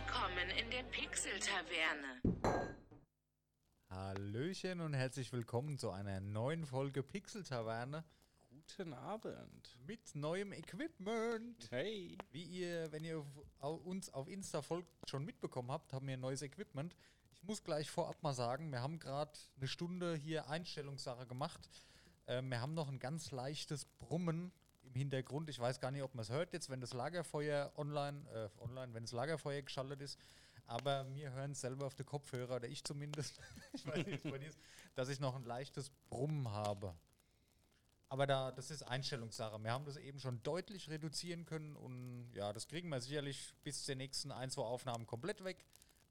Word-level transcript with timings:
Willkommen 0.00 0.48
in 0.58 0.70
der 0.70 0.82
Pixel-Taverne. 0.84 2.22
Hallöchen 3.90 4.80
und 4.80 4.94
herzlich 4.94 5.30
willkommen 5.30 5.76
zu 5.76 5.90
einer 5.90 6.20
neuen 6.20 6.64
Folge 6.64 7.02
Pixel 7.02 7.44
Taverne 7.44 8.02
Guten 8.48 8.94
Abend. 8.94 9.78
mit 9.86 10.14
neuem 10.14 10.54
Equipment. 10.54 11.68
Hey. 11.70 12.16
Wie 12.32 12.44
ihr, 12.44 12.90
wenn 12.92 13.04
ihr 13.04 13.26
uns 13.58 14.08
auf 14.14 14.26
Insta 14.26 14.62
folgt, 14.62 14.88
schon 15.06 15.26
mitbekommen 15.26 15.70
habt, 15.70 15.92
haben 15.92 16.08
wir 16.08 16.16
neues 16.16 16.40
Equipment. 16.40 16.96
Ich 17.32 17.42
muss 17.42 17.62
gleich 17.62 17.90
vorab 17.90 18.22
mal 18.22 18.32
sagen, 18.32 18.72
wir 18.72 18.80
haben 18.80 19.00
gerade 19.00 19.38
eine 19.58 19.68
Stunde 19.68 20.16
hier 20.16 20.48
Einstellungssache 20.48 21.26
gemacht. 21.26 21.68
Ähm, 22.26 22.48
wir 22.48 22.62
haben 22.62 22.72
noch 22.72 22.88
ein 22.88 23.00
ganz 23.00 23.32
leichtes 23.32 23.84
Brummen 23.84 24.50
im 24.90 24.94
Hintergrund. 24.94 25.48
Ich 25.48 25.58
weiß 25.58 25.80
gar 25.80 25.90
nicht, 25.90 26.02
ob 26.02 26.14
man 26.14 26.22
es 26.22 26.30
hört 26.30 26.52
jetzt, 26.52 26.68
wenn 26.68 26.80
das 26.80 26.92
Lagerfeuer 26.92 27.72
online, 27.76 28.28
äh, 28.32 28.62
online, 28.62 28.92
wenn 28.92 29.04
das 29.04 29.12
Lagerfeuer 29.12 29.62
geschaltet 29.62 30.02
ist. 30.02 30.18
Aber 30.66 31.06
wir 31.14 31.32
hören 31.32 31.52
es 31.52 31.60
selber 31.60 31.86
auf 31.86 31.94
den 31.94 32.06
Kopfhörer, 32.06 32.56
oder 32.56 32.68
ich 32.68 32.84
zumindest, 32.84 33.40
ich 33.72 33.86
weiß 33.86 34.06
nicht, 34.06 34.24
dir 34.24 34.46
ist, 34.46 34.58
dass 34.94 35.08
ich 35.08 35.20
noch 35.20 35.34
ein 35.34 35.44
leichtes 35.44 35.90
Brummen 36.08 36.48
habe. 36.48 36.94
Aber 38.08 38.26
da, 38.26 38.50
das 38.50 38.72
ist 38.72 38.82
Einstellungssache. 38.82 39.62
Wir 39.62 39.70
haben 39.70 39.84
das 39.84 39.96
eben 39.96 40.18
schon 40.18 40.42
deutlich 40.42 40.90
reduzieren 40.90 41.44
können 41.44 41.76
und 41.76 42.32
ja, 42.34 42.52
das 42.52 42.66
kriegen 42.66 42.88
wir 42.88 43.00
sicherlich 43.00 43.54
bis 43.62 43.84
zur 43.84 43.94
nächsten 43.94 44.32
ein, 44.32 44.50
zwei 44.50 44.62
Aufnahmen 44.62 45.06
komplett 45.06 45.44
weg. 45.44 45.64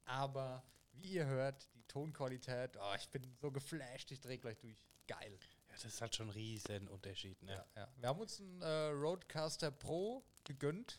Aber 0.06 0.64
wie 0.94 1.12
ihr 1.14 1.26
hört, 1.26 1.68
die 1.76 1.84
Tonqualität, 1.84 2.78
oh, 2.78 2.96
ich 2.98 3.10
bin 3.10 3.36
so 3.42 3.52
geflasht, 3.52 4.12
ich 4.12 4.22
drehe 4.22 4.40
gleich 4.40 4.58
durch. 4.60 4.82
Geil. 5.08 5.38
Das 5.84 5.94
ist 5.94 6.02
halt 6.02 6.14
schon 6.14 6.28
ein 6.28 6.32
riesen 6.32 6.90
Unterschied, 6.90 7.42
ne? 7.42 7.54
Ja, 7.54 7.66
ja. 7.82 7.88
Wir 7.96 8.10
haben 8.10 8.20
uns 8.20 8.40
einen 8.42 8.62
äh, 8.62 8.88
Roadcaster 8.88 9.72
Pro 9.72 10.24
gegönnt. 10.44 10.98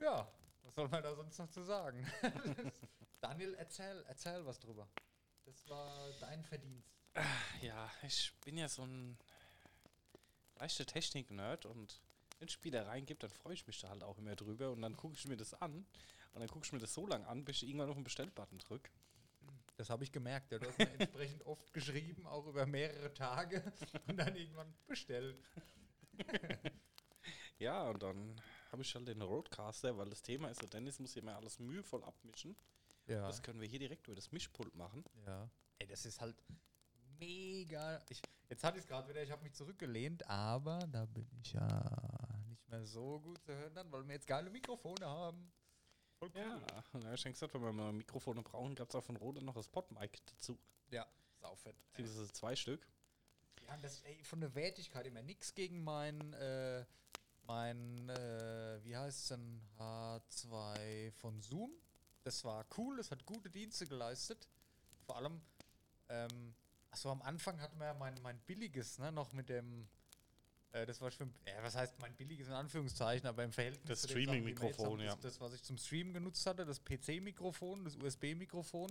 Ja, 0.00 0.28
was 0.62 0.74
soll 0.74 0.88
man 0.88 1.02
da 1.02 1.14
sonst 1.14 1.38
noch 1.38 1.48
zu 1.48 1.62
sagen? 1.62 2.06
Daniel, 3.22 3.54
erzähl, 3.54 4.04
erzähl 4.06 4.44
was 4.44 4.58
drüber. 4.58 4.86
Das 5.46 5.68
war 5.68 6.10
dein 6.20 6.44
Verdienst. 6.44 6.92
Ja, 7.62 7.90
ich 8.02 8.32
bin 8.44 8.58
ja 8.58 8.68
so 8.68 8.82
ein 8.82 9.18
leichter 10.56 10.84
Technik-Nerd 10.84 11.66
und 11.66 12.02
wenn 12.38 12.48
es 12.48 12.52
Spielereien 12.52 13.06
gibt, 13.06 13.22
dann 13.22 13.30
freue 13.30 13.54
ich 13.54 13.66
mich 13.66 13.80
da 13.80 13.88
halt 13.88 14.02
auch 14.02 14.18
immer 14.18 14.34
drüber 14.36 14.72
und 14.72 14.82
dann 14.82 14.96
gucke 14.96 15.14
ich 15.14 15.26
mir 15.26 15.36
das 15.36 15.54
an 15.54 15.86
und 16.32 16.40
dann 16.40 16.48
gucke 16.48 16.66
ich 16.66 16.72
mir 16.72 16.80
das 16.80 16.92
so 16.92 17.06
lange 17.06 17.26
an, 17.28 17.44
bis 17.44 17.56
ich 17.62 17.68
irgendwann 17.68 17.88
auf 17.88 17.94
den 17.94 18.04
Bestellbutton 18.04 18.58
drücke. 18.58 18.90
Das 19.76 19.90
habe 19.90 20.04
ich 20.04 20.12
gemerkt. 20.12 20.52
Ja, 20.52 20.58
du 20.58 20.68
hast 20.68 20.78
mir 20.78 20.90
entsprechend 21.00 21.44
oft 21.46 21.72
geschrieben, 21.72 22.26
auch 22.26 22.46
über 22.46 22.66
mehrere 22.66 23.12
Tage 23.14 23.72
und 24.06 24.16
dann 24.16 24.36
irgendwann 24.36 24.74
bestellt. 24.86 25.42
Ja, 27.58 27.88
und 27.90 28.02
dann 28.02 28.40
habe 28.72 28.82
ich 28.82 28.92
halt 28.92 29.06
den 29.06 29.22
Roadcaster, 29.22 29.96
weil 29.96 30.10
das 30.10 30.20
Thema 30.20 30.48
ist 30.48 30.60
so, 30.60 30.66
Dennis 30.66 30.98
muss 30.98 31.12
hier 31.12 31.22
immer 31.22 31.36
alles 31.36 31.60
mühevoll 31.60 32.02
abmischen. 32.02 32.56
Ja. 33.06 33.24
Das 33.28 33.40
können 33.40 33.60
wir 33.60 33.68
hier 33.68 33.78
direkt 33.78 34.08
über 34.08 34.16
das 34.16 34.32
Mischpult 34.32 34.74
machen. 34.74 35.04
ja. 35.26 35.48
Ey, 35.78 35.86
das 35.86 36.04
ist 36.04 36.20
halt 36.20 36.36
mega. 37.20 38.00
Ich, 38.08 38.20
jetzt 38.48 38.64
hatte 38.64 38.78
ich 38.78 38.82
es 38.82 38.88
gerade 38.88 39.08
wieder, 39.08 39.22
ich 39.22 39.30
habe 39.30 39.42
mich 39.44 39.52
zurückgelehnt, 39.52 40.28
aber 40.28 40.78
da 40.90 41.06
bin 41.06 41.26
ich 41.40 41.52
ja 41.52 41.84
nicht 42.48 42.68
mehr 42.68 42.84
so 42.84 43.20
gut 43.20 43.42
zu 43.44 43.52
hören, 43.52 43.74
dann, 43.74 43.90
weil 43.92 44.06
wir 44.06 44.14
jetzt 44.14 44.26
geile 44.26 44.50
Mikrofone 44.50 45.06
haben. 45.06 45.52
Voll 46.22 46.30
cool. 46.36 46.40
Ja, 46.40 46.84
habe 47.02 47.14
ich 47.16 47.24
gesagt, 47.24 47.52
wenn 47.52 47.62
wir 47.62 47.72
mal 47.72 47.92
Mikrofone 47.92 48.42
brauchen, 48.42 48.76
gab 48.76 48.88
es 48.88 48.94
auch 48.94 49.02
von 49.02 49.16
Rode 49.16 49.44
noch 49.44 49.54
das 49.54 49.66
Podmic 49.66 50.24
dazu. 50.26 50.56
Ja, 50.92 51.04
saufett. 51.40 51.74
Beziehungsweise 51.88 52.32
zwei 52.32 52.54
Stück. 52.54 52.86
Ja, 53.66 53.76
das 53.78 54.02
ey, 54.02 54.22
von 54.22 54.40
der 54.40 54.54
Wertigkeit 54.54 55.04
immer 55.08 55.22
nichts 55.22 55.52
gegen 55.52 55.82
mein, 55.82 56.32
äh, 56.34 56.84
mein, 57.48 58.08
äh, 58.08 58.78
wie 58.84 58.96
heißt 58.96 59.18
es 59.18 59.28
denn, 59.30 59.60
H2 59.80 61.10
von 61.10 61.40
Zoom. 61.40 61.72
Das 62.22 62.44
war 62.44 62.64
cool, 62.78 62.98
das 62.98 63.10
hat 63.10 63.26
gute 63.26 63.50
Dienste 63.50 63.88
geleistet. 63.88 64.46
Vor 65.04 65.16
allem, 65.16 65.40
ähm, 66.08 66.54
achso, 66.92 67.10
am 67.10 67.22
Anfang 67.22 67.60
hatten 67.60 67.80
wir 67.80 67.86
ja 67.86 67.94
mein, 67.94 68.14
mein 68.22 68.38
billiges, 68.42 69.00
ne, 69.00 69.10
noch 69.10 69.32
mit 69.32 69.48
dem, 69.48 69.88
äh, 70.72 70.86
das 70.86 71.00
war 71.00 71.10
schon, 71.10 71.32
ja, 71.46 71.62
was 71.62 71.74
heißt 71.76 71.98
mein 72.00 72.14
billiges 72.14 72.48
in 72.48 72.54
Anführungszeichen, 72.54 73.26
aber 73.26 73.44
im 73.44 73.52
Verhältnis 73.52 73.86
Das 74.02 74.10
Streaming-Mikrofon, 74.10 75.00
ja. 75.00 75.14
Das, 75.16 75.40
was 75.40 75.52
ich 75.54 75.62
zum 75.62 75.78
Stream 75.78 76.12
genutzt 76.12 76.44
hatte, 76.46 76.64
das 76.64 76.80
PC-Mikrofon, 76.82 77.84
das 77.84 77.96
USB-Mikrofon. 77.96 78.90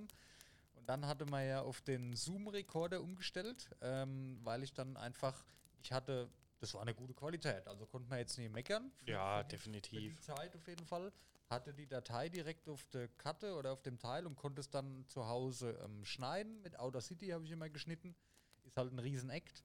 Und 0.75 0.89
dann 0.89 1.05
hatte 1.05 1.25
man 1.25 1.45
ja 1.47 1.61
auf 1.61 1.81
den 1.81 2.15
Zoom-Rekorder 2.15 3.01
umgestellt, 3.01 3.69
ähm, 3.81 4.39
weil 4.43 4.63
ich 4.63 4.73
dann 4.73 4.97
einfach, 4.97 5.43
ich 5.83 5.91
hatte, 5.91 6.29
das 6.59 6.73
war 6.73 6.81
eine 6.81 6.93
gute 6.95 7.13
Qualität, 7.13 7.67
also 7.67 7.85
konnte 7.85 8.09
man 8.09 8.19
jetzt 8.19 8.37
nicht 8.37 8.51
meckern. 8.51 8.91
für- 8.97 9.11
Ja, 9.11 9.37
für 9.39 9.43
die- 9.43 9.49
definitiv. 9.49 9.99
Für 9.99 10.09
die 10.09 10.19
Zeit 10.19 10.55
auf 10.55 10.67
jeden 10.67 10.85
Fall. 10.85 11.11
Hatte 11.49 11.73
die 11.73 11.85
Datei 11.85 12.29
direkt 12.29 12.69
auf 12.69 12.85
der 12.93 13.09
Karte 13.09 13.53
oder 13.55 13.73
auf 13.73 13.81
dem 13.81 13.99
Teil 13.99 14.25
und 14.25 14.35
konnte 14.37 14.61
es 14.61 14.69
dann 14.69 15.05
zu 15.07 15.27
Hause 15.27 15.77
ähm, 15.83 16.05
schneiden. 16.05 16.61
Mit 16.61 16.79
Audacity 16.79 17.27
habe 17.27 17.43
ich 17.43 17.51
immer 17.51 17.69
geschnitten. 17.69 18.15
Ist 18.63 18.77
halt 18.77 18.93
ein 18.93 18.99
Riesen-Act. 18.99 19.61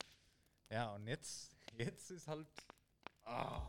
Ja, 0.68 0.92
und 0.96 1.06
jetzt, 1.06 1.55
jetzt 1.78 2.10
ist 2.10 2.26
halt, 2.28 2.46
ah, 3.24 3.68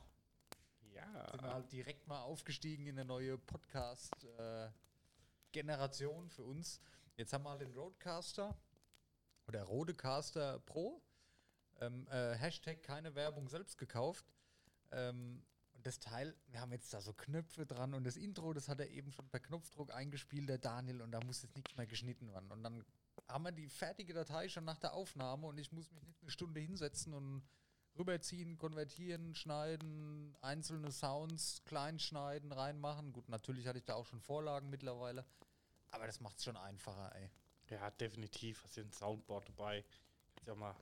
Ja. 0.94 1.30
sind 1.32 1.42
wir 1.42 1.54
halt 1.54 1.72
direkt 1.72 2.08
mal 2.08 2.22
aufgestiegen 2.22 2.86
in 2.88 2.98
eine 2.98 3.06
neue 3.06 3.38
Podcast-Generation 3.38 6.30
für 6.30 6.44
uns. 6.44 6.80
Jetzt 7.16 7.32
haben 7.34 7.44
wir 7.44 7.50
halt 7.52 7.62
den 7.62 7.74
Roadcaster 7.74 8.58
oder 9.48 9.64
Rodecaster 9.64 10.60
Pro. 10.60 11.02
Ähm, 11.80 12.08
äh, 12.08 12.34
Hashtag 12.36 12.82
keine 12.84 13.14
Werbung 13.16 13.48
selbst 13.48 13.78
gekauft. 13.78 14.26
Ähm, 14.92 15.44
und 15.74 15.86
das 15.86 16.00
Teil, 16.00 16.36
wir 16.48 16.60
haben 16.60 16.72
jetzt 16.72 16.92
da 16.94 17.02
so 17.02 17.14
Knöpfe 17.14 17.66
dran 17.68 17.94
und 17.94 18.04
das 18.04 18.18
Intro, 18.18 18.52
das 18.54 18.68
hat 18.68 18.80
er 18.80 18.90
eben 18.90 19.12
schon 19.12 19.30
per 19.30 19.40
Knopfdruck 19.40 19.94
eingespielt, 19.94 20.50
der 20.50 20.58
Daniel, 20.58 21.02
und 21.04 21.12
da 21.12 21.20
muss 21.24 21.44
jetzt 21.44 21.56
nichts 21.56 21.76
mehr 21.78 21.86
geschnitten 21.86 22.32
werden. 22.32 22.52
Und 22.52 22.64
dann 22.64 22.84
haben 23.28 23.44
wir 23.44 23.52
die 23.52 23.70
fertige 23.70 24.14
Datei 24.16 24.50
schon 24.50 24.66
nach 24.66 24.80
der 24.80 24.94
Aufnahme 24.94 25.46
und 25.46 25.60
ich 25.60 25.72
muss 25.72 25.92
mich 25.92 26.04
nicht 26.04 26.20
eine 26.22 26.32
Stunde 26.32 26.60
hinsetzen 26.60 27.14
und 27.14 27.44
rüberziehen, 27.98 28.58
konvertieren, 28.58 29.34
schneiden, 29.36 30.36
einzelne 30.42 30.92
Sounds 30.92 31.62
klein 31.66 32.00
schneiden, 32.00 32.52
reinmachen. 32.52 33.14
Gut, 33.14 33.30
natürlich 33.30 33.68
hatte 33.68 33.80
ich 33.80 33.86
da 33.86 33.96
auch 33.96 34.06
schon 34.06 34.20
Vorlagen 34.22 34.70
mittlerweile, 34.70 35.26
aber 35.92 36.06
das 36.06 36.20
macht 36.20 36.38
es 36.38 36.44
schon 36.44 36.58
einfacher, 36.58 37.14
ey. 37.16 37.30
Ja, 37.70 37.90
definitiv. 37.92 38.64
Hast 38.64 38.78
du 38.78 38.82
ein 38.82 38.92
Soundboard 38.92 39.50
dabei? 39.50 39.84
Kannst 40.36 40.48
ja 40.48 40.56
mal 40.56 40.76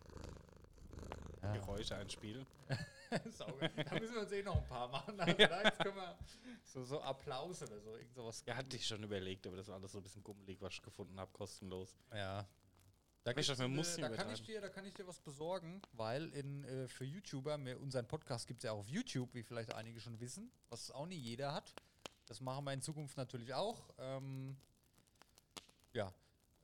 Ja. 1.41 1.53
Geräusche 1.53 1.95
einspielen. 1.95 2.45
Da 3.09 3.99
müssen 3.99 4.15
wir 4.15 4.21
uns 4.21 4.31
eh 4.31 4.41
noch 4.41 4.57
ein 4.57 4.67
paar 4.67 4.87
machen. 4.89 5.17
Also 5.21 5.37
da 5.37 5.63
jetzt 5.63 5.79
können 5.79 5.95
wir 5.95 6.17
so, 6.63 6.83
so 6.83 6.99
Applaus 7.01 7.61
oder 7.61 7.79
so, 7.79 7.95
irgend 7.95 8.13
sowas. 8.15 8.43
Ja, 8.45 8.55
hatte 8.55 8.75
ich 8.75 8.85
schon 8.85 9.03
überlegt, 9.03 9.45
aber 9.47 9.57
das 9.57 9.67
war 9.67 9.75
alles 9.75 9.91
so 9.91 9.99
ein 9.99 10.03
bisschen 10.03 10.23
gummelig, 10.23 10.59
was 10.59 10.73
ich 10.73 10.81
gefunden 10.81 11.17
habe, 11.19 11.31
kostenlos. 11.31 11.95
Ja. 12.13 12.45
Da, 13.25 13.31
Ich 13.35 13.47
dachte, 13.47 13.63
man 13.63 13.75
muss 13.75 13.97
äh, 13.97 14.01
nicht 14.01 14.11
da, 14.11 14.15
kann 14.23 14.31
ich 14.31 14.43
dir, 14.43 14.61
da 14.61 14.69
kann 14.69 14.85
ich 14.85 14.93
dir 14.93 15.07
was 15.07 15.19
besorgen, 15.19 15.81
weil 15.93 16.31
in, 16.33 16.63
äh, 16.63 16.87
für 16.87 17.05
YouTuber, 17.05 17.57
wir, 17.65 17.81
unseren 17.81 18.07
Podcast 18.07 18.45
gibt 18.45 18.59
es 18.59 18.65
ja 18.65 18.71
auch 18.71 18.79
auf 18.79 18.87
YouTube, 18.87 19.33
wie 19.33 19.41
vielleicht 19.41 19.73
einige 19.73 19.99
schon 19.99 20.19
wissen, 20.19 20.51
was 20.69 20.91
auch 20.91 21.07
nie 21.07 21.17
jeder 21.17 21.51
hat. 21.51 21.73
Das 22.27 22.39
machen 22.39 22.65
wir 22.65 22.73
in 22.73 22.83
Zukunft 22.83 23.17
natürlich 23.17 23.51
auch. 23.55 23.89
Ähm, 23.97 24.55
ja, 25.93 26.09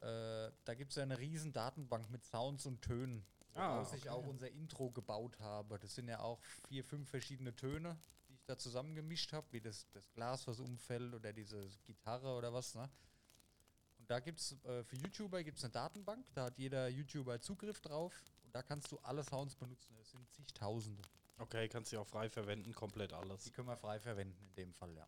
äh, 0.02 0.52
da 0.64 0.76
gibt 0.76 0.92
es 0.92 0.98
ja 0.98 1.04
eine 1.04 1.18
riesen 1.18 1.52
Datenbank 1.52 2.12
mit 2.12 2.24
Sounds 2.26 2.68
und 2.68 2.82
Tönen, 2.84 3.26
Ah, 3.56 3.78
woraus 3.78 3.94
ich 3.94 4.02
okay. 4.02 4.10
auch 4.10 4.28
unser 4.28 4.50
Intro 4.52 4.92
gebaut 4.92 5.40
habe. 5.40 5.80
Das 5.80 5.96
sind 5.96 6.08
ja 6.10 6.20
auch 6.20 6.40
vier, 6.70 6.84
fünf 6.84 7.10
verschiedene 7.10 7.56
Töne, 7.56 7.98
die 8.30 8.36
ich 8.36 8.46
da 8.46 8.56
zusammengemischt 8.56 9.34
habe, 9.34 9.48
wie 9.50 9.62
das, 9.62 9.90
das 9.94 10.12
Glas, 10.14 10.46
was 10.46 10.60
umfällt 10.60 11.14
oder 11.16 11.34
diese 11.34 11.68
Gitarre 11.86 12.36
oder 12.36 12.54
was. 12.54 12.76
Ne? 12.76 12.88
Und 14.02 14.10
da 14.10 14.20
gibt 14.20 14.40
es 14.40 14.54
äh, 14.64 14.84
für 14.84 14.96
YouTuber 14.96 15.44
gibt's 15.44 15.64
eine 15.64 15.72
Datenbank, 15.72 16.26
da 16.34 16.46
hat 16.46 16.58
jeder 16.58 16.88
YouTuber 16.88 17.40
Zugriff 17.40 17.80
drauf 17.82 18.12
und 18.44 18.56
da 18.56 18.64
kannst 18.64 18.92
du 18.92 18.98
alle 19.04 19.24
Sounds 19.24 19.56
benutzen. 19.56 19.96
Es 20.02 20.10
sind 20.10 20.28
zigtausende. 20.34 21.04
Okay, 21.38 21.70
kannst 21.70 21.94
du 21.94 22.00
auch 22.00 22.08
frei 22.08 22.28
verwenden, 22.28 22.74
komplett 22.74 23.14
alles. 23.14 23.44
Die 23.44 23.52
können 23.52 23.68
wir 23.68 23.78
frei 23.78 24.00
verwenden 24.00 24.44
in 24.44 24.56
dem 24.56 24.74
Fall, 24.74 24.92
ja. 24.96 25.06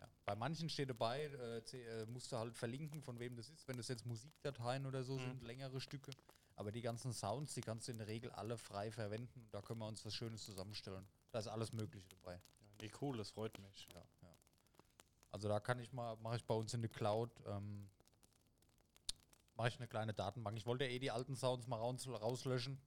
ja. 0.00 0.08
Bei 0.24 0.36
manchen 0.36 0.68
steht 0.68 0.90
dabei, 0.90 1.24
äh, 1.24 1.58
äh, 1.58 2.06
musst 2.06 2.30
du 2.30 2.36
halt 2.36 2.56
verlinken, 2.56 3.02
von 3.02 3.18
wem 3.18 3.34
das 3.34 3.48
ist, 3.48 3.66
wenn 3.66 3.76
das 3.76 3.88
jetzt 3.88 4.06
Musikdateien 4.06 4.86
oder 4.86 5.02
so 5.02 5.18
sind, 5.18 5.42
längere 5.42 5.80
Stücke. 5.80 6.12
Aber 6.54 6.70
die 6.70 6.82
ganzen 6.82 7.12
Sounds, 7.12 7.52
die 7.54 7.62
kannst 7.62 7.88
du 7.88 7.92
in 7.92 7.98
der 7.98 8.06
Regel 8.06 8.30
alle 8.30 8.56
frei 8.58 8.92
verwenden 8.92 9.40
und 9.40 9.52
da 9.52 9.60
können 9.60 9.80
wir 9.80 9.88
uns 9.88 10.04
was 10.06 10.14
Schönes 10.14 10.44
zusammenstellen. 10.44 11.06
Da 11.32 11.40
ist 11.40 11.48
alles 11.48 11.72
Mögliche 11.72 12.08
dabei. 12.10 12.34
Ja, 12.34 12.66
nee, 12.80 12.92
cool, 13.00 13.16
das 13.16 13.30
freut 13.30 13.58
mich. 13.58 13.88
Ja, 13.92 14.02
ja. 14.22 14.36
Also 15.32 15.48
da 15.48 15.58
kann 15.58 15.80
ich 15.80 15.92
mal, 15.92 16.16
mache 16.18 16.36
ich 16.36 16.44
bei 16.44 16.54
uns 16.54 16.72
in 16.74 16.80
der 16.80 16.90
Cloud, 16.90 17.30
ähm, 17.46 17.90
mache 19.56 19.68
ich 19.68 19.76
eine 19.78 19.88
kleine 19.88 20.14
Datenbank. 20.14 20.56
Ich 20.56 20.66
wollte 20.66 20.84
ja 20.84 20.90
eh 20.90 20.98
die 20.98 21.10
alten 21.10 21.34
Sounds 21.36 21.66
mal 21.66 21.76
raus, 21.76 22.06
rauslöschen. 22.06 22.80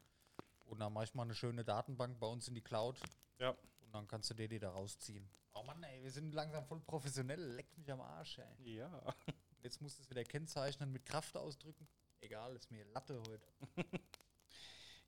Und 0.65 0.79
dann 0.79 0.93
mache 0.93 1.05
ich 1.05 1.13
mal 1.15 1.23
eine 1.23 1.33
schöne 1.35 1.63
Datenbank 1.63 2.19
bei 2.19 2.27
uns 2.27 2.47
in 2.47 2.55
die 2.55 2.61
Cloud. 2.61 2.99
Ja. 3.39 3.49
Und 3.81 3.91
dann 3.93 4.07
kannst 4.07 4.29
du 4.29 4.33
dir 4.35 4.47
die 4.47 4.59
da 4.59 4.69
rausziehen. 4.71 5.27
Oh 5.53 5.63
Mann, 5.63 5.81
ey, 5.83 6.03
wir 6.03 6.11
sind 6.11 6.33
langsam 6.33 6.63
voll 6.65 6.79
professionell. 6.79 7.41
Leck 7.55 7.75
mich 7.77 7.91
am 7.91 8.01
Arsch, 8.01 8.37
ey. 8.37 8.75
Ja. 8.77 9.15
Jetzt 9.61 9.81
musst 9.81 9.97
du 9.97 10.03
es 10.03 10.09
wieder 10.09 10.23
kennzeichnen 10.23 10.91
mit 10.91 11.05
Kraft 11.05 11.35
ausdrücken. 11.35 11.87
Egal, 12.21 12.55
ist 12.55 12.69
mir 12.71 12.85
Latte 12.85 13.21
heute. 13.27 13.47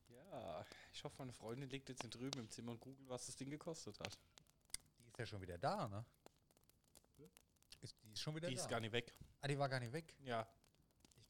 Ja. 0.07 0.65
Ich 0.93 1.03
hoffe, 1.03 1.15
meine 1.19 1.33
Freundin 1.33 1.69
liegt 1.69 1.89
jetzt 1.89 2.01
hier 2.01 2.09
drüben 2.09 2.39
im 2.39 2.49
Zimmer 2.49 2.71
und 2.71 2.79
googelt, 2.79 3.07
was 3.09 3.25
das 3.25 3.35
Ding 3.35 3.49
gekostet 3.49 3.99
hat. 3.99 4.17
Die 4.97 5.07
ist 5.07 5.17
ja 5.17 5.25
schon 5.25 5.41
wieder 5.41 5.57
da, 5.57 5.87
ne? 5.89 6.05
Ist, 7.81 7.95
die 8.03 8.11
ist 8.11 8.19
schon 8.21 8.35
wieder 8.35 8.47
Die 8.47 8.55
da. 8.55 8.61
ist 8.61 8.69
gar 8.69 8.79
nicht 8.79 8.91
weg. 8.93 9.13
ah, 9.41 9.47
die 9.47 9.57
war 9.57 9.67
gar 9.67 9.79
nicht 9.79 9.91
weg. 9.91 10.15
Ja. 10.19 10.47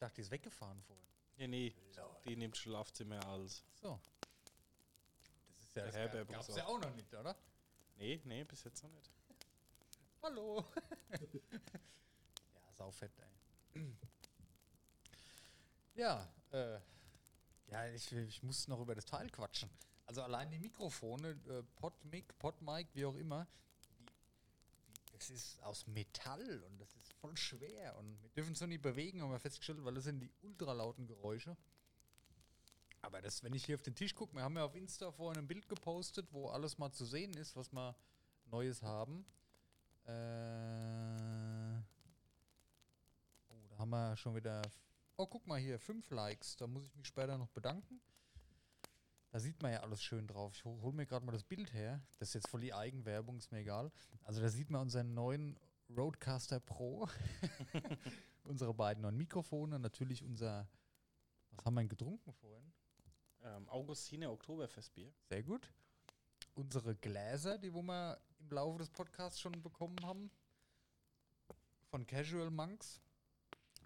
Ich 0.02 0.04
dachte, 0.04 0.16
die 0.16 0.22
ist 0.22 0.32
weggefahren 0.32 0.82
vorhin. 0.82 1.06
Ja, 1.36 1.46
nee. 1.46 1.72
Die 2.24 2.34
nimmt 2.34 2.56
Schlafzimmer 2.56 3.24
als. 3.24 3.62
So. 3.80 4.00
Das 5.60 5.68
ist 5.68 5.76
ja 5.76 5.86
das 5.86 5.94
Herberg 5.94 6.28
gab's 6.28 6.56
ja 6.56 6.66
auch 6.66 6.80
noch 6.80 6.92
nicht, 6.96 7.14
oder? 7.14 7.36
Nee, 7.94 8.20
nee, 8.24 8.42
bis 8.42 8.64
jetzt 8.64 8.82
noch 8.82 8.90
nicht. 8.90 9.12
Hallo. 10.24 10.66
ja, 11.12 12.72
saufett, 12.72 13.12
ey. 13.74 13.80
ja, 15.94 16.28
äh, 16.50 16.80
ja, 17.68 17.86
ich, 17.90 18.10
ich 18.10 18.42
muss 18.42 18.66
noch 18.66 18.80
über 18.80 18.96
das 18.96 19.04
Teil 19.04 19.30
quatschen. 19.30 19.70
Also 20.06 20.22
allein 20.24 20.50
die 20.50 20.58
Mikrofone, 20.58 21.40
äh, 21.48 21.62
Podmic, 21.76 22.36
Podmic, 22.40 22.88
wie 22.94 23.04
auch 23.04 23.14
immer, 23.14 23.46
das 25.22 25.30
ist 25.30 25.62
aus 25.62 25.86
Metall 25.86 26.64
und 26.66 26.80
das 26.80 26.96
ist 26.96 27.12
voll 27.12 27.36
schwer 27.36 27.96
und 27.98 28.20
wir 28.22 28.30
dürfen 28.30 28.54
es 28.54 28.58
so 28.58 28.66
nicht 28.66 28.82
bewegen, 28.82 29.22
haben 29.22 29.30
wir 29.30 29.38
festgestellt, 29.38 29.84
weil 29.84 29.94
das 29.94 30.02
sind 30.04 30.18
die 30.18 30.32
ultralauten 30.42 31.06
Geräusche. 31.06 31.56
Aber 33.02 33.22
das, 33.22 33.44
wenn 33.44 33.54
ich 33.54 33.64
hier 33.64 33.76
auf 33.76 33.82
den 33.82 33.94
Tisch 33.94 34.16
gucke, 34.16 34.34
wir 34.34 34.42
haben 34.42 34.56
ja 34.56 34.64
auf 34.64 34.74
Insta 34.74 35.12
vorhin 35.12 35.42
ein 35.42 35.46
Bild 35.46 35.68
gepostet, 35.68 36.26
wo 36.32 36.48
alles 36.48 36.78
mal 36.78 36.90
zu 36.90 37.04
sehen 37.04 37.34
ist, 37.34 37.54
was 37.54 37.72
wir 37.72 37.94
Neues 38.46 38.82
haben. 38.82 39.24
Äh, 40.06 40.10
oh, 43.48 43.68
da 43.70 43.78
haben 43.78 43.90
wir 43.90 44.16
schon 44.16 44.34
wieder. 44.34 44.62
Oh, 45.16 45.26
guck 45.26 45.46
mal 45.46 45.60
hier, 45.60 45.78
fünf 45.78 46.10
Likes. 46.10 46.56
Da 46.56 46.66
muss 46.66 46.84
ich 46.84 46.94
mich 46.96 47.06
später 47.06 47.38
noch 47.38 47.50
bedanken. 47.50 48.00
Da 49.32 49.40
sieht 49.40 49.62
man 49.62 49.72
ja 49.72 49.80
alles 49.80 50.02
schön 50.02 50.26
drauf. 50.26 50.52
Ich 50.54 50.64
hol, 50.66 50.78
hol 50.82 50.92
mir 50.92 51.06
gerade 51.06 51.24
mal 51.24 51.32
das 51.32 51.42
Bild 51.42 51.72
her. 51.72 52.02
Das 52.18 52.28
ist 52.28 52.34
jetzt 52.34 52.48
voll 52.48 52.60
die 52.60 52.74
Eigenwerbung, 52.74 53.38
ist 53.38 53.50
mir 53.50 53.60
egal. 53.60 53.90
Also 54.24 54.42
da 54.42 54.48
sieht 54.50 54.68
man 54.68 54.82
unseren 54.82 55.14
neuen 55.14 55.58
Roadcaster 55.88 56.60
Pro. 56.60 57.08
Unsere 58.44 58.74
beiden 58.74 59.02
neuen 59.02 59.16
Mikrofone. 59.16 59.78
Natürlich 59.78 60.22
unser. 60.22 60.68
Was 61.52 61.64
haben 61.64 61.74
wir 61.74 61.80
denn 61.82 61.88
getrunken 61.88 62.32
vorhin? 62.32 62.72
Ähm, 63.42 63.68
Augustine 63.68 64.30
Oktoberfestbier. 64.30 65.12
Sehr 65.28 65.42
gut. 65.42 65.70
Unsere 66.54 66.94
Gläser, 66.96 67.56
die 67.56 67.72
wo 67.72 67.82
wir 67.82 68.20
im 68.40 68.50
Laufe 68.50 68.78
des 68.78 68.90
Podcasts 68.90 69.40
schon 69.40 69.62
bekommen 69.62 69.96
haben. 70.02 70.30
Von 71.88 72.06
Casual 72.06 72.50
Monks. 72.50 73.00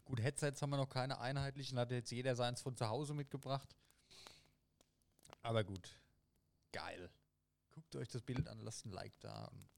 Gut, 0.04 0.20
Headsets 0.20 0.62
haben 0.62 0.70
wir 0.70 0.76
noch 0.76 0.88
keine 0.88 1.20
einheitlichen, 1.20 1.78
hat 1.78 1.90
jetzt 1.90 2.10
jeder 2.10 2.34
seins 2.34 2.62
von 2.62 2.76
zu 2.76 2.88
Hause 2.88 3.12
mitgebracht. 3.14 3.76
Aber 5.46 5.62
gut. 5.62 5.96
Geil. 6.72 7.08
Guckt 7.70 7.94
euch 7.94 8.08
das 8.08 8.20
Bild 8.20 8.48
an, 8.48 8.58
lasst 8.62 8.84
ein 8.84 8.90
Like 8.90 9.16
da. 9.20 9.44
Und 9.46 9.68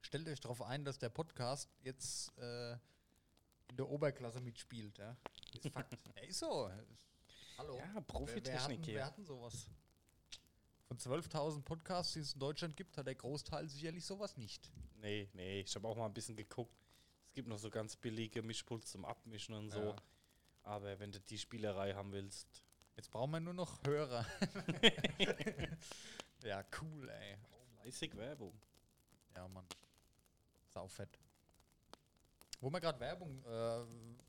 stellt 0.00 0.26
euch 0.26 0.40
darauf 0.40 0.62
ein, 0.62 0.86
dass 0.86 0.98
der 0.98 1.10
Podcast 1.10 1.68
jetzt 1.82 2.32
äh, 2.38 2.72
in 2.72 3.76
der 3.76 3.90
Oberklasse 3.90 4.40
mitspielt. 4.40 4.96
Ja? 4.96 5.18
Ist 5.52 5.68
Fakt. 5.68 5.98
ist 6.26 6.38
so. 6.38 6.70
Hallo. 7.58 7.76
Ja, 7.76 8.00
Profitechnik 8.00 8.78
hatten, 8.78 8.84
hier. 8.84 8.94
wer 8.94 9.06
hatten 9.06 9.24
sowas? 9.26 9.66
Von 10.88 10.96
12.000 10.96 11.60
Podcasts, 11.60 12.14
die 12.14 12.20
es 12.20 12.32
in 12.32 12.40
Deutschland 12.40 12.74
gibt, 12.74 12.96
hat 12.96 13.06
der 13.06 13.14
Großteil 13.14 13.68
sicherlich 13.68 14.06
sowas 14.06 14.38
nicht. 14.38 14.72
Nee, 14.94 15.28
nee, 15.34 15.60
ich 15.60 15.74
habe 15.74 15.86
auch 15.86 15.96
mal 15.96 16.06
ein 16.06 16.14
bisschen 16.14 16.36
geguckt. 16.36 16.74
Es 17.26 17.34
gibt 17.34 17.48
noch 17.48 17.58
so 17.58 17.68
ganz 17.68 17.96
billige 17.96 18.40
Mischpuls 18.40 18.90
zum 18.90 19.04
Abmischen 19.04 19.54
und 19.54 19.70
so. 19.70 19.90
Ja. 19.90 19.96
Aber 20.62 20.98
wenn 21.00 21.12
du 21.12 21.20
die 21.20 21.38
Spielerei 21.38 21.92
haben 21.92 22.12
willst, 22.12 22.64
Jetzt 22.96 23.10
brauchen 23.10 23.30
wir 23.30 23.40
nur 23.40 23.54
noch 23.54 23.82
Hörer. 23.84 24.26
ja, 26.42 26.64
cool, 26.80 27.08
ey. 27.08 27.36
fleißig 27.80 28.16
Werbung. 28.16 28.52
Ja, 29.34 29.48
Mann. 29.48 29.66
Saufett. 30.68 31.18
Wo 32.60 32.70
wir 32.70 32.80
gerade 32.80 33.00
Werbung, 33.00 33.44
äh, 33.44 33.84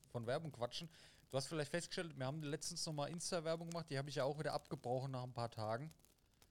von 0.07 0.25
Werbung 0.25 0.51
quatschen. 0.51 0.89
Du 1.29 1.37
hast 1.37 1.47
vielleicht 1.47 1.71
festgestellt, 1.71 2.17
wir 2.17 2.25
haben 2.25 2.43
letztens 2.43 2.85
nochmal 2.85 3.09
Insta-Werbung 3.09 3.69
gemacht, 3.69 3.89
die 3.89 3.97
habe 3.97 4.09
ich 4.09 4.15
ja 4.15 4.23
auch 4.23 4.37
wieder 4.39 4.53
abgebrochen 4.53 5.11
nach 5.11 5.23
ein 5.23 5.33
paar 5.33 5.49
Tagen. 5.49 5.93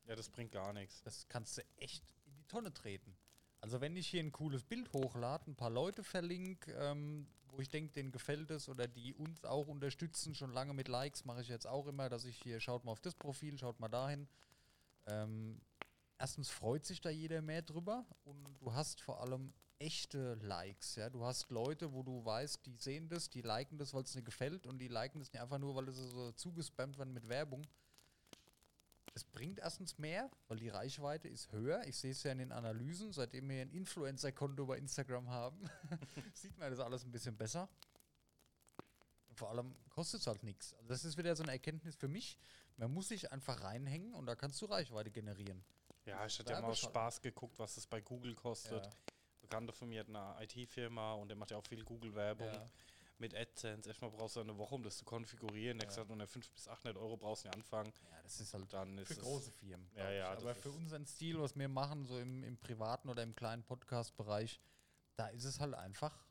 Ja, 0.06 0.16
das 0.16 0.28
bringt 0.28 0.52
gar 0.52 0.72
nichts. 0.72 1.02
Das 1.02 1.28
kannst 1.28 1.58
du 1.58 1.62
echt 1.76 2.04
in 2.26 2.34
die 2.34 2.46
Tonne 2.48 2.72
treten. 2.72 3.16
Also 3.60 3.80
wenn 3.80 3.94
ich 3.96 4.08
hier 4.08 4.22
ein 4.22 4.32
cooles 4.32 4.64
Bild 4.64 4.92
hochlade, 4.92 5.50
ein 5.50 5.54
paar 5.54 5.70
Leute 5.70 6.02
verlinke, 6.02 6.72
ähm, 6.72 7.28
wo 7.52 7.60
ich 7.60 7.68
denke, 7.68 7.92
denen 7.92 8.12
gefällt 8.12 8.50
es 8.50 8.68
oder 8.68 8.88
die 8.88 9.14
uns 9.14 9.44
auch 9.44 9.68
unterstützen, 9.68 10.34
schon 10.34 10.52
lange 10.52 10.72
mit 10.74 10.88
Likes, 10.88 11.24
mache 11.24 11.42
ich 11.42 11.48
jetzt 11.48 11.66
auch 11.66 11.86
immer, 11.86 12.08
dass 12.08 12.24
ich 12.24 12.36
hier, 12.42 12.60
schaut 12.60 12.84
mal 12.84 12.92
auf 12.92 13.00
das 13.00 13.14
Profil, 13.14 13.58
schaut 13.58 13.78
mal 13.78 13.88
dahin. 13.88 14.26
Ähm, 15.06 15.60
erstens 16.18 16.48
freut 16.48 16.86
sich 16.86 17.00
da 17.00 17.10
jeder 17.10 17.42
mehr 17.42 17.62
drüber 17.62 18.06
und 18.24 18.56
du 18.58 18.72
hast 18.72 19.00
vor 19.00 19.20
allem 19.20 19.52
echte 19.78 20.34
Likes, 20.34 20.94
ja. 20.96 21.10
Du 21.10 21.24
hast 21.24 21.50
Leute, 21.50 21.92
wo 21.92 22.02
du 22.02 22.24
weißt, 22.24 22.64
die 22.64 22.76
sehen 22.76 23.08
das, 23.08 23.28
die 23.28 23.42
liken 23.42 23.78
das, 23.78 23.92
weil 23.92 24.04
es 24.04 24.12
dir 24.12 24.22
gefällt 24.22 24.66
und 24.66 24.78
die 24.78 24.88
liken 24.88 25.18
das 25.18 25.32
nicht 25.32 25.42
einfach 25.42 25.58
nur, 25.58 25.74
weil 25.74 25.88
es 25.88 25.96
so 25.96 26.32
zugespammt 26.32 26.98
wird 26.98 27.08
mit 27.08 27.28
Werbung. 27.28 27.66
Es 29.14 29.24
bringt 29.24 29.58
erstens 29.58 29.98
mehr, 29.98 30.30
weil 30.48 30.58
die 30.58 30.70
Reichweite 30.70 31.28
ist 31.28 31.52
höher. 31.52 31.86
Ich 31.86 31.98
sehe 31.98 32.12
es 32.12 32.22
ja 32.22 32.32
in 32.32 32.38
den 32.38 32.52
Analysen, 32.52 33.12
seitdem 33.12 33.48
wir 33.50 33.60
ein 33.60 33.70
Influencer-Konto 33.70 34.64
bei 34.64 34.78
Instagram 34.78 35.28
haben, 35.28 35.68
sieht 36.32 36.56
man 36.58 36.70
das 36.70 36.80
alles 36.80 37.04
ein 37.04 37.12
bisschen 37.12 37.36
besser. 37.36 37.68
Und 39.28 39.38
vor 39.38 39.50
allem 39.50 39.76
kostet 39.90 40.20
es 40.20 40.26
halt 40.26 40.42
nichts. 40.42 40.72
Also 40.74 40.88
das 40.88 41.04
ist 41.04 41.18
wieder 41.18 41.36
so 41.36 41.42
eine 41.42 41.52
Erkenntnis 41.52 41.94
für 41.94 42.08
mich. 42.08 42.38
Man 42.78 42.92
muss 42.92 43.08
sich 43.08 43.30
einfach 43.32 43.62
reinhängen 43.62 44.14
und 44.14 44.24
da 44.26 44.34
kannst 44.34 44.60
du 44.62 44.66
Reichweite 44.66 45.10
generieren. 45.10 45.62
Ja, 46.06 46.24
ich 46.24 46.38
hatte 46.38 46.52
ja 46.52 46.60
mal 46.60 46.68
aus 46.68 46.78
Spaß 46.78 47.20
geguckt, 47.20 47.58
was 47.58 47.74
das 47.74 47.86
bei 47.86 48.00
Google 48.00 48.34
kostet. 48.34 48.84
Ja. 48.86 48.92
Bekannter 49.42 49.72
von 49.74 49.88
mir 49.88 50.00
hat 50.00 50.08
eine 50.08 50.42
IT-Firma 50.42 51.14
und 51.14 51.28
der 51.28 51.36
macht 51.36 51.50
ja 51.50 51.58
auch 51.58 51.66
viel 51.66 51.84
Google-Werbung 51.84 52.46
Ja. 52.46 52.66
Mit 53.22 53.34
AdSense. 53.34 53.88
Erstmal 53.88 54.10
brauchst 54.10 54.36
du 54.36 54.40
eine 54.40 54.58
Woche, 54.58 54.74
um 54.74 54.82
das 54.82 54.98
zu 54.98 55.04
konfigurieren. 55.04 55.78
Ja. 55.78 55.84
hat 55.84 55.88
gesagt, 55.88 56.10
unter 56.10 56.26
500 56.26 56.54
bis 56.54 56.68
800 56.68 56.98
Euro 56.98 57.16
brauchst 57.16 57.44
du 57.44 57.48
nicht 57.48 57.56
anfangen. 57.56 57.92
Ja, 58.10 58.22
das 58.22 58.40
ist 58.40 58.52
halt 58.52 58.70
Dann 58.72 58.98
ist 58.98 59.14
für 59.14 59.20
große 59.20 59.52
Firmen. 59.52 59.88
Ja, 59.94 60.10
ja, 60.10 60.32
Aber 60.32 60.54
für 60.54 60.70
unseren 60.70 61.06
Stil, 61.06 61.40
was 61.40 61.56
wir 61.56 61.68
machen, 61.68 62.04
so 62.04 62.18
im, 62.18 62.44
im 62.44 62.58
privaten 62.58 63.08
oder 63.08 63.22
im 63.22 63.34
kleinen 63.34 63.62
Podcast-Bereich, 63.62 64.60
da 65.16 65.28
ist 65.28 65.44
es 65.44 65.60
halt 65.60 65.74
einfach 65.74 66.26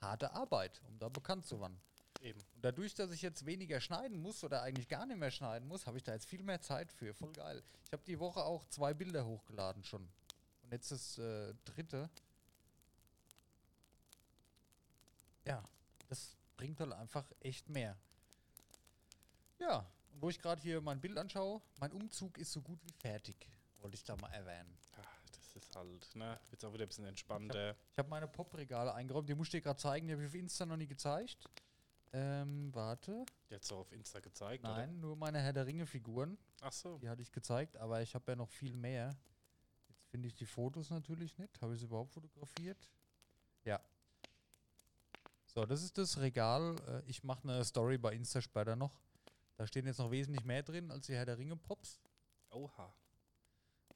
harte 0.00 0.32
Arbeit, 0.32 0.80
um 0.86 0.98
da 0.98 1.08
bekannt 1.08 1.44
zu 1.44 1.60
werden. 1.60 1.80
eben. 2.22 2.40
Und 2.54 2.64
dadurch, 2.64 2.94
dass 2.94 3.10
ich 3.10 3.20
jetzt 3.20 3.44
weniger 3.44 3.80
schneiden 3.80 4.16
muss 4.22 4.44
oder 4.44 4.62
eigentlich 4.62 4.88
gar 4.88 5.06
nicht 5.06 5.18
mehr 5.18 5.32
schneiden 5.32 5.66
muss, 5.66 5.86
habe 5.86 5.98
ich 5.98 6.04
da 6.04 6.12
jetzt 6.12 6.26
viel 6.26 6.42
mehr 6.44 6.60
Zeit 6.60 6.92
für. 6.92 7.12
Voll 7.14 7.32
geil. 7.32 7.62
Ich 7.84 7.92
habe 7.92 8.04
die 8.04 8.18
Woche 8.20 8.44
auch 8.44 8.64
zwei 8.68 8.94
Bilder 8.94 9.26
hochgeladen 9.26 9.82
schon. 9.82 10.08
Und 10.62 10.72
jetzt 10.72 10.92
das 10.92 11.18
äh, 11.18 11.52
dritte. 11.64 12.08
Ja, 15.44 15.64
das 16.08 16.36
bringt 16.56 16.80
halt 16.80 16.92
einfach 16.92 17.30
echt 17.40 17.68
mehr. 17.68 17.96
Ja, 19.58 19.86
und 20.12 20.22
wo 20.22 20.28
ich 20.30 20.40
gerade 20.40 20.60
hier 20.60 20.80
mein 20.80 21.00
Bild 21.00 21.16
anschaue, 21.18 21.62
mein 21.78 21.92
Umzug 21.92 22.38
ist 22.38 22.52
so 22.52 22.60
gut 22.62 22.78
wie 22.84 22.92
fertig. 22.92 23.48
Wollte 23.80 23.96
ich 23.96 24.04
da 24.04 24.16
mal 24.16 24.32
erwähnen. 24.32 24.76
Ja, 24.96 25.04
das 25.32 25.56
ist 25.56 25.76
halt, 25.76 26.14
ne? 26.16 26.40
Wird 26.50 26.64
auch 26.64 26.72
wieder 26.72 26.84
ein 26.84 26.88
bisschen 26.88 27.04
entspannter. 27.06 27.76
Ich 27.92 27.98
habe 27.98 28.08
meine 28.08 28.26
Popregale 28.26 28.92
eingeräumt, 28.94 29.28
die 29.28 29.34
musste 29.34 29.56
ich 29.56 29.62
dir 29.62 29.68
gerade 29.68 29.80
zeigen, 29.80 30.06
die 30.08 30.12
habe 30.14 30.22
ich 30.22 30.28
auf 30.28 30.34
Insta 30.34 30.66
noch 30.66 30.76
nie 30.76 30.86
gezeigt. 30.86 31.48
Ähm, 32.12 32.74
warte. 32.74 33.24
Jetzt 33.50 33.70
auch 33.72 33.80
auf 33.80 33.92
Insta 33.92 34.20
gezeigt, 34.20 34.64
Nein, 34.64 34.98
nur 34.98 35.14
meine 35.14 35.40
Herr 35.40 35.52
der 35.52 35.66
Ringe-Figuren. 35.66 36.32
oder? 36.32 36.38
Ach 36.62 36.72
so. 36.72 36.98
Die 36.98 37.08
hatte 37.08 37.20
ich 37.22 37.30
gezeigt, 37.30 37.76
aber 37.76 38.00
ich 38.00 38.14
habe 38.14 38.32
ja 38.32 38.36
noch 38.36 38.48
viel 38.48 38.74
mehr. 38.74 39.14
Jetzt 39.88 40.06
finde 40.08 40.26
ich 40.28 40.34
die 40.34 40.46
Fotos 40.46 40.88
natürlich 40.90 41.36
nicht. 41.36 41.60
Habe 41.60 41.74
ich 41.74 41.80
sie 41.80 41.84
überhaupt 41.86 42.12
fotografiert? 42.12 42.90
Ja. 43.64 43.78
So, 45.58 45.66
das 45.66 45.82
ist 45.82 45.98
das 45.98 46.20
Regal. 46.20 46.76
Äh, 46.86 47.02
Ich 47.10 47.24
mache 47.24 47.42
eine 47.42 47.64
Story 47.64 47.98
bei 47.98 48.12
Insta 48.14 48.40
später 48.40 48.76
noch. 48.76 49.00
Da 49.56 49.66
stehen 49.66 49.86
jetzt 49.86 49.98
noch 49.98 50.12
wesentlich 50.12 50.44
mehr 50.44 50.62
drin 50.62 50.88
als 50.92 51.06
die 51.06 51.14
Herr 51.16 51.26
der 51.26 51.36
Ringe-Pops. 51.36 51.98
Oha. 52.50 52.94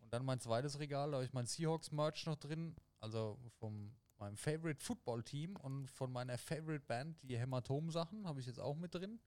Und 0.00 0.12
dann 0.12 0.25
mein 0.25 0.40
zweites 0.40 0.81
Regal, 0.81 1.12
da 1.12 1.19
habe 1.19 1.25
ich 1.25 1.33
mein 1.33 1.47
Seahawks-Merch 1.47 2.26
noch 2.26 2.35
drin. 2.35 2.75
Also 2.99 3.38
von 3.61 3.95
meinem 4.19 4.37
Favorite 4.37 4.85
Football-Team 4.85 5.54
und 5.54 5.88
von 5.88 6.11
meiner 6.11 6.37
Favorite 6.37 6.85
Band, 6.85 7.16
die 7.23 7.38
Hämatom-Sachen, 7.38 8.26
habe 8.26 8.40
ich 8.40 8.47
jetzt 8.47 8.59
auch 8.59 8.75
mit 8.75 8.92
drin. 8.92 9.21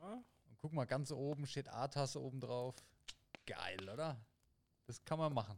Ja, 0.00 0.14
Und 0.48 0.58
guck 0.58 0.72
mal, 0.72 0.84
ganz 0.84 1.12
oben 1.12 1.46
steht 1.46 1.68
A-Tasse 1.68 2.20
oben 2.20 2.40
drauf. 2.40 2.74
Geil, 3.46 3.88
oder? 3.88 4.20
Das 4.86 5.04
kann 5.04 5.20
man 5.20 5.32
machen. 5.32 5.56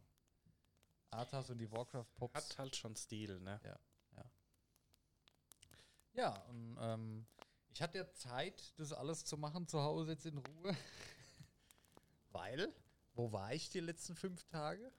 A-Tasse 1.12 1.52
und 1.52 1.58
die 1.58 1.72
Warcraft-Pops. 1.72 2.34
hat 2.34 2.58
halt 2.58 2.76
schon 2.76 2.94
Stil, 2.94 3.40
ne? 3.40 3.58
Ja, 3.64 3.78
und 6.26 6.76
ähm, 6.80 7.26
ich 7.72 7.80
hatte 7.80 7.98
ja 7.98 8.12
Zeit, 8.12 8.72
das 8.78 8.92
alles 8.92 9.24
zu 9.24 9.36
machen 9.36 9.68
zu 9.68 9.80
Hause 9.80 10.12
jetzt 10.12 10.26
in 10.26 10.38
Ruhe. 10.38 10.76
Weil, 12.32 12.74
wo 13.14 13.30
war 13.32 13.52
ich 13.52 13.70
die 13.70 13.80
letzten 13.80 14.16
fünf 14.16 14.44
Tage? 14.44 14.90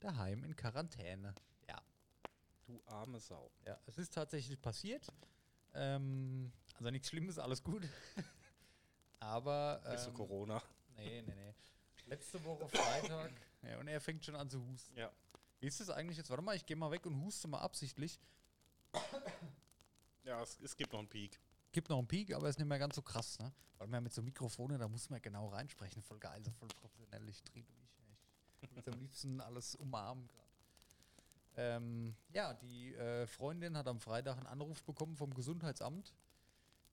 Daheim 0.00 0.42
in 0.44 0.56
Quarantäne. 0.56 1.34
Ja, 1.68 1.80
Du 2.66 2.82
arme 2.86 3.20
Sau. 3.20 3.50
ja, 3.66 3.78
es 3.86 3.98
ist 3.98 4.14
tatsächlich 4.14 4.60
passiert. 4.60 5.06
Ähm, 5.74 6.52
also 6.74 6.90
nichts 6.90 7.08
Schlimmes, 7.08 7.38
alles 7.38 7.62
gut. 7.62 7.88
Aber. 9.20 9.80
Ist 9.94 10.04
so 10.04 10.10
ähm, 10.10 10.16
Corona. 10.16 10.62
Nee, 10.96 11.22
nee, 11.22 11.34
nee. 11.34 11.54
Letzte 12.06 12.44
Woche 12.44 12.68
Freitag. 12.68 13.32
ja, 13.62 13.78
und 13.78 13.88
er 13.88 14.00
fängt 14.00 14.24
schon 14.24 14.36
an 14.36 14.50
zu 14.50 14.64
husten. 14.66 14.96
Ja. 14.96 15.10
Wie 15.60 15.66
ist 15.66 15.80
es 15.80 15.88
eigentlich 15.88 16.18
jetzt? 16.18 16.30
Warte 16.30 16.42
mal, 16.42 16.56
ich 16.56 16.66
gehe 16.66 16.76
mal 16.76 16.90
weg 16.90 17.06
und 17.06 17.20
huste 17.22 17.48
mal 17.48 17.60
absichtlich. 17.60 18.20
Ja, 20.24 20.42
es, 20.42 20.58
es 20.60 20.76
gibt 20.76 20.92
noch 20.92 21.00
einen 21.00 21.08
Peak. 21.08 21.38
Gibt 21.72 21.88
noch 21.88 21.98
einen 21.98 22.08
Peak, 22.08 22.34
aber 22.34 22.48
ist 22.48 22.58
nicht 22.58 22.68
mehr 22.68 22.78
ganz 22.78 22.94
so 22.94 23.02
krass, 23.02 23.38
ne? 23.38 23.52
Weil 23.78 23.88
man 23.88 24.02
mit 24.02 24.12
so 24.12 24.22
Mikrofone, 24.22 24.78
da 24.78 24.88
muss 24.88 25.10
man 25.10 25.20
genau 25.20 25.48
reinsprechen. 25.48 26.02
Voll 26.02 26.18
geil, 26.18 26.42
so 26.44 26.50
voll 26.52 26.68
professionell. 26.80 27.28
Ich 27.28 27.42
dreh 27.42 27.62
durch. 27.62 27.84
Ich 28.60 28.74
würde 28.74 28.92
am 28.92 28.98
liebsten 28.98 29.40
alles 29.40 29.74
umarmen 29.74 30.26
gerade. 30.28 30.44
Ähm, 31.56 32.16
ja, 32.30 32.54
die 32.54 32.94
äh, 32.94 33.26
Freundin 33.26 33.76
hat 33.76 33.86
am 33.86 34.00
Freitag 34.00 34.38
einen 34.38 34.46
Anruf 34.46 34.82
bekommen 34.84 35.16
vom 35.16 35.34
Gesundheitsamt. 35.34 36.14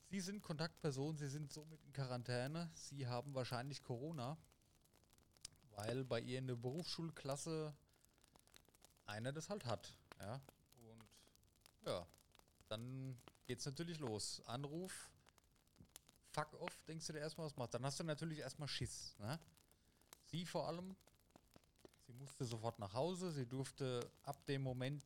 Sie 0.10 0.20
sind 0.20 0.42
Kontaktperson, 0.42 1.18
Sie 1.18 1.30
sind 1.30 1.54
somit 1.54 1.82
in 1.84 1.94
Quarantäne. 1.94 2.70
Sie 2.74 3.08
haben 3.08 3.34
wahrscheinlich 3.34 3.82
Corona, 3.82 4.38
weil 5.76 6.04
bei 6.04 6.20
ihr 6.20 6.38
in 6.38 6.48
der 6.48 6.56
Berufsschulklasse 6.56 7.74
einer 9.06 9.32
das 9.32 9.50
halt 9.50 9.66
hat. 9.66 9.96
Ja, 10.20 10.42
und 10.82 11.06
ja, 11.86 12.06
dann 12.72 13.18
geht's 13.46 13.66
natürlich 13.66 14.00
los. 14.00 14.42
Anruf, 14.46 15.12
fuck 16.32 16.54
off, 16.62 16.84
denkst 16.88 17.08
du 17.08 17.14
dir 17.14 17.20
erstmal, 17.20 17.46
was 17.48 17.58
macht. 17.58 17.74
Dann 17.74 17.86
hast 17.86 18.00
du 18.00 18.04
natürlich 18.04 18.40
erstmal 18.40 18.68
Schiss. 18.68 19.16
Ne? 19.20 19.40
Sie 20.26 20.46
vor 20.46 20.68
allem, 20.68 20.96
sie 22.08 22.14
musste 22.14 22.46
sofort 22.46 22.80
nach 22.80 22.94
Hause, 22.94 23.32
sie 23.32 23.46
durfte 23.46 24.10
ab 24.24 24.46
dem 24.46 24.62
Moment 24.62 25.04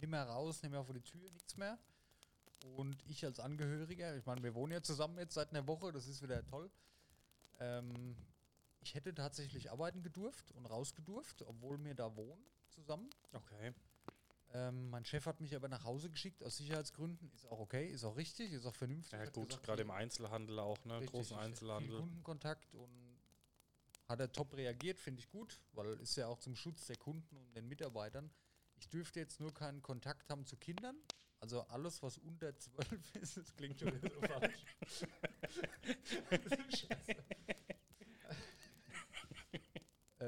nicht 0.00 0.10
mehr 0.10 0.24
raus, 0.24 0.62
nicht 0.62 0.72
mehr 0.72 0.84
vor 0.84 0.94
die 0.94 1.02
Tür, 1.02 1.30
nichts 1.30 1.56
mehr. 1.56 1.78
Und 2.76 2.96
ich 3.06 3.24
als 3.24 3.38
Angehöriger, 3.38 4.16
ich 4.16 4.26
meine, 4.26 4.42
wir 4.42 4.54
wohnen 4.54 4.72
ja 4.72 4.82
zusammen 4.82 5.18
jetzt 5.18 5.34
seit 5.34 5.50
einer 5.50 5.66
Woche, 5.66 5.92
das 5.92 6.08
ist 6.08 6.22
wieder 6.22 6.44
toll. 6.46 6.70
Ähm, 7.60 8.16
ich 8.80 8.94
hätte 8.94 9.14
tatsächlich 9.14 9.70
arbeiten 9.70 10.02
gedurft 10.02 10.50
und 10.52 10.66
rausgedurft, 10.66 11.42
obwohl 11.42 11.82
wir 11.84 11.94
da 11.94 12.16
wohnen 12.16 12.44
zusammen. 12.70 13.08
Okay. 13.32 13.72
Ähm, 14.54 14.88
mein 14.88 15.04
Chef 15.04 15.26
hat 15.26 15.40
mich 15.40 15.54
aber 15.56 15.68
nach 15.68 15.82
Hause 15.82 16.08
geschickt 16.08 16.44
aus 16.44 16.56
Sicherheitsgründen. 16.58 17.28
Ist 17.34 17.46
auch 17.50 17.58
okay, 17.58 17.88
ist 17.88 18.04
auch 18.04 18.16
richtig, 18.16 18.52
ist 18.52 18.64
auch 18.66 18.74
vernünftig. 18.74 19.18
Ja 19.18 19.26
gut, 19.26 19.60
gerade 19.64 19.82
im 19.82 19.90
Einzelhandel 19.90 20.60
auch, 20.60 20.84
ne? 20.84 20.94
richtig, 20.94 21.10
Großen 21.10 21.36
Einzelhandel. 21.36 21.90
Viel 21.90 21.98
Kundenkontakt 21.98 22.74
und 22.74 23.18
hat 24.08 24.20
er 24.20 24.30
top 24.30 24.54
reagiert, 24.54 25.00
finde 25.00 25.20
ich 25.20 25.28
gut, 25.28 25.60
weil 25.72 25.94
ist 25.94 26.16
ja 26.16 26.28
auch 26.28 26.38
zum 26.38 26.54
Schutz 26.54 26.86
der 26.86 26.96
Kunden 26.96 27.36
und 27.36 27.56
den 27.56 27.66
Mitarbeitern. 27.66 28.30
Ich 28.76 28.88
dürfte 28.88 29.18
jetzt 29.18 29.40
nur 29.40 29.52
keinen 29.52 29.82
Kontakt 29.82 30.30
haben 30.30 30.46
zu 30.46 30.56
Kindern. 30.56 30.96
Also 31.40 31.62
alles, 31.62 32.02
was 32.02 32.16
unter 32.18 32.56
12 32.56 33.14
ist, 33.20 33.36
das 33.36 33.54
klingt 33.56 33.80
schon 33.80 33.92
wieder 33.92 34.08
so 34.08 34.20
falsch. 34.20 34.64
Scheiße. 36.70 37.23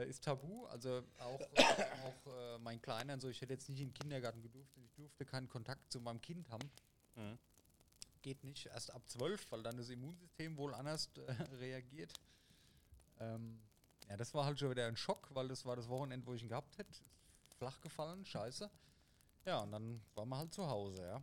Äh, 0.00 0.08
ist 0.08 0.24
tabu. 0.24 0.66
Also 0.66 1.02
auch, 1.18 1.40
auch 2.04 2.32
äh, 2.32 2.58
mein 2.58 2.80
Kleiner 2.80 3.14
und 3.14 3.20
so, 3.20 3.28
ich 3.28 3.40
hätte 3.40 3.52
jetzt 3.52 3.68
nicht 3.68 3.80
in 3.80 3.88
den 3.88 3.94
Kindergarten 3.94 4.42
gedurft. 4.42 4.76
Ich 4.76 4.92
durfte 4.94 5.24
keinen 5.24 5.48
Kontakt 5.48 5.92
zu 5.92 6.00
meinem 6.00 6.20
Kind 6.20 6.48
haben. 6.50 6.70
Mhm. 7.14 7.38
Geht 8.22 8.42
nicht. 8.44 8.66
Erst 8.66 8.92
ab 8.92 9.02
12, 9.06 9.50
weil 9.50 9.62
dann 9.62 9.76
das 9.76 9.88
Immunsystem 9.88 10.56
wohl 10.56 10.74
anders 10.74 11.10
äh, 11.16 11.20
reagiert. 11.58 12.12
Ähm, 13.18 13.60
ja, 14.08 14.16
das 14.16 14.34
war 14.34 14.44
halt 14.44 14.58
schon 14.58 14.70
wieder 14.70 14.86
ein 14.86 14.96
Schock, 14.96 15.28
weil 15.34 15.48
das 15.48 15.64
war 15.64 15.76
das 15.76 15.88
Wochenende, 15.88 16.26
wo 16.26 16.34
ich 16.34 16.42
ihn 16.42 16.48
gehabt 16.48 16.78
hätte. 16.78 16.92
Flach 17.58 17.80
gefallen, 17.80 18.24
scheiße. 18.24 18.70
Ja, 19.46 19.60
und 19.60 19.72
dann 19.72 20.02
waren 20.14 20.28
wir 20.28 20.38
halt 20.38 20.52
zu 20.52 20.66
Hause, 20.68 21.02
ja. 21.02 21.22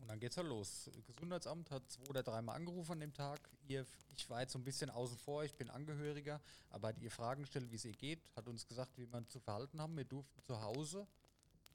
Und 0.00 0.08
dann 0.08 0.20
geht's 0.20 0.36
halt 0.36 0.46
los. 0.46 0.90
Gesundheitsamt 1.06 1.70
hat 1.70 1.90
zwei 1.90 2.04
oder 2.08 2.22
dreimal 2.22 2.56
angerufen 2.56 2.92
an 2.92 3.00
dem 3.00 3.14
Tag. 3.14 3.40
Ihr, 3.66 3.84
ich 4.16 4.28
war 4.30 4.40
jetzt 4.40 4.52
so 4.52 4.58
ein 4.58 4.64
bisschen 4.64 4.90
außen 4.90 5.18
vor, 5.18 5.44
ich 5.44 5.54
bin 5.54 5.70
Angehöriger, 5.70 6.40
aber 6.70 6.88
hat 6.88 6.98
ihr 6.98 7.10
Fragen 7.10 7.42
gestellt, 7.42 7.70
wie 7.70 7.76
es 7.76 7.84
ihr 7.84 7.92
geht, 7.92 8.20
hat 8.36 8.48
uns 8.48 8.66
gesagt, 8.66 8.96
wie 8.96 9.06
man 9.06 9.28
zu 9.28 9.40
verhalten 9.40 9.80
haben. 9.80 9.96
Wir 9.96 10.04
durften 10.04 10.42
zu 10.42 10.60
Hause 10.60 11.06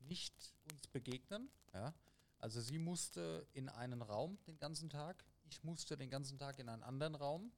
nicht 0.08 0.34
uns 0.72 0.88
begegnen, 0.88 1.50
ja. 1.74 1.94
Also 2.40 2.60
sie 2.60 2.78
musste 2.78 3.48
in 3.54 3.70
einen 3.70 4.02
Raum 4.02 4.38
den 4.48 4.58
ganzen 4.58 4.90
Tag, 4.90 5.24
ich 5.46 5.64
musste 5.64 5.96
den 5.96 6.10
ganzen 6.10 6.38
Tag 6.38 6.60
in 6.60 6.68
einen 6.68 6.84
anderen 6.84 7.16
Raum. 7.16 7.54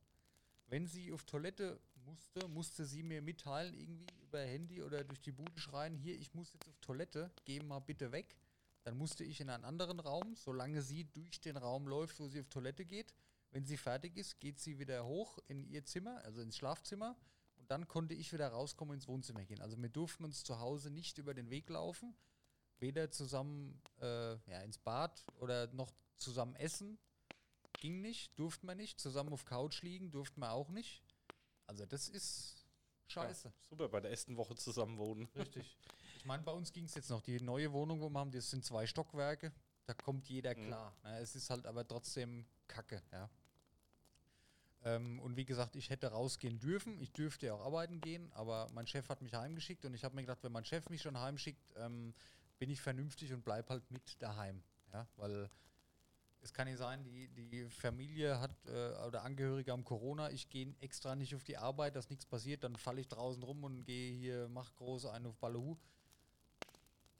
Wenn 0.67 0.85
sie 0.85 1.11
auf 1.11 1.23
Toilette 1.23 1.79
musste, 2.05 2.47
musste 2.47 2.85
sie 2.85 3.01
mir 3.01 3.21
mitteilen, 3.21 3.73
irgendwie 3.73 4.07
über 4.21 4.41
Handy 4.41 4.83
oder 4.83 5.03
durch 5.03 5.21
die 5.21 5.31
Bude 5.31 5.59
schreien, 5.59 5.95
hier, 5.95 6.15
ich 6.15 6.33
muss 6.33 6.53
jetzt 6.53 6.67
auf 6.67 6.77
Toilette, 6.81 7.31
geh 7.45 7.59
mal 7.61 7.79
bitte 7.79 8.11
weg. 8.11 8.35
Dann 8.85 8.97
musste 8.97 9.23
ich 9.23 9.41
in 9.41 9.49
einen 9.49 9.65
anderen 9.65 9.99
Raum, 9.99 10.35
solange 10.35 10.83
sie 10.83 11.05
durch 11.05 11.41
den 11.41 11.57
Raum 11.57 11.87
läuft, 11.87 12.19
wo 12.19 12.27
sie 12.27 12.39
auf 12.39 12.49
Toilette 12.49 12.85
geht. 12.85 13.15
Wenn 13.49 13.65
sie 13.65 13.77
fertig 13.77 14.15
ist, 14.15 14.39
geht 14.39 14.59
sie 14.59 14.77
wieder 14.77 15.05
hoch 15.05 15.39
in 15.47 15.63
ihr 15.63 15.83
Zimmer, 15.85 16.23
also 16.23 16.39
ins 16.41 16.55
Schlafzimmer. 16.55 17.17
Und 17.55 17.71
dann 17.71 17.87
konnte 17.87 18.13
ich 18.13 18.31
wieder 18.31 18.47
rauskommen 18.49 18.91
und 18.91 18.97
ins 18.97 19.07
Wohnzimmer 19.07 19.43
gehen. 19.43 19.59
Also 19.59 19.81
wir 19.81 19.89
durften 19.89 20.23
uns 20.23 20.43
zu 20.43 20.59
Hause 20.59 20.91
nicht 20.91 21.17
über 21.17 21.33
den 21.33 21.49
Weg 21.49 21.67
laufen. 21.69 22.15
Weder 22.77 23.09
zusammen 23.09 23.81
äh, 24.01 24.35
ja, 24.51 24.61
ins 24.61 24.77
Bad 24.77 25.25
oder 25.39 25.65
noch 25.73 25.91
zusammen 26.15 26.53
essen. 26.55 26.99
Ging 27.79 28.01
nicht, 28.01 28.37
durften 28.37 28.67
wir 28.67 28.75
nicht. 28.75 28.99
Zusammen 28.99 29.33
auf 29.33 29.45
Couch 29.45 29.81
liegen, 29.81 30.11
durften 30.11 30.41
wir 30.41 30.51
auch 30.51 30.69
nicht. 30.69 31.01
Also 31.65 31.87
das 31.87 32.07
ist 32.07 32.67
scheiße. 33.07 33.47
Ja, 33.47 33.53
super, 33.67 33.89
bei 33.89 33.99
der 33.99 34.11
ersten 34.11 34.37
Woche 34.37 34.55
zusammen 34.55 34.99
wohnen. 34.99 35.27
Richtig. 35.35 35.75
Ich 36.25 36.27
meine, 36.27 36.41
bei 36.41 36.53
uns 36.53 36.73
ging 36.73 36.85
es 36.85 36.95
jetzt 36.95 37.11
noch. 37.11 37.21
Die 37.21 37.39
neue 37.39 37.71
Wohnung, 37.71 38.01
wo 38.01 38.09
wir 38.09 38.19
haben, 38.19 38.31
das 38.31 38.49
sind 38.49 38.65
zwei 38.65 38.87
Stockwerke. 38.87 39.51
Da 39.85 39.93
kommt 39.93 40.27
jeder 40.27 40.57
Mhm. 40.57 40.65
klar. 40.65 40.97
Ne? 41.03 41.19
Es 41.19 41.35
ist 41.35 41.51
halt 41.51 41.67
aber 41.67 41.87
trotzdem 41.87 42.47
Kacke, 42.67 43.03
ja. 43.11 43.29
Ähm, 44.85 45.19
und 45.19 45.35
wie 45.35 45.45
gesagt, 45.45 45.75
ich 45.75 45.91
hätte 45.91 46.07
rausgehen 46.07 46.59
dürfen. 46.59 46.99
Ich 46.99 47.11
dürfte 47.11 47.45
ja 47.45 47.53
auch 47.53 47.61
arbeiten 47.63 48.01
gehen, 48.01 48.31
aber 48.33 48.67
mein 48.73 48.87
Chef 48.87 49.07
hat 49.07 49.21
mich 49.21 49.35
heimgeschickt 49.35 49.85
und 49.85 49.93
ich 49.93 50.03
habe 50.03 50.15
mir 50.15 50.23
gedacht, 50.23 50.39
wenn 50.41 50.51
mein 50.51 50.65
Chef 50.65 50.89
mich 50.89 51.03
schon 51.03 51.19
heimschickt, 51.19 51.61
ähm, 51.75 52.15
bin 52.57 52.71
ich 52.71 52.81
vernünftig 52.81 53.31
und 53.31 53.45
bleib 53.45 53.69
halt 53.69 53.91
mit 53.91 54.19
daheim. 54.19 54.63
Ja, 54.93 55.07
weil 55.17 55.47
es 56.41 56.51
kann 56.55 56.67
nicht 56.67 56.79
sein, 56.79 57.03
die, 57.03 57.27
die 57.27 57.69
Familie 57.69 58.39
hat 58.39 58.55
äh, 58.65 58.95
oder 59.05 59.21
Angehörige 59.21 59.71
haben 59.71 59.83
Corona, 59.83 60.31
ich 60.31 60.49
gehe 60.49 60.73
extra 60.79 61.15
nicht 61.15 61.35
auf 61.35 61.43
die 61.43 61.57
Arbeit, 61.57 61.95
dass 61.95 62.09
nichts 62.09 62.25
passiert, 62.25 62.63
dann 62.63 62.75
falle 62.77 63.01
ich 63.01 63.07
draußen 63.09 63.43
rum 63.43 63.63
und 63.63 63.83
gehe 63.83 64.11
hier, 64.11 64.47
mach 64.49 64.73
große 64.73 65.11
einen 65.11 65.27
auf 65.27 65.37
Ballehu. 65.37 65.77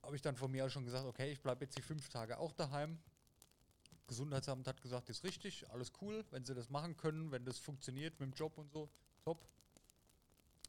Habe 0.05 0.15
ich 0.15 0.21
dann 0.21 0.35
von 0.35 0.51
mir 0.51 0.69
schon 0.69 0.85
gesagt, 0.85 1.03
okay, 1.05 1.31
ich 1.31 1.41
bleibe 1.41 1.65
jetzt 1.65 1.75
die 1.75 1.81
fünf 1.81 2.09
Tage 2.09 2.37
auch 2.37 2.53
daheim. 2.53 2.99
Gesundheitsamt 4.05 4.67
hat 4.67 4.79
gesagt, 4.79 5.09
ist 5.09 5.23
richtig, 5.23 5.67
alles 5.71 5.91
cool, 5.99 6.23
wenn 6.29 6.45
sie 6.45 6.53
das 6.53 6.69
machen 6.69 6.95
können, 6.95 7.31
wenn 7.31 7.43
das 7.43 7.57
funktioniert 7.57 8.19
mit 8.19 8.29
dem 8.29 8.33
Job 8.33 8.55
und 8.59 8.71
so, 8.71 8.87
top. 9.23 9.43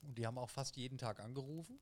Und 0.01 0.17
die 0.17 0.27
haben 0.27 0.39
auch 0.39 0.49
fast 0.49 0.79
jeden 0.79 0.97
Tag 0.97 1.21
angerufen. 1.21 1.79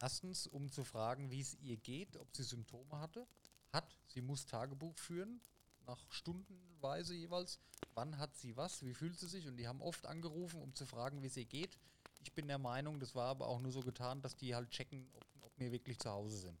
Erstens, 0.00 0.46
um 0.46 0.72
zu 0.72 0.84
fragen, 0.84 1.30
wie 1.30 1.40
es 1.42 1.54
ihr 1.60 1.76
geht, 1.76 2.16
ob 2.16 2.34
sie 2.34 2.44
Symptome 2.44 2.98
hatte. 2.98 3.26
Hat, 3.74 3.98
sie 4.06 4.22
muss 4.22 4.46
Tagebuch 4.46 4.96
führen, 4.96 5.42
nach 5.86 6.00
Stundenweise 6.10 7.14
jeweils. 7.14 7.58
Wann 7.92 8.16
hat 8.16 8.34
sie 8.38 8.56
was, 8.56 8.82
wie 8.82 8.94
fühlt 8.94 9.18
sie 9.18 9.28
sich? 9.28 9.46
Und 9.46 9.58
die 9.58 9.68
haben 9.68 9.82
oft 9.82 10.06
angerufen, 10.06 10.62
um 10.62 10.74
zu 10.74 10.86
fragen, 10.86 11.20
wie 11.22 11.26
es 11.26 11.36
ihr 11.36 11.44
geht. 11.44 11.78
Ich 12.20 12.32
bin 12.32 12.48
der 12.48 12.58
Meinung, 12.58 13.00
das 13.00 13.14
war 13.14 13.28
aber 13.28 13.48
auch 13.48 13.60
nur 13.60 13.72
so 13.72 13.80
getan, 13.80 14.22
dass 14.22 14.34
die 14.34 14.54
halt 14.54 14.70
checken, 14.70 15.10
ob 15.14 15.27
wir 15.58 15.72
wirklich 15.72 15.98
zu 15.98 16.10
Hause 16.10 16.36
sind. 16.38 16.58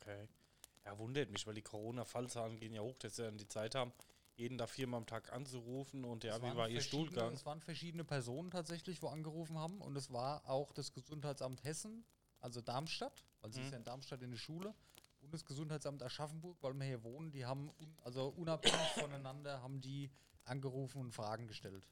Okay. 0.00 0.28
Ja, 0.84 0.98
wundert 0.98 1.30
mich, 1.30 1.46
weil 1.46 1.54
die 1.54 1.62
Corona-Fallzahlen 1.62 2.56
gehen 2.56 2.74
ja 2.74 2.80
hoch, 2.80 2.96
dass 2.98 3.16
sie 3.16 3.22
dann 3.22 3.38
die 3.38 3.46
Zeit 3.46 3.74
haben, 3.74 3.92
jeden 4.34 4.58
da 4.58 4.66
viermal 4.66 4.98
am 4.98 5.06
Tag 5.06 5.32
anzurufen 5.32 6.04
und 6.04 6.24
ja, 6.24 6.42
wie 6.42 6.56
war 6.56 6.68
ihr 6.68 6.80
Stuhlgang? 6.80 7.32
Es 7.32 7.46
waren 7.46 7.60
verschiedene 7.60 8.04
Personen 8.04 8.50
tatsächlich, 8.50 9.02
wo 9.02 9.08
angerufen 9.08 9.58
haben. 9.58 9.80
Und 9.80 9.96
es 9.96 10.12
war 10.12 10.48
auch 10.48 10.72
das 10.72 10.92
Gesundheitsamt 10.92 11.62
Hessen, 11.62 12.04
also 12.40 12.60
Darmstadt, 12.60 13.24
weil 13.40 13.52
sie 13.52 13.60
Mhm. 13.60 13.66
ist 13.66 13.72
ja 13.72 13.78
in 13.78 13.84
Darmstadt 13.84 14.22
in 14.22 14.30
der 14.30 14.38
Schule. 14.38 14.74
Bundesgesundheitsamt 15.20 16.02
Aschaffenburg, 16.02 16.56
weil 16.62 16.74
wir 16.74 16.84
hier 16.84 17.04
wohnen, 17.04 17.30
die 17.30 17.44
haben, 17.46 17.70
un, 17.78 17.96
also 18.02 18.28
unabhängig 18.30 18.88
voneinander, 18.94 19.62
haben 19.62 19.80
die 19.80 20.10
angerufen 20.44 21.00
und 21.00 21.12
Fragen 21.12 21.46
gestellt. 21.46 21.86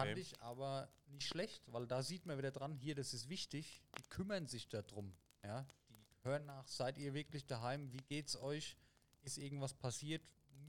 Fand 0.00 0.12
Okay. 0.12 0.20
ich 0.20 0.40
aber 0.40 0.88
nicht 1.08 1.26
schlecht, 1.26 1.62
weil 1.72 1.86
da 1.86 2.02
sieht 2.02 2.26
man 2.26 2.38
wieder 2.38 2.50
dran, 2.50 2.74
hier, 2.74 2.94
das 2.94 3.12
ist 3.14 3.28
wichtig, 3.28 3.82
die 3.98 4.02
kümmern 4.08 4.46
sich 4.46 4.68
darum. 4.68 5.14
Ja? 5.42 5.66
Die 5.88 6.04
hören 6.22 6.46
nach, 6.46 6.66
seid 6.68 6.98
ihr 6.98 7.14
wirklich 7.14 7.46
daheim, 7.46 7.92
wie 7.92 8.02
geht's 8.08 8.36
euch? 8.36 8.76
Ist 9.22 9.38
irgendwas 9.38 9.74
passiert? 9.74 10.22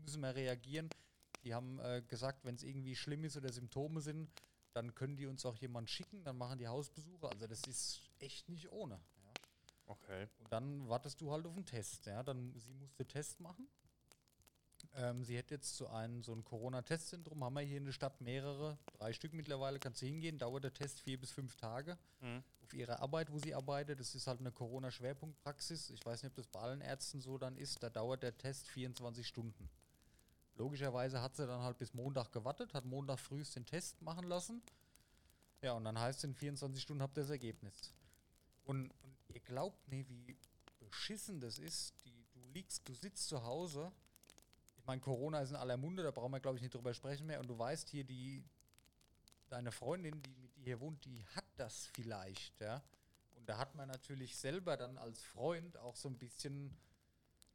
Müssen 0.04 0.22
wir 0.22 0.36
reagieren? 0.36 0.90
Die 1.44 1.54
haben 1.54 1.80
äh, 1.80 2.02
gesagt, 2.08 2.44
wenn 2.46 2.56
es 2.56 2.64
irgendwie 2.64 2.96
schlimm 2.96 3.24
ist 3.24 3.38
oder 3.38 3.52
Symptome 3.52 4.02
sind, 4.02 4.30
dann 4.74 4.94
können 4.96 5.18
die 5.18 5.26
uns 5.28 5.46
auch 5.46 5.56
jemand 5.58 5.90
schicken, 5.90 6.24
dann 6.24 6.38
machen 6.38 6.58
die 6.60 6.68
Hausbesuche. 6.68 7.28
Also 7.30 7.48
das 7.48 7.62
ist 7.68 8.10
echt 8.20 8.48
nicht 8.50 8.72
ohne. 8.72 8.96
Ja? 8.96 9.34
Okay. 9.86 10.28
Und 10.40 10.52
dann 10.52 10.88
wartest 10.88 11.20
du 11.22 11.32
halt 11.32 11.46
auf 11.46 11.56
einen 11.56 11.66
Test. 11.66 12.06
Ja? 12.06 12.24
Dann, 12.24 12.54
sie 12.60 12.74
musste 12.74 13.06
Test 13.06 13.40
machen. 13.40 13.68
Ähm, 14.96 15.24
sie 15.24 15.38
hätte 15.38 15.56
jetzt 15.56 15.78
so 15.78 15.88
ein, 15.88 16.22
so 16.22 16.34
ein 16.34 16.44
Corona-Testzentrum, 16.44 17.44
haben 17.44 17.54
wir 17.54 17.62
hier 17.62 17.78
in 17.78 17.86
der 17.86 17.94
Stadt 17.94 18.20
mehrere, 18.20 18.78
drei 18.98 19.14
Stück 19.14 19.34
mittlerweile, 19.34 19.80
kannst 19.80 20.02
du 20.02 20.06
hingehen, 20.06 20.38
dauert 20.38 20.66
der 20.66 20.74
Test 20.74 21.00
vier 21.00 21.20
bis 21.20 21.32
fünf 21.32 21.56
Tage. 21.56 21.98
Mhm. 22.20 22.44
Auf 22.64 22.74
ihrer 22.74 23.00
Arbeit, 23.00 23.32
wo 23.32 23.40
sie 23.40 23.56
arbeitet, 23.56 24.00
das 24.00 24.16
ist 24.16 24.28
halt 24.28 24.42
eine 24.42 24.52
Corona-Schwerpunktpraxis. 24.52 25.92
Ich 25.92 26.06
weiß 26.06 26.24
nicht, 26.24 26.32
ob 26.32 26.36
das 26.36 26.48
bei 26.48 26.60
allen 26.60 26.82
Ärzten 26.82 27.22
so 27.22 27.38
dann 27.38 27.56
ist, 27.56 27.82
da 27.82 27.90
dauert 27.90 28.24
der 28.24 28.38
Test 28.38 28.68
24 28.70 29.26
Stunden. 29.26 29.70
Logischerweise 30.56 31.22
hat 31.22 31.38
sie 31.38 31.48
dann 31.48 31.62
halt 31.62 31.78
bis 31.78 31.94
Montag 31.94 32.32
gewartet, 32.32 32.74
hat 32.74 32.86
Montag 32.86 33.20
früh 33.20 33.44
den 33.44 33.66
Test 33.66 34.02
machen 34.02 34.26
lassen. 34.26 34.62
Ja, 35.62 35.74
und 35.74 35.86
dann 35.86 35.98
heißt 35.98 36.20
es, 36.20 36.24
in 36.26 36.36
24 36.36 36.82
Stunden 36.82 37.02
habt 37.02 37.18
ihr 37.18 37.22
das 37.22 37.30
Ergebnis. 37.30 37.94
Und, 38.66 38.92
und 39.04 39.46
glaubt 39.46 39.88
nie, 39.88 40.06
wie 40.08 40.38
beschissen 40.80 41.40
das 41.40 41.58
ist. 41.58 41.94
Die, 42.06 42.26
du 42.34 42.46
liegst, 42.48 42.88
du 42.88 42.94
sitzt 42.94 43.28
zu 43.28 43.44
Hause. 43.44 43.92
Ich 44.92 44.94
meine, 44.94 45.04
Corona 45.04 45.40
ist 45.40 45.52
in 45.52 45.56
aller 45.56 45.78
Munde, 45.78 46.04
da 46.04 46.12
brauchen 46.12 46.34
wir, 46.34 46.42
glaube 46.42 46.58
ich, 46.58 46.62
nicht 46.62 46.74
drüber 46.74 46.94
sprechen 46.94 47.26
mehr. 47.26 47.40
Und 47.40 47.48
du 47.48 47.58
weißt 47.58 47.90
hier, 47.92 48.04
die, 48.04 48.44
deine 49.48 49.72
Freundin, 49.72 50.22
die 50.22 50.36
mit 50.36 50.54
dir 50.58 50.64
hier 50.66 50.80
wohnt, 50.82 51.06
die 51.06 51.26
hat 51.28 51.46
das 51.56 51.86
vielleicht, 51.94 52.60
ja. 52.60 52.84
Und 53.38 53.48
da 53.48 53.58
hat 53.58 53.74
man 53.74 53.88
natürlich 53.88 54.36
selber 54.36 54.76
dann 54.76 54.98
als 54.98 55.24
Freund 55.24 55.78
auch 55.78 55.96
so 55.96 56.10
ein 56.10 56.18
bisschen 56.18 56.78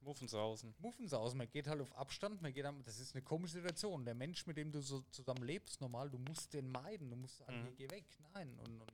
Muffensausen. 0.00 0.74
Muffensausen. 0.78 1.36
Man 1.36 1.50
geht 1.50 1.66
halt 1.66 1.82
auf 1.82 1.94
Abstand, 1.94 2.40
man 2.40 2.54
geht 2.54 2.64
am, 2.64 2.82
das 2.84 2.98
ist 3.00 3.14
eine 3.14 3.20
komische 3.22 3.52
Situation. 3.52 4.06
Der 4.06 4.14
Mensch, 4.14 4.46
mit 4.46 4.56
dem 4.56 4.72
du 4.72 4.80
so 4.80 5.02
zusammen 5.10 5.42
lebst, 5.42 5.82
normal, 5.82 6.08
du 6.08 6.16
musst 6.16 6.54
den 6.54 6.70
meiden, 6.70 7.10
du 7.10 7.16
musst 7.16 7.36
sagen, 7.36 7.64
Mhm. 7.64 7.76
geh 7.76 7.90
weg. 7.90 8.06
Nein. 8.32 8.58
Und, 8.60 8.80
und 8.80 8.92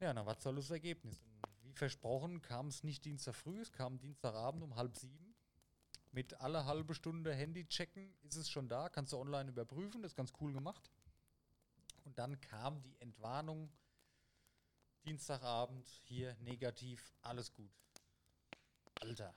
ja, 0.00 0.12
na, 0.12 0.26
was 0.26 0.42
soll 0.42 0.56
das 0.56 0.70
Ergebnis? 0.70 1.22
Und 1.22 1.62
wie 1.62 1.74
versprochen 1.74 2.42
kam 2.42 2.66
es 2.66 2.82
nicht 2.82 3.04
Dienstag 3.04 3.36
früh, 3.36 3.60
es 3.60 3.70
kam 3.70 4.00
Dienstagabend 4.00 4.64
um 4.64 4.74
halb 4.74 4.96
sieben. 4.96 5.29
Mit 6.12 6.34
alle 6.40 6.64
halbe 6.64 6.94
Stunde 6.94 7.34
Handy 7.34 7.66
checken, 7.66 8.12
ist 8.22 8.36
es 8.36 8.50
schon 8.50 8.68
da, 8.68 8.88
kannst 8.88 9.12
du 9.12 9.18
online 9.18 9.50
überprüfen, 9.50 10.02
das 10.02 10.12
ist 10.12 10.16
ganz 10.16 10.32
cool 10.40 10.52
gemacht. 10.52 10.90
Und 12.04 12.18
dann 12.18 12.40
kam 12.40 12.82
die 12.82 13.00
Entwarnung, 13.00 13.70
Dienstagabend, 15.04 15.88
hier 15.88 16.34
negativ, 16.40 17.14
alles 17.22 17.52
gut. 17.52 17.70
Alter. 19.00 19.34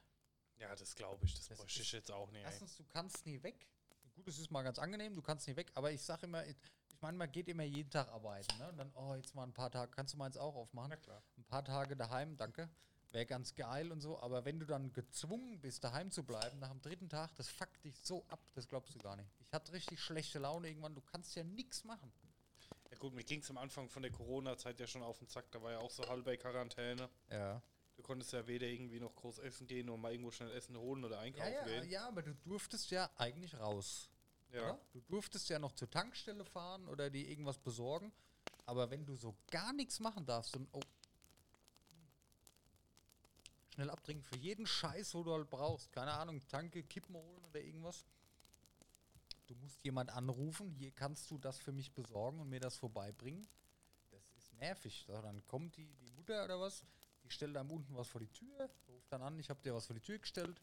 Ja, 0.57 0.75
das 0.75 0.95
glaube 0.95 1.25
ich. 1.25 1.35
Das, 1.35 1.47
Das 1.47 1.57
bräuchte 1.57 1.81
ich 1.81 1.91
jetzt 1.91 2.11
auch 2.11 2.31
nicht. 2.31 2.43
Erstens, 2.43 2.75
du 2.77 2.83
kannst 2.85 3.25
nie 3.25 3.41
weg. 3.43 3.67
Gut, 4.15 4.27
es 4.27 4.39
ist 4.39 4.51
mal 4.51 4.63
ganz 4.63 4.79
angenehm, 4.79 5.15
du 5.15 5.21
kannst 5.21 5.47
nie 5.47 5.55
weg, 5.55 5.71
aber 5.75 5.91
ich 5.91 6.01
sage 6.01 6.25
immer, 6.25 6.45
ich 6.45 6.55
meine, 7.01 7.17
man 7.17 7.31
geht 7.31 7.47
immer 7.47 7.63
jeden 7.63 7.89
Tag 7.89 8.07
arbeiten. 8.09 8.57
Ne? 8.57 8.69
Und 8.69 8.77
dann, 8.77 8.91
oh, 8.95 9.15
jetzt 9.15 9.33
mal 9.35 9.43
ein 9.43 9.53
paar 9.53 9.71
Tage, 9.71 9.91
kannst 9.91 10.13
du 10.13 10.17
meins 10.17 10.37
auch 10.37 10.55
aufmachen? 10.55 10.89
Na 10.89 10.97
klar. 10.97 11.23
Ein 11.37 11.45
paar 11.45 11.63
Tage 11.63 11.95
daheim, 11.95 12.37
danke. 12.37 12.69
Wäre 13.13 13.27
ganz 13.27 13.53
geil 13.53 13.91
und 13.91 14.01
so, 14.01 14.19
aber 14.19 14.43
wenn 14.43 14.59
du 14.59 14.65
dann 14.65 14.91
gezwungen 14.91 15.61
bist, 15.61 15.83
daheim 15.83 16.09
zu 16.09 16.23
bleiben, 16.23 16.57
nach 16.57 16.71
dem 16.71 16.81
dritten 16.81 17.09
Tag, 17.09 17.33
das 17.35 17.47
fuckt 17.47 17.85
dich 17.85 17.95
so 18.01 18.25
ab, 18.27 18.39
das 18.55 18.67
glaubst 18.67 18.95
du 18.95 18.99
gar 18.99 19.15
nicht. 19.15 19.29
Ich 19.39 19.53
hatte 19.53 19.71
richtig 19.71 20.01
schlechte 20.01 20.39
Laune 20.39 20.67
irgendwann, 20.67 20.95
du 20.95 21.01
kannst 21.01 21.35
ja 21.35 21.43
nichts 21.43 21.83
machen. 21.83 22.11
Ja 22.89 22.97
gut, 22.97 23.13
mir 23.13 23.23
ging 23.23 23.41
es 23.41 23.49
am 23.51 23.57
Anfang 23.59 23.87
von 23.87 24.01
der 24.01 24.11
Corona-Zeit 24.11 24.79
ja 24.79 24.87
schon 24.87 25.03
auf 25.03 25.19
den 25.19 25.27
Zack. 25.27 25.45
Da 25.51 25.61
war 25.61 25.71
ja 25.71 25.79
auch 25.79 25.91
so 25.91 26.07
halbe 26.07 26.35
Quarantäne. 26.37 27.07
Ja. 27.29 27.61
Du 27.95 28.01
konntest 28.01 28.33
ja 28.33 28.47
weder 28.47 28.65
irgendwie 28.65 28.99
noch 28.99 29.13
groß 29.15 29.39
essen 29.39 29.67
gehen 29.67 29.89
oder 29.89 29.97
mal 29.99 30.11
irgendwo 30.11 30.31
schnell 30.31 30.51
Essen 30.51 30.75
holen 30.75 31.03
oder 31.05 31.17
Ja, 31.17 31.21
einkaufen 31.21 31.53
ja, 31.53 31.63
gehen. 31.65 31.89
ja, 31.89 32.07
aber 32.07 32.23
du 32.23 32.33
durftest 32.33 32.89
ja 32.89 33.11
eigentlich 33.17 33.55
raus. 33.59 34.09
Ja. 34.51 34.61
Oder? 34.63 34.79
Du 34.91 35.01
durftest 35.01 35.49
ja 35.49 35.59
noch 35.59 35.73
zur 35.73 35.89
Tankstelle 35.89 36.45
fahren 36.45 36.87
oder 36.87 37.11
dir 37.11 37.27
irgendwas 37.27 37.59
besorgen. 37.59 38.11
Aber 38.65 38.89
wenn 38.89 39.05
du 39.05 39.15
so 39.15 39.35
gar 39.51 39.73
nichts 39.73 39.99
machen 39.99 40.25
darfst 40.25 40.55
und 40.55 40.67
oh, 40.71 40.79
schnell 43.73 43.89
abtrinken 43.89 44.23
für 44.23 44.37
jeden 44.37 44.65
Scheiß, 44.65 45.13
wo 45.15 45.23
du 45.23 45.33
halt 45.33 45.49
brauchst, 45.49 45.91
keine 45.91 46.13
Ahnung, 46.13 46.47
Tanke, 46.47 46.83
Kippen 46.83 47.15
holen 47.15 47.43
oder 47.45 47.59
irgendwas. 47.59 48.05
Du 49.47 49.55
musst 49.55 49.83
jemand 49.83 50.11
anrufen, 50.11 50.71
hier 50.71 50.91
kannst 50.91 51.29
du 51.31 51.37
das 51.37 51.57
für 51.57 51.71
mich 51.71 51.91
besorgen 51.91 52.39
und 52.39 52.49
mir 52.49 52.59
das 52.59 52.77
vorbeibringen. 52.77 53.47
Das 54.11 54.31
ist 54.37 54.53
nervig. 54.53 55.03
So, 55.07 55.19
dann 55.21 55.45
kommt 55.47 55.75
die, 55.75 55.93
die 55.95 56.11
Mutter 56.11 56.45
oder 56.45 56.59
was, 56.59 56.85
die 57.23 57.31
stellt 57.31 57.57
einem 57.57 57.71
unten 57.71 57.95
was 57.95 58.07
vor 58.07 58.21
die 58.21 58.31
Tür, 58.31 58.69
ruft 58.87 59.11
dann 59.11 59.21
an, 59.21 59.39
ich 59.39 59.49
habe 59.49 59.61
dir 59.61 59.73
was 59.73 59.87
vor 59.87 59.95
die 59.95 60.01
Tür 60.01 60.19
gestellt. 60.19 60.61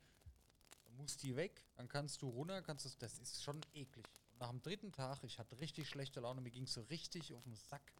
Dann 0.84 0.96
muss 0.96 1.16
die 1.16 1.36
weg, 1.36 1.64
dann 1.76 1.88
kannst 1.88 2.22
du 2.22 2.28
runter, 2.28 2.62
kannst 2.62 2.84
das, 2.84 2.96
das 2.96 3.18
ist 3.18 3.42
schon 3.42 3.60
eklig. 3.74 4.06
Und 4.32 4.40
nach 4.40 4.50
dem 4.50 4.62
dritten 4.62 4.92
Tag, 4.92 5.22
ich 5.24 5.38
hatte 5.38 5.58
richtig 5.58 5.88
schlechte 5.88 6.20
Laune, 6.20 6.40
mir 6.40 6.50
ging 6.50 6.66
so 6.66 6.82
richtig 6.82 7.34
auf 7.34 7.42
den 7.42 7.56
Sack. 7.56 7.92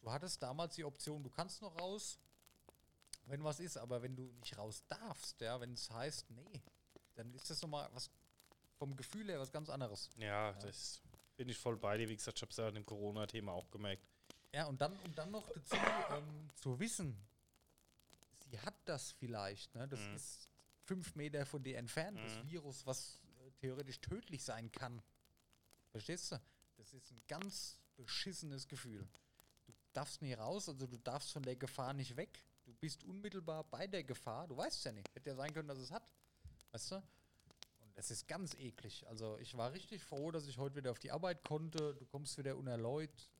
Du 0.00 0.12
hattest 0.12 0.42
damals 0.42 0.76
die 0.76 0.84
Option, 0.84 1.22
du 1.22 1.30
kannst 1.30 1.60
noch 1.60 1.78
raus, 1.80 2.18
wenn 3.28 3.42
was 3.44 3.60
ist, 3.60 3.76
aber 3.76 4.02
wenn 4.02 4.16
du 4.16 4.32
nicht 4.40 4.56
raus 4.58 4.82
darfst, 4.88 5.40
ja, 5.40 5.60
wenn 5.60 5.72
es 5.72 5.90
heißt, 5.90 6.30
nee, 6.30 6.62
dann 7.14 7.32
ist 7.34 7.50
das 7.50 7.60
nochmal 7.62 7.88
was 7.92 8.10
vom 8.78 8.96
Gefühl 8.96 9.28
her 9.28 9.40
was 9.40 9.50
ganz 9.52 9.68
anderes. 9.70 10.10
Ja, 10.16 10.52
das 10.54 11.02
bin 11.36 11.48
ich 11.48 11.58
voll 11.58 11.76
bei 11.76 11.96
dir. 11.98 12.08
Wie 12.08 12.16
gesagt, 12.16 12.38
ich 12.38 12.42
habe 12.42 12.50
es 12.50 12.56
ja 12.56 12.68
an 12.68 12.74
dem 12.74 12.86
Corona-Thema 12.86 13.52
auch 13.52 13.70
gemerkt. 13.70 14.06
Ja, 14.54 14.66
und 14.66 14.80
dann, 14.80 14.96
und 15.00 15.16
dann 15.18 15.30
noch 15.30 15.48
dazu 15.50 15.76
ähm, 16.10 16.48
zu 16.54 16.78
wissen, 16.80 17.16
sie 18.50 18.58
hat 18.60 18.74
das 18.86 19.12
vielleicht, 19.12 19.74
ne? 19.74 19.86
Das 19.88 20.00
Mhm. 20.00 20.14
ist 20.16 20.48
fünf 20.84 21.14
Meter 21.16 21.44
von 21.44 21.62
dir 21.62 21.76
entfernt, 21.78 22.18
das 22.22 22.36
Mhm. 22.38 22.50
Virus, 22.50 22.86
was 22.86 23.18
äh, 23.46 23.50
theoretisch 23.60 24.00
tödlich 24.00 24.42
sein 24.42 24.72
kann. 24.72 25.02
Verstehst 25.90 26.32
du? 26.32 26.40
Das 26.76 26.94
ist 26.94 27.10
ein 27.10 27.20
ganz 27.28 27.78
beschissenes 27.96 28.66
Gefühl. 28.68 29.06
Du 29.66 29.72
darfst 29.92 30.22
nie 30.22 30.32
raus, 30.34 30.68
also 30.68 30.86
du 30.86 30.96
darfst 30.98 31.32
von 31.32 31.42
der 31.42 31.56
Gefahr 31.56 31.92
nicht 31.92 32.16
weg. 32.16 32.42
Bist 32.80 33.04
unmittelbar 33.04 33.64
bei 33.64 33.86
der 33.86 34.04
Gefahr. 34.04 34.46
Du 34.46 34.56
weißt 34.56 34.84
ja 34.84 34.92
nicht. 34.92 35.08
Hätte 35.14 35.30
ja 35.30 35.36
sein 35.36 35.52
können, 35.52 35.68
dass 35.68 35.78
es 35.78 35.90
hat. 35.90 36.08
Weißt 36.72 36.92
du? 36.92 36.96
Und 36.96 37.96
das 37.96 38.10
ist 38.10 38.28
ganz 38.28 38.54
eklig. 38.54 39.06
Also 39.08 39.36
ich 39.38 39.56
war 39.56 39.72
richtig 39.72 40.04
froh, 40.04 40.30
dass 40.30 40.46
ich 40.46 40.58
heute 40.58 40.76
wieder 40.76 40.90
auf 40.90 40.98
die 40.98 41.10
Arbeit 41.10 41.44
konnte. 41.44 41.94
Du 41.94 42.06
kommst 42.06 42.38
wieder 42.38 42.56
unerläut. 42.56 43.30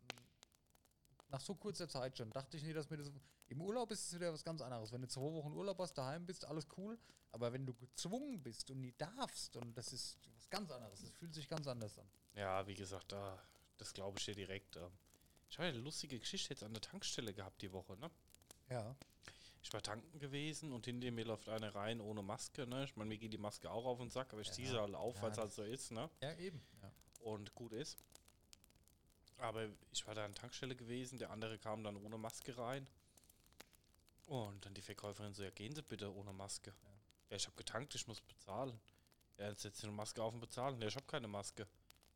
Nach 1.29 1.41
so 1.41 1.55
kurzer 1.55 1.89
Zeit 1.89 2.17
schon. 2.19 2.31
Dachte 2.31 2.57
ich 2.57 2.63
nicht, 2.65 2.77
dass 2.77 2.91
mir 2.91 2.97
das. 2.97 3.13
Im 3.49 3.61
Urlaub 3.61 3.91
ist 3.91 4.07
es 4.07 4.15
wieder 4.15 4.33
was 4.33 4.45
ganz 4.45 4.61
anderes. 4.61 4.93
Wenn 4.93 5.03
du 5.03 5.09
zwei 5.09 5.21
Wochen 5.21 5.53
Urlaub 5.53 5.79
hast, 5.79 5.95
daheim 5.95 6.27
bist, 6.27 6.45
alles 6.45 6.67
cool. 6.77 6.99
Aber 7.31 7.53
wenn 7.53 7.67
du 7.67 7.75
gezwungen 7.75 8.43
bist 8.43 8.71
und 8.71 8.81
nie 8.81 8.93
darfst, 8.99 9.57
und 9.57 9.77
das 9.77 9.93
ist 9.93 10.19
was 10.35 10.49
ganz 10.49 10.71
anderes. 10.71 11.01
Das 11.01 11.11
fühlt 11.13 11.35
sich 11.35 11.49
ganz 11.49 11.67
anders 11.67 11.99
an. 11.99 12.09
Ja, 12.35 12.67
wie 12.67 12.75
gesagt, 12.75 13.13
da, 13.13 13.39
das 13.77 13.93
glaube 13.93 14.19
ich 14.19 14.25
dir 14.25 14.35
direkt. 14.35 14.77
ähm. 14.77 14.91
Ich 15.51 15.59
habe 15.59 15.69
eine 15.69 15.79
lustige 15.79 16.19
Geschichte 16.19 16.51
jetzt 16.51 16.63
an 16.63 16.73
der 16.73 16.83
Tankstelle 16.83 17.33
gehabt 17.33 17.63
die 17.63 17.73
Woche, 17.73 17.97
ne? 17.97 18.11
Ja. 18.71 18.95
Ich 19.63 19.73
war 19.73 19.83
tanken 19.83 20.19
gewesen 20.19 20.73
und 20.73 20.85
hinter 20.87 21.11
mir 21.11 21.25
läuft 21.25 21.49
einer 21.49 21.75
rein 21.75 22.01
ohne 22.01 22.23
Maske, 22.23 22.67
ne? 22.67 22.85
Ich 22.85 22.97
meine, 22.97 23.09
mir 23.09 23.19
geht 23.19 23.33
die 23.33 23.39
Maske 23.39 23.71
auch 23.71 23.85
auf 23.85 23.99
den 23.99 24.09
Sack, 24.11 24.33
aber 24.33 24.41
ich 24.41 24.49
Ja. 24.49 24.53
ziehe 24.55 24.69
sie 24.69 24.79
halt 24.81 24.95
auf, 24.95 25.17
Ja, 25.17 25.23
weil 25.23 25.33
es 25.33 25.39
halt 25.39 25.53
so 25.53 25.63
ist, 25.63 25.91
ne? 25.91 26.09
Ja, 26.23 26.33
eben. 26.37 26.61
Ja. 26.83 26.91
Und 27.21 27.55
gut 27.55 27.73
ist. 27.73 27.99
Aber 29.39 29.69
ich 29.93 30.07
war 30.07 30.15
da 30.15 30.25
an 30.25 30.33
der 30.33 30.41
Tankstelle 30.41 30.75
gewesen, 30.75 31.19
der 31.19 31.31
andere 31.31 31.59
kam 31.59 31.85
dann 31.85 31.97
ohne 31.97 32.19
Maske 32.19 32.57
rein. 32.57 32.89
Und 34.27 34.65
dann 34.65 34.75
die 34.75 34.83
Verkäuferin 34.83 35.33
so, 35.35 35.43
ja, 35.43 35.51
gehen 35.51 35.75
Sie 35.75 35.83
bitte 35.83 36.13
ohne 36.15 36.33
Maske. 36.33 36.75
Ja, 37.31 37.37
ich 37.37 37.47
habe 37.47 37.57
getankt, 37.57 37.95
ich 37.95 38.07
muss 38.07 38.21
bezahlen. 38.21 38.79
Ja, 39.39 39.49
jetzt 39.49 39.63
setzt 39.63 39.79
Sie 39.81 39.87
eine 39.87 39.95
Maske 39.97 40.23
auf 40.23 40.35
und 40.35 40.41
bezahlen. 40.41 40.81
Ja, 40.81 40.89
ich 40.89 40.97
habe 40.97 41.07
keine 41.07 41.29
Maske. 41.29 41.67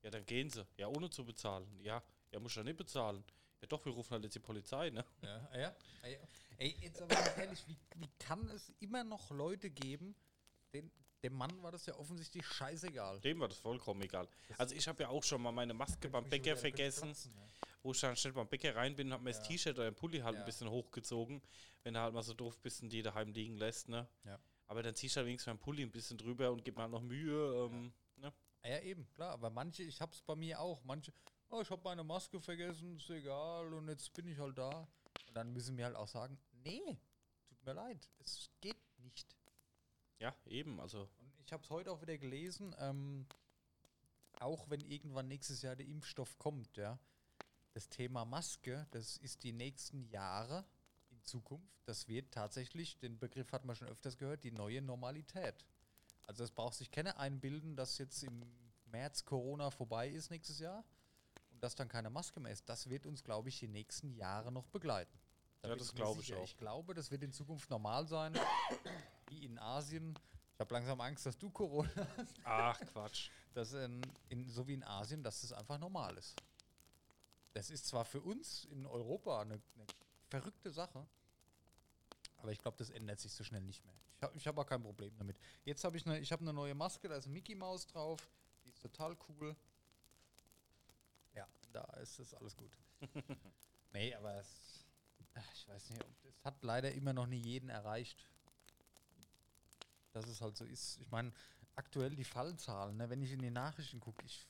Ja, 0.02 0.10
dann 0.10 0.24
gehen 0.26 0.50
Sie. 0.50 0.66
Ja, 0.76 0.88
ohne 0.88 1.08
zu 1.10 1.24
bezahlen. 1.24 1.66
Ja, 1.82 2.02
ja, 2.32 2.40
muss 2.40 2.54
ja 2.54 2.62
nicht 2.64 2.76
bezahlen. 2.76 3.22
Ja, 3.62 3.68
doch, 3.68 3.84
wir 3.84 3.92
rufen 3.92 4.10
halt 4.12 4.24
jetzt 4.24 4.34
die 4.34 4.40
Polizei, 4.40 4.90
ne? 4.90 5.04
Ja, 5.22 5.48
ja. 5.54 5.58
ja. 5.60 6.18
Ey, 6.58 6.76
jetzt 6.80 7.00
aber 7.00 7.14
ehrlich, 7.36 7.64
wie, 7.68 7.76
wie 7.96 8.08
kann 8.18 8.48
es 8.50 8.72
immer 8.80 9.04
noch 9.04 9.30
Leute 9.30 9.70
geben, 9.70 10.14
den, 10.74 10.90
dem 11.22 11.32
Mann 11.34 11.62
war 11.62 11.70
das 11.70 11.86
ja 11.86 11.94
offensichtlich 11.96 12.44
scheißegal. 12.46 13.20
Dem 13.20 13.38
war 13.40 13.48
das 13.48 13.58
vollkommen 13.58 14.02
egal. 14.02 14.28
Also 14.58 14.74
ich 14.74 14.86
habe 14.88 15.04
ja 15.04 15.08
auch 15.08 15.22
schon 15.22 15.40
mal 15.40 15.52
meine 15.52 15.74
Maske 15.74 16.08
beim 16.08 16.28
Bäcker 16.28 16.56
vergessen, 16.56 17.14
wo 17.82 17.92
ich 17.92 18.00
dann 18.00 18.16
schnell 18.16 18.32
beim 18.32 18.48
Bäcker 18.48 18.74
rein 18.74 18.96
bin 18.96 19.06
und 19.08 19.12
habe 19.14 19.22
mir 19.24 19.30
das 19.30 19.38
Ja. 19.38 19.44
T-Shirt 19.44 19.76
oder 19.78 19.90
den 19.90 19.94
Pulli 19.94 20.18
halt 20.18 20.34
Ja. 20.34 20.40
ein 20.40 20.46
bisschen 20.46 20.68
hochgezogen, 20.68 21.40
wenn 21.84 21.94
du 21.94 22.00
halt 22.00 22.12
mal 22.14 22.22
so 22.22 22.34
doof 22.34 22.58
bist 22.60 22.82
und 22.82 22.88
die 22.90 23.02
daheim 23.02 23.32
liegen 23.32 23.56
lässt, 23.56 23.88
ne? 23.88 24.08
Ja. 24.24 24.38
Aber 24.66 24.82
dann 24.82 24.94
ziehst 24.96 25.14
du 25.14 25.18
halt 25.18 25.26
wenigstens 25.28 25.46
meinen 25.52 25.60
Pulli 25.60 25.82
ein 25.82 25.90
bisschen 25.92 26.18
drüber 26.18 26.50
und 26.50 26.64
gib 26.64 26.76
mir 26.76 26.82
halt 26.82 26.92
noch 26.92 27.02
Mühe, 27.02 27.66
ähm, 27.70 27.92
ne? 28.16 28.32
Ja, 28.64 28.78
eben, 28.80 29.08
klar. 29.10 29.30
Aber 29.32 29.50
manche, 29.50 29.82
ich 29.84 30.00
hab's 30.00 30.22
bei 30.22 30.34
mir 30.36 30.58
auch. 30.60 30.82
Manche, 30.84 31.12
oh, 31.52 31.60
ich 31.60 31.70
habe 31.70 31.82
meine 31.84 32.02
Maske 32.02 32.40
vergessen, 32.40 32.96
ist 32.96 33.10
egal 33.10 33.72
und 33.74 33.88
jetzt 33.88 34.12
bin 34.14 34.26
ich 34.26 34.38
halt 34.38 34.56
da. 34.56 34.88
Und 35.28 35.34
dann 35.34 35.52
müssen 35.52 35.76
wir 35.76 35.84
halt 35.84 35.96
auch 35.96 36.08
sagen, 36.08 36.38
nee, 36.64 36.98
tut 37.46 37.64
mir 37.64 37.74
leid, 37.74 38.08
es 38.18 38.50
geht 38.60 38.76
nicht. 38.98 39.36
Ja, 40.18 40.34
eben, 40.46 40.80
also 40.80 41.02
Und 41.18 41.40
ich 41.44 41.52
habe 41.52 41.62
es 41.62 41.70
heute 41.70 41.92
auch 41.92 42.00
wieder 42.00 42.16
gelesen, 42.16 42.74
ähm, 42.78 43.26
auch 44.40 44.70
wenn 44.70 44.80
irgendwann 44.80 45.28
nächstes 45.28 45.62
Jahr 45.62 45.76
der 45.76 45.86
Impfstoff 45.86 46.38
kommt, 46.38 46.76
ja, 46.76 46.98
das 47.74 47.88
Thema 47.88 48.24
Maske, 48.24 48.86
das 48.90 49.18
ist 49.18 49.44
die 49.44 49.52
nächsten 49.52 50.04
Jahre 50.04 50.64
in 51.10 51.22
Zukunft, 51.22 51.74
das 51.84 52.08
wird 52.08 52.32
tatsächlich, 52.32 52.98
den 52.98 53.18
Begriff 53.18 53.52
hat 53.52 53.64
man 53.64 53.76
schon 53.76 53.88
öfters 53.88 54.16
gehört, 54.16 54.44
die 54.44 54.52
neue 54.52 54.80
Normalität. 54.80 55.66
Also 56.26 56.44
es 56.44 56.50
braucht 56.50 56.74
sich 56.74 56.90
keiner 56.90 57.18
einbilden, 57.18 57.76
dass 57.76 57.98
jetzt 57.98 58.22
im 58.22 58.42
März 58.86 59.24
Corona 59.24 59.70
vorbei 59.70 60.08
ist 60.08 60.30
nächstes 60.30 60.58
Jahr 60.58 60.84
dass 61.62 61.76
dann 61.76 61.88
keine 61.88 62.10
Maske 62.10 62.40
mehr 62.40 62.52
ist. 62.52 62.68
Das 62.68 62.90
wird 62.90 63.06
uns, 63.06 63.22
glaube 63.22 63.48
ich, 63.48 63.60
die 63.60 63.68
nächsten 63.68 64.12
Jahre 64.12 64.50
noch 64.50 64.66
begleiten. 64.66 65.16
Da 65.62 65.68
Ja, 65.68 65.76
das 65.76 65.94
glaube 65.94 66.20
ich 66.20 66.34
auch. 66.34 66.42
Ich 66.42 66.56
glaube, 66.56 66.92
das 66.92 67.12
wird 67.12 67.22
in 67.22 67.30
Zukunft 67.30 67.70
normal 67.70 68.06
sein, 68.08 68.34
wie 69.28 69.44
in 69.44 69.58
Asien. 69.60 70.18
Ich 70.54 70.60
habe 70.60 70.74
langsam 70.74 71.00
Angst, 71.00 71.24
dass 71.24 71.38
du 71.38 71.50
Corona 71.50 71.88
hast. 72.16 72.34
ach 72.42 72.80
Quatsch. 72.92 73.30
Dass 73.54 73.72
in, 73.74 74.02
in, 74.28 74.48
so 74.48 74.66
wie 74.66 74.74
in 74.74 74.82
Asien, 74.82 75.22
dass 75.22 75.42
das 75.42 75.52
einfach 75.52 75.78
normal 75.78 76.16
ist. 76.18 76.34
Das 77.52 77.70
ist 77.70 77.86
zwar 77.86 78.04
für 78.04 78.20
uns 78.20 78.64
in 78.64 78.84
Europa 78.84 79.42
eine, 79.42 79.54
eine 79.54 79.86
verrückte 80.30 80.72
Sache, 80.72 81.06
aber 82.38 82.50
ich 82.50 82.58
glaube, 82.58 82.76
das 82.78 82.90
ändert 82.90 83.20
sich 83.20 83.32
so 83.32 83.44
schnell 83.44 83.62
nicht 83.62 83.84
mehr. 83.84 83.94
Ich 84.16 84.22
habe 84.22 84.36
ich 84.36 84.46
hab 84.48 84.58
auch 84.58 84.66
kein 84.66 84.82
Problem 84.82 85.14
damit. 85.16 85.36
Jetzt 85.64 85.84
habe 85.84 85.96
ich 85.96 86.06
eine, 86.06 86.18
ich 86.18 86.32
habe 86.32 86.42
eine 86.42 86.52
neue 86.52 86.74
Maske, 86.74 87.08
da 87.08 87.16
ist 87.16 87.26
ein 87.26 87.32
Mickey 87.32 87.54
Maus 87.54 87.86
drauf, 87.86 88.28
die 88.64 88.70
ist 88.70 88.82
total 88.82 89.16
cool. 89.28 89.54
Da 91.72 91.84
ist 92.00 92.18
das 92.18 92.34
alles 92.34 92.56
gut. 92.56 92.76
nee, 93.92 94.14
aber 94.14 94.36
es, 94.36 94.82
Ach, 95.34 95.54
ich 95.54 95.68
weiß 95.68 95.90
nicht, 95.90 96.04
das 96.22 96.44
hat 96.44 96.62
leider 96.62 96.92
immer 96.92 97.12
noch 97.12 97.26
nie 97.26 97.38
jeden 97.38 97.70
erreicht. 97.70 98.26
Dass 100.12 100.26
es 100.28 100.40
halt 100.40 100.56
so 100.56 100.64
ist. 100.64 100.98
Ich 101.00 101.10
meine, 101.10 101.32
aktuell 101.74 102.14
die 102.14 102.24
Fallzahlen, 102.24 102.96
ne, 102.96 103.08
wenn 103.08 103.22
ich 103.22 103.32
in 103.32 103.40
die 103.40 103.50
Nachrichten 103.50 104.00
gucke, 104.00 104.22
ich, 104.26 104.46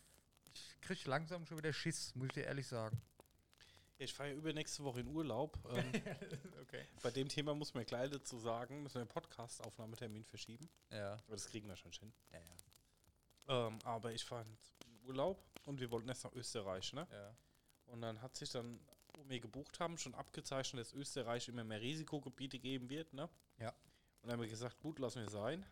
ich 0.53 0.81
kriege 0.81 1.09
langsam 1.09 1.47
schon 1.47 1.59
wieder 1.59 1.73
Schiss, 1.73 2.15
muss 2.17 2.27
ich 2.27 2.33
dir 2.33 2.45
ehrlich 2.45 2.67
sagen. 2.67 3.01
Ich 3.99 4.13
fahre 4.13 4.31
ja 4.31 4.35
übernächste 4.35 4.83
Woche 4.83 5.01
in 5.01 5.09
Urlaub. 5.09 5.59
Ähm, 5.73 5.93
okay. 6.63 6.85
bei 7.03 7.11
dem 7.11 7.29
Thema 7.29 7.55
muss 7.55 7.75
man 7.75 7.85
gleich 7.85 8.11
dazu 8.11 8.39
sagen, 8.39 8.83
müssen 8.83 8.97
wir 8.97 9.05
den 9.05 9.09
Podcast-Aufnahmetermin 9.09 10.25
verschieben. 10.25 10.69
Ja. 10.91 11.13
Aber 11.13 11.37
das 11.37 11.47
kriegen 11.47 11.69
wir 11.69 11.77
schon 11.77 11.93
hin. 11.93 12.13
Ja, 12.33 12.39
ja. 12.41 13.69
Ähm, 13.69 13.79
aber 13.85 14.13
ich 14.13 14.25
fahre 14.25 14.43
in 14.45 14.59
Urlaub 15.03 15.43
und 15.67 15.81
wir 15.81 15.91
wollten 15.91 16.09
erst 16.09 16.25
nach 16.25 16.33
Österreich, 16.33 16.93
ne? 16.93 17.07
ja. 17.11 17.35
Und 17.87 18.01
dann 18.01 18.23
hat 18.23 18.37
sich 18.37 18.51
dann, 18.51 18.81
wo 19.15 19.29
wir 19.29 19.39
gebucht 19.41 19.79
haben, 19.81 19.99
schon 19.99 20.15
abgezeichnet, 20.15 20.81
dass 20.81 20.95
Österreich 20.95 21.49
immer 21.49 21.65
mehr 21.65 21.81
Risikogebiete 21.81 22.59
geben 22.59 22.89
wird, 22.89 23.13
ne? 23.13 23.29
Ja. 23.59 23.69
Und 23.69 24.29
dann 24.29 24.33
haben 24.33 24.41
wir 24.41 24.49
gesagt, 24.49 24.81
gut, 24.81 24.99
lassen 24.99 25.21
wir 25.23 25.29
sein. 25.29 25.67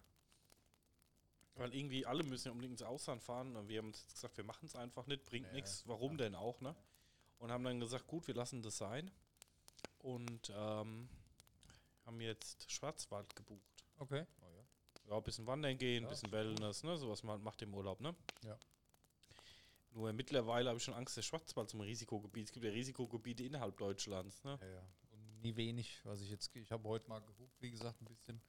Weil 1.55 1.75
irgendwie 1.75 2.05
alle 2.05 2.23
müssen 2.23 2.49
ja 2.49 2.53
unbedingt 2.53 2.73
ins 2.73 2.83
Ausland 2.83 3.23
fahren 3.23 3.57
und 3.57 3.69
wir 3.69 3.79
haben 3.79 3.89
uns 3.89 4.01
jetzt 4.03 4.15
gesagt, 4.15 4.37
wir 4.37 4.45
machen 4.45 4.67
es 4.67 4.77
einfach 4.77 5.07
nicht, 5.07 5.25
bringt 5.25 5.47
Ja, 5.49 5.53
nichts. 5.53 5.87
Warum 5.87 6.17
denn 6.19 6.35
auch, 6.35 6.61
ne? 6.61 6.75
Und 7.39 7.51
haben 7.51 7.65
dann 7.65 7.81
gesagt, 7.81 8.07
gut, 8.07 8.27
wir 8.27 8.35
lassen 8.35 8.63
das 8.63 8.77
sein. 8.77 9.11
Und 9.99 10.51
ähm, 10.55 11.09
haben 12.05 12.21
jetzt 12.21 12.71
Schwarzwald 12.71 13.35
gebucht. 13.35 13.85
Okay. 13.99 14.27
Oh, 14.41 14.51
ja. 14.51 15.11
Ja, 15.11 15.17
ein 15.17 15.23
bisschen 15.23 15.47
wandern 15.47 15.77
gehen, 15.79 16.03
ein 16.03 16.05
Ja, 16.05 16.11
bisschen. 16.11 16.33
Wellness, 16.33 16.83
ne? 16.83 16.97
Sowas 16.99 17.23
man 17.23 17.35
halt 17.35 17.43
macht 17.43 17.63
im 17.63 17.75
Urlaub, 17.75 18.01
ne? 18.01 18.15
Ja. 18.45 18.59
Nur 19.93 20.13
mittlerweile 20.13 20.69
habe 20.69 20.79
ich 20.79 20.85
schon 20.85 20.95
Angst, 20.95 21.17
der 21.17 21.23
Schwarzwald 21.23 21.69
zum 21.69 21.81
Risikogebiet. 21.81 22.47
Es 22.47 22.53
gibt 22.53 22.65
ja 22.65 22.71
Risikogebiete 22.71 23.43
innerhalb 23.43 23.77
Deutschlands, 23.77 24.43
ne? 24.45 24.59
Ja, 24.61 24.69
ja. 24.69 24.87
Und 25.11 25.41
nie 25.43 25.57
wenig, 25.57 26.01
was 26.05 26.21
ich 26.21 26.31
jetzt, 26.31 26.55
ich 26.55 26.71
habe 26.71 26.89
heute 26.89 27.09
mal 27.09 27.21
geguckt, 27.21 27.61
wie 27.61 27.71
gesagt, 27.71 28.01
ein 28.01 28.05
bisschen. 28.05 28.41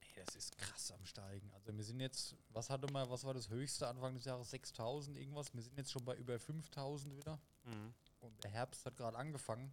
Ey, 0.00 0.24
das 0.24 0.34
ist 0.34 0.58
krass 0.58 0.90
am 0.90 1.04
Steigen. 1.06 1.52
Also 1.52 1.76
wir 1.76 1.84
sind 1.84 2.00
jetzt, 2.00 2.36
was 2.48 2.70
hatte 2.70 2.92
mal, 2.92 3.08
was 3.08 3.24
war 3.24 3.34
das 3.34 3.48
höchste 3.50 3.86
Anfang 3.86 4.14
des 4.14 4.24
Jahres? 4.24 4.50
6000 4.50 5.16
irgendwas. 5.16 5.54
Wir 5.54 5.62
sind 5.62 5.78
jetzt 5.78 5.92
schon 5.92 6.04
bei 6.04 6.16
über 6.16 6.38
5000 6.38 7.16
wieder. 7.16 7.40
Mhm. 7.64 7.94
Und 8.20 8.44
der 8.44 8.50
Herbst 8.50 8.84
hat 8.84 8.96
gerade 8.96 9.16
angefangen. 9.16 9.72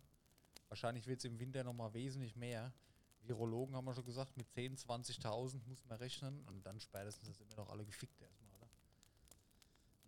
Wahrscheinlich 0.67 1.07
wird 1.07 1.19
es 1.19 1.25
im 1.25 1.39
Winter 1.39 1.63
nochmal 1.63 1.93
wesentlich 1.93 2.35
mehr. 2.35 2.71
Virologen 3.21 3.75
haben 3.75 3.85
wir 3.85 3.93
schon 3.93 4.05
gesagt, 4.05 4.37
mit 4.37 4.47
10.000, 4.55 4.85
20.000 4.85 5.61
muss 5.67 5.83
man 5.85 5.97
rechnen. 5.97 6.41
Und 6.47 6.65
dann 6.65 6.79
spätestens 6.79 7.37
sind 7.37 7.49
wir 7.49 7.55
doch 7.55 7.69
alle 7.69 7.85
gefickt 7.85 8.21
oder? 8.21 8.28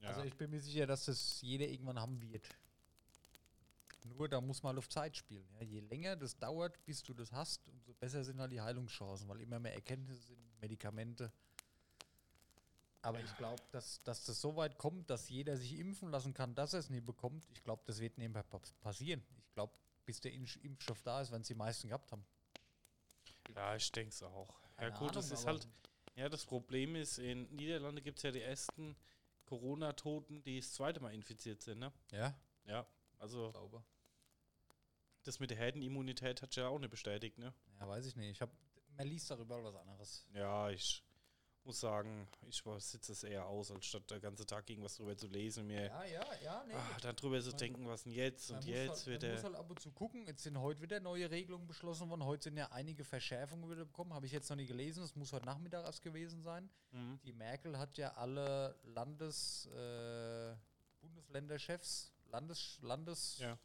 Ja. 0.01 0.09
Also 0.09 0.23
ich 0.23 0.35
bin 0.35 0.49
mir 0.49 0.59
sicher, 0.59 0.87
dass 0.87 1.05
das 1.05 1.41
jeder 1.41 1.67
irgendwann 1.67 1.99
haben 1.99 2.19
wird. 2.21 2.47
Nur 4.03 4.27
da 4.27 4.41
muss 4.41 4.63
man 4.63 4.77
auf 4.77 4.89
Zeit 4.89 5.15
spielen. 5.15 5.47
Ja. 5.59 5.61
Je 5.63 5.79
länger 5.81 6.15
das 6.15 6.37
dauert, 6.37 6.83
bis 6.85 7.03
du 7.03 7.13
das 7.13 7.31
hast, 7.31 7.67
umso 7.67 7.93
besser 7.93 8.23
sind 8.23 8.39
halt 8.39 8.51
die 8.51 8.59
Heilungschancen, 8.61 9.27
weil 9.27 9.41
immer 9.41 9.59
mehr 9.59 9.73
Erkenntnisse 9.75 10.21
sind, 10.23 10.39
Medikamente. 10.59 11.31
Aber 13.03 13.19
ich 13.19 13.35
glaube, 13.37 13.61
dass, 13.71 13.99
dass 14.03 14.25
das 14.25 14.39
so 14.41 14.55
weit 14.55 14.77
kommt, 14.77 15.09
dass 15.09 15.29
jeder 15.29 15.57
sich 15.57 15.77
impfen 15.79 16.09
lassen 16.09 16.33
kann, 16.33 16.53
dass 16.55 16.73
er 16.73 16.79
es 16.79 16.89
nie 16.89 17.01
bekommt. 17.01 17.47
Ich 17.53 17.63
glaube, 17.63 17.81
das 17.85 17.99
wird 17.99 18.17
nebenbei 18.17 18.43
pa- 18.43 18.61
passieren. 18.81 19.23
Ich 19.47 19.53
glaube, 19.53 19.73
bis 20.05 20.19
der 20.21 20.31
Impf- 20.33 20.59
Impfstoff 20.61 21.01
da 21.03 21.21
ist, 21.21 21.31
wenn 21.31 21.41
es 21.41 21.47
die 21.47 21.55
meisten 21.55 21.87
gehabt 21.87 22.11
haben. 22.11 22.25
ja, 23.55 23.75
ich 23.75 23.91
denke 23.91 24.09
es 24.09 24.21
auch. 24.23 24.49
Ja 24.79 24.89
Keine 24.89 24.97
gut, 24.99 25.15
das 25.15 25.25
Ahnung, 25.25 25.37
ist 25.37 25.41
aber- 25.47 25.51
halt, 25.59 25.67
ja, 26.15 26.29
das 26.29 26.45
Problem 26.45 26.95
ist, 26.95 27.17
in 27.19 27.43
Niederlande 27.55 28.01
gibt 28.01 28.17
es 28.17 28.23
ja 28.23 28.31
die 28.31 28.41
ersten 28.41 28.95
Corona-Toten, 29.51 30.41
die 30.43 30.61
das 30.61 30.71
zweite 30.71 31.01
Mal 31.01 31.13
infiziert 31.13 31.61
sind, 31.61 31.79
ne? 31.79 31.91
Ja, 32.11 32.33
Ja, 32.63 32.87
also 33.17 33.51
glaube. 33.51 33.83
das 35.23 35.41
mit 35.41 35.49
der 35.49 35.57
Herdenimmunität 35.57 36.41
hat 36.41 36.55
ja 36.55 36.69
auch 36.69 36.79
nicht 36.79 36.89
bestätigt, 36.89 37.37
ne? 37.37 37.53
Ja, 37.77 37.85
weiß 37.85 38.05
ich 38.05 38.15
nicht. 38.15 38.29
Ich 38.31 38.41
hab, 38.41 38.49
man 38.95 39.07
liest 39.07 39.29
darüber 39.29 39.61
was 39.61 39.75
anderes. 39.75 40.25
Ja, 40.33 40.69
ich 40.69 41.03
muss 41.65 41.79
sagen, 41.79 42.27
ich 42.47 42.63
sitze 42.79 43.11
es 43.11 43.23
eher 43.23 43.45
aus, 43.45 43.71
als 43.71 43.85
statt 43.85 44.09
der 44.09 44.19
ganze 44.19 44.45
Tag 44.45 44.69
irgendwas 44.69 44.95
drüber 44.95 45.15
zu 45.15 45.27
lesen 45.27 45.67
mir 45.67 45.85
Ja, 45.85 46.03
ja, 46.05 46.25
ja, 46.43 46.63
nee. 46.67 46.73
ah, 46.73 46.97
dann 47.01 47.15
drüber 47.15 47.39
zu 47.41 47.49
Man- 47.49 47.57
denken, 47.57 47.87
was 47.87 48.03
denn 48.03 48.11
jetzt 48.13 48.49
und 48.51 48.57
muss 48.57 48.65
jetzt 48.65 48.89
halt, 48.89 49.07
wird 49.07 49.21
man 49.23 49.31
muss 49.31 49.39
er. 49.39 49.43
halt 49.45 49.55
ab 49.55 49.69
und 49.69 49.79
zu 49.79 49.91
gucken. 49.91 50.25
Jetzt 50.25 50.43
sind 50.43 50.59
heute 50.59 50.81
wieder 50.81 50.99
neue 50.99 51.29
Regelungen 51.29 51.67
beschlossen 51.67 52.09
worden. 52.09 52.25
Heute 52.25 52.45
sind 52.45 52.57
ja 52.57 52.67
einige 52.71 53.03
Verschärfungen 53.03 53.69
wieder 53.69 53.85
bekommen. 53.85 54.13
Habe 54.13 54.25
ich 54.25 54.31
jetzt 54.31 54.49
noch 54.49 54.57
nie 54.57 54.65
gelesen. 54.65 55.01
Das 55.01 55.15
muss 55.15 55.31
heute 55.33 55.45
Nachmittag 55.45 55.85
erst 55.85 56.01
gewesen 56.01 56.41
sein. 56.41 56.69
Mhm. 56.91 57.19
Die 57.23 57.33
Merkel 57.33 57.77
hat 57.77 57.97
ja 57.97 58.13
alle 58.15 58.75
Landes, 58.83 59.67
äh, 59.67 60.55
Bundesländerchefs, 61.01 62.11
Landes, 62.31 62.79
Landes 62.81 63.37
Ja. 63.39 63.57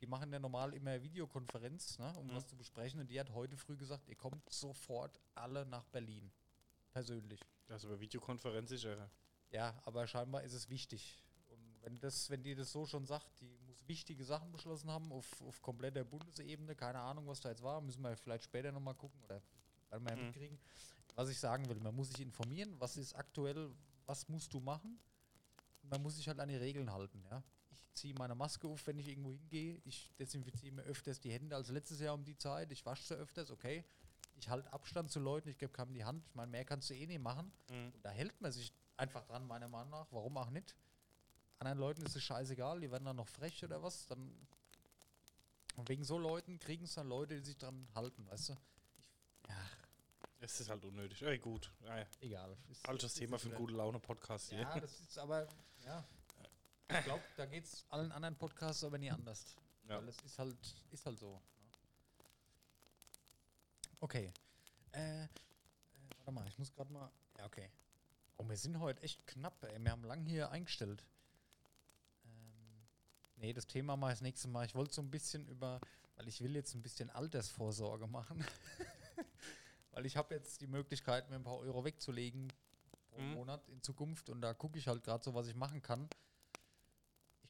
Die 0.00 0.06
machen 0.06 0.32
ja 0.32 0.38
normal 0.38 0.72
immer 0.74 1.00
Videokonferenz, 1.02 1.98
ne, 1.98 2.12
um 2.18 2.26
Mhm. 2.26 2.34
was 2.34 2.46
zu 2.46 2.56
besprechen. 2.56 3.00
Und 3.00 3.10
die 3.10 3.20
hat 3.20 3.30
heute 3.30 3.56
früh 3.56 3.76
gesagt, 3.76 4.08
ihr 4.08 4.16
kommt 4.16 4.48
sofort 4.50 5.20
alle 5.34 5.64
nach 5.66 5.84
Berlin. 5.86 6.32
Persönlich. 6.92 7.40
Also 7.68 7.88
über 7.88 8.00
Videokonferenz 8.00 8.70
ist 8.72 8.84
ja. 8.84 9.10
Ja, 9.50 9.80
aber 9.84 10.06
scheinbar 10.06 10.42
ist 10.42 10.52
es 10.52 10.68
wichtig. 10.68 11.22
Und 11.48 11.82
wenn 11.82 11.98
das, 12.00 12.30
wenn 12.30 12.42
die 12.42 12.54
das 12.54 12.72
so 12.72 12.86
schon 12.86 13.06
sagt, 13.06 13.40
die 13.40 13.58
muss 13.66 13.86
wichtige 13.88 14.24
Sachen 14.24 14.50
beschlossen 14.52 14.90
haben 14.90 15.10
auf, 15.12 15.40
auf 15.42 15.60
kompletter 15.62 16.04
Bundesebene, 16.04 16.74
keine 16.74 17.00
Ahnung, 17.00 17.26
was 17.26 17.40
da 17.40 17.50
jetzt 17.50 17.62
war, 17.62 17.80
müssen 17.80 18.02
wir 18.02 18.16
vielleicht 18.16 18.44
später 18.44 18.70
nochmal 18.72 18.94
gucken 18.94 19.20
oder 19.24 19.42
werden 19.90 20.04
wir 20.06 20.16
Mhm. 20.16 20.24
mitkriegen. 20.26 20.58
Was 21.16 21.28
ich 21.28 21.38
sagen 21.38 21.68
will, 21.68 21.80
man 21.80 21.94
muss 21.94 22.08
sich 22.10 22.20
informieren, 22.20 22.74
was 22.78 22.96
ist 22.96 23.14
aktuell, 23.14 23.70
was 24.06 24.28
musst 24.28 24.52
du 24.52 24.60
machen. 24.60 24.98
Man 25.82 26.02
muss 26.02 26.16
sich 26.16 26.28
halt 26.28 26.38
an 26.38 26.48
die 26.48 26.56
Regeln 26.56 26.90
halten, 26.92 27.22
ja. 27.30 27.42
Ich 27.70 27.94
ziehe 27.94 28.14
meine 28.14 28.34
Maske 28.36 28.68
auf, 28.68 28.86
wenn 28.86 28.98
ich 28.98 29.08
irgendwo 29.08 29.32
hingehe. 29.32 29.80
Ich 29.84 30.12
desinfiziere 30.18 30.74
mir 30.76 30.82
öfters 30.82 31.18
die 31.20 31.32
Hände 31.32 31.56
als 31.56 31.68
letztes 31.70 31.98
Jahr 32.00 32.14
um 32.14 32.24
die 32.24 32.36
Zeit. 32.36 32.70
Ich 32.70 32.86
wasche 32.86 33.02
sie 33.02 33.14
öfters, 33.16 33.50
okay. 33.50 33.84
Ich 34.40 34.48
halte 34.48 34.72
Abstand 34.72 35.10
zu 35.10 35.20
Leuten, 35.20 35.48
ich 35.50 35.58
gebe 35.58 35.72
keinem 35.72 35.92
die 35.92 36.04
Hand. 36.04 36.26
Ich 36.26 36.34
meine, 36.34 36.50
mehr 36.50 36.64
kannst 36.64 36.88
du 36.90 36.94
eh 36.94 37.06
nicht 37.06 37.20
machen. 37.20 37.52
Mhm. 37.68 37.92
Da 38.02 38.10
hält 38.10 38.40
man 38.40 38.50
sich 38.52 38.72
einfach 38.96 39.24
dran, 39.26 39.46
meiner 39.46 39.68
Meinung 39.68 39.90
nach. 39.90 40.06
Warum 40.10 40.36
auch 40.38 40.50
nicht? 40.50 40.74
Anderen 41.58 41.78
Leuten 41.78 42.02
ist 42.06 42.16
es 42.16 42.22
scheißegal, 42.22 42.80
die 42.80 42.90
werden 42.90 43.04
dann 43.04 43.16
noch 43.16 43.28
frech 43.28 43.62
oder 43.64 43.82
was. 43.82 44.06
Dann 44.06 44.34
und 45.76 45.88
wegen 45.88 46.04
so 46.04 46.18
Leuten 46.18 46.58
kriegen 46.58 46.84
es 46.84 46.94
dann 46.94 47.08
Leute, 47.08 47.36
die 47.36 47.44
sich 47.44 47.56
dran 47.56 47.86
halten, 47.94 48.26
weißt 48.26 48.48
du? 48.50 48.52
Ich, 49.44 49.48
ja, 49.50 49.56
Es 50.40 50.60
ist 50.60 50.68
halt 50.70 50.84
unnötig. 50.84 51.22
Ey, 51.22 51.38
gut. 51.38 51.70
Ja, 51.80 52.04
egal. 52.20 52.56
Ist- 52.70 52.86
ist 52.88 53.14
Thema 53.14 53.38
für 53.38 53.48
einen 53.50 53.58
gute 53.58 53.74
Laune-Podcast 53.74 54.50
hier. 54.50 54.60
Ja, 54.60 54.80
das 54.80 55.00
ist 55.00 55.18
aber, 55.18 55.46
ja. 55.84 56.04
Ich 56.88 57.04
glaube, 57.04 57.22
da 57.36 57.46
geht 57.46 57.64
es 57.64 57.84
allen 57.90 58.10
anderen 58.10 58.36
Podcasts 58.36 58.82
aber 58.84 58.98
nie 58.98 59.10
anders. 59.10 59.54
Ja. 59.86 59.98
Weil 59.98 60.08
es 60.08 60.16
ist 60.22 60.38
halt, 60.38 60.56
ist 60.90 61.06
halt 61.06 61.18
so. 61.18 61.40
Okay. 64.00 64.32
Äh, 64.92 65.24
äh, 65.24 65.28
warte 66.18 66.32
mal, 66.32 66.48
ich 66.48 66.58
muss 66.58 66.72
gerade 66.72 66.92
mal. 66.92 67.10
Ja, 67.38 67.46
okay. 67.46 67.70
Oh, 68.36 68.48
wir 68.48 68.56
sind 68.56 68.78
heute 68.80 69.02
echt 69.02 69.26
knapp, 69.26 69.62
ey. 69.64 69.78
Wir 69.82 69.90
haben 69.90 70.04
lang 70.04 70.24
hier 70.24 70.50
eingestellt. 70.50 71.04
Ähm, 72.24 72.88
nee, 73.36 73.52
das 73.52 73.66
Thema 73.66 73.96
mal 73.96 74.10
das 74.10 74.22
nächste 74.22 74.48
Mal. 74.48 74.64
Ich 74.66 74.74
wollte 74.74 74.94
so 74.94 75.02
ein 75.02 75.10
bisschen 75.10 75.46
über, 75.46 75.80
weil 76.16 76.28
ich 76.28 76.40
will 76.40 76.54
jetzt 76.54 76.74
ein 76.74 76.82
bisschen 76.82 77.10
Altersvorsorge 77.10 78.06
machen. 78.06 78.44
weil 79.92 80.06
ich 80.06 80.16
habe 80.16 80.34
jetzt 80.34 80.60
die 80.60 80.66
Möglichkeit, 80.66 81.28
mir 81.28 81.36
ein 81.36 81.44
paar 81.44 81.58
Euro 81.58 81.84
wegzulegen 81.84 82.52
pro 83.10 83.20
Mhm. 83.20 83.34
Monat 83.34 83.68
in 83.68 83.82
Zukunft 83.82 84.30
und 84.30 84.40
da 84.40 84.54
gucke 84.54 84.78
ich 84.78 84.86
halt 84.86 85.02
gerade 85.02 85.22
so, 85.22 85.34
was 85.34 85.48
ich 85.48 85.56
machen 85.56 85.82
kann. 85.82 86.08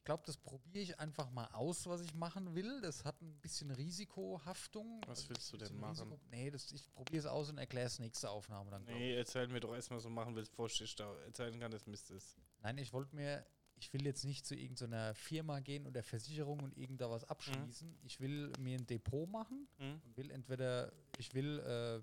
Ich 0.01 0.05
glaube, 0.05 0.23
das 0.25 0.35
probiere 0.35 0.81
ich 0.83 0.99
einfach 0.99 1.29
mal 1.29 1.45
aus, 1.53 1.85
was 1.85 2.01
ich 2.01 2.15
machen 2.15 2.55
will. 2.55 2.81
Das 2.81 3.05
hat 3.05 3.21
ein 3.21 3.35
bisschen 3.39 3.69
Risikohaftung. 3.69 4.99
Was 5.05 5.19
Also 5.19 5.29
willst 5.29 5.53
du 5.53 5.57
denn 5.57 5.79
machen? 5.79 6.19
Nee, 6.31 6.49
das, 6.49 6.71
ich 6.71 6.91
probiere 6.91 7.19
es 7.19 7.25
aus 7.27 7.51
und 7.51 7.59
erkläre 7.59 7.85
es 7.85 7.99
nächste 7.99 8.31
Aufnahme 8.31 8.71
dann. 8.71 8.83
Nee, 8.85 9.15
erzähl 9.15 9.47
mir 9.47 9.59
doch 9.59 9.75
erstmal 9.75 9.99
so 9.99 10.09
machen 10.09 10.35
willst, 10.35 10.51
bevor 10.53 10.65
ich 10.67 10.95
da 10.95 11.15
erzählen 11.19 11.59
kann, 11.59 11.69
das 11.69 11.85
Mist 11.85 12.09
ist. 12.09 12.35
Nein, 12.63 12.79
ich 12.79 12.91
wollte 12.93 13.15
mir, 13.15 13.45
ich 13.75 13.93
will 13.93 14.03
jetzt 14.03 14.25
nicht 14.25 14.43
zu 14.43 14.55
irgendeiner 14.55 15.13
Firma 15.13 15.59
gehen 15.59 15.85
oder 15.85 16.01
Versicherung 16.01 16.61
und 16.61 16.75
irgend 16.75 16.99
da 16.99 17.11
was 17.11 17.23
abschließen. 17.23 17.95
Ich 18.01 18.19
will 18.19 18.51
mir 18.57 18.79
ein 18.79 18.87
Depot 18.87 19.29
machen 19.29 19.67
Mhm. 19.77 20.01
und 20.03 20.17
will 20.17 20.31
entweder, 20.31 20.91
ich 21.19 21.31
will 21.35 21.59
äh, 21.59 22.01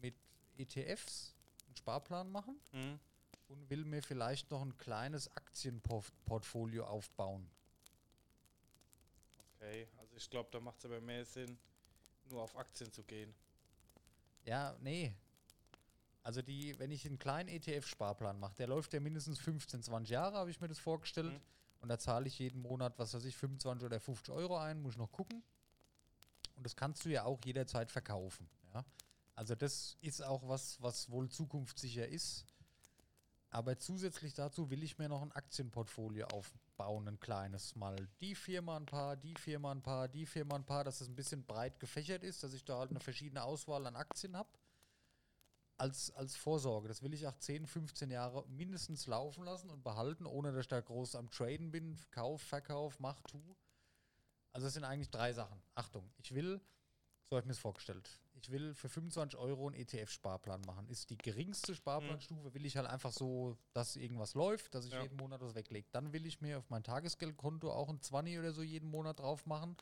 mit 0.00 0.14
ETFs 0.56 1.34
einen 1.66 1.76
Sparplan 1.76 2.30
machen 2.30 2.58
Mhm. 2.72 2.98
Und 3.48 3.70
will 3.70 3.84
mir 3.84 4.02
vielleicht 4.02 4.50
noch 4.50 4.62
ein 4.62 4.76
kleines 4.76 5.34
Aktienportfolio 5.36 6.86
aufbauen. 6.86 7.48
Okay, 9.54 9.88
also 9.98 10.16
ich 10.16 10.28
glaube, 10.28 10.48
da 10.52 10.60
macht 10.60 10.78
es 10.78 10.84
aber 10.84 11.00
mehr 11.00 11.24
Sinn, 11.24 11.58
nur 12.28 12.42
auf 12.42 12.56
Aktien 12.56 12.92
zu 12.92 13.02
gehen. 13.02 13.34
Ja, 14.44 14.76
nee. 14.80 15.14
Also 16.22 16.42
die, 16.42 16.76
wenn 16.78 16.90
ich 16.90 17.06
einen 17.06 17.18
kleinen 17.18 17.48
ETF-Sparplan 17.48 18.38
mache, 18.38 18.56
der 18.56 18.66
läuft 18.66 18.92
ja 18.92 19.00
mindestens 19.00 19.38
15, 19.38 19.82
20 19.82 20.10
Jahre, 20.10 20.38
habe 20.38 20.50
ich 20.50 20.60
mir 20.60 20.68
das 20.68 20.78
vorgestellt. 20.78 21.32
Mhm. 21.32 21.40
Und 21.80 21.88
da 21.88 21.98
zahle 21.98 22.26
ich 22.26 22.38
jeden 22.38 22.62
Monat, 22.62 22.98
was 22.98 23.14
weiß 23.14 23.24
ich, 23.26 23.36
25 23.36 23.86
oder 23.86 24.00
50 24.00 24.34
Euro 24.34 24.56
ein, 24.56 24.82
muss 24.82 24.94
ich 24.94 24.98
noch 24.98 25.12
gucken. 25.12 25.42
Und 26.56 26.64
das 26.64 26.74
kannst 26.74 27.04
du 27.04 27.10
ja 27.10 27.24
auch 27.24 27.38
jederzeit 27.44 27.92
verkaufen. 27.92 28.48
Ja? 28.74 28.84
Also 29.34 29.54
das 29.54 29.96
ist 30.00 30.22
auch 30.22 30.48
was, 30.48 30.80
was 30.82 31.10
wohl 31.10 31.28
zukunftssicher 31.28 32.08
ist. 32.08 32.44
Aber 33.56 33.78
zusätzlich 33.78 34.34
dazu 34.34 34.68
will 34.68 34.82
ich 34.82 34.98
mir 34.98 35.08
noch 35.08 35.22
ein 35.22 35.32
Aktienportfolio 35.32 36.26
aufbauen, 36.26 37.08
ein 37.08 37.18
kleines. 37.18 37.74
Mal 37.74 37.96
die 38.20 38.34
Firma 38.34 38.76
ein 38.76 38.84
paar, 38.84 39.16
die 39.16 39.34
Firma 39.34 39.72
ein 39.72 39.80
paar, 39.80 40.08
die 40.08 40.26
Firma 40.26 40.56
ein 40.56 40.66
paar, 40.66 40.84
dass 40.84 41.00
es 41.00 41.08
ein 41.08 41.16
bisschen 41.16 41.42
breit 41.42 41.80
gefächert 41.80 42.22
ist, 42.22 42.42
dass 42.42 42.52
ich 42.52 42.66
da 42.66 42.80
halt 42.80 42.90
eine 42.90 43.00
verschiedene 43.00 43.42
Auswahl 43.42 43.86
an 43.86 43.96
Aktien 43.96 44.36
habe. 44.36 44.50
Als, 45.78 46.10
als 46.10 46.36
Vorsorge. 46.36 46.88
Das 46.88 47.02
will 47.02 47.14
ich 47.14 47.26
auch 47.26 47.38
10, 47.38 47.66
15 47.66 48.10
Jahre 48.10 48.46
mindestens 48.46 49.06
laufen 49.06 49.44
lassen 49.44 49.70
und 49.70 49.82
behalten, 49.82 50.26
ohne 50.26 50.52
dass 50.52 50.60
ich 50.60 50.68
da 50.68 50.82
groß 50.82 51.14
am 51.14 51.30
Traden 51.30 51.70
bin. 51.70 51.98
Kauf, 52.10 52.42
Verkauf, 52.42 53.00
mach, 53.00 53.22
tu. 53.22 53.56
Also 54.52 54.66
es 54.66 54.74
sind 54.74 54.84
eigentlich 54.84 55.08
drei 55.08 55.32
Sachen. 55.32 55.62
Achtung, 55.74 56.12
ich 56.18 56.34
will, 56.34 56.60
so 57.30 57.36
habe 57.36 57.40
ich 57.40 57.46
mir 57.46 57.52
es 57.52 57.58
vorgestellt, 57.58 58.20
ich 58.38 58.50
will 58.50 58.74
für 58.74 58.88
25 58.88 59.38
Euro 59.38 59.66
einen 59.66 59.76
ETF-Sparplan 59.76 60.60
machen. 60.66 60.88
Ist 60.88 61.10
die 61.10 61.16
geringste 61.16 61.74
Sparplanstufe, 61.74 62.52
will 62.54 62.66
ich 62.66 62.76
halt 62.76 62.86
einfach 62.86 63.12
so, 63.12 63.56
dass 63.72 63.96
irgendwas 63.96 64.34
läuft, 64.34 64.74
dass 64.74 64.84
ich 64.84 64.92
Ja. 64.92 65.02
jeden 65.02 65.16
Monat 65.16 65.40
was 65.40 65.54
weglege. 65.54 65.88
Dann 65.92 66.12
will 66.12 66.26
ich 66.26 66.40
mir 66.40 66.58
auf 66.58 66.68
mein 66.70 66.82
Tagesgeldkonto 66.82 67.70
auch 67.72 67.88
ein 67.88 68.00
20 68.00 68.38
oder 68.38 68.52
so 68.52 68.62
jeden 68.62 68.90
Monat 68.90 69.20
drauf 69.20 69.46
machen, 69.46 69.76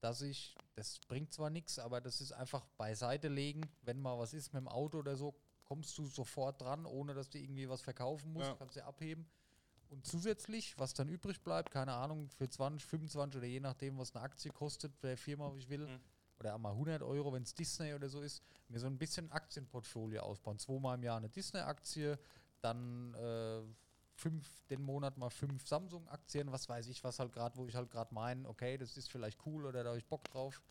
dass 0.00 0.22
ich, 0.22 0.56
das 0.74 0.98
bringt 1.08 1.32
zwar 1.32 1.50
nichts, 1.50 1.78
aber 1.78 2.00
das 2.00 2.20
ist 2.20 2.32
einfach 2.32 2.66
beiseite 2.76 3.28
legen. 3.28 3.70
Wenn 3.82 4.00
mal 4.00 4.18
was 4.18 4.32
ist 4.34 4.52
mit 4.52 4.60
dem 4.60 4.68
Auto 4.68 4.98
oder 4.98 5.16
so, 5.16 5.34
kommst 5.64 5.96
du 5.98 6.06
sofort 6.06 6.60
dran, 6.60 6.86
ohne 6.86 7.14
dass 7.14 7.30
du 7.30 7.38
irgendwie 7.38 7.68
was 7.68 7.80
verkaufen 7.82 8.32
musst, 8.32 8.48
Ja. 8.48 8.56
kannst 8.56 8.76
du 8.76 8.84
abheben. 8.84 9.28
Und 9.88 10.06
zusätzlich, 10.06 10.78
was 10.78 10.94
dann 10.94 11.08
übrig 11.08 11.42
bleibt, 11.42 11.70
keine 11.72 11.92
Ahnung, 11.94 12.28
für 12.28 12.48
20, 12.48 12.86
25 12.86 13.38
oder 13.38 13.46
je 13.46 13.60
nachdem, 13.60 13.98
was 13.98 14.14
eine 14.14 14.24
Aktie 14.24 14.50
kostet, 14.52 14.92
der 15.02 15.16
Firma, 15.16 15.52
wie 15.54 15.58
ich 15.58 15.68
will, 15.68 15.86
Mhm. 15.88 16.00
Oder 16.40 16.54
einmal 16.54 16.72
100 16.72 17.02
Euro, 17.02 17.32
wenn 17.32 17.42
es 17.42 17.54
Disney 17.54 17.94
oder 17.94 18.08
so 18.08 18.20
ist, 18.20 18.42
mir 18.68 18.80
so 18.80 18.86
ein 18.86 18.98
bisschen 18.98 19.30
Aktienportfolio 19.30 20.22
ausbauen. 20.22 20.58
Zweimal 20.58 20.96
im 20.96 21.04
Jahr 21.04 21.18
eine 21.18 21.28
Disney-Aktie, 21.28 22.18
dann 22.62 23.14
äh, 23.14 23.62
fünf, 24.14 24.62
den 24.68 24.82
Monat 24.82 25.18
mal 25.18 25.30
fünf 25.30 25.66
Samsung-Aktien, 25.66 26.50
was 26.50 26.68
weiß 26.68 26.88
ich, 26.88 27.04
was 27.04 27.18
halt 27.18 27.32
gerade, 27.32 27.56
wo 27.56 27.66
ich 27.66 27.74
halt 27.74 27.90
gerade 27.90 28.14
meine, 28.14 28.48
okay, 28.48 28.78
das 28.78 28.96
ist 28.96 29.10
vielleicht 29.10 29.38
cool 29.46 29.66
oder 29.66 29.84
da 29.84 29.90
habe 29.90 29.98
ich 29.98 30.06
Bock 30.06 30.24
drauf. 30.24 30.62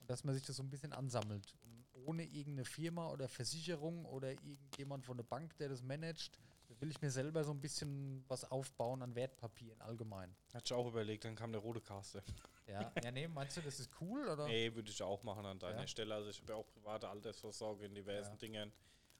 Und 0.00 0.08
dass 0.08 0.24
man 0.24 0.34
sich 0.34 0.44
das 0.44 0.56
so 0.56 0.62
ein 0.62 0.70
bisschen 0.70 0.92
ansammelt. 0.92 1.56
Und 1.64 1.86
ohne 2.06 2.24
irgendeine 2.24 2.64
Firma 2.64 3.10
oder 3.10 3.28
Versicherung 3.28 4.04
oder 4.04 4.30
irgendjemand 4.30 5.04
von 5.04 5.16
der 5.16 5.24
Bank, 5.24 5.56
der 5.58 5.68
das 5.68 5.82
managt, 5.82 6.38
will 6.82 6.90
ich 6.90 7.00
mir 7.00 7.10
selber 7.10 7.44
so 7.44 7.52
ein 7.52 7.60
bisschen 7.60 8.24
was 8.28 8.44
aufbauen 8.50 9.02
an 9.02 9.14
Wertpapieren 9.14 9.80
allgemein. 9.80 10.34
Hatte 10.52 10.64
ich 10.66 10.72
auch 10.72 10.86
überlegt, 10.88 11.24
dann 11.24 11.36
kam 11.36 11.52
der 11.52 11.60
rote 11.62 11.80
Kaste. 11.80 12.22
Ja, 12.68 12.92
ja 13.02 13.10
nee, 13.10 13.26
meinst 13.26 13.56
du, 13.56 13.60
das 13.60 13.80
ist 13.80 13.90
cool 14.00 14.26
oder? 14.28 14.46
Nee, 14.46 14.72
würde 14.72 14.88
ich 14.88 15.02
auch 15.02 15.24
machen 15.24 15.44
an 15.44 15.58
deiner 15.58 15.80
Ja. 15.80 15.86
Stelle. 15.88 16.14
Also 16.14 16.30
ich 16.30 16.40
habe 16.40 16.52
ja 16.52 16.56
auch 16.58 16.66
private 16.68 17.08
Altersvorsorge 17.08 17.84
in 17.86 17.94
diversen 17.94 18.30
Ja. 18.30 18.36
Dingen. 18.36 18.72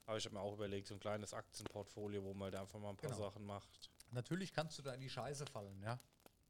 Aber 0.05 0.17
ich 0.17 0.23
habe 0.25 0.35
mir 0.35 0.41
auch 0.41 0.53
überlegt, 0.53 0.87
so 0.87 0.93
ein 0.93 0.99
kleines 1.01 1.33
Aktienportfolio, 1.33 2.23
wo 2.23 2.33
man 2.33 2.51
da 2.53 2.61
einfach 2.61 2.79
mal 2.79 2.91
ein 2.91 2.95
paar 2.95 3.09
Genau. 3.11 3.21
Sachen 3.21 3.45
macht. 3.45 3.91
Natürlich 4.11 4.53
kannst 4.53 4.79
du 4.79 4.81
da 4.81 4.93
in 4.93 5.01
die 5.01 5.09
Scheiße 5.09 5.45
fallen, 5.45 5.81
ja. 5.83 5.99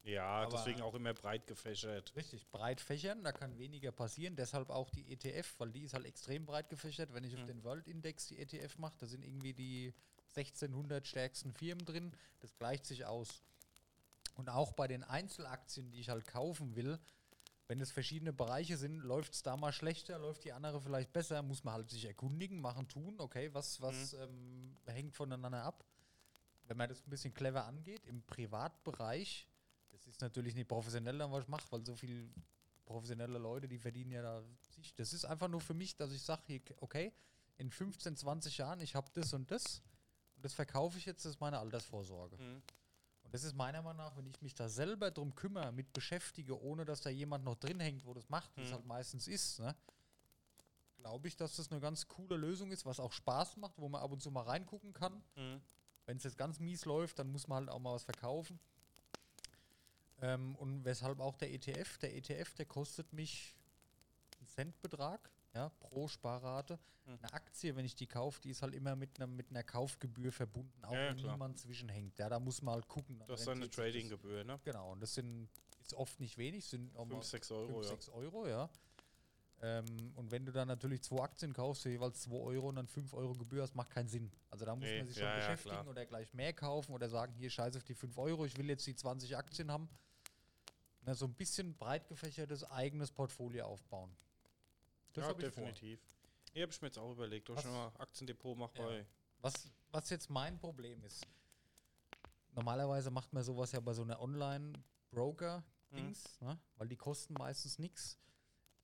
Ja, 0.04 0.24
Aber- 0.24 0.56
deswegen 0.56 0.82
auch 0.82 0.94
immer 0.94 1.14
breit 1.14 1.46
gefächert. 1.48 2.14
Richtig, 2.14 2.48
breit 2.52 2.80
fächern, 2.80 3.24
da 3.24 3.32
kann 3.32 3.58
weniger 3.58 3.90
passieren. 3.90 4.36
Deshalb 4.36 4.70
auch 4.70 4.88
die 4.90 5.10
ETF, 5.12 5.54
weil 5.58 5.72
die 5.72 5.82
ist 5.82 5.94
halt 5.94 6.06
extrem 6.06 6.46
breit 6.46 6.68
gefächert. 6.70 7.12
Wenn 7.12 7.24
ich 7.24 7.34
auf 7.34 7.42
Mhm. 7.42 7.46
den 7.48 7.64
World 7.64 7.88
Index 7.88 8.28
die 8.28 8.38
ETF 8.38 8.78
mache, 8.78 8.96
da 8.98 9.06
sind 9.06 9.24
irgendwie 9.24 9.52
die 9.52 9.92
1600 10.36 11.06
stärksten 11.06 11.52
Firmen 11.52 11.84
drin. 11.84 12.12
Das 12.40 12.56
gleicht 12.56 12.86
sich 12.86 13.06
aus. 13.06 13.42
Und 14.34 14.50
auch 14.50 14.72
bei 14.72 14.88
den 14.88 15.04
Einzelaktien, 15.04 15.90
die 15.90 16.00
ich 16.00 16.08
halt 16.08 16.26
kaufen 16.26 16.74
will, 16.74 16.98
wenn 17.66 17.80
es 17.80 17.90
verschiedene 17.90 18.32
Bereiche 18.32 18.76
sind, 18.76 18.98
läuft 18.98 19.34
es 19.34 19.42
da 19.42 19.56
mal 19.56 19.72
schlechter, 19.72 20.18
läuft 20.18 20.44
die 20.44 20.52
andere 20.52 20.80
vielleicht 20.80 21.12
besser, 21.12 21.42
muss 21.42 21.64
man 21.64 21.74
halt 21.74 21.90
sich 21.90 22.04
erkundigen, 22.04 22.60
machen, 22.60 22.88
tun. 22.88 23.18
Okay, 23.18 23.54
was, 23.54 23.80
was 23.80 24.12
ähm, 24.14 24.76
hängt 24.86 25.14
voneinander 25.14 25.62
ab? 25.62 25.84
Wenn 26.66 26.76
man 26.76 26.88
das 26.88 27.06
ein 27.06 27.10
bisschen 27.10 27.32
clever 27.32 27.64
angeht, 27.64 28.06
im 28.06 28.22
Privatbereich, 28.22 29.48
das 29.92 30.06
ist 30.06 30.20
natürlich 30.20 30.54
nicht 30.54 30.68
professionell, 30.68 31.18
dann 31.18 31.32
was 31.32 31.44
ich 31.44 31.48
mache, 31.48 31.66
weil 31.70 31.84
so 31.86 31.94
viel 31.94 32.30
professionelle 32.84 33.38
Leute, 33.38 33.66
die 33.66 33.78
verdienen 33.78 34.10
ja 34.10 34.22
da 34.22 34.42
sich. 34.74 34.94
Das 34.94 35.12
ist 35.12 35.24
einfach 35.24 35.48
nur 35.48 35.60
für 35.60 35.74
mich, 35.74 35.96
dass 35.96 36.12
ich 36.12 36.22
sage, 36.22 36.60
okay, 36.80 37.12
in 37.56 37.70
15, 37.70 38.16
20 38.16 38.58
Jahren, 38.58 38.80
ich 38.80 38.94
habe 38.94 39.10
das 39.14 39.32
und 39.32 39.50
das 39.50 39.82
und 40.44 40.50
das 40.50 40.54
verkaufe 40.54 40.98
ich 40.98 41.06
jetzt, 41.06 41.24
das 41.24 41.32
ist 41.32 41.40
meine 41.40 41.58
Altersvorsorge. 41.58 42.36
Mhm. 42.36 42.60
Und 43.22 43.32
das 43.32 43.44
ist 43.44 43.54
meiner 43.54 43.80
Meinung 43.80 43.96
nach, 44.04 44.14
wenn 44.14 44.26
ich 44.26 44.42
mich 44.42 44.54
da 44.54 44.68
selber 44.68 45.10
drum 45.10 45.34
kümmere, 45.34 45.72
mit 45.72 45.90
beschäftige, 45.94 46.60
ohne 46.62 46.84
dass 46.84 47.00
da 47.00 47.08
jemand 47.08 47.46
noch 47.46 47.54
drin 47.54 47.80
hängt, 47.80 48.04
wo 48.04 48.12
das 48.12 48.28
macht, 48.28 48.54
wie 48.56 48.60
es 48.60 48.68
Mhm. 48.68 48.74
halt 48.74 48.84
meistens 48.84 49.26
ist, 49.26 49.58
ne? 49.60 49.74
glaube 50.98 51.28
ich, 51.28 51.36
dass 51.36 51.56
das 51.56 51.70
eine 51.70 51.80
ganz 51.80 52.06
coole 52.08 52.36
Lösung 52.36 52.70
ist, 52.72 52.84
was 52.84 53.00
auch 53.00 53.12
Spaß 53.12 53.56
macht, 53.56 53.78
wo 53.78 53.88
man 53.88 54.02
ab 54.02 54.12
und 54.12 54.22
zu 54.22 54.30
mal 54.30 54.42
reingucken 54.42 54.92
kann. 54.92 55.22
Mhm. 55.36 55.62
Wenn 56.04 56.18
es 56.18 56.24
jetzt 56.24 56.36
ganz 56.36 56.60
mies 56.60 56.84
läuft, 56.84 57.18
dann 57.18 57.32
muss 57.32 57.48
man 57.48 57.56
halt 57.64 57.70
auch 57.70 57.78
mal 57.78 57.94
was 57.94 58.04
verkaufen. 58.04 58.60
Ähm, 60.20 60.54
und 60.56 60.84
weshalb 60.84 61.20
auch 61.20 61.36
der 61.36 61.52
ETF, 61.54 61.96
der 61.98 62.14
ETF, 62.14 62.54
der 62.54 62.66
kostet 62.66 63.12
mich 63.14 63.54
einen 64.38 64.46
Centbetrag 64.48 65.30
ja, 65.54 65.68
pro 65.80 66.08
Sparrate. 66.08 66.78
Mhm. 67.06 67.18
Eine 67.18 67.32
Aktie, 67.32 67.76
wenn 67.76 67.84
ich 67.84 67.94
die 67.94 68.06
kaufe, 68.06 68.40
die 68.40 68.50
ist 68.50 68.62
halt 68.62 68.74
immer 68.74 68.96
mit 68.96 69.16
einer, 69.18 69.26
mit 69.26 69.50
einer 69.50 69.62
Kaufgebühr 69.62 70.32
verbunden, 70.32 70.84
auch 70.84 70.92
Ja, 70.92 71.00
ja, 71.02 71.08
wenn 71.10 71.16
klar. 71.18 71.32
niemand 71.32 71.58
zwischenhängt. 71.58 72.18
Ja, 72.18 72.28
da 72.28 72.40
muss 72.40 72.62
man 72.62 72.74
halt 72.74 72.88
gucken. 72.88 73.22
Das 73.26 73.40
ist 73.42 73.48
eine. 73.48 73.68
Tradinggebühr, 73.70 74.44
ne? 74.44 74.58
Genau, 74.64 74.92
und 74.92 75.00
das 75.00 75.14
sind 75.14 75.48
ist 75.82 75.92
oft 75.94 76.18
nicht 76.18 76.38
wenig, 76.38 76.64
sind 76.64 76.96
auch 76.96 77.04
mal 77.04 77.16
5, 77.16 77.24
6 77.26 77.50
Euro, 77.50 77.66
5, 77.74 77.84
ja. 77.84 77.90
6 77.90 78.08
Euro, 78.08 78.46
ja. 78.48 78.70
Ähm, 79.60 80.12
und 80.16 80.30
wenn 80.30 80.44
du 80.46 80.52
dann 80.52 80.66
natürlich 80.68 81.02
zwei 81.02 81.20
Aktien 81.22 81.52
kaufst, 81.52 81.82
für 81.82 81.90
jeweils 81.90 82.22
2 82.22 82.34
Euro 82.36 82.68
und 82.70 82.76
dann 82.76 82.86
5 82.86 83.12
Euro 83.12 83.34
Gebühr 83.34 83.62
hast, 83.62 83.74
macht 83.74 83.90
keinen 83.90 84.08
Sinn. 84.08 84.30
Also 84.50 84.64
da 84.64 84.74
muss 84.74 84.84
Nee, 84.84 84.98
man 84.98 85.06
sich 85.06 85.16
schon 85.16 85.24
ja, 85.24 85.30
ja, 85.30 85.36
beschäftigen 85.36 85.74
klar. 85.74 85.88
oder 85.88 86.06
gleich 86.06 86.32
mehr 86.32 86.52
kaufen 86.54 86.92
oder 86.92 87.08
sagen, 87.10 87.34
hier 87.34 87.50
scheiß 87.50 87.76
auf 87.76 87.84
die 87.84 87.94
5 87.94 88.16
Euro, 88.18 88.46
ich 88.46 88.56
will 88.56 88.68
jetzt 88.68 88.86
die 88.86 88.96
20 88.96 89.36
Aktien 89.36 89.70
haben. 89.70 89.88
Na, 91.02 91.14
so 91.14 91.26
ein 91.26 91.34
bisschen 91.34 91.76
breit 91.76 92.08
gefächertes 92.08 92.64
eigenes 92.64 93.12
Portfolio 93.12 93.66
aufbauen. 93.66 94.16
Das 95.14 95.24
ja, 95.24 95.30
hab 95.30 95.38
ich 95.38 95.46
vor. 95.46 95.52
definitiv. 95.64 96.00
Habe 96.54 96.70
ich 96.70 96.82
mir 96.82 96.88
jetzt 96.88 96.98
auch 96.98 97.12
überlegt, 97.12 97.48
ob 97.50 97.58
ich 97.58 97.64
mal 97.64 97.90
Aktiendepot 97.98 98.56
mache 98.58 98.78
Ja. 98.78 98.84
bei. 98.84 99.06
Was, 99.40 99.70
was 99.90 100.10
jetzt 100.10 100.30
mein 100.30 100.58
Problem 100.58 101.02
ist, 101.04 101.26
normalerweise 102.52 103.10
macht 103.10 103.32
man 103.32 103.42
sowas 103.42 103.72
ja 103.72 103.80
bei 103.80 103.92
so 103.92 104.02
einer 104.02 104.20
Online-Broker-Dings, 104.20 106.40
ne? 106.40 106.58
weil 106.76 106.88
die 106.88 106.96
kosten 106.96 107.34
meistens 107.34 107.78
nichts. 107.78 108.18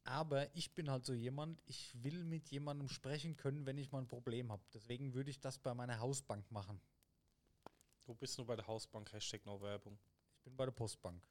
Aber 0.05 0.55
ich 0.57 0.75
bin 0.75 0.91
halt 0.91 1.05
so 1.05 1.13
jemand, 1.13 1.63
ich 1.67 1.93
will 2.03 2.25
mit 2.25 2.49
jemandem 2.51 2.89
sprechen 2.89 3.37
können, 3.37 3.67
wenn 3.67 3.79
ich 3.79 3.93
mal 3.93 3.99
ein 4.01 4.09
Problem 4.09 4.51
habe. 4.51 4.63
Deswegen 4.73 5.15
würde 5.15 5.31
ich 5.31 5.41
das 5.41 5.59
bei 5.59 5.75
meiner 5.75 6.01
Hausbank 6.01 6.51
machen. 6.51 6.81
Du 8.07 8.15
bist 8.15 8.37
nur 8.39 8.47
bei 8.47 8.57
der 8.57 8.67
Hausbank, 8.67 9.13
Hashtag 9.13 9.45
No 9.47 9.61
Werbung. 9.61 9.99
Ich 10.39 10.45
bin 10.45 10.57
bei 10.57 10.65
der 10.65 10.73
Postbank. 10.73 11.23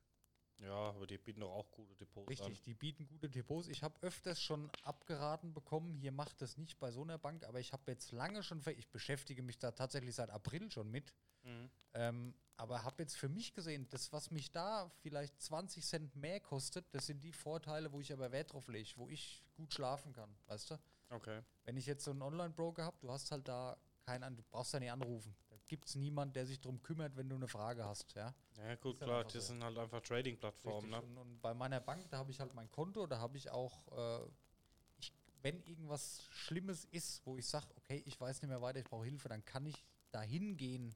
Ja, 0.62 0.90
aber 0.90 1.08
die 1.08 1.18
bieten 1.18 1.40
doch 1.40 1.52
auch 1.52 1.72
gute 1.72 1.96
Depots 1.96 2.30
Richtig, 2.30 2.62
die 2.64 2.74
bieten 2.74 3.08
gute 3.08 3.30
Depots. 3.30 3.68
Ich 3.70 3.82
habe 3.82 3.96
öfters 4.02 4.42
schon 4.42 4.70
abgeraten 4.84 5.54
bekommen, 5.54 5.94
hier 5.96 6.12
macht 6.12 6.42
das 6.42 6.58
nicht 6.58 6.80
bei 6.80 6.92
so 6.92 7.02
einer 7.02 7.18
Bank, 7.18 7.46
aber 7.46 7.60
ich 7.60 7.72
habe 7.72 7.90
jetzt 7.92 8.12
lange 8.12 8.44
schon, 8.44 8.62
ich 8.78 8.90
beschäftige 8.90 9.42
mich 9.42 9.58
da 9.58 9.72
tatsächlich 9.72 10.16
seit 10.16 10.30
April 10.30 10.70
schon 10.70 10.92
mit. 10.92 11.14
an. 11.44 11.50
Mhm. 11.64 11.70
Ähm, 11.94 12.34
aber 12.58 12.84
habe 12.84 13.02
jetzt 13.04 13.16
für 13.16 13.30
mich 13.30 13.54
gesehen, 13.54 13.88
das, 13.90 14.12
was 14.12 14.32
mich 14.32 14.52
da 14.52 14.90
vielleicht 15.02 15.42
20 15.42 15.86
Cent 15.86 16.16
mehr 16.18 16.42
kostet, 16.42 16.86
das 16.94 17.06
sind 17.06 17.24
die 17.24 17.32
Vorteile, 17.32 17.94
wo 17.94 18.02
ich 18.02 18.12
aber 18.12 18.34
Wert 18.34 18.52
drauf 18.52 18.68
lege, 18.68 18.90
wo 18.98 19.08
ich 19.08 19.42
gut 19.56 19.74
schlafen 19.74 20.12
kann, 20.12 20.36
weißt 20.48 20.72
du? 20.72 20.80
Okay. 21.10 21.42
Wenn 21.64 21.78
ich 21.78 21.86
jetzt 21.86 22.04
so 22.04 22.12
einen 22.12 22.22
Online-Broker 22.22 22.84
habe, 22.84 22.98
du 23.00 23.10
hast 23.10 23.32
halt 23.32 23.48
da 23.48 23.78
keinen, 24.06 24.24
an- 24.24 24.36
du 24.36 24.44
brauchst 24.44 24.74
da 24.74 24.80
nicht 24.82 24.92
anrufen. 24.92 25.34
Da 25.48 25.56
gibt 25.70 25.88
es 25.88 25.96
niemanden, 25.96 26.34
der 26.34 26.46
sich 26.46 26.60
darum 26.60 26.82
kümmert, 26.82 27.16
wenn 27.16 27.30
du 27.30 27.36
eine 27.36 27.48
Frage 27.48 27.86
hast, 27.86 28.14
ja? 28.16 28.36
Ja, 28.64 28.76
gut, 28.76 28.96
Ist 28.96 29.04
klar, 29.04 29.24
das 29.24 29.34
so. 29.34 29.40
sind 29.40 29.64
halt 29.64 29.78
einfach 29.78 30.02
Trading-Plattformen, 30.02 30.90
ne? 30.90 31.02
Und, 31.02 31.18
und 31.18 31.42
bei 31.42 31.54
meiner 31.54 31.80
Bank, 31.80 32.10
da 32.10 32.18
habe 32.18 32.32
ich 32.32 32.40
halt 32.40 32.54
mein 32.54 32.70
Konto, 32.70 33.08
da 33.08 33.20
habe 33.20 33.38
ich 33.38 33.50
auch, 33.50 33.88
äh, 33.98 34.26
ich, 34.98 35.14
wenn 35.42 35.62
irgendwas 35.64 36.22
Schlimmes 36.30 36.86
ist, 36.86 37.26
wo 37.26 37.38
ich 37.38 37.48
sage, 37.48 37.68
okay, 37.78 38.04
ich 38.06 38.20
weiß 38.20 38.42
nicht 38.42 38.50
mehr 38.50 38.62
weiter, 38.62 38.80
ich 38.80 38.86
brauche 38.86 39.06
Hilfe, 39.06 39.30
dann 39.30 39.44
kann 39.46 39.66
ich 39.66 39.84
da 40.12 40.22
hingehen, 40.22 40.94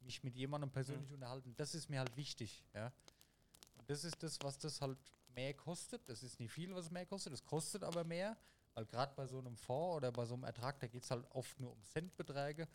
mich 0.00 0.22
mit 0.22 0.34
jemandem 0.34 0.70
persönlich 0.70 1.12
unterhalten. 1.12 1.54
Das 1.56 1.74
ist 1.74 1.88
mir 1.88 1.98
halt 1.98 2.16
wichtig, 2.16 2.64
ja. 2.74 2.92
Und 3.76 3.90
das 3.90 4.04
ist 4.04 4.22
das, 4.22 4.38
was 4.42 4.58
das 4.58 4.80
halt 4.80 4.98
mehr 5.34 5.54
kostet. 5.54 6.08
Das 6.08 6.22
ist 6.22 6.40
nicht 6.40 6.52
viel, 6.52 6.74
was 6.74 6.90
mehr 6.90 7.06
kostet, 7.06 7.32
es 7.32 7.44
kostet 7.44 7.82
aber 7.82 8.04
mehr, 8.04 8.36
weil 8.74 8.86
gerade 8.86 9.14
bei 9.14 9.26
so 9.26 9.38
einem 9.38 9.56
Fonds 9.56 9.96
oder 9.96 10.12
bei 10.12 10.24
so 10.24 10.34
einem 10.34 10.44
Ertrag, 10.44 10.78
da 10.80 10.86
geht 10.86 11.02
es 11.04 11.10
halt 11.10 11.26
oft 11.30 11.58
nur 11.60 11.72
um 11.72 11.82
Centbeträge. 11.84 12.68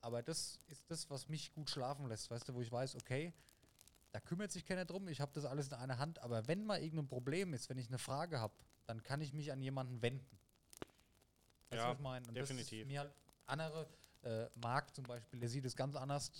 Aber 0.00 0.22
das 0.22 0.58
ist 0.66 0.90
das, 0.90 1.08
was 1.10 1.28
mich 1.28 1.52
gut 1.52 1.70
schlafen 1.70 2.06
lässt, 2.08 2.30
weißt 2.30 2.48
du, 2.48 2.54
wo 2.54 2.60
ich 2.60 2.72
weiß, 2.72 2.96
okay, 2.96 3.32
da 4.12 4.20
kümmert 4.20 4.52
sich 4.52 4.64
keiner 4.64 4.84
drum, 4.84 5.08
ich 5.08 5.20
habe 5.20 5.32
das 5.32 5.44
alles 5.44 5.68
in 5.68 5.74
einer 5.74 5.98
Hand, 5.98 6.18
aber 6.20 6.46
wenn 6.48 6.64
mal 6.64 6.80
irgendein 6.82 7.08
Problem 7.08 7.54
ist, 7.54 7.68
wenn 7.70 7.78
ich 7.78 7.88
eine 7.88 7.98
Frage 7.98 8.38
habe, 8.40 8.54
dann 8.86 9.02
kann 9.02 9.20
ich 9.20 9.32
mich 9.32 9.50
an 9.52 9.60
jemanden 9.62 10.00
wenden. 10.02 10.38
Du, 11.70 11.76
Ja, 11.76 11.88
was 11.88 11.96
ich 11.96 12.02
meine? 12.02 12.26
Und 12.28 12.36
Das 12.36 12.48
definitiv. 12.48 12.82
ist 12.82 12.86
mir 12.86 13.00
halt 13.00 13.14
andere, 13.46 13.88
äh, 14.22 14.46
Marc 14.56 14.94
zum 14.94 15.04
Beispiel, 15.04 15.40
der 15.40 15.48
sieht 15.48 15.64
es 15.64 15.74
ganz 15.74 15.96
anders, 15.96 16.30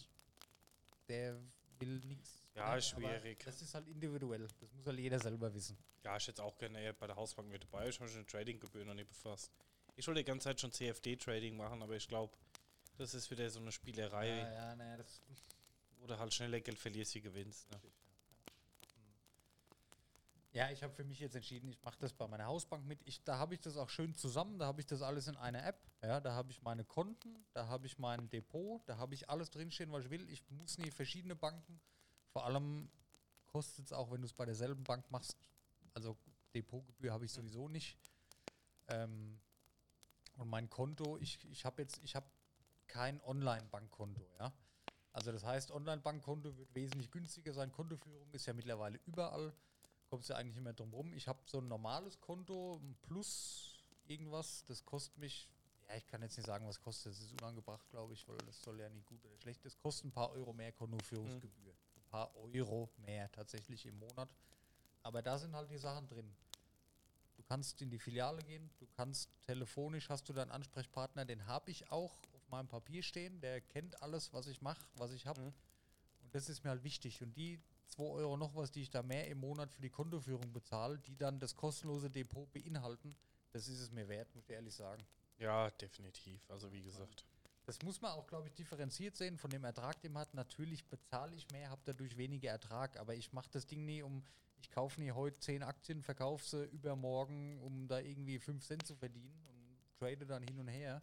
der 1.08 1.38
will 1.78 1.98
nichts. 2.00 2.42
Ja, 2.54 2.76
ist 2.76 2.88
schwierig. 2.90 3.42
Das 3.44 3.62
ist 3.62 3.74
halt 3.74 3.88
individuell, 3.88 4.46
das 4.60 4.72
muss 4.74 4.86
halt 4.86 4.98
jeder 4.98 5.18
selber 5.18 5.52
wissen. 5.54 5.78
Ja, 6.04 6.16
ich 6.16 6.26
hätte 6.28 6.42
auch 6.44 6.58
gerne 6.58 6.92
bei 6.94 7.06
der 7.06 7.16
Hausbank 7.16 7.48
mit 7.48 7.62
dabei. 7.64 7.88
Ich 7.88 7.98
habe 7.98 8.10
schon 8.10 8.26
Trading-Gebühren 8.26 8.86
noch 8.86 8.94
nie 8.94 9.04
befasst. 9.04 9.50
Ich 9.96 10.06
wollte 10.06 10.20
die 10.20 10.24
ganze 10.24 10.44
Zeit 10.44 10.60
schon 10.60 10.70
CFD-Trading 10.72 11.56
machen, 11.56 11.82
aber 11.82 11.96
ich 11.96 12.06
glaube, 12.08 12.36
Das 12.98 13.14
ist 13.14 13.30
wieder 13.30 13.48
so 13.48 13.58
eine 13.58 13.72
Spielerei, 13.72 14.28
Ja, 14.28 14.52
ja, 14.52 14.76
naja, 14.76 14.98
das 14.98 15.22
du 16.06 16.18
halt 16.18 16.32
schneller 16.32 16.60
Geld 16.60 16.78
verlierst, 16.78 17.14
wie 17.14 17.20
gewinnst. 17.20 17.70
Ne? 17.70 17.80
Ja, 20.52 20.70
ich 20.70 20.82
habe 20.82 20.92
für 20.92 21.04
mich 21.04 21.18
jetzt 21.18 21.34
entschieden, 21.34 21.68
ich 21.68 21.82
mache 21.82 21.96
das 21.98 22.12
bei 22.12 22.28
meiner 22.28 22.44
Hausbank 22.44 22.84
mit. 22.84 23.00
Ich, 23.06 23.24
da 23.24 23.38
habe 23.38 23.54
ich 23.54 23.60
das 23.60 23.78
auch 23.78 23.88
schön 23.88 24.14
zusammen, 24.14 24.58
da 24.58 24.66
habe 24.66 24.82
ich 24.82 24.86
das 24.86 25.00
alles 25.00 25.26
in 25.26 25.36
einer 25.36 25.64
App. 25.64 25.80
Ja, 26.02 26.20
da 26.20 26.32
habe 26.32 26.50
ich 26.52 26.60
meine 26.60 26.84
Konten, 26.84 27.46
da 27.54 27.68
habe 27.68 27.86
ich 27.86 27.98
mein 27.98 28.28
Depot, 28.28 28.82
da 28.86 28.98
habe 28.98 29.14
ich 29.14 29.30
alles 29.30 29.50
drinstehen, 29.50 29.90
was 29.92 30.04
ich 30.04 30.10
will. 30.10 30.28
Ich 30.28 30.42
muss 30.50 30.76
nie 30.76 30.90
verschiedene 30.90 31.34
Banken. 31.34 31.80
Vor 32.32 32.44
allem 32.44 32.90
kostet 33.46 33.86
es 33.86 33.92
auch, 33.94 34.10
wenn 34.10 34.20
du 34.20 34.26
es 34.26 34.34
bei 34.34 34.44
derselben 34.44 34.84
Bank 34.84 35.10
machst. 35.10 35.38
Also 35.94 36.18
Depotgebühr 36.54 37.12
habe 37.12 37.24
ich 37.24 37.32
sowieso 37.32 37.68
nicht. 37.68 37.96
Ähm, 38.88 39.40
und 40.36 40.50
mein 40.50 40.68
Konto, 40.68 41.16
ich, 41.16 41.38
ich 41.50 41.64
habe 41.64 41.80
jetzt, 41.80 41.98
ich 42.02 42.14
habe 42.14 42.26
kein 42.88 43.22
Online-Bankkonto, 43.22 44.28
ja. 44.38 44.52
Also 45.12 45.32
das 45.32 45.44
heißt, 45.44 45.70
Online-Bankkonto 45.70 46.56
wird 46.56 46.74
wesentlich 46.74 47.10
günstiger 47.10 47.52
sein. 47.52 47.70
Kontoführung 47.70 48.30
ist 48.32 48.46
ja 48.46 48.54
mittlerweile 48.54 48.98
überall 49.06 49.52
kommst 50.12 50.28
du 50.28 50.36
eigentlich 50.36 50.56
nicht 50.56 50.64
mehr 50.64 50.74
drum 50.74 50.92
rum. 50.92 51.14
Ich 51.14 51.26
habe 51.26 51.38
so 51.46 51.58
ein 51.58 51.68
normales 51.68 52.20
Konto, 52.20 52.78
ein 52.82 52.94
Plus 53.00 53.82
irgendwas, 54.06 54.62
das 54.66 54.84
kostet 54.84 55.16
mich, 55.16 55.48
ja, 55.88 55.96
ich 55.96 56.06
kann 56.06 56.20
jetzt 56.20 56.36
nicht 56.36 56.44
sagen, 56.44 56.68
was 56.68 56.78
kostet, 56.78 57.12
das 57.12 57.20
ist 57.22 57.32
unangebracht, 57.40 57.88
glaube 57.88 58.12
ich, 58.12 58.28
weil 58.28 58.36
das 58.44 58.60
soll 58.60 58.78
ja 58.78 58.90
nicht 58.90 59.06
gut 59.06 59.24
oder 59.24 59.38
schlecht, 59.38 59.64
das 59.64 59.74
kostet 59.78 60.04
ein 60.04 60.12
paar 60.12 60.30
Euro 60.32 60.52
mehr 60.52 60.70
Kontoführungsgebühr. 60.72 61.72
Ein 61.96 62.04
paar 62.10 62.36
Euro 62.36 62.90
mehr 62.98 63.32
tatsächlich 63.32 63.86
im 63.86 63.98
Monat. 63.98 64.28
Aber 65.02 65.22
da 65.22 65.38
sind 65.38 65.54
halt 65.54 65.70
die 65.70 65.78
Sachen 65.78 66.06
drin. 66.08 66.30
Du 67.34 67.42
kannst 67.44 67.80
in 67.80 67.88
die 67.88 67.98
Filiale 67.98 68.42
gehen, 68.42 68.70
du 68.80 68.86
kannst 68.94 69.30
telefonisch, 69.46 70.10
hast 70.10 70.28
du 70.28 70.34
deinen 70.34 70.50
Ansprechpartner, 70.50 71.24
den 71.24 71.46
habe 71.46 71.70
ich 71.70 71.90
auch 71.90 72.18
meinem 72.52 72.68
Papier 72.68 73.02
stehen, 73.02 73.40
der 73.40 73.60
kennt 73.60 74.00
alles, 74.02 74.32
was 74.32 74.46
ich 74.46 74.60
mache, 74.62 74.86
was 74.94 75.12
ich 75.12 75.26
habe. 75.26 75.40
Mhm. 75.40 75.54
Und 76.22 76.34
das 76.34 76.48
ist 76.48 76.62
mir 76.62 76.70
halt 76.70 76.84
wichtig. 76.84 77.22
Und 77.22 77.36
die 77.36 77.60
2 77.88 78.04
Euro 78.04 78.36
noch 78.36 78.54
was, 78.54 78.70
die 78.70 78.82
ich 78.82 78.90
da 78.90 79.02
mehr 79.02 79.26
im 79.28 79.38
Monat 79.38 79.72
für 79.72 79.82
die 79.82 79.90
Kontoführung 79.90 80.52
bezahle, 80.52 80.98
die 80.98 81.16
dann 81.16 81.38
das 81.38 81.56
kostenlose 81.56 82.10
Depot 82.10 82.50
beinhalten, 82.52 83.16
das 83.50 83.68
ist 83.68 83.80
es 83.80 83.90
mir 83.90 84.08
wert, 84.08 84.34
muss 84.34 84.44
ich 84.44 84.54
ehrlich 84.54 84.74
sagen. 84.74 85.04
Ja, 85.38 85.70
definitiv. 85.70 86.48
Also 86.48 86.72
wie 86.72 86.82
gesagt. 86.82 87.26
Das 87.64 87.80
muss 87.82 88.00
man 88.00 88.12
auch, 88.12 88.26
glaube 88.26 88.48
ich, 88.48 88.54
differenziert 88.54 89.16
sehen 89.16 89.38
von 89.38 89.50
dem 89.50 89.64
Ertrag, 89.64 90.00
den 90.00 90.12
man 90.12 90.22
hat. 90.22 90.34
Natürlich 90.34 90.84
bezahle 90.86 91.36
ich 91.36 91.48
mehr, 91.50 91.70
habe 91.70 91.82
dadurch 91.84 92.16
weniger 92.16 92.50
Ertrag, 92.50 92.98
aber 92.98 93.14
ich 93.14 93.32
mache 93.32 93.50
das 93.50 93.66
Ding 93.66 93.84
nie 93.84 94.02
um, 94.02 94.24
ich 94.60 94.70
kaufe 94.70 95.00
nie 95.00 95.12
heute 95.12 95.38
10 95.38 95.62
Aktien, 95.62 96.02
verkaufe 96.02 96.44
sie 96.48 96.64
übermorgen, 96.64 97.60
um 97.60 97.86
da 97.86 98.00
irgendwie 98.00 98.38
5 98.38 98.64
Cent 98.64 98.86
zu 98.86 98.96
verdienen 98.96 99.46
und 99.46 99.78
trade 99.96 100.26
dann 100.26 100.42
hin 100.42 100.58
und 100.58 100.68
her. 100.68 101.02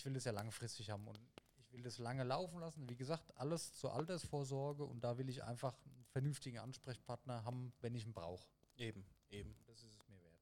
Ich 0.00 0.06
will 0.06 0.14
das 0.14 0.24
ja 0.24 0.32
langfristig 0.32 0.88
haben 0.88 1.06
und 1.06 1.20
ich 1.58 1.70
will 1.72 1.82
das 1.82 1.98
lange 1.98 2.24
laufen 2.24 2.58
lassen. 2.58 2.88
Wie 2.88 2.96
gesagt, 2.96 3.36
alles 3.36 3.74
zur 3.74 3.92
Altersvorsorge 3.92 4.82
und 4.82 5.04
da 5.04 5.18
will 5.18 5.28
ich 5.28 5.44
einfach 5.44 5.76
einen 5.84 6.06
vernünftigen 6.06 6.58
Ansprechpartner 6.58 7.44
haben, 7.44 7.74
wenn 7.82 7.94
ich 7.94 8.06
ihn 8.06 8.14
brauche. 8.14 8.48
Eben, 8.76 9.04
eben. 9.28 9.54
Das 9.66 9.82
ist 9.82 9.92
es 9.92 10.08
mir 10.08 10.18
wert. 10.22 10.40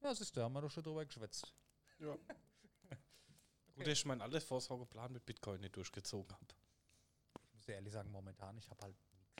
Ja, 0.00 0.10
ja 0.10 0.14
siehst 0.14 0.36
du, 0.36 0.42
haben 0.42 0.52
wir 0.52 0.60
doch 0.60 0.70
schon 0.70 0.84
drüber 0.84 1.04
geschwätzt. 1.04 1.52
Ja. 1.98 2.14
Gut, 3.74 3.84
dass 3.88 3.94
ich 3.94 4.04
meinen 4.04 4.20
Altersvorsorgeplan 4.20 5.12
mit 5.12 5.26
Bitcoin 5.26 5.60
nicht 5.60 5.74
durchgezogen 5.74 6.32
habe. 6.32 6.54
Ich 7.42 7.52
muss 7.52 7.64
dir 7.64 7.74
ehrlich 7.74 7.92
sagen, 7.92 8.12
momentan, 8.12 8.56
ich 8.58 8.70
habe 8.70 8.80
halt 8.82 8.96
nichts. 9.12 9.34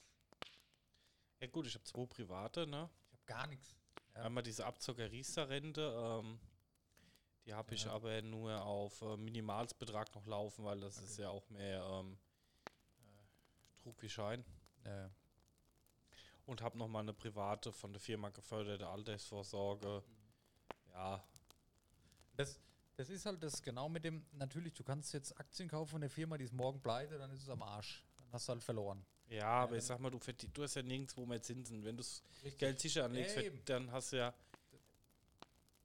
Ja 1.39 1.47
gut, 1.47 1.69
ich 1.69 1.75
habe 1.75 1.85
zwei 1.85 2.07
private, 2.07 2.67
ne? 2.67 2.91
Ich 3.07 3.13
habe 3.13 3.23
gar 3.27 3.47
nichts. 3.47 3.77
Ja. 4.17 4.23
Einmal 4.23 4.43
diese 4.43 4.67
Abzocker 4.67 5.13
Riester-Rente, 5.13 5.95
ähm, 5.97 6.41
die 7.51 7.55
habe 7.55 7.75
ich 7.75 7.85
Ja. 7.85 7.93
aber 7.93 8.23
nur 8.23 8.63
auf 8.63 9.03
äh, 9.03 9.17
Minimalsbetrag 9.17 10.15
noch 10.15 10.25
laufen, 10.27 10.65
weil 10.65 10.79
das 10.81 10.99
ist 10.99 11.19
ja 11.19 11.31
auch 11.31 11.49
mehr 11.51 11.83
ähm, 11.85 12.17
äh, 12.67 13.83
Druck 13.83 14.01
wie 14.03 14.09
Schein. 14.09 14.45
Äh, 14.85 15.09
Und 16.47 16.63
habe 16.63 16.79
nochmal 16.79 17.03
eine 17.03 17.13
private 17.13 17.73
von 17.73 17.93
der 17.93 18.01
Firma 18.01 18.29
geförderte 18.31 18.87
Altersvorsorge. 18.87 20.03
Ja, 20.93 21.23
Das, 22.37 22.61
das 22.97 23.11
ist 23.11 23.27
halt 23.27 23.43
das 23.43 23.61
genau 23.63 23.89
mit 23.89 24.05
dem, 24.05 24.25
natürlich, 24.33 24.75
du 24.75 24.85
kannst 24.85 25.13
jetzt 25.13 25.37
Aktien 25.41 25.69
kaufen 25.69 25.91
von 25.91 26.01
der 26.01 26.11
Firma, 26.11 26.39
die 26.39 26.45
ist 26.45 26.53
morgen 26.53 26.81
pleite, 26.81 27.19
dann 27.19 27.31
ist 27.33 27.43
es 27.43 27.49
am 27.49 27.63
Arsch. 27.63 28.05
Dann 28.17 28.33
hast 28.33 28.47
du 28.49 28.53
halt 28.53 28.63
verloren. 28.63 29.05
ja, 29.29 29.47
aber 29.49 29.77
ich 29.77 29.85
sag 29.85 29.99
mal, 29.99 30.11
du, 30.11 30.19
du 30.21 30.63
hast 30.63 30.77
ja 30.77 30.83
nirgendwo 30.83 31.27
mehr 31.27 31.43
Zinsen. 31.43 31.85
Wenn 31.85 31.97
du 31.97 32.03
das. 32.03 32.23
Geld 32.59 32.79
sicher 32.79 33.05
anlegst, 33.07 33.37
Ja, 33.37 33.51
dann 33.65 33.91
hast 33.91 34.13
du 34.13 34.19
ja 34.19 34.33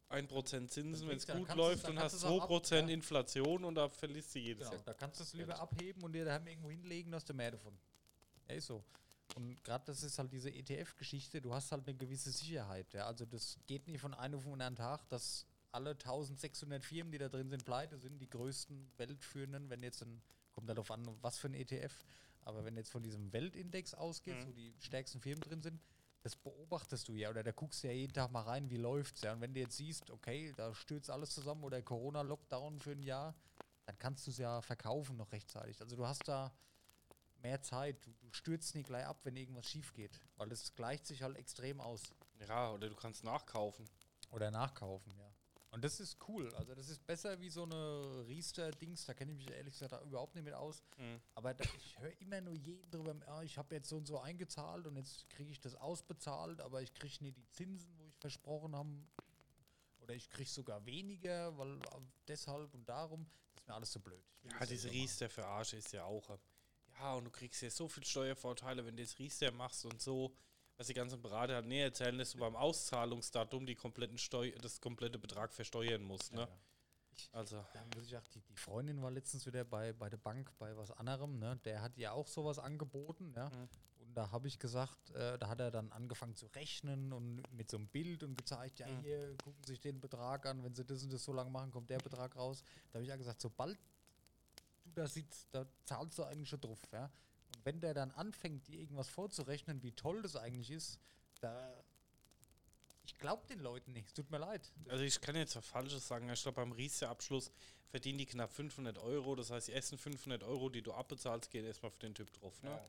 1% 0.10 0.68
Zinsen, 0.70 1.08
wenn 1.08 1.18
es 1.18 1.28
gut 1.28 1.54
läuft 1.56 1.88
und 1.88 1.96
dann 1.96 2.04
hast 2.04 2.14
kannst 2.14 2.24
du's 2.26 2.32
auch 2.32 2.44
ab- 2.44 2.50
2% 2.50 2.88
ja. 2.88 2.94
Inflation 2.94 3.64
und 3.66 3.76
da 3.76 3.90
verlierst 3.90 4.36
du 4.36 4.40
jedes 4.40 4.60
Genau, 4.70 4.74
Jahr. 4.76 4.84
da 4.84 4.94
kannst 4.94 5.20
du 5.20 5.24
es 5.24 5.34
lieber 5.34 5.48
Geld. 5.48 5.60
abheben 5.60 6.04
und 6.04 6.14
dir 6.14 6.26
daheim 6.26 6.46
irgendwo 6.48 6.70
hinlegen, 6.70 7.14
hast 7.16 7.28
du 7.30 7.34
mehr 7.34 7.52
davon. 7.52 7.78
Ja, 8.48 8.56
ist 8.56 8.68
so. 8.68 8.84
Und 9.36 9.64
gerade 9.64 9.84
das 9.86 10.04
ist 10.04 10.20
halt 10.20 10.32
diese 10.32 10.52
ETF-Geschichte, 10.52 11.42
du 11.42 11.54
hast 11.54 11.72
halt 11.72 11.88
eine 11.88 11.98
gewisse 11.98 12.32
Sicherheit. 12.32 12.94
Ja? 12.94 13.08
Also 13.08 13.26
das 13.26 13.58
geht 13.66 13.88
nicht 13.88 14.00
von 14.00 14.14
einem 14.14 14.36
auf 14.36 14.44
den 14.44 14.54
anderen 14.54 14.76
Tag, 14.76 15.10
dass 15.10 15.46
alle 15.72 15.92
1600 15.92 16.86
Firmen, 16.86 17.12
die 17.12 17.18
da 17.18 17.28
drin 17.28 17.50
sind, 17.50 17.66
pleite 17.66 17.98
sind, 17.98 18.20
die 18.20 18.30
größten 18.30 18.92
weltführenden, 18.98 19.70
wenn 19.72 19.82
jetzt 19.82 20.04
ein, 20.04 20.22
kommt 20.54 20.70
darauf 20.70 20.92
an, 20.92 21.04
was 21.22 21.38
für 21.40 21.48
ein 21.48 21.56
ETF, 21.56 22.06
aber 22.44 22.64
wenn 22.64 22.78
jetzt 22.78 22.92
von 22.92 23.02
diesem 23.02 23.34
Weltindex 23.34 23.96
ausgeht, 23.96 24.38
Mhm. 24.38 24.48
wo 24.48 24.52
die 24.54 24.74
stärksten 24.80 25.20
Firmen 25.20 25.42
drin 25.42 25.62
sind, 25.64 25.82
das 26.26 26.36
beobachtest 26.36 27.08
du 27.08 27.14
ja 27.14 27.30
oder 27.30 27.44
da 27.44 27.52
guckst 27.52 27.84
du 27.84 27.88
ja 27.88 27.94
jeden 27.94 28.12
Tag 28.12 28.32
mal 28.32 28.42
rein, 28.42 28.72
wie 28.72 28.78
läuft's 28.78 29.22
ja. 29.22 29.34
Und 29.34 29.42
wenn 29.42 29.54
du 29.54 29.60
jetzt 29.60 29.78
siehst, 29.78 30.10
okay, 30.10 30.52
da 30.58 30.74
stürzt 30.74 31.12
alles 31.12 31.30
zusammen 31.30 31.64
oder 31.64 31.84
Corona-Lockdown 31.84 32.80
für 32.80 32.94
ein 32.94 33.04
Jahr, 33.04 33.36
dann 33.86 33.96
kannst 34.00 34.26
du 34.26 34.32
es 34.32 34.40
ja 34.40 34.60
verkaufen 34.64 35.18
noch 35.18 35.32
rechtzeitig. 35.32 35.80
Also 35.80 35.96
du 35.96 36.08
hast 36.08 36.28
da 36.28 36.52
mehr 37.44 37.62
Zeit. 37.62 38.04
Du, 38.04 38.12
du 38.14 38.34
stürzt 38.34 38.74
nicht 38.74 38.88
gleich 38.88 39.06
ab, 39.06 39.20
wenn 39.22 39.36
irgendwas 39.36 39.68
schief 39.68 39.94
geht, 39.94 40.20
weil 40.38 40.52
es 40.52 40.74
gleicht 40.74 41.06
sich 41.06 41.22
halt 41.22 41.38
extrem 41.38 41.80
aus. 41.80 42.02
Ja, 42.40 42.72
oder 42.72 42.90
du 42.90 42.96
kannst 42.96 43.24
nachkaufen. 43.24 43.88
Oder 44.32 44.50
nachkaufen, 44.50 45.16
ja. 45.16 45.25
Und 45.76 45.84
das 45.84 46.00
ist 46.00 46.18
cool. 46.30 46.54
Also 46.56 46.74
das 46.74 46.88
ist 46.88 47.06
besser 47.06 47.38
wie 47.42 47.50
so 47.50 47.64
eine 47.64 48.26
Riester-Dings. 48.30 49.06
Da 49.06 49.14
kenne 49.14 49.34
ich 49.34 49.38
mich 49.38 49.52
ehrlich 49.52 49.74
gesagt 49.74 49.92
da 49.92 50.02
überhaupt 50.04 50.34
nicht 50.34 50.46
mit 50.46 50.54
aus. 50.54 50.82
Mhm. 50.98 51.20
Aber 51.34 51.54
da, 51.54 51.66
ich 51.78 52.00
höre 52.00 52.14
immer 52.22 52.40
nur 52.40 52.54
jeden 52.54 52.90
drüber, 52.90 53.14
ah, 53.28 53.44
ich 53.44 53.58
habe 53.58 53.76
jetzt 53.76 53.90
so 53.90 53.98
und 53.98 54.06
so 54.08 54.18
eingezahlt 54.20 54.88
und 54.88 54.96
jetzt 54.96 55.30
kriege 55.30 55.52
ich 55.52 55.60
das 55.60 55.76
ausbezahlt, 55.76 56.62
aber 56.62 56.82
ich 56.82 56.94
kriege 56.94 57.22
nie 57.22 57.34
die 57.34 57.46
Zinsen, 57.50 57.94
wo 57.98 58.06
ich 58.06 58.16
versprochen 58.16 58.74
habe. 58.74 58.90
Oder 60.00 60.14
ich 60.14 60.30
kriege 60.30 60.50
sogar 60.50 60.86
weniger, 60.86 61.58
weil 61.58 61.76
äh, 61.78 62.02
deshalb 62.28 62.74
und 62.74 62.88
darum. 62.88 63.26
Das 63.56 63.64
ist 63.64 63.68
mir 63.68 63.74
alles 63.74 63.92
so 63.92 64.00
blöd. 64.00 64.24
Ja, 64.44 64.60
das 64.60 64.70
diese 64.70 64.84
selber 64.84 64.96
machen. 64.96 65.02
Riester-Verarsche 65.02 65.76
ist 65.78 65.92
ja 65.92 66.06
auch. 66.06 66.30
äh, 66.30 66.38
Ja, 67.00 67.16
und 67.16 67.26
du 67.26 67.32
kriegst 67.32 67.62
ja 67.62 67.70
so 67.70 67.90
viel 67.90 68.06
Steuervorteile, 68.06 68.86
wenn 68.86 68.96
du 68.96 69.02
jetzt 69.04 69.20
Riester 69.20 69.52
machst 69.52 69.84
und 69.84 70.02
so. 70.02 70.34
Was 70.78 70.88
die 70.88 70.94
ganzen 70.94 71.22
Berater 71.22 71.56
halt 71.56 71.68
näher 71.68 71.86
erzählen, 71.86 72.18
dass 72.18 72.32
du 72.34 72.38
beim 72.40 72.56
Auszahlungsdatum 72.56 73.66
die 73.66 73.76
kompletten 73.76 74.18
Steu 74.18 74.52
das 74.62 74.82
komplette 74.82 75.18
Betrag 75.18 75.54
versteuern 75.54 76.04
musst. 76.04 76.32
Ja, 76.34 76.40
Ne? 76.40 76.42
ja. 76.44 76.58
Ich, 77.14 77.30
Also, 77.32 77.66
Da 77.74 77.86
muss 77.96 78.06
ich 78.08 78.18
auch, 78.18 78.28
die, 78.28 78.42
die 78.42 78.58
Freundin 78.58 79.02
war 79.02 79.10
letztens 79.10 79.46
wieder 79.46 79.64
bei, 79.64 79.94
bei 79.94 80.10
der 80.10 80.18
Bank 80.18 80.52
bei 80.60 80.76
was 80.76 80.92
anderem, 80.92 81.40
ne? 81.40 81.58
Der 81.64 81.82
hat 81.82 81.98
ja 81.98 82.12
auch 82.12 82.28
sowas 82.28 82.60
angeboten, 82.60 83.32
ja. 83.38 83.50
Mhm. 83.50 83.70
Und 84.00 84.14
da 84.18 84.32
habe 84.32 84.50
ich 84.50 84.60
gesagt, 84.60 85.12
äh, 85.12 85.38
da 85.40 85.48
hat 85.48 85.62
er 85.62 85.72
dann 85.72 85.92
angefangen 85.94 86.36
zu 86.36 86.48
rechnen 86.48 87.14
und 87.14 87.42
mit 87.54 87.72
so 87.72 87.78
einem 87.78 87.88
Bild 87.88 88.22
und 88.24 88.38
gezeigt, 88.38 88.80
ja, 88.80 88.88
Mhm. 88.88 89.00
hier, 89.02 89.38
gucken 89.38 89.64
Sie 89.64 89.72
sich 89.74 89.80
den 89.80 90.02
Betrag 90.02 90.46
an, 90.46 90.62
wenn 90.64 90.76
Sie 90.76 90.84
das 90.84 91.04
und 91.04 91.14
das 91.14 91.24
so 91.24 91.32
lange 91.32 91.50
machen, 91.52 91.72
kommt 91.72 91.90
der 91.90 92.00
Betrag 92.00 92.36
raus. 92.36 92.64
Da 92.92 92.96
habe 92.98 93.04
ich 93.04 93.10
ja 93.10 93.16
gesagt, 93.16 93.40
sobald 93.42 93.80
du 94.84 94.92
da 94.94 95.08
sitzt, 95.08 95.48
da 95.54 95.66
zahlst 95.86 96.18
du 96.18 96.24
eigentlich 96.26 96.50
schon 96.50 96.60
drauf, 96.60 96.82
ja. 96.92 97.10
Wenn 97.66 97.82
der 97.82 97.94
dann 97.94 98.12
anfängt, 98.12 98.68
dir 98.68 98.80
irgendwas 98.80 99.10
vorzurechnen, 99.10 99.84
wie 99.84 99.92
toll 99.92 100.22
das 100.22 100.36
eigentlich 100.36 100.72
ist, 100.72 101.00
da. 101.42 101.74
Ich 103.04 103.18
glaube 103.18 103.46
den 103.48 103.60
Leuten 103.60 103.92
nicht, 103.92 104.08
es 104.08 104.14
tut 104.14 104.32
mir 104.32 104.38
leid. 104.40 104.72
also 104.88 105.04
ich 105.04 105.20
kann 105.22 105.36
jetzt 105.36 105.56
was 105.56 105.66
Falsches 105.68 106.08
sagen. 106.08 106.30
Ich 106.30 106.42
glaube, 106.42 106.56
beim 106.56 106.72
Riester-Abschluss 106.72 107.52
verdienen 107.90 108.18
die 108.18 108.26
knapp 108.26 108.52
500 108.52 108.98
Euro. 108.98 109.36
Das 109.36 109.52
heißt, 109.52 109.68
die 109.68 109.74
ersten 109.74 109.98
500 109.98 110.44
Euro, 110.44 110.70
die 110.70 110.82
du 110.82 110.94
abbezahlst, 110.94 111.52
gehen 111.52 111.66
erstmal 111.66 111.92
für 111.92 112.00
den 112.00 112.16
Typ 112.16 112.32
drauf. 112.34 112.62
Ne? 112.64 112.80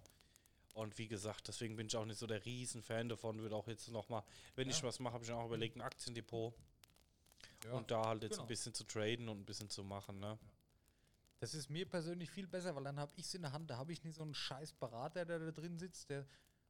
Und 0.75 0.97
wie 0.99 1.09
gesagt, 1.09 1.49
deswegen 1.49 1.77
bin 1.77 1.87
ich 1.87 1.97
auch 1.97 2.05
nicht 2.05 2.19
so 2.19 2.27
der 2.27 2.45
Riesenfan 2.45 3.09
davon. 3.09 3.41
Würde 3.41 3.57
auch 3.57 3.67
jetzt 3.67 3.89
nochmal, 3.89 4.23
wenn 4.57 4.69
ich 4.69 4.79
Ja. 4.79 4.85
was 4.85 4.99
mache, 4.99 5.15
habe 5.15 5.25
ich 5.25 5.33
auch 5.33 5.47
überlegt, 5.47 5.77
ein 5.77 5.83
Aktiendepot. 5.83 6.55
Ja. 7.65 7.73
Und 7.73 7.91
da 7.91 8.07
halt 8.07 8.23
jetzt 8.23 8.33
genau. 8.33 8.43
ein 8.45 8.49
bisschen 8.49 8.75
zu 8.75 8.85
traden 8.85 9.29
und 9.29 9.41
ein 9.41 9.45
bisschen 9.45 9.71
zu 9.71 9.85
machen. 9.85 10.19
Ne? 10.19 10.39
Das 11.39 11.55
ist 11.55 11.69
mir 11.69 11.87
persönlich 11.87 12.31
viel 12.31 12.47
besser, 12.47 12.75
weil 12.75 12.85
dann 12.85 12.99
habe 12.99 13.13
ich 13.17 13.27
es 13.27 13.35
in 13.35 13.43
der 13.43 13.53
Hand. 13.53 13.71
Da 13.71 13.77
habe 13.77 13.93
ich 13.93 14.03
nicht 14.05 14.17
so 14.17 14.23
einen 14.23 14.35
scheiß 14.35 14.73
Berater, 14.75 15.25
der 15.25 15.39
da 15.39 15.51
drin 15.51 15.79
sitzt. 15.79 16.09
Der, 16.09 16.27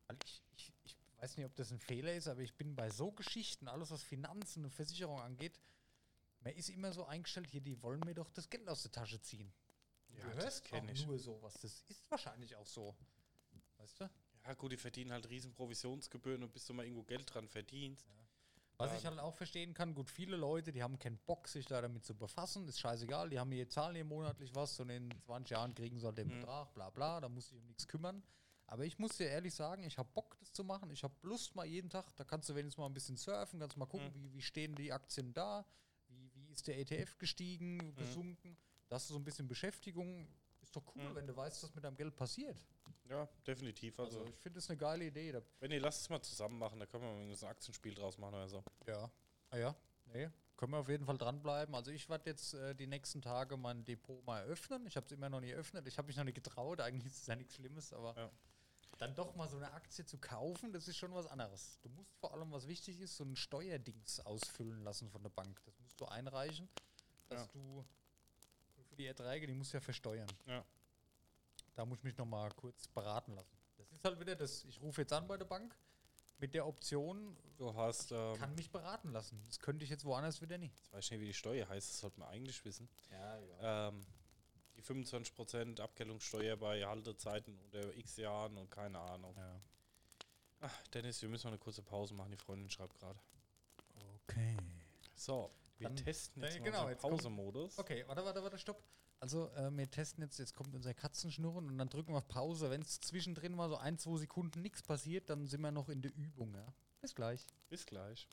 weil 0.06 0.18
ich, 0.24 0.42
ich, 0.56 0.72
ich 0.84 0.96
weiß 1.18 1.36
nicht, 1.36 1.46
ob 1.46 1.54
das 1.54 1.70
ein 1.70 1.78
Fehler 1.78 2.14
ist, 2.14 2.28
aber 2.28 2.40
ich 2.40 2.54
bin 2.54 2.74
bei 2.74 2.90
so 2.90 3.12
Geschichten, 3.12 3.68
alles 3.68 3.90
was 3.90 4.02
Finanzen 4.02 4.64
und 4.64 4.72
Versicherung 4.72 5.20
angeht, 5.20 5.60
man 6.40 6.52
ist 6.54 6.68
immer 6.68 6.92
so 6.92 7.04
eingestellt, 7.04 7.48
hier, 7.48 7.60
die 7.60 7.80
wollen 7.82 8.00
mir 8.00 8.14
doch 8.14 8.30
das 8.30 8.48
Geld 8.50 8.68
aus 8.68 8.82
der 8.82 8.92
Tasche 8.92 9.20
ziehen. 9.20 9.52
Ja, 10.08 10.24
du 10.24 10.34
das 10.36 10.44
hörst 10.44 10.72
auch 10.72 10.84
ich. 10.88 11.06
nur 11.06 11.18
sowas. 11.18 11.54
Das 11.60 11.82
ist 11.88 12.10
wahrscheinlich 12.10 12.54
auch 12.56 12.66
so. 12.66 12.96
Weißt 13.78 14.00
du? 14.00 14.10
Ja, 14.44 14.54
gut, 14.54 14.72
die 14.72 14.76
verdienen 14.76 15.12
halt 15.12 15.28
riesen 15.28 15.52
Provisionsgebühren 15.52 16.42
und 16.42 16.52
bis 16.52 16.66
du 16.66 16.72
mal 16.72 16.84
irgendwo 16.84 17.02
Geld 17.02 17.32
dran 17.32 17.48
verdienst. 17.48 18.06
Was 18.78 18.94
ich 18.98 19.06
halt 19.06 19.18
auch 19.18 19.34
verstehen 19.34 19.72
kann, 19.72 19.94
gut, 19.94 20.10
viele 20.10 20.36
Leute, 20.36 20.70
die 20.70 20.82
haben 20.82 20.98
keinen 20.98 21.16
Bock, 21.18 21.48
sich 21.48 21.64
da 21.64 21.80
damit 21.80 22.04
zu 22.04 22.14
befassen, 22.14 22.68
ist 22.68 22.78
scheißegal, 22.78 23.30
die 23.30 23.38
haben 23.38 23.50
hier, 23.50 23.66
zahlen 23.70 23.94
hier 23.94 24.04
monatlich 24.04 24.54
was 24.54 24.78
und 24.80 24.90
in 24.90 25.10
20 25.22 25.50
Jahren 25.52 25.74
kriegen 25.74 25.98
sie 25.98 26.04
halt 26.06 26.18
den 26.18 26.28
Mhm. 26.28 26.40
Betrag, 26.40 26.74
bla 26.74 26.90
bla, 26.90 27.20
da 27.20 27.28
muss 27.30 27.50
ich 27.50 27.56
um 27.56 27.64
nichts 27.66 27.88
kümmern. 27.88 28.22
Aber 28.66 28.84
ich 28.84 28.98
muss 28.98 29.16
dir 29.16 29.28
ehrlich 29.28 29.54
sagen, 29.54 29.84
ich 29.84 29.96
habe 29.96 30.08
Bock, 30.12 30.36
das 30.40 30.52
zu 30.52 30.62
machen. 30.64 30.90
Ich 30.90 31.02
habe 31.04 31.14
Lust 31.22 31.54
mal 31.54 31.64
jeden 31.64 31.88
Tag, 31.88 32.14
da 32.16 32.24
kannst 32.24 32.48
du 32.50 32.54
wenigstens 32.54 32.78
mal 32.78 32.86
ein 32.86 32.92
bisschen 32.94 33.16
surfen, 33.16 33.60
kannst 33.60 33.76
mal 33.78 33.86
gucken, 33.86 34.08
Mhm. 34.08 34.14
wie, 34.14 34.32
wie 34.34 34.42
stehen 34.42 34.74
die 34.74 34.92
Aktien 34.92 35.32
da, 35.32 35.64
wie, 36.08 36.30
wie 36.34 36.48
ist 36.50 36.66
der 36.66 36.76
ETF 36.78 37.16
gestiegen, 37.16 37.76
Mhm. 37.78 37.94
gesunken. 37.96 38.56
Das 38.88 39.02
ist 39.04 39.08
so 39.08 39.16
ein 39.16 39.24
bisschen 39.24 39.48
Beschäftigung. 39.48 40.28
Ist 40.60 40.74
doch 40.76 40.84
cool, 40.96 41.10
Mhm. 41.10 41.14
wenn 41.14 41.26
du 41.26 41.34
weißt, 41.36 41.62
was 41.62 41.74
mit 41.74 41.82
deinem 41.84 41.96
Geld 41.96 42.14
passiert. 42.16 42.58
Ja, 43.08 43.28
definitiv. 43.46 43.98
Also, 44.00 44.18
Also 44.20 44.30
ich 44.32 44.38
finde 44.40 44.56
das 44.58 44.68
eine 44.68 44.76
geile 44.78 45.04
Idee. 45.04 45.32
Da, 45.32 45.40
wenn 45.60 45.70
ihr 45.70 45.80
lasst 45.80 46.02
es 46.02 46.08
mal 46.10 46.20
zusammen 46.22 46.58
machen, 46.58 46.78
da 46.80 46.86
können 46.86 47.04
wir 47.04 47.36
ein 47.36 47.48
Aktienspiel 47.48 47.94
draus 47.94 48.18
machen 48.18 48.34
oder 48.34 48.48
so. 48.48 48.64
Ja. 48.86 49.10
Ah 49.50 49.56
ja, 49.56 49.76
nee. 50.06 50.28
Können 50.56 50.72
wir 50.72 50.78
auf 50.78 50.88
jeden 50.88 51.04
Fall 51.04 51.18
dranbleiben. 51.18 51.74
Also 51.74 51.90
ich 51.90 52.08
werde 52.08 52.30
jetzt 52.30 52.54
äh, 52.54 52.74
die 52.74 52.86
nächsten 52.86 53.20
Tage 53.20 53.56
mein 53.56 53.84
Depot 53.84 54.24
mal 54.26 54.42
öffnen. 54.44 54.86
Ich 54.86 54.96
habe 54.96 55.04
es 55.06 55.12
immer 55.12 55.28
noch 55.28 55.40
nie 55.40 55.50
eröffnet. 55.50 55.86
Ich 55.86 55.98
habe 55.98 56.06
mich 56.06 56.16
noch 56.16 56.24
nicht 56.24 56.34
getraut. 56.34 56.80
Eigentlich 56.80 57.06
ist 57.06 57.20
es 57.20 57.26
ja 57.26 57.36
nichts 57.36 57.54
Schlimmes, 57.56 57.92
aber 57.92 58.16
Ja. 58.16 58.30
dann 58.98 59.14
doch 59.14 59.36
mal 59.36 59.46
so 59.48 59.58
eine 59.58 59.70
Aktie 59.72 60.04
zu 60.06 60.16
kaufen, 60.18 60.72
das 60.72 60.88
ist 60.88 60.96
schon 60.96 61.12
was 61.14 61.26
anderes. 61.26 61.78
Du 61.82 61.90
musst 61.90 62.16
vor 62.16 62.32
allem, 62.32 62.50
was 62.52 62.66
wichtig 62.66 62.98
ist, 63.00 63.16
so 63.18 63.24
ein 63.24 63.36
Steuerdings 63.36 64.18
ausfüllen 64.20 64.82
lassen 64.82 65.10
von 65.10 65.22
der 65.22 65.30
Bank. 65.30 65.60
Das 65.66 65.78
musst 65.78 66.00
du 66.00 66.06
einreichen, 66.06 66.68
dass 67.28 67.42
Ja. 67.42 67.48
du 67.52 67.84
für 68.88 68.96
die 68.96 69.06
Erträge, 69.06 69.46
die 69.46 69.52
musst 69.54 69.74
du 69.74 69.76
ja 69.76 69.80
versteuern. 69.82 70.28
Ja. 70.46 70.64
Da 71.76 71.84
muss 71.84 71.98
ich 71.98 72.04
mich 72.04 72.16
noch 72.16 72.26
mal 72.26 72.50
kurz 72.52 72.88
beraten 72.88 73.34
lassen. 73.34 73.56
Das 73.76 73.92
ist 73.92 74.04
halt 74.04 74.18
wieder 74.18 74.34
das, 74.34 74.64
ich 74.64 74.80
rufe 74.80 75.02
jetzt 75.02 75.12
an 75.12 75.26
bei 75.28 75.36
der 75.36 75.44
Bank 75.44 75.76
mit 76.38 76.52
der 76.54 76.66
Option, 76.66 77.36
Du 77.56 77.74
hast, 77.74 78.12
ähm, 78.12 78.34
kann 78.38 78.54
mich 78.54 78.70
beraten 78.70 79.10
lassen. 79.12 79.42
Das 79.46 79.58
könnte 79.60 79.84
ich 79.84 79.90
jetzt 79.90 80.04
woanders 80.04 80.40
wieder 80.42 80.58
nicht. 80.58 80.76
jetzt 80.76 80.92
weiß 80.92 81.04
ich 81.04 81.10
nicht, 81.12 81.20
wie 81.20 81.26
die 81.26 81.34
Steuer 81.34 81.68
heißt, 81.68 81.88
das 81.90 82.00
sollte 82.00 82.18
man 82.20 82.28
eigentlich 82.28 82.62
wissen. 82.64 82.88
Ja, 83.10 83.38
ja. 83.38 83.88
Ähm, 83.88 84.04
die 84.76 84.82
25% 84.82 85.80
Abgeltungssteuer 85.80 86.56
bei 86.56 86.84
Haltezeiten 86.84 87.58
unter 87.58 87.94
x 87.96 88.16
Jahren 88.16 88.58
und 88.58 88.70
keine 88.70 88.98
Ahnung. 88.98 89.34
ja. 89.36 89.60
Ach, 90.60 90.86
Dennis, 90.88 91.20
wir 91.20 91.28
müssen 91.28 91.46
mal 91.46 91.50
eine 91.52 91.58
kurze 91.58 91.82
Pause 91.82 92.14
machen. 92.14 92.32
Die 92.32 92.38
Freundin 92.38 92.70
schreibt 92.70 92.94
gerade. 92.98 93.18
Okay. 94.24 94.56
So, 95.14 95.50
wir 95.78 95.88
Dann- 95.88 95.96
testen 95.96 96.42
jetzt 96.42 96.56
äh, 96.56 96.60
mal 96.60 96.64
genau, 96.64 96.94
Pausemodus. 96.94 97.78
Okay, 97.78 98.04
warte, 98.06 98.24
warte, 98.24 98.42
warte, 98.42 98.58
stopp. 98.58 98.82
Also, 99.18 99.48
äh, 99.54 99.70
wir 99.76 99.90
testen 99.90 100.22
jetzt, 100.22 100.38
jetzt 100.38 100.54
kommt 100.54 100.74
unser 100.74 100.92
Katzenschnurren 100.92 101.68
und 101.68 101.78
dann 101.78 101.88
drücken 101.88 102.12
wir 102.12 102.18
auf 102.18 102.28
Pause. 102.28 102.70
Wenn 102.70 102.82
es 102.82 103.00
zwischendrin 103.00 103.54
mal 103.54 103.68
so 103.68 103.76
ein, 103.76 103.98
zwei 103.98 104.18
Sekunden 104.18 104.60
nichts 104.60 104.82
passiert, 104.82 105.30
dann 105.30 105.46
sind 105.46 105.62
wir 105.62 105.70
noch 105.70 105.88
in 105.88 106.02
der 106.02 106.14
Übung, 106.14 106.54
ja. 106.54 106.66
Bis 107.00 107.14
gleich. 107.14 107.46
Bis 107.68 107.86
gleich. 107.86 108.28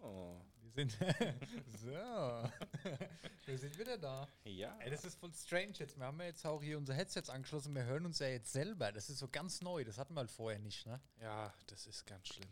So, 0.00 0.40
Wir 0.60 0.70
sind. 0.70 0.92
so. 1.80 2.50
wir 3.46 3.58
sind 3.58 3.78
wieder 3.78 3.96
da. 3.96 4.28
ja. 4.44 4.76
Ey, 4.80 4.90
das 4.90 5.04
ist 5.04 5.18
voll 5.18 5.32
strange 5.32 5.72
jetzt. 5.78 5.96
Wir 5.96 6.04
haben 6.04 6.20
ja 6.20 6.26
jetzt 6.26 6.44
auch 6.46 6.62
hier 6.62 6.76
unser 6.76 6.94
Headsets 6.94 7.30
angeschlossen. 7.30 7.74
Wir 7.74 7.84
hören 7.84 8.04
uns 8.04 8.18
ja 8.18 8.28
jetzt 8.28 8.52
selber. 8.52 8.92
Das 8.92 9.08
ist 9.08 9.18
so 9.18 9.28
ganz 9.28 9.62
neu. 9.62 9.82
Das 9.84 9.96
hatten 9.96 10.14
wir 10.14 10.20
halt 10.20 10.30
vorher 10.30 10.58
nicht, 10.58 10.84
ne? 10.84 11.00
Ja, 11.20 11.54
das 11.68 11.86
ist 11.86 12.06
ganz 12.06 12.28
schlimm. 12.28 12.50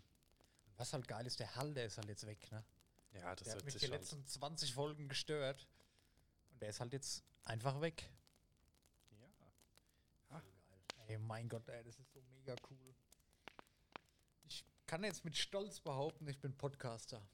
Was 0.79 0.95
halt 0.95 1.07
geil 1.07 1.27
ist, 1.27 1.41
der 1.41 1.55
Hall, 1.57 1.75
der 1.75 1.87
ist 1.87 1.99
halt 1.99 2.09
jetzt 2.09 2.27
weg, 2.27 2.51
ne? 2.51 2.65
Ja, 3.15 3.35
das 3.35 3.45
Der 3.45 3.57
hat 3.57 3.65
mich 3.65 3.77
die 3.77 3.87
letzten 3.87 4.27
20 4.27 4.75
Folgen 4.75 5.09
gestört. 5.09 5.69
Und 6.51 6.63
der 6.63 6.71
ist 6.71 6.81
halt 6.81 6.93
jetzt 6.93 7.25
einfach 7.45 7.81
weg. 7.81 8.11
Ja. 10.31 10.43
Ey, 11.09 11.19
mein 11.19 11.49
Gott, 11.49 11.69
ey, 11.69 11.83
das 11.85 11.99
ist 11.99 12.13
so 12.13 12.21
mega 12.23 12.55
cool. 12.71 12.95
Ich 14.45 14.65
kann 14.87 15.05
jetzt 15.05 15.25
mit 15.25 15.37
Stolz 15.37 15.81
behaupten, 15.81 16.27
ich 16.29 16.41
bin 16.41 16.57
Podcaster. 16.57 17.27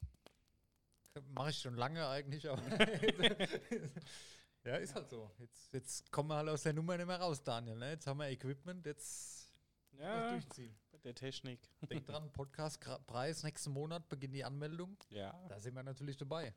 Mache 1.30 1.50
ich 1.50 1.58
schon 1.58 1.74
lange 1.74 2.06
eigentlich, 2.06 2.48
aber. 2.48 2.62
ja, 4.64 4.76
ist 4.76 4.94
halt 4.94 5.10
so. 5.10 5.30
Jetzt, 5.38 5.72
jetzt 5.72 6.12
kommen 6.12 6.28
wir 6.28 6.36
halt 6.36 6.48
aus 6.48 6.62
der 6.62 6.72
Nummer 6.72 6.96
nicht 6.96 7.06
mehr 7.06 7.20
raus, 7.20 7.42
Daniel. 7.42 7.76
Ne? 7.76 7.90
Jetzt 7.90 8.06
haben 8.06 8.18
wir 8.18 8.28
Equipment, 8.28 8.86
jetzt 8.86 9.52
Ja, 9.98 10.30
durchziehen. 10.30 10.78
Der 11.05 11.14
Technik. 11.14 11.61
Denk 11.88 12.07
dran, 12.07 12.32
Podcastpreis 12.32 13.42
nächsten 13.42 13.72
Monat 13.72 14.09
beginnt 14.09 14.34
die 14.34 14.44
Anmeldung. 14.44 14.96
Ja. 15.11 15.32
Da 15.49 15.61
sind 15.61 15.74
wir 15.74 15.82
natürlich 15.82 16.16
dabei. 16.16 16.55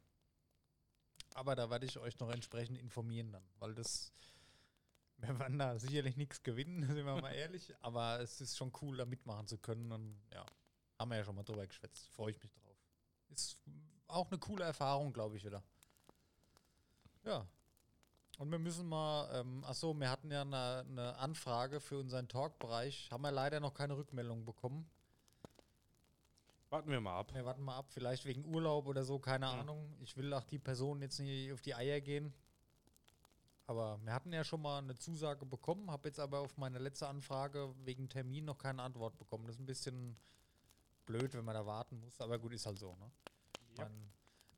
Aber 1.34 1.56
da 1.56 1.70
werde 1.70 1.86
ich 1.86 1.98
euch 1.98 2.20
noch 2.20 2.30
entsprechend 2.32 2.78
informieren 2.78 3.32
dann, 3.32 3.44
weil 3.60 3.74
das, 3.74 4.12
wir 5.18 5.38
werden 5.40 5.60
da 5.60 5.80
sicherlich 5.80 6.18
nichts 6.18 6.44
gewinnen, 6.44 6.84
sind 6.96 7.06
wir 7.06 7.22
mal 7.22 7.34
ehrlich, 7.34 7.74
aber 7.82 8.20
es 8.20 8.42
ist 8.42 8.58
schon 8.58 8.72
cool, 8.82 8.98
da 8.98 9.06
mitmachen 9.06 9.48
zu 9.48 9.58
können 9.58 9.92
und 9.92 10.22
ja, 10.32 10.46
haben 11.00 11.10
wir 11.10 11.18
ja 11.18 11.24
schon 11.24 11.36
mal 11.36 11.44
drüber 11.44 11.66
geschwätzt, 11.66 12.10
freue 12.10 12.32
ich 12.32 12.42
mich 12.42 12.52
drauf. 12.54 12.78
Ist 13.30 13.58
auch 14.08 14.30
eine 14.30 14.40
coole 14.40 14.66
Erfahrung, 14.66 15.14
glaube 15.14 15.38
ich 15.38 15.46
wieder. 15.46 15.64
Ja. 17.24 17.48
Und 18.42 18.50
wir 18.50 18.58
müssen 18.58 18.90
mal, 18.90 19.30
ähm, 19.40 19.64
achso, 19.66 19.94
wir 19.94 20.10
hatten 20.10 20.32
ja 20.32 20.42
eine, 20.42 20.84
eine 20.90 21.16
Anfrage 21.18 21.80
für 21.80 22.00
unseren 22.00 22.28
Talk-Bereich, 22.28 23.08
haben 23.12 23.22
wir 23.22 23.32
leider 23.32 23.60
noch 23.60 23.76
keine 23.76 23.96
Rückmeldung 23.96 24.46
bekommen. 24.46 24.90
Warten 26.72 26.90
wir 26.90 27.00
mal 27.02 27.20
ab. 27.20 27.36
Wir 27.36 27.46
warten 27.46 27.62
mal 27.62 27.78
ab, 27.78 27.92
vielleicht 27.92 28.26
wegen 28.26 28.44
Urlaub 28.46 28.88
oder 28.88 29.04
so, 29.04 29.20
keine 29.20 29.46
Mhm. 29.46 29.60
Ahnung. 29.60 29.96
Ich 30.02 30.18
will 30.18 30.34
auch 30.34 30.44
die 30.44 30.58
Person 30.58 31.04
jetzt 31.04 31.20
nicht 31.20 31.54
auf 31.54 31.62
die 31.62 31.76
Eier 31.76 32.02
gehen. 32.02 32.34
Aber 33.68 34.00
wir 34.04 34.12
hatten 34.12 34.34
ja 34.34 34.44
schon 34.44 34.64
mal 34.64 34.80
eine 34.80 34.96
Zusage 34.96 35.46
bekommen, 35.46 35.92
habe 35.92 36.08
jetzt 36.10 36.20
aber 36.20 36.40
auf 36.40 36.58
meine 36.58 36.80
letzte 36.80 37.08
Anfrage 37.08 37.72
wegen 37.86 38.10
Termin 38.10 38.46
noch 38.46 38.58
keine 38.58 38.82
Antwort 38.82 39.20
bekommen. 39.20 39.46
Das 39.46 39.58
ist 39.58 39.62
ein 39.62 39.68
bisschen 39.68 40.18
blöd, 41.06 41.36
wenn 41.36 41.46
man 41.46 41.54
da 41.54 41.68
warten 41.68 42.00
muss, 42.00 42.20
aber 42.20 42.40
gut, 42.40 42.54
ist 42.54 42.66
halt 42.66 42.80
so. 42.80 42.96
Ne? 42.96 43.12
Ja. 43.78 43.84
Man, 43.84 44.12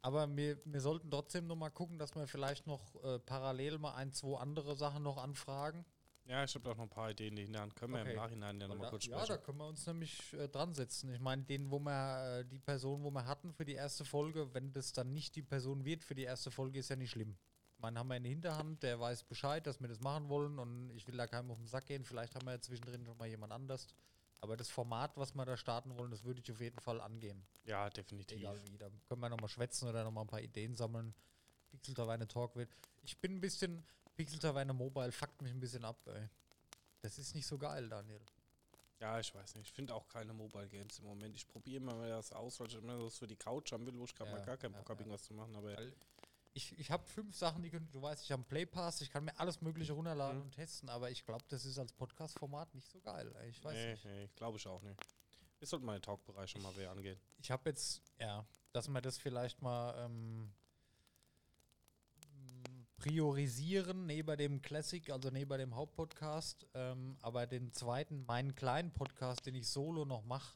aber 0.03 0.27
wir, 0.35 0.59
wir 0.65 0.81
sollten 0.81 1.09
trotzdem 1.09 1.47
noch 1.47 1.55
mal 1.55 1.71
gucken, 1.71 1.97
dass 1.97 2.13
wir 2.15 2.27
vielleicht 2.27 2.67
noch 2.67 2.93
äh, 3.03 3.17
parallel 3.19 3.79
mal 3.79 3.95
ein, 3.95 4.11
zwei 4.13 4.37
andere 4.39 4.75
Sachen 4.75 5.01
noch 5.03 5.17
anfragen. 5.17 5.85
Ja, 6.25 6.43
ich 6.43 6.55
habe 6.55 6.69
auch 6.71 6.77
noch 6.77 6.83
ein 6.83 6.89
paar 6.89 7.09
Ideen 7.11 7.35
in 7.35 7.51
der 7.51 7.63
Hand. 7.63 7.75
Können 7.75 7.93
wir 7.93 7.99
Okay. 8.01 8.11
im 8.11 8.15
Nachhinein 8.15 8.61
ja 8.61 8.67
nochmal 8.67 8.85
da, 8.85 8.89
kurz 8.91 9.05
ja, 9.07 9.17
da 9.17 9.25
sprechen. 9.25 9.43
können 9.43 9.57
wir 9.57 9.67
uns 9.67 9.85
nämlich 9.87 10.33
äh, 10.33 10.47
dran 10.47 10.73
setzen. 10.73 11.11
Ich 11.13 11.19
meine, 11.19 11.43
den, 11.43 11.69
wo 11.69 11.79
wir, 11.79 12.39
äh, 12.39 12.45
die 12.45 12.59
Person, 12.59 13.03
wo 13.03 13.11
wir 13.11 13.25
hatten 13.25 13.51
für 13.53 13.65
die 13.65 13.73
erste 13.73 14.05
Folge, 14.05 14.53
wenn 14.53 14.71
das 14.71 14.93
dann 14.93 15.11
nicht 15.11 15.35
die 15.35 15.41
Person 15.41 15.83
wird 15.83 16.03
für 16.03 16.15
die 16.15 16.23
erste 16.23 16.49
Folge, 16.51 16.79
ist 16.79 16.89
ja 16.89 16.95
nicht 16.95 17.11
schlimm. 17.11 17.35
Ich 17.73 17.79
meine, 17.79 17.99
haben 17.99 18.07
wir 18.07 18.15
in 18.15 18.23
der 18.23 18.29
Hinterhand, 18.31 18.83
der 18.83 18.97
weiß 19.01 19.23
Bescheid, 19.23 19.67
dass 19.67 19.81
wir 19.81 19.89
das 19.89 19.99
machen 19.99 20.29
wollen 20.29 20.59
und 20.59 20.91
ich 20.91 21.05
will 21.07 21.17
da 21.17 21.27
keinem 21.27 21.51
auf 21.51 21.57
den 21.57 21.67
Sack 21.67 21.87
gehen. 21.87 22.05
Vielleicht 22.05 22.35
haben 22.35 22.45
wir 22.45 22.53
ja 22.53 22.61
zwischendrin 22.61 23.03
schon 23.05 23.17
mal 23.17 23.27
jemand 23.27 23.51
anders. 23.51 23.87
Aber 24.43 24.57
das 24.57 24.69
Format, 24.69 25.15
was 25.15 25.33
wir 25.35 25.45
da 25.45 25.55
starten 25.55 25.97
wollen, 25.97 26.11
das 26.11 26.25
würde 26.25 26.41
ich 26.41 26.51
auf 26.51 26.59
jeden 26.59 26.77
Fall 26.81 26.99
angehen. 26.99 27.41
Ja, 27.63 27.89
definitiv. 27.89 28.37
Egal 28.37 28.61
wie. 28.65 28.77
Da 28.77 28.89
können 29.07 29.21
wir 29.21 29.29
nochmal 29.29 29.47
schwätzen 29.47 29.87
oder 29.87 30.03
nochmal 30.03 30.25
ein 30.25 30.27
paar 30.27 30.41
Ideen 30.41 30.75
sammeln. 30.75 31.13
Pixel 31.71 31.93
Taverne 31.95 32.27
Talk 32.27 32.57
wird. 32.57 32.69
Ich 33.03 33.17
bin 33.19 33.37
ein 33.37 33.39
bisschen, 33.39 33.85
Pixel 34.17 34.39
Taverne 34.39 34.73
Mobile 34.73 35.13
fuckt 35.13 35.41
mich 35.41 35.53
ein 35.53 35.61
bisschen 35.61 35.85
ab, 35.85 35.95
ey. 36.07 36.27
Das 37.01 37.17
ist 37.19 37.33
nicht 37.35 37.47
so 37.47 37.57
geil, 37.57 37.87
Daniel. 37.87 38.19
Ja, 38.99 39.17
ich 39.17 39.33
weiß 39.33 39.55
nicht. 39.55 39.69
Ich 39.69 39.73
finde 39.73 39.95
auch 39.95 40.09
keine 40.09 40.33
Mobile 40.33 40.67
Games 40.67 40.99
im 40.99 41.05
Moment. 41.05 41.37
Ich 41.37 41.47
probiere 41.47 41.77
immer 41.77 41.95
mal 41.95 42.09
das 42.09 42.33
aus, 42.33 42.59
weil 42.59 42.67
ich 42.67 42.75
immer 42.75 42.97
das 42.97 43.17
für 43.19 43.27
die 43.27 43.37
Couch 43.37 43.71
haben 43.71 43.85
will, 43.85 43.97
wo 43.97 44.03
ich 44.03 44.13
gerade 44.13 44.29
Ja, 44.29 44.37
mal 44.39 44.45
gar 44.45 44.57
keinen 44.57 44.73
ja, 44.73 44.79
Bock 44.79 44.89
habe, 44.89 44.99
ja. 44.99 45.05
irgendwas 45.05 45.23
zu 45.23 45.33
machen. 45.33 45.55
Aber 45.55 45.73
ich, 46.53 46.77
ich 46.77 46.91
habe 46.91 47.03
fünf 47.05 47.35
Sachen, 47.35 47.63
die 47.63 47.69
können, 47.69 47.89
du 47.91 48.01
weißt, 48.01 48.23
ich 48.23 48.31
habe 48.31 48.41
einen 48.41 48.47
Play 48.47 48.65
Pass, 48.65 49.01
ich 49.01 49.09
kann 49.09 49.25
mir 49.25 49.37
alles 49.39 49.61
Mögliche 49.61 49.93
runterladen 49.93 50.37
Mhm. 50.39 50.43
und 50.45 50.51
testen, 50.51 50.89
aber 50.89 51.09
ich 51.09 51.25
glaube, 51.25 51.43
das 51.49 51.65
ist 51.65 51.79
als 51.79 51.91
Podcast-Format 51.93 52.73
nicht 52.75 52.87
so 52.89 52.99
geil. 53.01 53.33
ey. 53.39 53.49
Ich 53.49 53.63
weiß 53.63 53.73
nee, 53.73 53.91
nicht. 53.91 54.05
nee, 54.05 54.29
glaube 54.35 54.57
ich 54.57 54.67
auch 54.67 54.81
nicht. 54.81 54.99
Wir 55.59 55.67
sollten 55.67 55.85
mal 55.85 55.97
den 55.97 56.01
Talkbereich 56.03 56.51
schon 56.51 56.61
mal 56.61 56.75
wieder 56.75 56.91
angehen. 56.91 57.19
Ich 57.37 57.49
habe 57.49 57.69
jetzt, 57.69 58.01
ja, 58.19 58.45
dass 58.71 58.87
wir 58.87 59.01
das 59.01 59.17
vielleicht 59.17 59.61
mal 59.61 59.95
ähm, 60.05 60.51
priorisieren 62.97 64.05
neben 64.05 64.37
dem 64.37 64.61
Classic, 64.61 65.09
also 65.09 65.29
neben 65.29 65.57
dem 65.57 65.75
Hauptpodcast, 65.75 66.67
ähm, 66.73 67.17
aber 67.21 67.47
den 67.47 67.71
zweiten, 67.73 68.25
meinen 68.25 68.55
kleinen 68.55 68.91
Podcast, 68.91 69.45
den 69.45 69.55
ich 69.55 69.67
solo 69.67 70.05
noch 70.05 70.23
mache, 70.23 70.55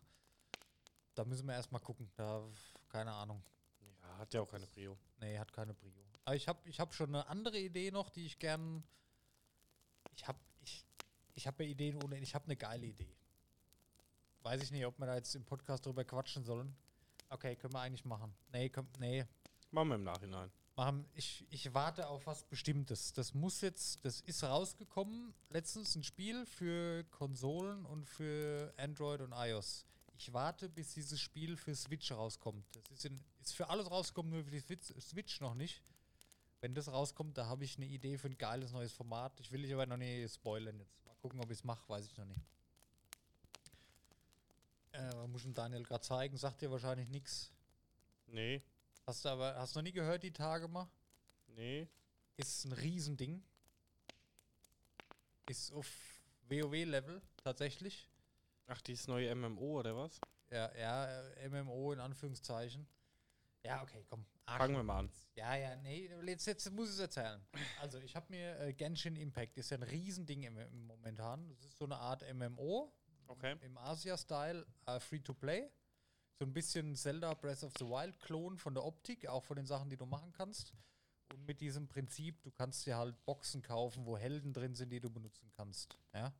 da 1.15 1.25
müssen 1.25 1.47
wir 1.47 1.53
erstmal 1.55 1.81
gucken. 1.81 2.09
Da, 2.15 2.43
keine 2.89 3.11
Ahnung. 3.11 3.41
Ja, 4.17 4.21
hat 4.21 4.33
ja 4.33 4.41
auch 4.41 4.49
keine 4.49 4.65
Prio. 4.65 4.97
Nee, 5.19 5.37
hat 5.37 5.53
keine 5.53 5.73
Prio. 5.73 5.93
Aber 6.25 6.35
ich 6.35 6.47
habe 6.47 6.59
ich 6.67 6.79
hab 6.79 6.93
schon 6.93 7.09
eine 7.09 7.27
andere 7.27 7.59
Idee 7.59 7.91
noch, 7.91 8.09
die 8.09 8.25
ich 8.25 8.39
gern. 8.39 8.83
Ich 10.15 10.27
habe 10.27 10.39
ich, 10.61 10.85
ich 11.35 11.45
hab 11.45 11.59
ja 11.59 11.65
Ideen 11.65 12.01
ohne. 12.03 12.17
Ich 12.19 12.33
habe 12.33 12.45
eine 12.45 12.55
geile 12.55 12.87
Idee. 12.87 13.15
Weiß 14.41 14.63
ich 14.63 14.71
nicht, 14.71 14.85
ob 14.85 14.97
wir 14.97 15.05
da 15.05 15.15
jetzt 15.15 15.35
im 15.35 15.45
Podcast 15.45 15.85
drüber 15.85 16.03
quatschen 16.03 16.43
sollen. 16.43 16.75
Okay, 17.29 17.55
können 17.55 17.73
wir 17.73 17.81
eigentlich 17.81 18.05
machen. 18.05 18.33
Nee, 18.51 18.69
komm, 18.69 18.87
nee. 18.99 19.25
Machen 19.71 19.89
wir 19.89 19.95
im 19.95 20.03
Nachhinein. 20.03 20.51
Machen, 20.75 21.05
ich, 21.13 21.45
ich 21.49 21.73
warte 21.73 22.07
auf 22.07 22.25
was 22.25 22.43
Bestimmtes. 22.43 23.13
Das 23.13 23.33
muss 23.33 23.61
jetzt, 23.61 24.03
das 24.03 24.21
ist 24.21 24.43
rausgekommen. 24.43 25.33
Letztens 25.49 25.95
ein 25.95 26.03
Spiel 26.03 26.45
für 26.45 27.03
Konsolen 27.05 27.85
und 27.85 28.05
für 28.09 28.73
Android 28.77 29.21
und 29.21 29.33
iOS. 29.33 29.85
Ich 30.17 30.33
warte, 30.33 30.67
bis 30.67 30.93
dieses 30.93 31.21
Spiel 31.21 31.55
für 31.57 31.75
Switch 31.75 32.11
rauskommt. 32.11 32.65
Das 32.75 32.89
ist, 32.89 33.05
in, 33.05 33.23
ist 33.41 33.55
für 33.55 33.69
alles 33.69 33.89
rausgekommen, 33.89 34.31
nur 34.31 34.43
für 34.43 34.51
die 34.51 34.59
Switch, 34.59 35.39
noch 35.41 35.53
nicht. 35.53 35.83
Wenn 36.59 36.73
das 36.73 36.87
rauskommt, 36.87 37.37
da 37.37 37.45
habe 37.45 37.63
ich 37.63 37.77
eine 37.77 37.85
Idee 37.85 38.17
für 38.17 38.27
ein 38.27 38.37
geiles 38.37 38.71
neues 38.71 38.91
Format. 38.91 39.39
Ich 39.39 39.51
will 39.51 39.61
dich 39.61 39.73
aber 39.73 39.85
noch 39.85 39.97
nicht 39.97 40.33
spoilern 40.33 40.79
jetzt. 40.79 41.05
Mal 41.05 41.15
gucken, 41.21 41.39
ob 41.39 41.51
ich 41.51 41.59
es 41.59 41.63
mache, 41.63 41.87
weiß 41.87 42.05
ich 42.05 42.17
noch 42.17 42.25
nicht. 42.25 42.41
muss 45.27 45.41
ich 45.41 45.47
dem 45.47 45.53
Daniel 45.53 45.83
gerade 45.83 46.01
zeigen, 46.01 46.35
sagt 46.35 46.61
dir 46.61 46.71
wahrscheinlich 46.71 47.07
nichts. 47.09 47.51
Nee, 48.25 48.63
Hast 49.07 49.23
du 49.23 49.29
aber, 49.29 49.55
hast 49.55 49.73
du 49.73 49.79
noch 49.79 49.83
nie 49.83 49.93
gehört, 49.93 50.21
die 50.23 50.33
Tage 50.33 50.67
mal? 50.67 50.89
nee. 51.55 51.87
Ist 52.35 52.65
ein 52.65 52.73
Riesending. 52.73 53.41
Ist 55.47 55.71
auf 55.71 55.87
WoW-Level 56.49 57.21
tatsächlich. 57.37 58.07
Ach, 58.67 58.81
dieses 58.81 59.07
neue 59.07 59.33
MMO 59.33 59.79
oder 59.79 59.95
was? 59.95 60.19
Ja, 60.49 60.73
ja, 60.77 61.21
äh, 61.33 61.49
MMO 61.49 61.93
in 61.93 61.99
Anführungszeichen. 61.99 62.87
Ja, 63.63 63.81
okay, 63.81 64.05
komm. 64.09 64.25
Fangen 64.45 64.75
wir 64.75 64.83
mal 64.83 64.99
an. 64.99 65.11
Ja, 65.35 65.55
ja, 65.55 65.75
nee, 65.77 66.09
jetzt, 66.25 66.45
jetzt 66.45 66.71
muss 66.71 66.89
ich 66.89 66.95
es 66.95 66.99
erzählen. 66.99 67.45
Also, 67.81 67.97
ich 67.99 68.15
habe 68.15 68.27
mir 68.29 68.59
äh, 68.59 68.73
Genshin 68.73 69.15
Impact, 69.15 69.57
ist 69.57 69.71
ja 69.71 69.77
ein 69.77 69.83
Riesending 69.83 70.43
im, 70.43 70.57
im 70.57 70.85
momentan. 70.85 71.49
Das 71.49 71.65
ist 71.65 71.77
so 71.77 71.85
eine 71.85 71.97
Art 71.97 72.23
MMO 72.33 72.93
Okay. 73.27 73.57
im 73.61 73.77
Asia-Style, 73.77 74.65
äh, 74.85 74.99
Free-to-Play. 74.99 75.69
So 76.39 76.45
ein 76.45 76.53
bisschen 76.53 76.95
Zelda 76.95 77.33
Breath 77.33 77.63
of 77.63 77.73
the 77.77 77.85
Wild-Klon 77.85 78.57
von 78.57 78.73
der 78.73 78.85
Optik, 78.85 79.27
auch 79.27 79.43
von 79.43 79.57
den 79.57 79.65
Sachen, 79.65 79.89
die 79.89 79.97
du 79.97 80.05
machen 80.05 80.31
kannst. 80.31 80.73
Und 81.33 81.45
mit 81.45 81.59
diesem 81.59 81.87
Prinzip, 81.87 82.41
du 82.43 82.51
kannst 82.51 82.85
dir 82.85 82.95
halt 82.97 83.25
Boxen 83.25 83.61
kaufen, 83.61 84.05
wo 84.05 84.17
Helden 84.17 84.53
drin 84.53 84.75
sind, 84.75 84.91
die 84.91 85.01
du 85.01 85.09
benutzen 85.09 85.49
kannst. 85.51 85.97
Ja. 86.13 86.33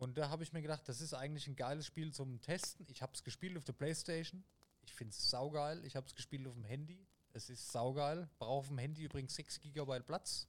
Und 0.00 0.16
da 0.16 0.30
habe 0.30 0.42
ich 0.42 0.54
mir 0.54 0.62
gedacht, 0.62 0.88
das 0.88 1.02
ist 1.02 1.12
eigentlich 1.12 1.46
ein 1.46 1.56
geiles 1.56 1.84
Spiel 1.84 2.10
zum 2.10 2.40
Testen. 2.40 2.86
Ich 2.88 3.02
habe 3.02 3.12
es 3.12 3.22
gespielt 3.22 3.58
auf 3.58 3.64
der 3.64 3.74
Playstation. 3.74 4.42
Ich 4.80 4.94
finde 4.94 5.10
es 5.10 5.28
saugeil. 5.28 5.84
Ich 5.84 5.94
habe 5.94 6.06
es 6.06 6.14
gespielt 6.14 6.48
auf 6.48 6.54
dem 6.54 6.64
Handy. 6.64 7.06
Es 7.34 7.50
ist 7.50 7.70
saugeil. 7.70 8.26
Brauche 8.38 8.60
auf 8.60 8.68
dem 8.68 8.78
Handy 8.78 9.04
übrigens 9.04 9.34
6 9.34 9.60
GB 9.60 10.00
Platz. 10.00 10.48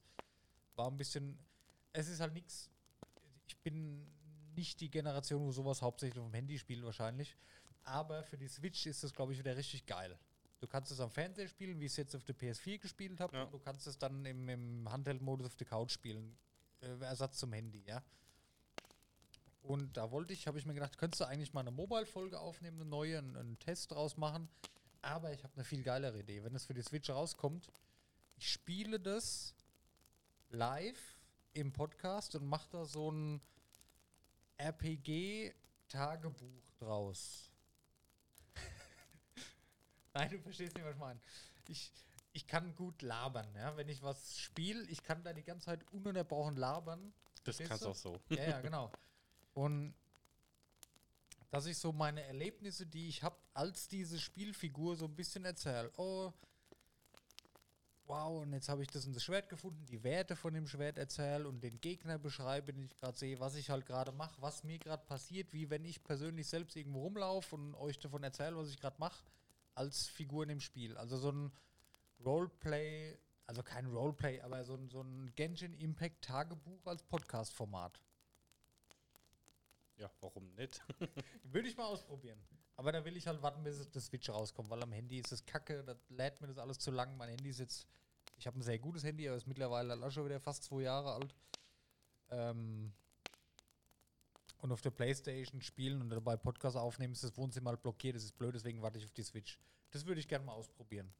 War 0.74 0.90
ein 0.90 0.96
bisschen. 0.96 1.38
Es 1.92 2.08
ist 2.08 2.20
halt 2.20 2.32
nichts. 2.32 2.70
Ich 3.46 3.58
bin 3.58 4.10
nicht 4.54 4.80
die 4.80 4.90
Generation, 4.90 5.44
wo 5.44 5.52
sowas 5.52 5.82
hauptsächlich 5.82 6.18
auf 6.18 6.30
dem 6.30 6.34
Handy 6.34 6.58
spielt, 6.58 6.82
wahrscheinlich. 6.82 7.36
Aber 7.84 8.22
für 8.22 8.38
die 8.38 8.48
Switch 8.48 8.86
ist 8.86 9.04
das, 9.04 9.12
glaube 9.12 9.34
ich, 9.34 9.38
wieder 9.38 9.54
richtig 9.54 9.84
geil. 9.84 10.18
Du 10.60 10.66
kannst 10.66 10.90
es 10.92 10.98
am 11.00 11.10
Fernseher 11.10 11.48
spielen, 11.48 11.78
wie 11.78 11.84
ich 11.84 11.92
es 11.92 11.98
jetzt 11.98 12.16
auf 12.16 12.24
der 12.24 12.34
PS4 12.34 12.78
gespielt 12.78 13.20
habe. 13.20 13.36
Ja. 13.36 13.42
und 13.42 13.52
Du 13.52 13.58
kannst 13.58 13.86
es 13.86 13.98
dann 13.98 14.24
im, 14.24 14.48
im 14.48 14.90
Handheld-Modus 14.90 15.48
auf 15.48 15.56
der 15.56 15.66
Couch 15.66 15.90
spielen. 15.90 16.38
Äh, 16.80 17.00
Ersatz 17.00 17.36
zum 17.36 17.52
Handy, 17.52 17.82
ja. 17.86 18.02
Und 19.62 19.96
da 19.96 20.10
wollte 20.10 20.32
ich, 20.32 20.46
habe 20.46 20.58
ich 20.58 20.66
mir 20.66 20.74
gedacht, 20.74 20.98
könntest 20.98 21.20
du 21.20 21.24
eigentlich 21.24 21.52
mal 21.52 21.60
eine 21.60 21.70
Mobile-Folge 21.70 22.40
aufnehmen, 22.40 22.80
eine 22.80 22.90
neue, 22.90 23.18
einen, 23.18 23.36
einen 23.36 23.58
Test 23.60 23.92
draus 23.92 24.16
machen. 24.16 24.48
Aber 25.02 25.32
ich 25.32 25.42
habe 25.44 25.54
eine 25.54 25.64
viel 25.64 25.82
geilere 25.82 26.18
Idee. 26.18 26.42
Wenn 26.42 26.54
es 26.54 26.66
für 26.66 26.74
die 26.74 26.82
Switch 26.82 27.10
rauskommt, 27.10 27.70
ich 28.36 28.50
spiele 28.50 28.98
das 28.98 29.54
live 30.50 31.18
im 31.54 31.72
Podcast 31.72 32.34
und 32.34 32.46
mache 32.46 32.68
da 32.70 32.84
so 32.84 33.10
ein 33.10 33.40
RPG-Tagebuch 34.58 36.70
draus. 36.78 37.50
Nein, 40.14 40.30
du 40.30 40.40
verstehst 40.40 40.74
nicht, 40.74 40.84
was 40.84 40.94
ich 40.94 41.00
meine. 41.00 41.20
Ich, 41.68 41.92
ich 42.32 42.46
kann 42.46 42.74
gut 42.74 43.02
labern, 43.02 43.54
ja. 43.54 43.76
Wenn 43.76 43.88
ich 43.88 44.02
was 44.02 44.38
spiele, 44.38 44.84
ich 44.88 45.02
kann 45.02 45.22
da 45.22 45.32
die 45.32 45.44
ganze 45.44 45.66
Zeit 45.66 45.84
ununterbrochen 45.92 46.56
labern. 46.56 47.12
Das 47.44 47.58
kannst 47.58 47.84
du? 47.84 47.90
auch 47.90 47.94
so. 47.94 48.20
Ja, 48.28 48.44
ja, 48.44 48.60
genau. 48.60 48.90
Und 49.54 49.94
dass 51.50 51.66
ich 51.66 51.76
so 51.76 51.92
meine 51.92 52.22
Erlebnisse, 52.22 52.86
die 52.86 53.08
ich 53.08 53.22
habe, 53.22 53.36
als 53.52 53.86
diese 53.86 54.18
Spielfigur 54.18 54.96
so 54.96 55.04
ein 55.04 55.14
bisschen 55.14 55.44
erzähle. 55.44 55.92
Oh, 55.98 56.32
wow, 58.06 58.42
und 58.42 58.54
jetzt 58.54 58.70
habe 58.70 58.82
ich 58.82 58.88
das 58.88 59.04
in 59.04 59.12
das 59.12 59.22
Schwert 59.22 59.50
gefunden, 59.50 59.84
die 59.86 60.02
Werte 60.02 60.34
von 60.34 60.54
dem 60.54 60.66
Schwert 60.66 60.96
erzähle 60.96 61.46
und 61.46 61.62
den 61.62 61.78
Gegner 61.80 62.18
beschreibe, 62.18 62.72
den 62.72 62.86
ich 62.86 62.96
gerade 62.96 63.18
sehe, 63.18 63.38
was 63.38 63.54
ich 63.54 63.68
halt 63.68 63.84
gerade 63.84 64.12
mache, 64.12 64.40
was 64.40 64.64
mir 64.64 64.78
gerade 64.78 65.04
passiert, 65.04 65.52
wie 65.52 65.68
wenn 65.68 65.84
ich 65.84 66.02
persönlich 66.02 66.48
selbst 66.48 66.74
irgendwo 66.74 67.02
rumlaufe 67.02 67.54
und 67.54 67.74
euch 67.74 67.98
davon 67.98 68.22
erzähle, 68.22 68.56
was 68.56 68.70
ich 68.70 68.80
gerade 68.80 68.96
mache, 68.98 69.22
als 69.74 70.06
Figur 70.06 70.44
in 70.44 70.50
dem 70.50 70.60
Spiel. 70.60 70.96
Also 70.96 71.18
so 71.18 71.32
ein 71.32 71.52
Roleplay, 72.24 73.18
also 73.46 73.62
kein 73.62 73.86
Roleplay, 73.86 74.40
aber 74.40 74.64
so 74.64 74.74
ein, 74.74 74.88
so 74.88 75.02
ein 75.02 75.32
Genshin 75.34 75.74
Impact 75.74 76.24
Tagebuch 76.24 76.86
als 76.86 77.02
Podcast-Format. 77.02 78.00
Ja, 80.02 80.10
warum 80.20 80.52
nicht? 80.56 80.82
Würde 81.44 81.68
ich 81.68 81.76
mal 81.76 81.86
ausprobieren. 81.86 82.44
Aber 82.74 82.90
da 82.90 83.04
will 83.04 83.16
ich 83.16 83.28
halt 83.28 83.40
warten, 83.40 83.62
bis 83.62 83.88
das 83.88 84.06
Switch 84.06 84.28
rauskommt, 84.28 84.68
weil 84.68 84.82
am 84.82 84.90
Handy 84.90 85.20
ist 85.20 85.30
es 85.30 85.46
kacke, 85.46 85.84
da 85.84 85.94
lädt 86.08 86.40
mir 86.40 86.48
das 86.48 86.58
alles 86.58 86.80
zu 86.80 86.90
lang. 86.90 87.16
Mein 87.16 87.28
Handy 87.28 87.50
ist 87.50 87.60
jetzt, 87.60 87.86
ich 88.36 88.48
habe 88.48 88.58
ein 88.58 88.62
sehr 88.62 88.80
gutes 88.80 89.04
Handy, 89.04 89.28
aber 89.28 89.36
ist 89.36 89.46
mittlerweile 89.46 89.94
auch 90.04 90.10
schon 90.10 90.24
wieder 90.24 90.40
fast 90.40 90.64
zwei 90.64 90.82
Jahre 90.82 91.12
alt. 91.12 91.36
Ähm 92.30 92.92
und 94.58 94.72
auf 94.72 94.80
der 94.80 94.90
Playstation 94.90 95.62
spielen 95.62 96.00
und 96.00 96.10
dabei 96.10 96.36
Podcast 96.36 96.76
aufnehmen, 96.76 97.12
ist 97.12 97.22
das 97.22 97.36
Wohnzimmer 97.36 97.70
halt 97.70 97.82
blockiert, 97.82 98.16
das 98.16 98.24
ist 98.24 98.36
blöd, 98.36 98.56
deswegen 98.56 98.82
warte 98.82 98.98
ich 98.98 99.04
auf 99.04 99.12
die 99.12 99.22
Switch. 99.22 99.60
Das 99.92 100.04
würde 100.04 100.20
ich 100.20 100.26
gerne 100.26 100.44
mal 100.44 100.54
ausprobieren. 100.54 101.14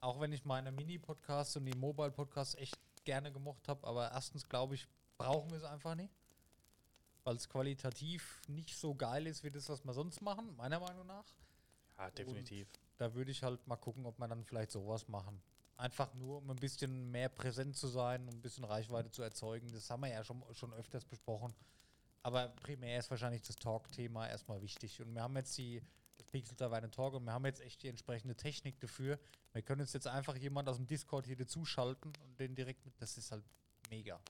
Auch 0.00 0.20
wenn 0.20 0.32
ich 0.32 0.44
meine 0.44 0.72
Mini-Podcasts 0.72 1.54
und 1.54 1.66
die 1.66 1.78
Mobile-Podcasts 1.78 2.56
echt 2.56 2.80
gerne 3.04 3.30
gemocht 3.30 3.68
habe, 3.68 3.86
aber 3.86 4.10
erstens 4.10 4.48
glaube 4.48 4.74
ich, 4.74 4.88
brauchen 5.18 5.50
wir 5.50 5.58
es 5.58 5.64
einfach 5.64 5.94
nicht 5.94 6.12
weil 7.24 7.36
es 7.36 7.48
qualitativ 7.48 8.40
nicht 8.48 8.76
so 8.76 8.94
geil 8.94 9.26
ist 9.26 9.44
wie 9.44 9.50
das, 9.50 9.68
was 9.68 9.84
wir 9.84 9.92
sonst 9.92 10.20
machen, 10.20 10.54
meiner 10.56 10.80
Meinung 10.80 11.06
nach. 11.06 11.24
Ja, 11.98 12.10
definitiv. 12.10 12.68
Da 12.96 13.14
würde 13.14 13.30
ich 13.30 13.42
halt 13.42 13.66
mal 13.66 13.76
gucken, 13.76 14.06
ob 14.06 14.18
wir 14.18 14.28
dann 14.28 14.44
vielleicht 14.44 14.70
sowas 14.70 15.08
machen. 15.08 15.40
Einfach 15.76 16.14
nur, 16.14 16.38
um 16.38 16.50
ein 16.50 16.56
bisschen 16.56 17.10
mehr 17.10 17.28
präsent 17.28 17.76
zu 17.76 17.88
sein, 17.88 18.28
um 18.28 18.34
ein 18.34 18.42
bisschen 18.42 18.64
Reichweite 18.64 19.10
zu 19.10 19.22
erzeugen. 19.22 19.70
Das 19.72 19.90
haben 19.90 20.02
wir 20.02 20.10
ja 20.10 20.24
schon, 20.24 20.42
schon 20.52 20.72
öfters 20.74 21.04
besprochen. 21.04 21.54
Aber 22.22 22.48
primär 22.48 22.98
ist 22.98 23.10
wahrscheinlich 23.10 23.42
das 23.42 23.56
Talk-Thema 23.56 24.28
erstmal 24.28 24.62
wichtig. 24.62 25.00
Und 25.00 25.14
wir 25.14 25.22
haben 25.22 25.36
jetzt 25.36 25.56
die 25.58 25.82
das 26.18 26.30
Pixel 26.30 26.56
Taverne 26.56 26.90
Talk 26.90 27.14
und 27.14 27.24
wir 27.24 27.32
haben 27.32 27.46
jetzt 27.46 27.60
echt 27.60 27.82
die 27.82 27.88
entsprechende 27.88 28.36
Technik 28.36 28.78
dafür. 28.80 29.18
Wir 29.52 29.62
können 29.62 29.80
uns 29.80 29.92
jetzt 29.92 30.06
einfach 30.06 30.36
jemand 30.36 30.68
aus 30.68 30.76
dem 30.76 30.86
Discord 30.86 31.26
hier 31.26 31.36
dazuschalten 31.36 32.12
und 32.24 32.38
den 32.38 32.54
direkt 32.54 32.84
mit. 32.84 33.00
Das 33.00 33.16
ist 33.16 33.32
halt 33.32 33.44
mega. 33.90 34.20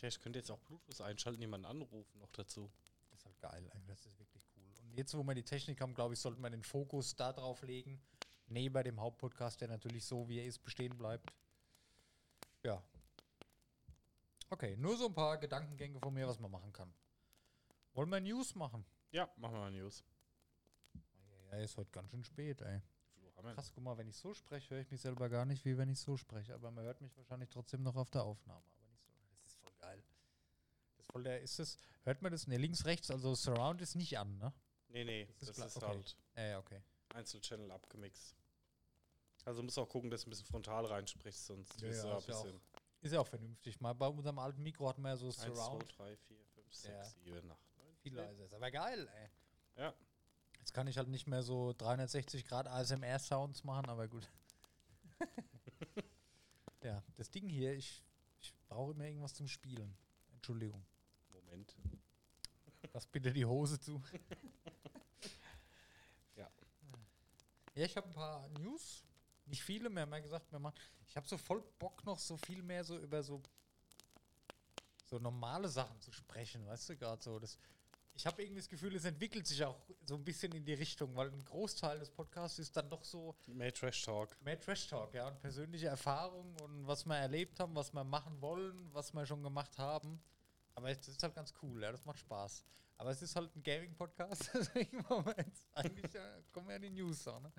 Ja, 0.00 0.08
ich 0.08 0.20
könnte 0.20 0.38
jetzt 0.38 0.50
auch 0.50 0.58
Bluetooth 0.60 1.00
einschalten, 1.00 1.40
jemanden 1.40 1.66
anrufen 1.66 2.18
noch 2.18 2.30
dazu. 2.32 2.70
Das 3.10 3.18
ist 3.20 3.26
halt 3.26 3.40
geil, 3.40 3.70
das 3.86 4.06
ist 4.06 4.18
wirklich 4.18 4.42
cool. 4.56 4.64
Und 4.82 4.94
jetzt, 4.94 5.14
wo 5.16 5.22
wir 5.22 5.34
die 5.34 5.42
Technik 5.42 5.80
haben, 5.80 5.94
glaube 5.94 6.14
ich, 6.14 6.20
sollten 6.20 6.40
wir 6.40 6.50
den 6.50 6.62
Fokus 6.62 7.14
da 7.14 7.32
drauf 7.32 7.62
legen, 7.62 8.00
neben 8.46 8.82
dem 8.82 9.00
Hauptpodcast, 9.00 9.60
der 9.60 9.68
natürlich 9.68 10.04
so, 10.04 10.28
wie 10.28 10.38
er 10.38 10.46
ist, 10.46 10.62
bestehen 10.62 10.96
bleibt. 10.96 11.30
Ja. 12.62 12.82
Okay, 14.48 14.76
nur 14.76 14.96
so 14.96 15.06
ein 15.06 15.14
paar 15.14 15.38
Gedankengänge 15.38 16.00
von 16.00 16.12
mir, 16.12 16.26
was 16.26 16.38
man 16.40 16.50
machen 16.50 16.72
kann. 16.72 16.92
Wollen 17.92 18.08
wir 18.08 18.20
News 18.20 18.54
machen? 18.54 18.84
Ja, 19.12 19.28
machen 19.36 19.54
wir 19.54 19.60
mal 19.60 19.70
News. 19.70 20.04
Ja, 21.50 21.58
ist 21.58 21.76
heute 21.76 21.90
ganz 21.90 22.10
schön 22.10 22.24
spät, 22.24 22.60
ey. 22.62 22.80
Krass, 23.54 23.72
guck 23.74 23.82
mal, 23.82 23.96
wenn 23.96 24.08
ich 24.08 24.16
so 24.16 24.34
spreche, 24.34 24.74
höre 24.74 24.82
ich 24.82 24.90
mich 24.90 25.00
selber 25.00 25.28
gar 25.28 25.44
nicht, 25.44 25.64
wie 25.64 25.76
wenn 25.78 25.88
ich 25.88 25.98
so 25.98 26.16
spreche. 26.16 26.54
Aber 26.54 26.70
man 26.70 26.84
hört 26.84 27.00
mich 27.00 27.16
wahrscheinlich 27.16 27.48
trotzdem 27.48 27.82
noch 27.82 27.96
auf 27.96 28.10
der 28.10 28.22
Aufnahme. 28.22 28.62
Aber 28.76 28.86
nicht 28.88 29.02
so. 29.02 29.12
Das 29.42 29.52
ist 29.52 29.58
voll 29.58 29.72
geil. 29.78 30.02
Ist 31.10 31.12
voll 31.12 31.22
der, 31.24 31.40
ist 31.40 31.58
das, 31.58 31.76
hört 32.04 32.22
man 32.22 32.30
das? 32.30 32.46
Ne, 32.46 32.56
links, 32.56 32.84
rechts, 32.84 33.10
also 33.10 33.34
Surround 33.34 33.82
ist 33.82 33.96
nicht 33.96 34.16
an, 34.16 34.38
ne? 34.38 34.52
Nee, 34.88 35.04
nee, 35.04 35.26
Das 35.38 35.48
ist 35.48 35.48
das 35.48 35.56
klar, 35.56 35.66
ist 35.66 35.76
okay. 35.76 35.86
halt 36.36 36.50
ja, 36.50 36.58
okay. 36.58 36.82
Einzelchannel 37.14 37.70
abgemixt. 37.72 38.36
Also 39.44 39.62
musst 39.62 39.78
auch 39.78 39.88
gucken, 39.88 40.10
dass 40.10 40.22
du 40.22 40.28
ein 40.28 40.30
bisschen 40.30 40.46
frontal 40.46 40.86
reinsprichst, 40.86 41.46
sonst 41.46 41.80
Ja, 41.80 41.88
du 41.88 41.96
ja, 41.96 42.02
ein 42.12 42.18
ist 42.18 42.26
ja 42.28 42.34
bisschen. 42.34 42.60
Ist 43.00 43.12
ja 43.12 43.20
auch 43.20 43.26
vernünftig. 43.26 43.80
Mal 43.80 43.94
bei 43.94 44.06
unserem 44.06 44.38
alten 44.38 44.62
Mikro 44.62 44.88
hatten 44.88 45.02
wir 45.02 45.08
ja 45.10 45.16
so 45.16 45.26
1, 45.26 45.36
2, 45.36 45.46
Surround. 45.54 45.98
3, 45.98 46.16
4, 46.16 46.36
5, 46.54 46.74
6, 46.74 46.92
Ja. 46.92 47.04
7, 47.24 47.50
8, 47.50 47.76
9. 47.78 47.96
Viel 47.96 48.14
leiser 48.14 48.44
ist. 48.44 48.54
Aber 48.54 48.70
geil, 48.70 49.08
ey. 49.14 49.28
Ja, 49.82 49.94
Jetzt 50.58 50.74
kann 50.74 50.86
ich 50.86 50.98
halt 50.98 51.08
nicht 51.08 51.26
mehr 51.26 51.42
so 51.42 51.72
360 51.72 52.44
Grad 52.44 52.68
ASMR-Sounds 52.68 53.64
machen, 53.64 53.86
aber 53.88 54.06
gut. 54.08 54.30
ja, 56.84 57.02
das 57.16 57.30
Ding 57.30 57.48
hier, 57.48 57.72
ich, 57.72 58.04
ich 58.40 58.54
brauche 58.68 58.92
immer 58.92 59.06
irgendwas 59.06 59.32
zum 59.34 59.48
Spielen. 59.48 59.96
Entschuldigung. 60.34 60.84
Moment. 61.50 61.74
Lass 62.92 63.06
bitte 63.06 63.32
die 63.32 63.44
Hose 63.44 63.78
zu. 63.80 64.02
Ja. 66.36 66.48
Ja, 67.74 67.84
ich 67.84 67.96
habe 67.96 68.06
ein 68.06 68.14
paar 68.14 68.48
News. 68.60 69.04
Nicht 69.44 69.62
viele, 69.62 69.88
haben 69.88 70.12
ja 70.12 70.18
gesagt, 70.20 70.50
wir 70.50 70.58
machen. 70.58 70.78
Ich 71.06 71.16
habe 71.16 71.28
so 71.28 71.36
voll 71.36 71.62
Bock 71.78 72.04
noch 72.06 72.18
so 72.18 72.36
viel 72.36 72.62
mehr 72.62 72.82
so 72.84 72.96
über 72.98 73.22
so 73.22 73.42
so 75.10 75.18
normale 75.18 75.68
Sachen 75.68 76.00
zu 76.00 76.12
sprechen, 76.12 76.64
weißt 76.66 76.90
du, 76.90 76.96
gerade 76.96 77.22
so. 77.22 77.38
Das, 77.38 77.58
ich 78.14 78.26
habe 78.26 78.42
irgendwie 78.42 78.60
das 78.60 78.68
Gefühl, 78.68 78.94
es 78.94 79.04
entwickelt 79.04 79.46
sich 79.46 79.62
auch 79.64 79.80
so 80.06 80.14
ein 80.14 80.24
bisschen 80.24 80.52
in 80.54 80.64
die 80.64 80.74
Richtung, 80.74 81.14
weil 81.16 81.30
ein 81.32 81.44
Großteil 81.44 81.98
des 81.98 82.10
Podcasts 82.10 82.58
ist 82.60 82.76
dann 82.76 82.88
doch 82.88 83.02
so 83.04 83.34
Mehr 83.46 83.74
Trash 83.74 84.02
Talk. 84.02 84.40
mehr 84.40 84.58
Trash 84.58 84.86
Talk, 84.88 85.12
ja, 85.14 85.26
und 85.28 85.40
persönliche 85.40 85.88
Erfahrungen 85.88 86.56
und 86.60 86.86
was 86.86 87.04
wir 87.06 87.16
erlebt 87.16 87.58
haben, 87.58 87.74
was 87.74 87.92
wir 87.92 88.04
machen 88.04 88.40
wollen, 88.40 88.88
was 88.92 89.12
wir 89.12 89.26
schon 89.26 89.42
gemacht 89.42 89.76
haben. 89.78 90.22
Aber 90.74 90.90
es 90.90 91.06
ist 91.08 91.22
halt 91.22 91.34
ganz 91.34 91.52
cool, 91.62 91.82
ja, 91.82 91.92
das 91.92 92.04
macht 92.04 92.18
Spaß. 92.18 92.64
Aber 92.98 93.10
es 93.10 93.22
ist 93.22 93.34
halt 93.36 93.54
ein 93.56 93.62
Gaming-Podcast, 93.62 94.50
deswegen 94.54 95.08
wollen 95.08 95.26
wir 95.26 95.36
jetzt 95.38 95.66
eigentlich 95.74 96.12
ja, 96.12 96.22
kommen 96.52 96.68
wir 96.68 96.76
in 96.76 96.82
die 96.82 96.90
News 96.90 97.24
so, 97.24 97.38
ne? 97.40 97.52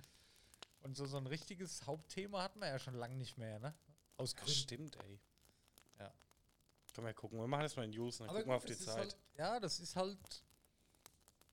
Und 0.81 0.95
so, 0.95 1.05
so 1.05 1.17
ein 1.17 1.27
richtiges 1.27 1.85
Hauptthema 1.85 2.43
hatten 2.43 2.59
wir 2.59 2.67
ja 2.67 2.79
schon 2.79 2.95
lange 2.95 3.15
nicht 3.15 3.37
mehr, 3.37 3.59
ne? 3.59 3.73
Aus 4.17 4.33
Das 4.33 4.43
Gründen. 4.43 4.59
stimmt, 4.59 4.95
ey. 5.03 5.19
Ja. 5.99 6.11
Können 6.93 7.07
wir 7.07 7.13
gucken. 7.13 7.39
Wir 7.39 7.47
machen 7.47 7.63
jetzt 7.63 7.77
mal 7.77 7.87
News, 7.87 8.17
dann 8.17 8.29
Aber 8.29 8.39
gucken 8.39 8.51
wir 8.51 8.57
auf 8.57 8.65
die 8.65 8.77
Zeit. 8.77 8.97
Halt, 8.97 9.17
ja, 9.37 9.59
das 9.59 9.79
ist 9.79 9.95
halt. 9.95 10.17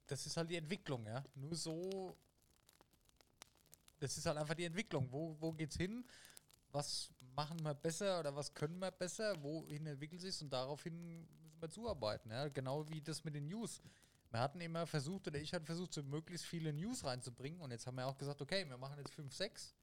das 0.06 0.26
ist 0.26 0.36
halt 0.36 0.50
die 0.50 0.56
Entwicklung, 0.56 1.06
ja. 1.06 1.22
Nur 1.34 1.54
so, 1.54 2.16
das 4.00 4.16
ist 4.16 4.26
halt 4.26 4.38
einfach 4.38 4.54
die 4.54 4.64
Entwicklung. 4.64 5.11
Wo, 5.11 5.36
wo 5.40 5.52
geht's 5.52 5.76
hin? 5.76 6.04
Was 6.72 7.11
machen 7.34 7.62
wir 7.62 7.74
besser 7.74 8.20
oder 8.20 8.34
was 8.34 8.52
können 8.54 8.78
wir 8.78 8.90
besser? 8.90 9.42
Wohin 9.42 9.86
entwickelt 9.86 10.20
sich 10.20 10.40
und 10.42 10.50
daraufhin 10.50 11.26
müssen 11.59 11.62
wir 11.62 11.70
zuarbeiten, 11.70 12.30
ja. 12.30 12.48
Genau 12.48 12.88
wie 12.88 13.00
das 13.00 13.24
mit 13.24 13.34
den 13.34 13.46
News. 13.48 13.82
Wir 14.30 14.40
hatten 14.40 14.61
immer 14.61 14.86
versucht, 14.86 15.26
oder 15.26 15.38
ich 15.38 15.52
hatte 15.52 15.64
versucht, 15.64 15.94
so 15.94 16.02
möglichst 16.02 16.46
viele 16.46 16.72
News 16.72 17.04
reinzubringen 17.04 17.61
und 17.61 17.70
jetzt 17.70 17.86
haben 17.86 17.96
wir 17.96 18.06
auch 18.06 18.16
gesagt, 18.16 18.40
okay, 18.42 18.68
wir 18.68 18.76
machen 18.76 18.98
jetzt 18.98 19.14
5, 19.14 19.34
6 19.34 19.74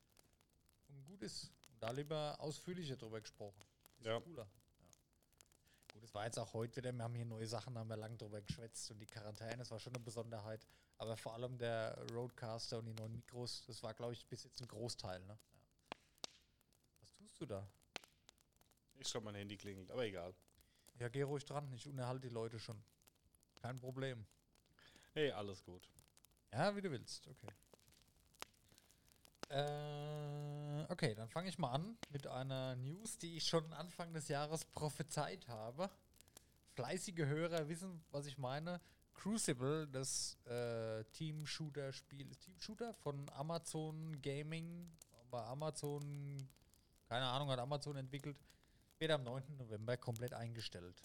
und 0.89 1.03
gut 1.05 1.23
ist. 1.23 1.51
Und 1.67 1.81
da 1.81 1.91
lieber 1.91 2.35
ausführlicher 2.39 2.95
drüber 2.95 3.19
gesprochen. 3.21 3.59
Ist 3.97 4.05
Ja. 4.05 4.19
cooler. 4.19 4.43
Ja. 4.43 5.93
Gut, 5.93 6.03
es 6.03 6.13
war 6.13 6.25
jetzt 6.25 6.37
auch 6.37 6.53
heute 6.53 6.77
wieder, 6.77 6.91
wir 6.93 7.03
haben 7.03 7.15
hier 7.15 7.25
neue 7.25 7.47
Sachen, 7.47 7.77
haben 7.77 7.89
wir 7.89 7.97
lang 7.97 8.17
drüber 8.17 8.41
geschwätzt 8.41 8.91
und 8.91 8.99
die 8.99 9.07
Quarantäne, 9.07 9.57
das 9.57 9.71
war 9.71 9.79
schon 9.79 9.95
eine 9.95 10.03
Besonderheit. 10.03 10.65
Aber 10.97 11.17
vor 11.17 11.33
allem 11.33 11.57
der 11.57 11.97
Roadcaster 12.11 12.77
und 12.79 12.85
die 12.85 12.93
neuen 12.93 13.13
Mikros, 13.13 13.63
das 13.65 13.81
war, 13.81 13.93
glaube 13.93 14.13
ich, 14.13 14.25
bis 14.27 14.43
jetzt 14.43 14.61
ein 14.61 14.67
Großteil. 14.67 15.19
Ne? 15.21 15.37
Ja. 15.51 15.97
Was 17.01 17.13
tust 17.15 17.41
du 17.41 17.45
da? 17.45 17.67
Ich 18.97 19.11
glaube, 19.11 19.25
mein 19.25 19.35
Handy 19.35 19.57
klingelt, 19.57 19.89
aber 19.91 20.05
egal. 20.05 20.33
Ja, 20.99 21.09
geh 21.09 21.23
ruhig 21.23 21.45
dran, 21.45 21.71
ich 21.73 21.87
unterhalte 21.87 22.27
die 22.27 22.33
Leute 22.33 22.59
schon. 22.59 22.81
Kein 23.61 23.79
Problem. 23.79 24.25
Hey, 25.13 25.31
alles 25.31 25.63
gut. 25.63 25.89
Ja, 26.53 26.75
wie 26.75 26.81
du 26.81 26.91
willst, 26.91 27.27
okay. 27.27 27.47
Äh, 29.49 30.91
okay, 30.91 31.13
dann 31.13 31.29
fange 31.29 31.49
ich 31.49 31.57
mal 31.57 31.71
an 31.71 31.97
mit 32.09 32.27
einer 32.27 32.75
News, 32.77 33.17
die 33.17 33.37
ich 33.37 33.45
schon 33.45 33.71
Anfang 33.73 34.13
des 34.13 34.27
Jahres 34.27 34.65
prophezeit 34.65 35.47
habe. 35.47 35.89
Fleißige 36.73 37.25
Hörer 37.25 37.67
wissen, 37.67 38.03
was 38.11 38.25
ich 38.25 38.37
meine. 38.37 38.81
Crucible, 39.13 39.87
das 39.87 40.37
äh, 40.45 41.03
Team-Shooter-Spiel, 41.13 42.35
Team-Shooter 42.35 42.93
von 42.93 43.29
Amazon 43.31 44.21
Gaming, 44.21 44.91
bei 45.31 45.43
Amazon, 45.43 46.37
keine 47.07 47.25
Ahnung, 47.25 47.49
hat 47.49 47.59
Amazon 47.59 47.95
entwickelt, 47.95 48.39
wird 48.99 49.11
am 49.11 49.23
9. 49.23 49.57
November 49.57 49.97
komplett 49.97 50.33
eingestellt. 50.33 51.01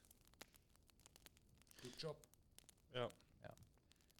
Good 1.81 1.97
Job. 2.01 2.17
Ja. 2.93 3.11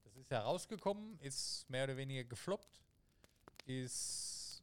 Das 0.05 0.17
ist 0.17 0.31
ja 0.31 0.41
rausgekommen, 0.43 1.19
ist 1.21 1.69
mehr 1.71 1.85
oder 1.85 1.97
weniger 1.97 2.25
gefloppt, 2.25 2.83
ist 3.67 4.63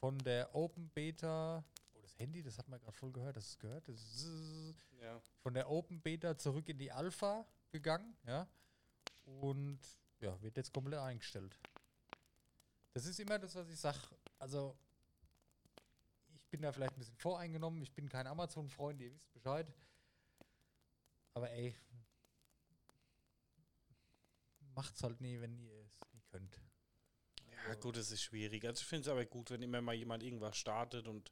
von 0.00 0.18
der 0.18 0.52
Open 0.54 0.88
Beta, 0.90 1.64
oh 1.94 2.00
das 2.02 2.18
Handy, 2.18 2.42
das 2.42 2.58
hat 2.58 2.68
man 2.68 2.80
gerade 2.80 2.96
voll 2.96 3.12
gehört, 3.12 3.36
das 3.36 3.46
ist 3.50 3.60
gehört, 3.60 3.86
das 3.88 3.96
ist 4.00 4.74
Ja. 5.00 5.20
von 5.42 5.54
der 5.54 5.70
Open 5.70 6.00
Beta 6.00 6.36
zurück 6.36 6.68
in 6.68 6.78
die 6.78 6.90
Alpha 6.90 7.46
gegangen, 7.70 8.16
ja, 8.26 8.48
und 9.26 9.78
ja, 10.20 10.40
wird 10.42 10.56
jetzt 10.56 10.72
komplett 10.72 10.98
eingestellt. 10.98 11.56
Das 12.94 13.06
ist 13.06 13.20
immer 13.20 13.38
das, 13.38 13.54
was 13.54 13.68
ich 13.68 13.78
sage, 13.78 13.98
also 14.40 14.76
bin 16.50 16.62
da 16.62 16.72
vielleicht 16.72 16.92
ein 16.94 16.98
bisschen 16.98 17.16
voreingenommen, 17.16 17.82
ich 17.82 17.92
bin 17.92 18.08
kein 18.08 18.26
Amazon-Freund, 18.26 19.00
ihr 19.00 19.12
wisst 19.12 19.32
Bescheid, 19.32 19.66
aber 21.34 21.50
ey, 21.50 21.74
macht's 24.74 25.02
halt 25.02 25.20
nie, 25.20 25.40
wenn 25.40 25.58
ihr 25.58 25.72
es 25.80 26.12
nie 26.12 26.22
könnt. 26.30 26.60
Ja, 27.68 27.74
gut, 27.74 27.96
es 27.96 28.10
ist 28.10 28.22
schwierig. 28.22 28.64
Also 28.64 28.80
ich 28.80 28.86
finde 28.86 29.02
es 29.02 29.08
aber 29.08 29.24
gut, 29.26 29.50
wenn 29.50 29.62
immer 29.62 29.80
mal 29.80 29.94
jemand 29.94 30.22
irgendwas 30.22 30.56
startet 30.56 31.06
und 31.08 31.30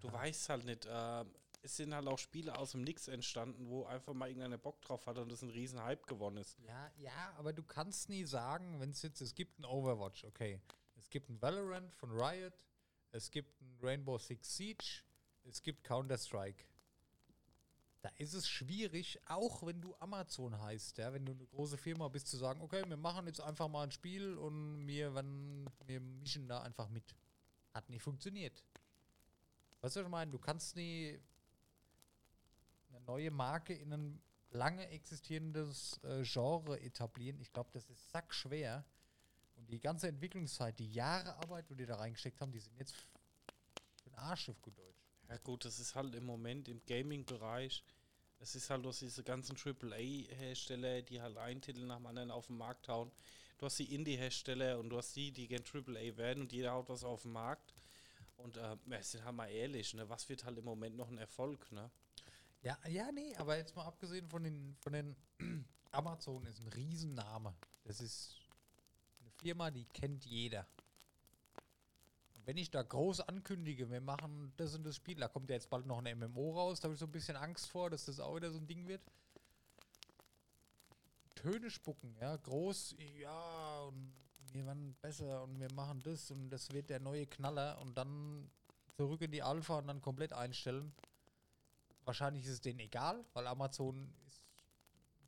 du 0.00 0.08
Ja. 0.08 0.12
weißt 0.12 0.48
halt 0.50 0.64
nicht, 0.64 0.84
äh, 0.86 1.24
es 1.62 1.76
sind 1.76 1.94
halt 1.94 2.06
auch 2.08 2.18
Spiele 2.18 2.56
aus 2.56 2.72
dem 2.72 2.82
Nix 2.82 3.08
entstanden, 3.08 3.68
wo 3.68 3.84
einfach 3.84 4.12
mal 4.14 4.28
irgendeiner 4.28 4.58
Bock 4.58 4.80
drauf 4.82 5.06
hatte 5.06 5.22
und 5.22 5.30
das 5.30 5.42
ein 5.42 5.50
riesen 5.50 5.82
Hype 5.82 6.06
gewonnen 6.06 6.38
ist. 6.38 6.58
Ja, 6.58 6.90
ja, 6.96 7.32
aber 7.36 7.52
du 7.52 7.62
kannst 7.62 8.08
nie 8.08 8.24
sagen, 8.24 8.80
wenn 8.80 8.90
es 8.90 9.02
jetzt, 9.02 9.20
es 9.20 9.34
gibt 9.34 9.58
ein 9.58 9.64
Overwatch, 9.64 10.24
okay. 10.24 10.60
Es 10.96 11.08
gibt 11.08 11.28
ein 11.30 11.40
Valorant 11.40 11.94
von 11.94 12.10
Riot, 12.10 12.52
es 13.12 13.30
gibt 13.30 13.60
ein 13.60 13.78
Rainbow 13.80 14.18
Six 14.18 14.56
Siege, 14.56 15.02
es 15.44 15.62
gibt 15.62 15.84
Counter-Strike. 15.84 16.64
Da 18.00 18.08
ist 18.16 18.34
es 18.34 18.48
schwierig, 18.48 19.20
auch 19.26 19.64
wenn 19.64 19.80
du 19.80 19.94
Amazon 20.00 20.60
heißt, 20.60 20.98
ja, 20.98 21.12
wenn 21.12 21.24
du 21.24 21.32
eine 21.32 21.46
große 21.46 21.78
Firma 21.78 22.08
bist, 22.08 22.26
zu 22.26 22.36
sagen, 22.36 22.60
okay, 22.60 22.82
wir 22.88 22.96
machen 22.96 23.26
jetzt 23.28 23.40
einfach 23.40 23.68
mal 23.68 23.84
ein 23.84 23.92
Spiel 23.92 24.36
und 24.36 24.86
wir, 24.88 25.14
wenn, 25.14 25.70
wir 25.86 26.00
mischen 26.00 26.48
da 26.48 26.62
einfach 26.62 26.88
mit. 26.88 27.14
Hat 27.72 27.88
nie 27.88 28.00
funktioniert. 28.00 28.64
Weißt 29.80 29.96
du, 29.96 30.00
was 30.00 30.06
ich 30.06 30.10
meine? 30.10 30.30
Du 30.32 30.38
kannst 30.38 30.74
nie 30.74 31.20
eine 32.88 33.00
neue 33.02 33.30
Marke 33.30 33.72
in 33.74 33.92
ein 33.92 34.22
lange 34.50 34.88
existierendes 34.88 36.00
äh, 36.02 36.22
Genre 36.24 36.80
etablieren. 36.80 37.40
Ich 37.40 37.52
glaube, 37.52 37.70
das 37.72 37.88
ist 37.88 38.10
sackschwer. 38.10 38.84
Die 39.72 39.80
ganze 39.80 40.08
Entwicklungszeit, 40.08 40.78
die 40.78 40.92
Jahre 40.92 41.34
Arbeit, 41.36 41.68
die 41.70 41.74
die 41.74 41.86
da 41.86 41.96
reingesteckt 41.96 42.40
haben, 42.40 42.52
die 42.52 42.60
sind 42.60 42.78
jetzt 42.78 42.92
für 42.92 43.06
den 44.04 44.14
Arsch 44.16 44.48
auf 44.48 44.60
gut 44.62 44.78
Deutsch. 44.78 45.08
Ja 45.28 45.38
gut, 45.38 45.64
das 45.64 45.80
ist 45.80 45.94
halt 45.94 46.14
im 46.14 46.26
Moment 46.26 46.68
im 46.68 46.84
Gaming-Bereich, 46.84 47.82
es 48.42 48.56
ist 48.56 48.70
halt, 48.70 48.84
du 48.84 48.88
hast 48.88 49.00
diese 49.00 49.22
ganzen 49.22 49.56
AAA-Hersteller, 49.56 51.02
die 51.02 51.22
halt 51.22 51.36
einen 51.38 51.62
Titel 51.62 51.86
nach 51.86 51.98
dem 51.98 52.06
anderen 52.06 52.32
auf 52.32 52.48
den 52.48 52.58
Markt 52.58 52.88
hauen. 52.88 53.12
Du 53.58 53.66
hast 53.66 53.78
die 53.78 53.94
Indie-Hersteller 53.94 54.80
und 54.80 54.90
du 54.90 54.98
hast 54.98 55.14
die, 55.14 55.30
die 55.30 55.46
gern 55.46 55.62
AAA 55.62 56.16
werden 56.16 56.42
und 56.42 56.52
jeder 56.52 56.72
haut 56.72 56.88
was 56.88 57.04
auf 57.04 57.22
den 57.22 57.30
Markt. 57.30 57.72
Und 58.36 58.56
äh, 58.56 58.76
wir 58.84 59.02
sind 59.04 59.24
halt 59.24 59.36
mal 59.36 59.46
ehrlich, 59.46 59.94
ne, 59.94 60.08
was 60.08 60.28
wird 60.28 60.44
halt 60.44 60.58
im 60.58 60.64
Moment 60.64 60.96
noch 60.96 61.08
ein 61.08 61.18
Erfolg, 61.18 61.70
ne? 61.70 61.88
Ja, 62.62 62.76
ja, 62.88 63.12
nee, 63.12 63.34
aber 63.36 63.56
jetzt 63.56 63.76
mal 63.76 63.84
abgesehen 63.84 64.28
von 64.28 64.42
den, 64.42 64.76
von 64.80 64.92
den 64.92 65.16
Amazon 65.92 66.44
ist 66.46 66.58
ein 66.60 66.68
Riesenname. 66.68 67.54
Das 67.84 68.00
ist 68.00 68.41
Firma, 69.42 69.70
die 69.72 69.84
kennt 69.86 70.24
jeder. 70.24 70.66
Und 72.36 72.46
wenn 72.46 72.56
ich 72.56 72.70
da 72.70 72.82
groß 72.82 73.20
ankündige, 73.20 73.90
wir 73.90 74.00
machen 74.00 74.52
das 74.56 74.74
und 74.76 74.84
das 74.84 74.96
Spiel, 74.96 75.16
da 75.16 75.26
kommt 75.26 75.50
ja 75.50 75.56
jetzt 75.56 75.68
bald 75.68 75.84
noch 75.86 76.02
ein 76.02 76.18
MMO 76.18 76.52
raus, 76.52 76.78
da 76.78 76.84
habe 76.84 76.94
ich 76.94 77.00
so 77.00 77.06
ein 77.06 77.12
bisschen 77.12 77.36
Angst 77.36 77.68
vor, 77.68 77.90
dass 77.90 78.04
das 78.04 78.20
auch 78.20 78.36
wieder 78.36 78.52
so 78.52 78.58
ein 78.58 78.66
Ding 78.66 78.86
wird. 78.86 79.02
Töne 81.34 81.70
spucken, 81.70 82.14
ja, 82.20 82.36
groß, 82.36 82.94
ja, 83.18 83.82
und 83.82 84.12
wir 84.52 84.64
werden 84.64 84.94
besser 85.00 85.42
und 85.42 85.58
wir 85.58 85.72
machen 85.72 86.00
das 86.04 86.30
und 86.30 86.50
das 86.50 86.70
wird 86.72 86.88
der 86.88 87.00
neue 87.00 87.26
Knaller 87.26 87.80
und 87.80 87.98
dann 87.98 88.48
zurück 88.96 89.22
in 89.22 89.32
die 89.32 89.42
Alpha 89.42 89.78
und 89.78 89.88
dann 89.88 90.00
komplett 90.00 90.32
einstellen. 90.32 90.94
Wahrscheinlich 92.04 92.44
ist 92.44 92.52
es 92.52 92.60
denen 92.60 92.78
egal, 92.78 93.24
weil 93.32 93.48
Amazon 93.48 94.14
ist, 94.28 94.44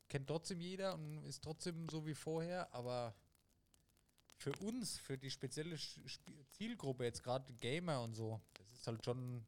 kennt 0.08 0.28
trotzdem 0.28 0.60
jeder 0.60 0.94
und 0.94 1.24
ist 1.24 1.42
trotzdem 1.42 1.88
so 1.88 2.06
wie 2.06 2.14
vorher, 2.14 2.72
aber 2.72 3.14
für 4.36 4.52
uns, 4.60 4.98
für 4.98 5.16
die 5.16 5.30
spezielle 5.30 5.76
Zielgruppe, 6.52 7.04
jetzt 7.04 7.22
gerade 7.22 7.52
Gamer 7.54 8.02
und 8.02 8.14
so, 8.14 8.40
das 8.54 8.72
ist 8.72 8.86
halt 8.86 9.04
schon. 9.04 9.44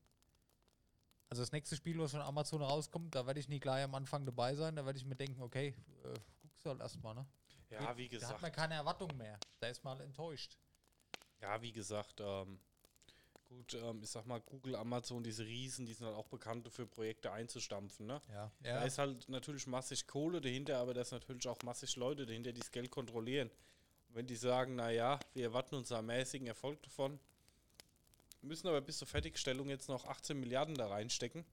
Also 1.28 1.42
das 1.42 1.50
nächste 1.52 1.74
Spiel, 1.74 1.98
was 1.98 2.12
von 2.12 2.20
Amazon 2.20 2.62
rauskommt, 2.62 3.14
da 3.14 3.26
werde 3.26 3.40
ich 3.40 3.48
nie 3.48 3.58
gleich 3.58 3.82
am 3.82 3.94
Anfang 3.96 4.24
dabei 4.24 4.54
sein, 4.54 4.76
da 4.76 4.86
werde 4.86 4.98
ich 4.98 5.04
mir 5.04 5.16
denken, 5.16 5.42
okay, 5.42 5.74
äh, 6.04 6.14
guckst 6.40 6.64
du 6.64 6.70
halt 6.70 6.80
erstmal, 6.80 7.14
ne? 7.16 7.26
Ja, 7.70 7.96
wie 7.96 8.08
Da 8.08 8.14
hat 8.16 8.20
gesagt, 8.20 8.42
man 8.42 8.52
keine 8.52 8.74
Erwartung 8.74 9.14
mehr. 9.16 9.38
Da 9.58 9.66
ist 9.66 9.82
man 9.82 9.98
enttäuscht. 10.00 10.56
ja, 11.40 11.60
wie 11.60 11.72
gesagt, 11.72 12.20
ähm, 12.20 12.60
gut, 13.44 13.74
ähm, 13.74 14.00
ich 14.04 14.10
sag 14.10 14.24
mal, 14.26 14.40
Google, 14.40 14.76
Amazon, 14.76 15.24
diese 15.24 15.44
Riesen, 15.44 15.84
die 15.84 15.94
sind 15.94 16.06
halt 16.06 16.16
auch 16.16 16.28
bekannt 16.28 16.64
dafür, 16.64 16.86
Projekte 16.86 17.32
einzustampfen, 17.32 18.06
ne? 18.06 18.22
Ja, 18.32 18.52
Da 18.62 18.84
ist 18.84 18.98
halt 18.98 19.28
natürlich 19.28 19.66
massig 19.66 20.06
Kohle 20.06 20.40
dahinter, 20.40 20.78
aber 20.78 20.94
da 20.94 21.00
ist 21.00 21.10
natürlich 21.10 21.48
auch 21.48 21.58
massig 21.64 21.96
Leute 21.96 22.24
dahinter, 22.24 22.52
die 22.52 22.60
das 22.60 22.70
Geld 22.70 22.90
kontrollieren. 22.90 23.50
Wenn 24.16 24.26
die 24.26 24.36
sagen, 24.36 24.76
naja, 24.76 25.20
wir 25.34 25.44
erwarten 25.44 25.74
uns 25.74 25.92
einen 25.92 26.06
mäßigen 26.06 26.46
Erfolg 26.46 26.82
davon, 26.82 27.20
müssen 28.40 28.66
aber 28.66 28.80
bis 28.80 28.96
zur 28.96 29.06
Fertigstellung 29.06 29.68
jetzt 29.68 29.90
noch 29.90 30.06
18 30.06 30.40
Milliarden 30.40 30.74
da 30.74 30.86
reinstecken, 30.86 31.44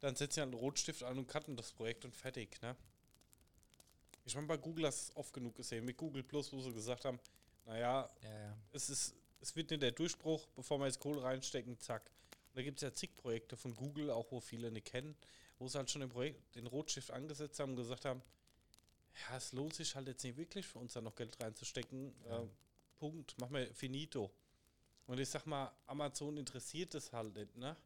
dann 0.00 0.16
setzen 0.16 0.34
sie 0.34 0.40
halt 0.40 0.52
einen 0.52 0.60
Rotstift 0.60 1.02
an 1.02 1.18
und 1.18 1.28
cutten 1.28 1.56
das 1.56 1.72
Projekt 1.72 2.06
und 2.06 2.16
fertig, 2.16 2.58
ne? 2.62 2.74
Ich 4.24 4.34
meine, 4.34 4.46
bei 4.46 4.56
Google 4.56 4.86
hast 4.86 5.08
du 5.08 5.12
es 5.12 5.16
oft 5.18 5.34
genug 5.34 5.56
gesehen, 5.56 5.84
mit 5.84 5.98
Google 5.98 6.22
Plus, 6.22 6.50
wo 6.54 6.62
sie 6.62 6.72
gesagt 6.72 7.04
haben, 7.04 7.20
naja, 7.66 8.08
ja, 8.22 8.30
ja. 8.30 8.56
es 8.72 8.88
ist, 8.88 9.14
es 9.42 9.54
wird 9.54 9.70
nicht 9.70 9.82
der 9.82 9.92
Durchbruch, 9.92 10.46
bevor 10.56 10.78
wir 10.78 10.86
jetzt 10.86 11.00
Kohle 11.00 11.22
reinstecken, 11.22 11.78
zack. 11.80 12.10
Und 12.30 12.56
da 12.56 12.62
gibt 12.62 12.78
es 12.78 12.82
ja 12.82 12.94
zig 12.94 13.14
Projekte 13.14 13.58
von 13.58 13.76
Google, 13.76 14.10
auch 14.10 14.32
wo 14.32 14.40
viele 14.40 14.70
nicht 14.70 14.86
kennen, 14.86 15.14
wo 15.58 15.68
sie 15.68 15.76
halt 15.76 15.90
schon 15.90 16.00
den, 16.00 16.08
Projekt, 16.08 16.56
den 16.56 16.66
Rotstift 16.66 17.10
angesetzt 17.10 17.60
haben 17.60 17.72
und 17.72 17.76
gesagt 17.76 18.06
haben, 18.06 18.22
ja, 19.30 19.36
es 19.36 19.52
lohnt 19.52 19.74
sich 19.74 19.94
halt 19.94 20.08
jetzt 20.08 20.22
nicht 20.24 20.36
wirklich 20.36 20.66
für 20.66 20.78
uns 20.78 20.92
da 20.94 21.00
noch 21.00 21.14
Geld 21.14 21.40
reinzustecken. 21.42 22.14
Ja. 22.26 22.42
Äh, 22.42 22.48
Punkt, 22.98 23.38
machen 23.40 23.54
wir 23.54 23.74
finito. 23.74 24.30
Und 25.06 25.18
ich 25.18 25.28
sag 25.28 25.46
mal, 25.46 25.70
Amazon 25.86 26.36
interessiert 26.36 26.94
das 26.94 27.12
halt 27.12 27.34
nicht, 27.34 27.56
ne? 27.56 27.76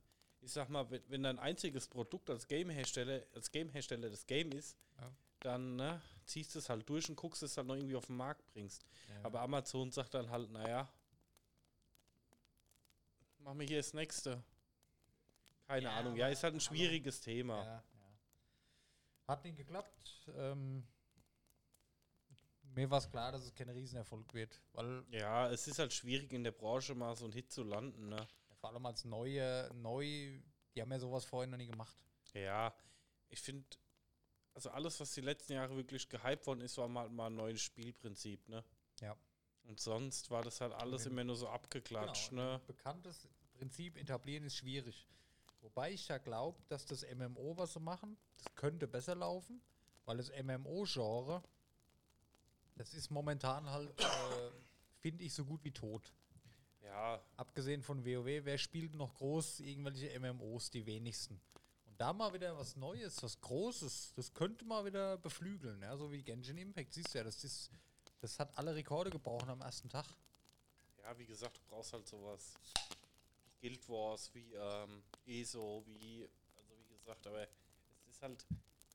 Ich 0.40 0.52
sag 0.52 0.68
mal, 0.68 0.88
wenn, 0.90 1.02
wenn 1.08 1.22
dein 1.24 1.38
einziges 1.40 1.88
Produkt 1.88 2.30
als 2.30 2.46
Game-Hersteller, 2.46 3.22
als 3.34 3.50
Game-Hersteller 3.50 4.08
das 4.08 4.24
Game 4.26 4.52
ist, 4.52 4.76
Ja. 5.00 5.10
dann 5.40 5.74
ne, 5.76 6.00
ziehst 6.26 6.54
du 6.54 6.60
es 6.60 6.68
halt 6.68 6.88
durch 6.88 7.08
und 7.08 7.16
guckst, 7.16 7.42
dass 7.42 7.50
du 7.50 7.52
es 7.54 7.56
halt 7.58 7.66
noch 7.66 7.74
irgendwie 7.74 7.96
auf 7.96 8.06
den 8.06 8.16
Markt 8.16 8.46
bringst. 8.52 8.84
ja. 9.08 9.24
Aber 9.24 9.40
Amazon 9.40 9.90
sagt 9.90 10.14
dann 10.14 10.30
halt, 10.30 10.48
naja, 10.52 10.88
machen 13.40 13.58
wir 13.58 13.66
hier 13.66 13.78
das 13.78 13.94
nächste. 13.94 14.42
Keine 15.66 15.90
Ahnung. 15.90 16.14
Ja, 16.16 16.28
ist 16.28 16.42
halt 16.44 16.54
ein 16.54 16.60
schwieriges 16.60 17.20
Thema. 17.20 17.82
Hat 19.26 19.44
nicht 19.44 19.56
geklappt. 19.56 20.28
Ähm, 20.36 20.86
mir 22.74 22.90
war 22.90 22.98
es 22.98 23.10
klar, 23.10 23.32
dass 23.32 23.44
es 23.44 23.54
kein 23.54 23.68
Riesenerfolg 23.68 24.32
wird, 24.34 24.60
weil 24.72 25.04
Ja, 25.10 25.50
es 25.50 25.66
ist 25.66 25.78
halt 25.78 25.92
schwierig 25.92 26.32
in 26.32 26.44
der 26.44 26.52
Branche 26.52 26.94
mal 26.94 27.14
so 27.16 27.24
einen 27.24 27.32
Hit 27.32 27.50
zu 27.50 27.62
landen, 27.62 28.08
ne? 28.08 28.26
vor 28.60 28.70
allem 28.70 28.86
als 28.86 29.04
neue, 29.04 29.70
neu, 29.74 30.40
die 30.74 30.80
haben 30.82 30.90
ja 30.90 30.98
sowas 30.98 31.24
vorhin 31.24 31.50
noch 31.50 31.58
nie 31.58 31.68
gemacht. 31.68 31.96
Ja, 32.34 32.74
ich 33.28 33.40
finde, 33.40 33.64
also 34.54 34.70
alles, 34.70 34.98
was 34.98 35.12
die 35.12 35.20
letzten 35.20 35.52
Jahre 35.52 35.76
wirklich 35.76 36.08
gehypt 36.08 36.46
worden 36.46 36.60
ist, 36.62 36.76
war 36.78 36.88
mal, 36.88 37.08
mal 37.08 37.26
ein 37.28 37.36
neues 37.36 37.60
Spielprinzip, 37.62 38.48
ne? 38.48 38.64
Ja. 39.00 39.16
Und 39.62 39.78
sonst 39.78 40.30
war 40.30 40.42
das 40.42 40.60
halt 40.60 40.72
alles 40.72 41.04
Genau. 41.04 41.12
immer 41.14 41.24
nur 41.24 41.36
so 41.36 41.48
abgeklatscht, 41.48 42.32
ne? 42.32 42.54
ein 42.60 42.66
bekanntes 42.66 43.28
Prinzip 43.52 43.96
etablieren 43.96 44.44
ist 44.44 44.56
schwierig. 44.56 45.06
Wobei 45.60 45.92
ich 45.92 46.08
ja 46.08 46.18
glaube, 46.18 46.60
dass 46.68 46.86
das 46.86 47.04
MMO, 47.14 47.56
was 47.58 47.74
sie 47.74 47.80
machen, 47.80 48.16
das 48.38 48.54
könnte 48.54 48.88
besser 48.88 49.14
laufen, 49.14 49.60
weil 50.04 50.16
das 50.16 50.30
MMO-Genre, 50.30 51.42
das 52.78 52.94
ist 52.94 53.10
momentan 53.10 53.68
halt, 53.70 54.00
äh, 54.00 54.50
finde 55.00 55.24
ich, 55.24 55.34
so 55.34 55.44
gut 55.44 55.64
wie 55.64 55.72
tot. 55.72 56.12
Ja, 56.82 57.20
Abgesehen 57.36 57.82
von 57.82 58.04
WoW, 58.04 58.44
wer 58.44 58.56
spielt 58.56 58.94
noch 58.94 59.14
groß 59.14 59.60
irgendwelche 59.60 60.18
MMOs? 60.18 60.70
Die 60.70 60.86
wenigsten. 60.86 61.40
Und 61.84 62.00
da 62.00 62.12
mal 62.12 62.32
wieder 62.32 62.56
was 62.56 62.76
Neues, 62.76 63.22
was 63.22 63.40
Großes, 63.40 64.14
das 64.14 64.32
könnte 64.32 64.64
mal 64.64 64.84
wieder 64.84 65.18
beflügeln, 65.18 65.82
ja, 65.82 65.96
so 65.96 66.10
wie 66.10 66.22
Genshin 66.22 66.56
Impact. 66.56 66.94
Siehst 66.94 67.12
du 67.14 67.18
ja, 67.18 67.24
das 67.24 67.44
ist, 67.44 67.70
das 68.20 68.38
hat 68.38 68.56
alle 68.56 68.74
Rekorde 68.74 69.10
gebrochen 69.10 69.50
am 69.50 69.60
ersten 69.60 69.88
Tag. 69.88 70.06
ja, 71.02 71.18
wie 71.18 71.26
gesagt, 71.26 71.58
du 71.58 71.62
brauchst 71.68 71.92
halt 71.92 72.06
sowas 72.06 72.54
wie 73.60 73.68
Guild 73.68 73.88
Wars, 73.88 74.32
wie 74.34 74.54
ähm, 74.54 75.02
ESO, 75.26 75.84
wie, 75.86 76.28
also 76.56 76.74
wie 76.88 76.94
gesagt, 76.94 77.26
aber 77.26 77.42
es 77.42 78.08
ist 78.08 78.22
halt, 78.22 78.46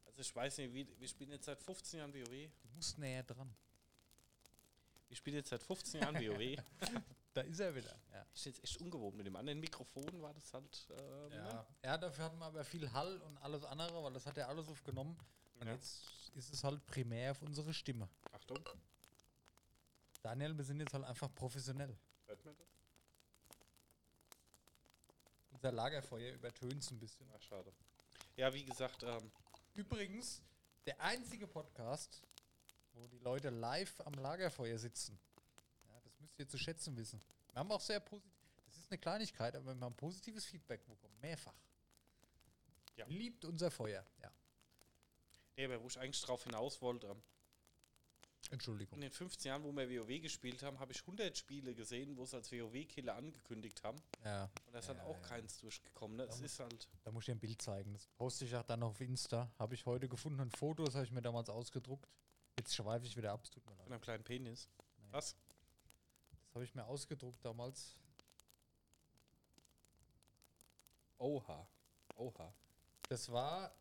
also 0.05 0.21
ich 0.21 0.36
weiß 0.36 0.57
nicht, 0.59 0.73
wie, 0.73 0.88
wir 0.99 1.07
spielen 1.07 1.31
jetzt 1.31 1.45
seit 1.45 1.61
15 1.61 1.99
Jahren 1.99 2.13
WoW. 2.13 2.49
Du 2.61 2.69
musst 2.75 2.97
näher 2.97 3.23
dran. 3.23 3.53
Wir 5.14 5.18
spielen 5.18 5.36
jetzt 5.36 5.49
seit 5.49 5.61
15 5.61 6.01
Jahren 6.01 6.16
WoW. 6.16 6.57
Da 7.36 7.41
ist 7.41 7.59
er 7.59 7.74
wieder. 7.76 7.95
Ja. 8.11 8.26
Ist 8.34 8.45
jetzt 8.45 8.64
echt 8.64 8.78
ungewohnt. 8.80 9.16
Mit 9.18 9.26
dem 9.28 9.36
anderen 9.36 9.59
Mikrofon 9.59 10.22
war 10.22 10.34
das 10.36 10.51
halt. 10.53 10.88
Ähm, 10.91 11.32
Ja. 11.34 11.68
ja, 11.84 11.97
dafür 11.99 12.26
hatten 12.26 12.38
wir 12.39 12.45
aber 12.45 12.64
viel 12.64 12.91
Hall 12.93 13.20
und 13.22 13.38
alles 13.39 13.64
andere, 13.64 14.03
weil 14.03 14.14
das 14.14 14.26
hat 14.28 14.38
ja 14.38 14.47
alles 14.47 14.68
aufgenommen. 14.68 15.16
Und 15.59 15.68
Ja. 15.68 15.74
jetzt 15.74 16.03
ist 16.36 16.51
es 16.53 16.64
halt 16.64 16.84
primär 16.88 17.32
auf 17.32 17.41
unsere 17.43 17.74
Stimme. 17.74 18.07
Achtung, 18.32 18.59
Daniel, 20.22 20.55
wir 20.57 20.64
sind 20.64 20.80
jetzt 20.80 20.93
halt 20.95 21.05
einfach 21.05 21.34
professionell. 21.34 21.95
hört 22.28 22.45
man 22.45 22.55
das? 22.55 22.68
Unser 25.51 25.72
Lagerfeuer 25.72 26.34
übertönt 26.34 26.84
es 26.84 26.89
ein 26.91 26.99
bisschen. 26.99 27.28
Ach, 27.36 27.41
schade. 27.41 27.72
Ja, 28.36 28.51
wie 28.53 28.64
gesagt, 28.64 29.03
ähm, 29.03 29.32
Übrigens, 29.76 30.41
der 30.86 30.99
einzige 31.01 31.47
Podcast, 31.47 32.22
wo 32.94 33.08
die 33.08 33.20
Leute 33.20 33.50
live 33.50 34.00
am 34.02 34.14
Lagerfeuer 34.14 34.78
sitzen. 34.78 35.20
Ja, 35.88 36.00
das 36.02 36.20
müsst 36.20 36.39
ihr 36.39 36.48
zu 36.48 36.58
schätzen 36.58 36.96
wissen. 36.98 37.22
Wir 37.52 37.60
haben 37.60 37.72
auch 37.72 37.82
sehr 37.82 38.00
positiv. 38.00 38.32
Das 38.66 38.78
ist 38.78 38.91
eine 38.91 38.98
Kleinigkeit, 39.00 39.56
aber 39.56 39.74
wir 39.76 39.82
haben 39.86 39.96
positives 39.96 40.46
Feedback 40.46 40.86
bekommen. 40.88 41.16
Mehrfach. 41.22 41.56
Ja. 42.96 43.06
Liebt 43.08 43.46
unser 43.46 43.72
Feuer. 43.72 44.06
Ja. 44.22 44.32
nee, 45.58 45.66
aber 45.66 45.82
wo 45.82 45.88
ich 45.88 46.00
eigentlich 46.00 46.22
drauf 46.22 46.44
hinaus 46.44 46.82
wollte, 46.82 47.16
Entschuldigung. 48.52 48.98
in 48.98 49.02
den 49.02 49.12
15 49.12 49.50
Jahren, 49.50 49.64
wo 49.64 49.76
wir 49.76 49.89
WoW 49.89 50.22
gespielt 50.22 50.62
haben, 50.64 50.80
habe 50.80 50.91
ich 50.91 51.00
100 51.02 51.36
Spiele 51.38 51.74
gesehen, 51.74 52.16
wo 52.18 52.24
es 52.24 52.34
als 52.34 52.52
WoW-Killer 52.52 53.16
angekündigt 53.16 53.82
haben. 53.84 53.98
Ja. 54.24 54.44
Und 54.66 54.74
da 54.74 54.80
ist 54.80 54.89
Ja, 54.89 54.96
halt 54.96 55.06
auch 55.08 55.20
ja. 55.22 55.28
keins 55.28 55.58
durchgekommen. 55.60 56.18
Ne? 56.18 56.24
Es 56.26 56.38
Da 56.39 56.46
ist 56.46 56.60
halt. 56.60 56.88
Da 57.04 57.12
muss 57.12 57.24
ich 57.24 57.26
dir 57.28 57.32
ein 57.36 57.39
Bild 57.39 57.62
zeigen. 57.62 57.94
Das 57.94 58.06
poste 58.10 58.46
ich 58.46 58.56
auch 58.56 58.64
dann 58.64 58.84
auf 58.84 59.00
Insta. 59.02 59.50
Habe 59.58 59.74
ich 59.76 59.86
heute 59.86 60.08
gefunden. 60.10 60.39
Ein 60.41 60.52
Foto, 60.52 60.84
das 60.84 60.94
habe 60.96 61.06
ich 61.06 61.12
mir 61.12 61.22
damals 61.22 61.50
ausgedruckt. 61.50 62.08
Jetzt 62.58 62.76
schweife 62.76 63.06
ich 63.06 63.18
wieder 63.18 63.32
ab. 63.32 63.41
Es 63.43 63.49
tut 63.49 63.66
mir 63.66 63.72
Von 63.72 63.80
leid. 63.80 63.91
einem 63.91 64.01
kleinen 64.01 64.24
Penis. 64.24 64.70
Nee. 64.97 65.08
Was? 65.12 65.36
Das 66.45 66.56
habe 66.56 66.64
ich 66.66 66.76
mir 66.76 66.86
ausgedruckt 66.86 67.43
damals. 67.43 67.97
Oha. 71.18 71.68
Oha. 72.18 72.54
Das 73.10 73.32
war, 73.32 73.74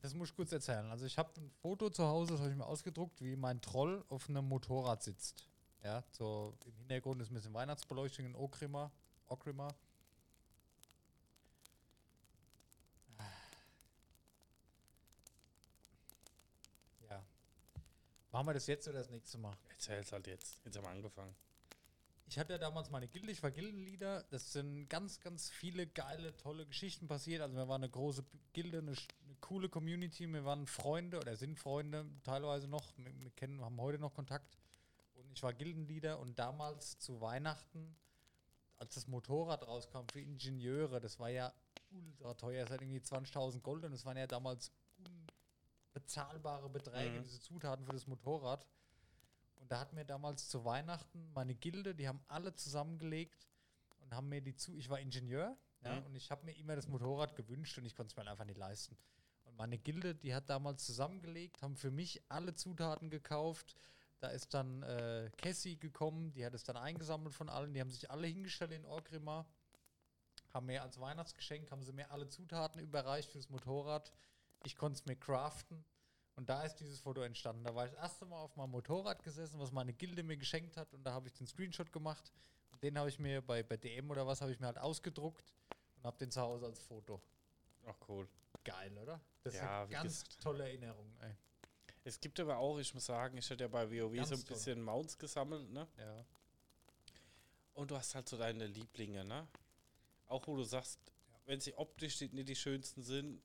das 0.00 0.14
muss 0.14 0.30
ich 0.30 0.36
kurz 0.36 0.52
erzählen. 0.52 0.90
Also 0.90 1.04
ich 1.04 1.18
habe 1.18 1.30
ein 1.40 1.50
Foto 1.50 1.90
zu 1.90 2.04
Hause, 2.04 2.32
das 2.32 2.40
habe 2.40 2.50
ich 2.50 2.56
mir 2.56 2.66
ausgedruckt, 2.66 3.20
wie 3.20 3.36
mein 3.36 3.60
Troll 3.60 4.04
auf 4.08 4.28
einem 4.28 4.48
Motorrad 4.48 5.02
sitzt. 5.02 5.48
Ja, 5.82 6.02
so 6.10 6.56
im 6.64 6.76
Hintergrund 6.78 7.20
ist 7.22 7.30
ein 7.30 7.34
bisschen 7.34 7.54
Weihnachtsbeleuchtung 7.54 8.26
in 8.26 8.34
Okrima. 8.34 8.90
Okrima. 9.26 9.68
Ja. 17.08 17.22
Machen 18.36 18.48
wir 18.48 18.52
das 18.52 18.66
jetzt 18.66 18.86
oder 18.86 18.98
das 18.98 19.08
nächste 19.08 19.38
Mal? 19.38 19.56
Erzähl's 19.70 20.12
halt 20.12 20.26
jetzt. 20.26 20.60
Jetzt 20.62 20.76
haben 20.76 20.84
wir 20.84 20.90
angefangen. 20.90 21.34
Ich 22.26 22.38
hatte 22.38 22.52
ja 22.52 22.58
damals 22.58 22.90
meine 22.90 23.08
Gilde, 23.08 23.32
ich 23.32 23.42
war 23.42 23.50
Gildenleader. 23.50 24.24
Das 24.24 24.52
sind 24.52 24.90
ganz, 24.90 25.20
ganz 25.20 25.48
viele 25.48 25.86
geile, 25.86 26.36
tolle 26.36 26.66
Geschichten 26.66 27.08
passiert. 27.08 27.40
Also 27.40 27.56
wir 27.56 27.66
waren 27.66 27.82
eine 27.82 27.90
große 27.90 28.26
Gilde, 28.52 28.80
eine, 28.80 28.90
eine 28.90 29.36
coole 29.40 29.70
Community. 29.70 30.26
Wir 30.26 30.44
waren 30.44 30.66
Freunde 30.66 31.16
oder 31.18 31.34
sind 31.34 31.58
Freunde 31.58 32.04
teilweise 32.24 32.68
noch. 32.68 32.92
Wir, 32.98 33.18
wir 33.22 33.30
kennen, 33.30 33.62
haben 33.62 33.80
heute 33.80 33.98
noch 33.98 34.12
Kontakt. 34.12 34.58
Und 35.14 35.32
ich 35.32 35.42
war 35.42 35.54
Gildenleader 35.54 36.18
und 36.18 36.38
damals 36.38 36.98
zu 36.98 37.22
Weihnachten, 37.22 37.96
als 38.76 38.96
das 38.96 39.06
Motorrad 39.06 39.66
rauskam 39.66 40.06
für 40.12 40.20
Ingenieure, 40.20 41.00
das 41.00 41.18
war 41.18 41.30
ja 41.30 41.54
ultra 41.90 42.34
teuer. 42.34 42.66
Es 42.66 42.70
hat 42.70 42.82
irgendwie 42.82 43.00
20.000 43.00 43.62
Gold 43.62 43.86
und 43.86 43.94
es 43.94 44.04
waren 44.04 44.18
ja 44.18 44.26
damals 44.26 44.72
unbezahlbare 45.96 46.68
Beträge, 46.68 47.18
Mhm. 47.18 47.22
diese 47.24 47.40
Zutaten 47.40 47.84
für 47.84 47.92
das 47.92 48.06
Motorrad. 48.06 48.66
Und 49.56 49.72
da 49.72 49.80
hat 49.80 49.92
mir 49.94 50.04
damals 50.04 50.48
zu 50.48 50.64
Weihnachten 50.64 51.32
meine 51.32 51.54
Gilde, 51.54 51.94
die 51.94 52.06
haben 52.06 52.20
alle 52.28 52.54
zusammengelegt 52.54 53.48
und 54.00 54.14
haben 54.14 54.28
mir 54.28 54.40
die 54.42 54.54
zu. 54.54 54.76
Ich 54.76 54.88
war 54.90 55.00
Ingenieur 55.00 55.56
ja, 55.82 55.98
Mhm. 56.00 56.06
und 56.06 56.14
ich 56.14 56.30
habe 56.30 56.44
mir 56.44 56.52
immer 56.56 56.76
das 56.76 56.86
Motorrad 56.88 57.34
gewünscht 57.34 57.76
und 57.78 57.86
ich 57.86 57.94
konnte 57.96 58.12
es 58.12 58.16
mir 58.16 58.20
halt 58.20 58.30
einfach 58.30 58.44
nicht 58.44 58.58
leisten. 58.58 58.96
Und 59.44 59.56
meine 59.56 59.78
Gilde, 59.78 60.14
die 60.14 60.34
hat 60.34 60.50
damals 60.50 60.84
zusammengelegt, 60.84 61.62
haben 61.62 61.76
für 61.76 61.90
mich 61.90 62.22
alle 62.28 62.54
Zutaten 62.54 63.10
gekauft. 63.10 63.74
Da 64.18 64.28
ist 64.28 64.54
dann 64.54 64.82
äh, 64.82 65.30
Cassie 65.36 65.78
gekommen, 65.78 66.32
die 66.32 66.44
hat 66.44 66.54
es 66.54 66.64
dann 66.64 66.76
eingesammelt 66.76 67.34
von 67.34 67.48
allen. 67.48 67.72
Die 67.74 67.80
haben 67.80 67.90
sich 67.90 68.10
alle 68.10 68.26
hingestellt 68.26 68.72
in 68.72 68.84
Orgrimmar, 68.84 69.46
haben 70.54 70.66
mir 70.66 70.82
als 70.82 70.98
Weihnachtsgeschenk, 71.00 71.70
haben 71.70 71.82
sie 71.82 71.92
mir 71.92 72.10
alle 72.10 72.28
Zutaten 72.28 72.80
überreicht 72.80 73.30
fürs 73.30 73.50
Motorrad. 73.50 74.12
Ich 74.66 74.74
konnte 74.76 74.98
es 74.98 75.06
mir 75.06 75.14
craften. 75.14 75.84
Und 76.34 76.50
da 76.50 76.64
ist 76.64 76.74
dieses 76.76 76.98
Foto 77.00 77.22
entstanden. 77.22 77.62
Da 77.62 77.72
war 77.74 77.86
ich 77.86 77.92
das 77.92 78.00
erste 78.02 78.26
Mal 78.26 78.36
auf 78.40 78.56
meinem 78.56 78.72
Motorrad 78.72 79.22
gesessen, 79.22 79.60
was 79.60 79.70
meine 79.70 79.92
Gilde 79.94 80.24
mir 80.24 80.36
geschenkt 80.36 80.76
hat. 80.76 80.92
Und 80.92 81.04
da 81.04 81.12
habe 81.12 81.28
ich 81.28 81.34
den 81.34 81.46
Screenshot 81.46 81.92
gemacht. 81.92 82.32
Und 82.72 82.82
den 82.82 82.98
habe 82.98 83.08
ich 83.08 83.18
mir 83.20 83.40
bei, 83.40 83.62
bei 83.62 83.76
DM 83.76 84.10
oder 84.10 84.26
was, 84.26 84.40
habe 84.40 84.50
ich 84.52 84.58
mir 84.58 84.66
halt 84.66 84.78
ausgedruckt 84.78 85.54
und 85.96 86.04
habe 86.04 86.18
den 86.18 86.30
zu 86.32 86.40
Hause 86.40 86.66
als 86.66 86.80
Foto. 86.80 87.22
Ach, 87.86 87.94
cool. 88.08 88.28
Geil, 88.64 88.98
oder? 88.98 89.20
Das 89.44 89.54
Ja, 89.54 89.60
ist 89.84 89.86
eine 89.86 89.88
ganz 90.02 90.24
gesagt. 90.24 90.42
tolle 90.42 90.64
Erinnerung. 90.64 91.16
Ey. 91.20 91.32
Es 92.02 92.20
gibt 92.20 92.38
aber 92.40 92.58
auch, 92.58 92.78
ich 92.78 92.92
muss 92.92 93.06
sagen, 93.06 93.38
ich 93.38 93.48
hatte 93.48 93.62
ja 93.64 93.68
bei 93.68 93.88
WoW 93.88 94.14
Ganz 94.16 94.28
so 94.30 94.34
ein 94.34 94.44
toll. 94.44 94.56
bisschen 94.56 94.82
Mounts 94.82 95.16
gesammelt, 95.16 95.70
ne? 95.70 95.86
Ja. 95.96 96.24
Und 97.74 97.90
du 97.90 97.96
hast 97.96 98.14
halt 98.14 98.28
so 98.28 98.36
deine 98.36 98.66
Lieblinge, 98.66 99.24
ne? 99.24 99.46
Auch 100.26 100.46
wo 100.48 100.56
du 100.56 100.64
sagst, 100.64 100.98
wenn 101.46 101.60
sie 101.60 101.72
optisch 101.74 102.20
nicht 102.20 102.48
die 102.48 102.56
schönsten 102.56 103.02
sind, 103.02 103.40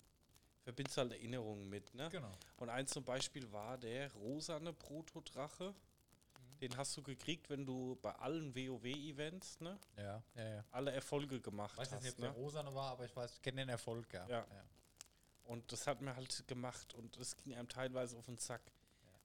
verbindest 0.63 0.97
du 0.97 1.01
halt 1.01 1.11
Erinnerungen 1.13 1.69
mit, 1.69 1.93
ne? 1.93 2.09
Genau. 2.11 2.31
Und 2.57 2.69
eins 2.69 2.91
zum 2.91 3.03
Beispiel 3.03 3.51
war 3.51 3.77
der 3.77 4.11
rosane 4.13 4.73
Protodrache. 4.73 5.69
Mhm. 5.73 6.59
Den 6.59 6.77
hast 6.77 6.95
du 6.97 7.03
gekriegt, 7.03 7.49
wenn 7.49 7.65
du 7.65 7.97
bei 8.01 8.11
allen 8.13 8.55
WoW-Events, 8.55 9.59
ne? 9.61 9.79
Ja, 9.97 10.23
ja, 10.35 10.49
ja. 10.55 10.65
Alle 10.71 10.91
Erfolge 10.91 11.39
gemacht 11.39 11.73
Ich 11.73 11.79
weiß 11.79 11.91
jetzt 11.91 12.03
nicht, 12.03 12.11
hast, 12.11 12.19
ob 12.19 12.21
der 12.21 12.31
ne? 12.31 12.35
Rosane 12.35 12.75
war, 12.75 12.91
aber 12.91 13.05
ich 13.05 13.15
weiß, 13.15 13.33
ich 13.33 13.41
kenne 13.41 13.61
den 13.61 13.69
Erfolg, 13.69 14.13
ja. 14.13 14.27
Ja. 14.27 14.45
Und 15.43 15.71
das 15.71 15.87
hat 15.87 16.01
mir 16.01 16.15
halt 16.15 16.47
gemacht 16.47 16.93
und 16.93 17.19
das 17.19 17.35
ging 17.35 17.55
einem 17.55 17.67
teilweise 17.67 18.17
auf 18.17 18.25
den 18.25 18.37
Sack. 18.37 18.61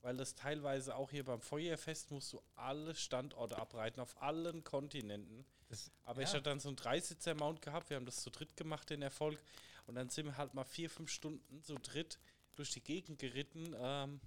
Weil 0.03 0.17
das 0.17 0.35
teilweise 0.35 0.95
auch 0.95 1.11
hier 1.11 1.25
beim 1.25 1.41
Feuerfest 1.41 2.11
musst 2.11 2.33
du 2.33 2.41
alle 2.55 2.95
Standorte 2.95 3.57
abreiten, 3.59 4.01
auf 4.01 4.21
allen 4.23 4.63
Kontinenten. 4.63 5.45
Das, 5.69 5.91
Aber 6.05 6.21
ja. 6.21 6.29
ich 6.29 6.33
hatte 6.33 6.45
dann 6.45 6.61
so 6.61 6.69
einen 6.69 6.77
Dreisitzer-Mount 6.77 7.61
gehabt, 7.61 7.91
wir 7.91 7.97
haben 7.97 8.07
das 8.07 8.17
zu 8.17 8.31
dritt 8.31 8.57
gemacht, 8.57 8.89
den 8.91 9.03
Erfolg. 9.03 9.39
Und 9.87 9.95
dann 9.95 10.09
sind 10.09 10.27
wir 10.27 10.37
halt 10.37 10.53
mal 10.55 10.65
vier, 10.65 10.91
fünf 10.91 11.11
Stunden 11.11 11.63
zu 11.63 11.75
dritt 11.77 12.19
durch 12.57 12.71
die 12.73 12.81
Gegend 12.83 13.19
geritten. 13.19 13.75
Ähm, 13.79 14.21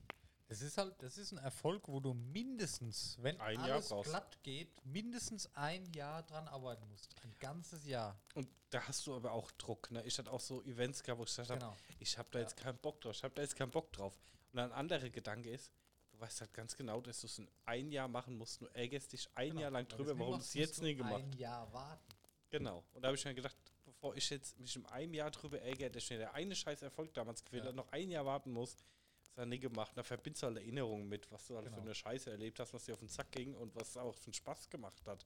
Das 0.47 0.62
ist 0.62 0.78
halt, 0.80 0.95
das 1.03 1.18
ist 1.20 1.32
ein 1.32 1.38
Erfolg, 1.38 1.88
wo 1.88 1.99
du 1.99 2.14
mindestens, 2.16 3.18
wenn 3.22 3.39
Ein 3.39 3.60
Jahr 3.60 3.74
alles 3.74 3.89
glatt 4.03 4.41
geht, 4.41 4.84
mindestens 4.86 5.47
ein 5.55 5.86
Jahr 5.93 6.24
dran 6.24 6.47
arbeiten 6.47 6.88
musst. 6.89 7.14
Ein 7.24 7.36
ganzes 7.39 7.86
Jahr. 7.86 8.20
und 8.34 8.47
da 8.72 8.88
hast 8.88 9.05
du 9.07 9.16
aber 9.16 9.32
auch 9.32 9.51
Druck. 9.53 9.89
Ne? 9.91 10.03
Ich 10.05 10.18
hatte 10.18 10.32
auch 10.32 10.39
so 10.39 10.62
Events 10.64 11.03
gehabt, 11.03 11.20
wo 11.20 11.24
ich 11.24 11.30
gesagt 11.30 11.49
habe, 11.49 11.60
Genau. 11.60 11.76
ich 11.99 12.18
habe 12.18 12.30
da 12.32 12.39
Ja. 12.39 12.43
jetzt 12.45 12.55
keinen 12.57 12.78
Bock 12.80 12.99
drauf, 13.01 13.16
ich 13.16 13.24
habe 13.24 13.34
da 13.36 13.41
jetzt 13.41 13.55
keinen 13.55 13.72
Bock 13.72 13.91
drauf. 13.93 14.18
Und 14.53 14.60
ein 14.60 14.72
anderer 14.72 15.10
Gedanke 15.10 15.49
ist, 15.51 15.72
du 16.12 16.20
weißt 16.20 16.41
halt 16.41 16.53
ganz 16.53 16.76
genau, 16.76 16.99
dass 17.01 17.22
du 17.22 17.28
es 17.28 17.38
in 17.39 17.49
ein 17.66 17.91
Jahr 17.91 18.07
machen 18.07 18.36
musst. 18.38 18.62
Du 18.62 18.66
ärgerst 18.68 19.12
dich 19.14 19.28
ein 19.36 19.49
Genau. 19.49 19.62
Jahr 19.62 19.72
lang 19.72 19.88
drüber, 19.88 20.18
warum 20.20 20.34
du 20.36 20.39
es 20.39 20.53
jetzt 20.55 20.82
nie 20.82 20.95
gemacht 20.95 21.24
Ein 21.24 21.34
Jahr 21.34 21.72
warten. 21.74 22.14
Genau. 22.51 22.84
Und 22.93 23.01
da 23.03 23.07
habe 23.10 23.18
ich 23.18 23.26
mir 23.26 23.34
gedacht, 23.36 23.55
bevor 23.99 24.15
ich 24.15 24.29
jetzt 24.29 24.57
mich 24.59 24.75
in 24.77 24.85
einem 24.85 25.13
Jahr 25.13 25.29
drüber 25.29 25.61
ärgere, 25.61 25.89
dass 25.89 26.09
mir 26.09 26.17
der 26.19 26.33
eine 26.33 26.55
scheiß 26.55 26.81
Erfolg 26.83 27.13
damals 27.13 27.43
gefehlt 27.43 27.63
Ja. 27.63 27.69
hat, 27.69 27.75
noch 27.75 27.91
ein 27.91 28.09
Jahr 28.09 28.25
warten 28.25 28.51
muss, 28.51 28.77
Das 29.21 29.31
hat 29.31 29.37
er 29.39 29.45
nie 29.45 29.59
gemacht. 29.59 29.91
Da 29.95 30.03
verbindest 30.03 30.41
du 30.43 30.47
halt 30.47 30.57
Erinnerungen 30.57 31.07
mit, 31.09 31.29
was 31.31 31.45
du 31.47 31.55
halt 31.55 31.65
Genau. 31.65 31.75
für 31.77 31.81
eine 31.83 31.93
Scheiße 31.93 32.31
erlebt 32.31 32.59
hast, 32.61 32.73
was 32.73 32.85
dir 32.85 32.93
auf 32.93 32.99
den 32.99 33.09
Sack 33.09 33.31
ging 33.33 33.53
und 33.55 33.75
was 33.75 33.95
auch 33.97 34.15
für 34.15 34.27
einen 34.27 34.33
Spaß 34.33 34.69
gemacht 34.69 35.05
hat. 35.05 35.25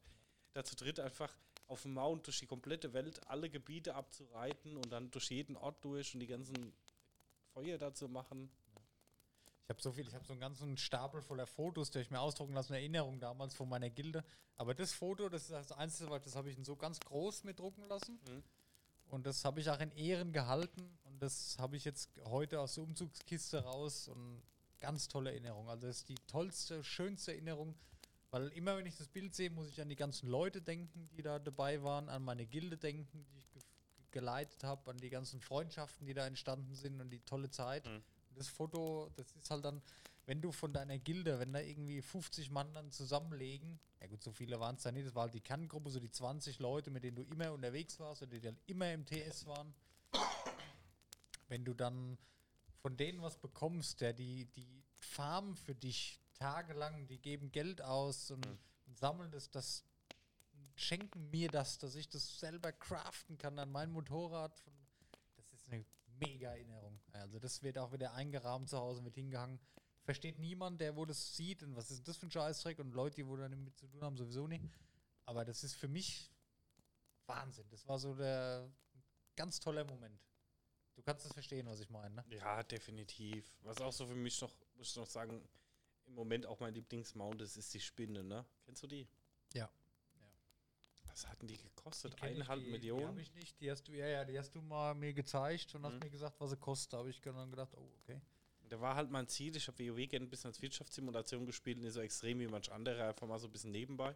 Da 0.54 0.64
zu 0.64 0.76
dritt 0.76 1.00
einfach 1.00 1.32
auf 1.68 1.84
dem 1.84 1.94
Mount 1.94 2.26
durch 2.28 2.40
die 2.40 2.48
komplette 2.48 2.94
Welt 2.94 3.22
alle 3.28 3.50
Gebiete 3.50 3.94
abzureiten 3.96 4.76
und 4.76 4.92
dann 4.92 5.10
durch 5.12 5.30
jeden 5.30 5.56
Ort 5.56 5.84
durch 5.86 6.14
und 6.16 6.20
die 6.20 6.28
ganzen 6.28 6.74
Feuer 7.54 7.78
da 7.78 7.94
zu 7.94 8.10
machen. 8.10 8.50
Ich 9.66 9.70
habe 9.70 9.82
so 9.82 9.92
viel, 9.92 10.08
ich 10.08 10.14
habe 10.16 10.26
so 10.26 10.34
einen 10.34 10.42
ganzen 10.42 10.78
Stapel 10.78 11.22
voller 11.22 11.48
Fotos, 11.48 11.90
die 11.92 12.00
ich 12.00 12.10
mir 12.12 12.20
ausdrucken 12.20 12.54
lassen, 12.54 12.74
Erinnerungen 12.74 13.20
damals 13.20 13.54
von 13.56 13.70
meiner 13.70 13.90
Gilde. 13.92 14.24
Aber 14.58 14.74
das 14.76 14.94
Foto, 14.94 15.30
das 15.30 15.44
ist 15.44 15.52
das 15.52 15.72
Einzige, 15.72 16.20
das 16.20 16.36
habe 16.36 16.50
ich 16.50 16.58
so 16.66 16.76
ganz 16.76 17.00
groß 17.00 17.44
mit 17.46 17.60
drucken 17.60 17.88
lassen. 17.88 18.20
Mhm. 18.28 18.44
Und 19.14 19.28
das 19.28 19.46
habe 19.46 19.60
ich 19.60 19.70
auch 19.70 19.80
in 19.80 19.92
Ehren 19.92 20.34
gehalten. 20.34 20.98
Und 21.04 21.22
das 21.22 21.56
habe 21.60 21.78
ich 21.78 21.86
jetzt 21.86 22.10
heute 22.26 22.60
aus 22.60 22.74
der 22.74 22.84
Umzugskiste 22.84 23.60
raus. 23.60 24.08
Und 24.08 24.42
ganz 24.80 25.08
tolle 25.08 25.30
Erinnerung. 25.30 25.70
Also 25.70 25.86
das 25.86 25.98
ist 25.98 26.10
die 26.10 26.18
tollste, 26.26 26.84
schönste 26.84 27.32
Erinnerung. 27.32 27.76
Weil 28.32 28.48
immer, 28.50 28.76
wenn 28.76 28.88
ich 28.88 28.98
das 28.98 29.08
Bild 29.08 29.36
sehe, 29.36 29.52
muss 29.52 29.70
ich 29.70 29.80
an 29.80 29.88
die 29.88 29.96
ganzen 29.96 30.28
Leute 30.28 30.64
denken, 30.64 31.08
die 31.16 31.22
da 31.22 31.38
dabei 31.38 31.84
waren, 31.84 32.10
an 32.10 32.24
meine 32.24 32.48
Gilde 32.48 32.76
denken, 32.76 33.26
die 33.32 33.38
ich 33.38 33.50
ge 33.52 33.62
geleitet 34.10 34.64
habe, 34.64 34.92
an 34.92 34.98
die 34.98 35.10
ganzen 35.10 35.40
Freundschaften, 35.40 36.06
die 36.06 36.14
da 36.14 36.28
entstanden 36.28 36.76
sind 36.76 37.00
und 37.00 37.10
die 37.10 37.20
tolle 37.20 37.50
Zeit. 37.50 37.86
Mhm. 37.86 37.96
Und 38.30 38.38
das 38.38 38.48
Foto, 38.48 39.12
das 39.16 39.32
ist 39.32 39.50
halt 39.50 39.64
dann, 39.64 39.82
wenn 40.26 40.42
du 40.42 40.52
von 40.52 40.74
deiner 40.74 40.98
Gilde, 41.00 41.40
wenn 41.40 41.54
da 41.54 41.60
irgendwie 41.60 42.02
50 42.02 42.50
Mann 42.50 42.74
dann 42.74 42.92
zusammenlegen, 42.92 43.80
ja 44.00 44.08
gut, 44.08 44.24
so 44.24 44.32
viele 44.32 44.60
waren 44.60 44.76
es 44.76 44.84
da 44.84 44.92
nicht, 44.92 45.06
das 45.08 45.16
war 45.16 45.24
halt 45.24 45.34
die 45.34 45.42
Kerngruppe, 45.42 45.90
so 45.90 46.00
die 46.00 46.12
20 46.12 46.60
Leute, 46.60 46.92
mit 46.92 47.04
denen 47.04 47.16
du 47.18 47.24
immer 47.24 47.52
unterwegs 47.52 48.00
warst 48.00 48.22
oder 48.22 48.32
die 48.32 48.42
dann 48.42 48.58
immer 48.68 48.92
im 48.94 49.06
TS 49.06 49.46
waren. 49.46 49.74
Wenn 51.48 51.66
du 51.66 51.74
dann 51.74 52.18
von 52.82 52.98
denen 52.98 53.22
was 53.22 53.38
bekommst, 53.38 54.02
der 54.02 54.14
die, 54.14 54.46
die 54.46 54.84
farmen 54.98 55.56
für 55.56 55.76
dich 55.76 56.20
tagelang, 56.34 57.08
die 57.08 57.20
geben 57.20 57.52
Geld 57.52 57.82
aus 57.82 58.32
und, 58.32 58.46
Mhm. 58.46 58.58
und 58.88 58.98
sammeln 58.98 59.32
das, 59.32 59.50
das 59.52 59.84
schenken 60.76 61.30
mir 61.30 61.50
das, 61.50 61.78
dass 61.78 61.96
ich 61.96 62.10
das 62.10 62.40
selber 62.40 62.72
craften 62.72 63.38
kann 63.38 63.60
an 63.60 63.72
mein 63.72 63.92
Motorrad. 63.92 64.64
Das 65.36 65.52
ist 65.54 65.72
eine 65.72 65.86
mega 66.20 66.50
Erinnerung. 66.52 67.00
Also 67.12 67.40
das 67.40 67.62
wird 67.62 67.78
auch 67.78 67.92
wieder 67.92 68.14
eingerahmt 68.14 68.70
zu 68.70 68.78
Hause, 68.78 69.04
wird 69.04 69.16
hingehangen. 69.16 69.60
Versteht 70.04 70.38
niemand, 70.40 70.82
der 70.82 70.96
wo 70.96 71.06
das 71.06 71.36
sieht 71.36 71.64
und 71.64 71.76
was 71.76 71.90
ist 71.90 72.06
das 72.08 72.18
für 72.18 72.28
ein 72.28 72.32
Scheißdreck 72.32 72.80
und 72.80 72.94
Leute, 72.94 73.16
die 73.18 73.28
wo 73.28 73.38
damit 73.38 73.78
zu 73.78 73.88
tun 73.88 74.02
haben, 74.02 74.18
sowieso 74.18 74.48
nicht. 74.48 74.66
Aber 75.26 75.46
das 75.46 75.64
ist 75.64 75.76
für 75.76 75.88
mich 75.88 76.30
Wahnsinn. 77.26 77.66
Das 77.70 77.88
war 77.88 77.98
so 77.98 78.14
der 78.14 78.70
ganz 79.36 79.60
toller 79.60 79.86
Moment. 79.86 80.20
Du 80.96 81.02
kannst 81.02 81.26
das 81.26 81.32
verstehen, 81.34 81.66
was 81.68 81.80
ich 81.80 81.90
meine, 81.90 82.14
ne? 82.16 82.26
Ja, 82.30 82.62
definitiv. 82.64 83.50
Was 83.62 83.80
auch 83.82 83.94
so 83.94 84.06
für 84.06 84.16
mich 84.16 84.40
noch, 84.42 84.54
muss 84.76 84.90
ich 84.92 84.96
noch 84.98 85.08
sagen, 85.08 85.42
im 86.06 86.14
Moment 86.16 86.46
auch 86.46 86.60
mein 86.60 86.74
Lieblingsmount 86.74 87.42
ist, 87.42 87.56
ist 87.56 87.74
die 87.74 87.80
Spinne, 87.80 88.24
ne? 88.24 88.46
Kennst 88.66 88.84
du 88.84 88.88
die? 88.88 89.08
Ja. 89.54 89.72
Was 91.06 91.28
hatten 91.28 91.48
die 91.48 91.58
gekostet? 91.58 92.14
Die 92.20 92.24
Eineinhalb 92.24 92.60
die, 92.60 92.66
Die 92.66 92.72
Millionen? 92.72 93.08
habe 93.08 93.22
ich 93.22 93.34
nicht. 93.36 93.60
Die 93.62 93.72
hast 93.72 93.88
du, 93.88 93.94
ja, 93.94 94.08
ja, 94.08 94.26
die 94.26 94.38
hast 94.38 94.54
du 94.54 94.62
mal 94.62 94.94
mir 94.96 95.14
gezeigt 95.14 95.74
und 95.76 95.86
hast 95.86 95.94
Mhm. 95.94 96.00
mir 96.00 96.10
gesagt, 96.10 96.40
was 96.42 96.50
sie 96.50 96.58
kostet. 96.58 96.94
Da 96.94 96.98
habe 96.98 97.10
ich 97.10 97.22
dann 97.22 97.50
gedacht, 97.52 97.74
oh, 97.76 97.90
okay. 98.02 98.20
Da 98.70 98.82
war 98.82 98.96
halt 98.96 99.12
mein 99.12 99.28
Ziel, 99.28 99.56
ich 99.56 99.68
habe 99.68 99.78
WoW 99.88 100.08
gerne 100.08 100.26
ein 100.26 100.30
bisschen 100.30 100.50
als 100.50 100.62
Wirtschaftssimulation 100.62 101.46
gespielt, 101.46 101.78
nicht 101.78 101.94
so 101.94 102.02
extrem 102.02 102.40
wie 102.40 102.48
manch 102.48 102.72
andere, 102.72 103.04
einfach 103.04 103.28
mal 103.28 103.40
so 103.40 103.48
ein 103.48 103.52
bisschen 103.52 103.72
nebenbei. 103.72 104.16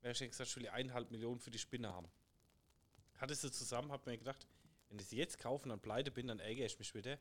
Da 0.00 0.08
hab 0.08 0.20
ich 0.20 0.30
gesagt, 0.30 0.50
ich 0.50 0.56
will 0.56 0.64
die 0.64 0.70
eineinhalb 0.70 1.10
Millionen 1.10 1.40
für 1.40 1.50
die 1.50 1.58
Spinne 1.58 1.92
haben. 1.92 2.08
Hatte 3.16 3.34
sie 3.34 3.50
zusammen, 3.50 3.90
hab 3.90 4.06
mir 4.06 4.18
gedacht, 4.18 4.46
wenn 4.88 4.98
ich 4.98 5.06
sie 5.06 5.16
jetzt 5.16 5.38
kaufe 5.38 5.64
und 5.64 5.70
dann 5.70 5.80
pleite 5.80 6.10
bin, 6.10 6.26
dann 6.26 6.40
ärgere 6.40 6.66
ich 6.66 6.78
mich 6.78 6.94
wieder. 6.94 7.18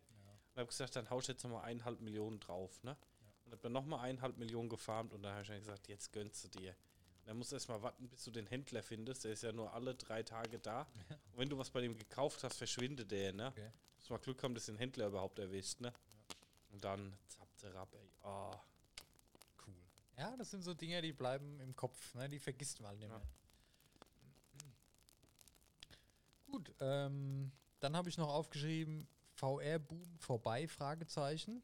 Und 0.54 0.60
habe 0.60 0.68
gesagt, 0.68 0.96
dann 0.96 1.10
hau 1.10 1.20
ich 1.20 1.28
jetzt 1.28 1.44
nochmal 1.44 1.64
eineinhalb 1.64 2.02
Millionen 2.02 2.40
drauf. 2.40 2.84
Ne? 2.84 2.96
Und 3.46 3.52
habe 3.52 3.62
dann 3.62 3.72
nochmal 3.72 4.02
eineinhalb 4.02 4.38
Millionen 4.38 4.70
gefarmt 4.70 5.14
und 5.14 5.24
dann 5.24 5.32
habe 5.32 5.42
ich 5.42 5.48
dann 5.48 5.60
gesagt, 5.60 5.88
jetzt 5.88 6.12
gönnst 6.12 6.44
du 6.44 6.60
dir. 6.60 6.72
Und 6.72 7.28
dann 7.28 7.38
musst 7.38 7.52
du 7.52 7.56
erstmal 7.56 7.82
warten, 7.82 8.08
bis 8.10 8.26
du 8.26 8.32
den 8.32 8.46
Händler 8.46 8.84
findest. 8.84 9.24
Der 9.24 9.32
ist 9.32 9.44
ja 9.44 9.52
nur 9.52 9.74
alle 9.74 9.96
drei 9.96 10.24
Tage 10.24 10.60
da. 10.60 10.82
Und 11.32 11.40
wenn 11.40 11.50
du 11.50 11.58
was 11.58 11.70
bei 11.70 11.82
dem 11.82 11.98
gekauft 11.98 12.44
hast, 12.44 12.58
verschwindet 12.58 13.10
der. 13.12 13.34
Ne? 13.34 13.48
Okay. 13.48 13.72
Muss 13.96 14.10
mal 14.10 14.18
Glück 14.20 14.44
haben, 14.44 14.54
dass 14.54 14.66
den 14.66 14.78
Händler 14.78 15.08
überhaupt 15.08 15.40
erwischt. 15.40 15.80
Ne? 15.80 15.94
Und 16.74 16.84
dann 16.84 17.16
zappte 17.28 17.74
Rapp, 17.74 17.94
ey. 17.94 18.10
Oh. 18.24 18.52
Cool. 19.66 19.76
Ja, 20.18 20.36
das 20.36 20.52
sind 20.52 20.64
so 20.64 20.74
Dinge, 20.74 21.02
die 21.02 21.14
bleiben 21.14 21.60
im 21.60 21.76
Kopf, 21.76 22.14
ne? 22.16 22.28
Die 22.28 22.40
vergisst 22.40 22.82
man 22.82 22.90
halt 22.90 23.00
nicht 23.00 23.10
Ja. 23.10 23.18
mehr. 23.18 23.28
Gut, 26.48 26.74
ähm, 26.82 27.52
dann 27.80 27.96
habe 27.96 28.10
ich 28.10 28.18
noch 28.18 28.30
aufgeschrieben, 28.30 29.08
VR-Boom 29.36 30.20
vorbei, 30.20 30.68
Fragezeichen. 30.68 31.64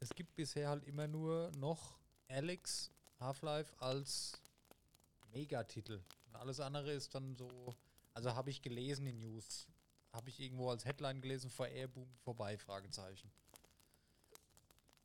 Es 0.00 0.10
gibt 0.10 0.34
bisher 0.36 0.68
halt 0.68 0.84
immer 0.84 1.06
nur 1.08 1.50
noch 1.56 1.98
Alex 2.28 2.90
Half-Life 3.20 3.74
als 3.80 4.40
Megatitel. 5.32 6.04
Und 6.26 6.36
alles 6.36 6.60
andere 6.60 6.92
ist 6.92 7.14
dann 7.14 7.36
so, 7.36 7.74
also 8.14 8.34
habe 8.34 8.50
ich 8.50 8.62
gelesen 8.62 9.06
in 9.06 9.18
News, 9.18 9.66
habe 10.12 10.28
ich 10.28 10.40
irgendwo 10.40 10.70
als 10.70 10.84
Headline 10.84 11.20
gelesen, 11.20 11.50
VR-Boom 11.50 12.12
vorbei, 12.24 12.58
Fragezeichen. 12.58 13.30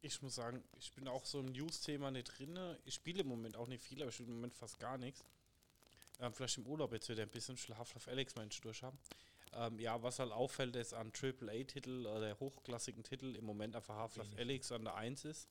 Ich 0.01 0.21
muss 0.21 0.35
sagen, 0.35 0.63
ich 0.79 0.91
bin 0.93 1.07
auch 1.07 1.25
so 1.25 1.39
im 1.39 1.47
News-Thema 1.47 2.11
nicht 2.11 2.37
drin. 2.37 2.57
Ich 2.85 2.95
spiele 2.95 3.21
im 3.21 3.27
Moment 3.27 3.57
auch 3.57 3.67
nicht 3.67 3.83
viel, 3.83 4.01
aber 4.01 4.09
ich 4.09 4.15
spiele 4.15 4.29
im 4.29 4.35
Moment 4.35 4.53
fast 4.53 4.79
gar 4.79 4.97
nichts. 4.97 5.23
Ähm, 6.19 6.33
vielleicht 6.33 6.57
im 6.57 6.67
Urlaub 6.67 6.93
jetzt 6.93 7.09
wieder 7.09 7.23
ein 7.23 7.29
bisschen 7.29 7.57
Schlaf 7.57 7.95
auf 7.95 8.07
Alex 8.07 8.35
Mensch 8.35 8.61
durchhaben. 8.61 8.97
Ähm, 9.53 9.79
ja, 9.79 10.01
was 10.03 10.19
halt 10.19 10.31
auffällt, 10.31 10.75
ist 10.75 10.93
an 10.93 11.11
AAA-Titel 11.11 12.05
oder 12.05 12.39
hochklassigen 12.39 13.03
Titel 13.03 13.35
im 13.35 13.45
Moment 13.45 13.75
einfach 13.75 13.95
Half-Life. 13.95 14.37
Alex 14.37 14.71
an 14.71 14.83
der 14.83 14.95
1 14.95 15.25
ist. 15.25 15.47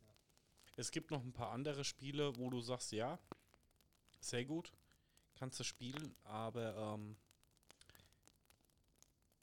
Es 0.77 0.91
gibt 0.91 1.11
noch 1.11 1.23
ein 1.23 1.33
paar 1.33 1.53
andere 1.53 1.85
Spiele, 1.85 2.37
wo 2.37 2.51
du 2.51 2.61
sagst, 2.61 2.93
ja, 2.93 3.19
sehr 4.21 4.45
gut, 4.45 4.73
kannst 5.37 5.59
du 5.59 5.65
spielen, 5.65 6.15
aber 6.25 6.95
ähm, 6.95 7.17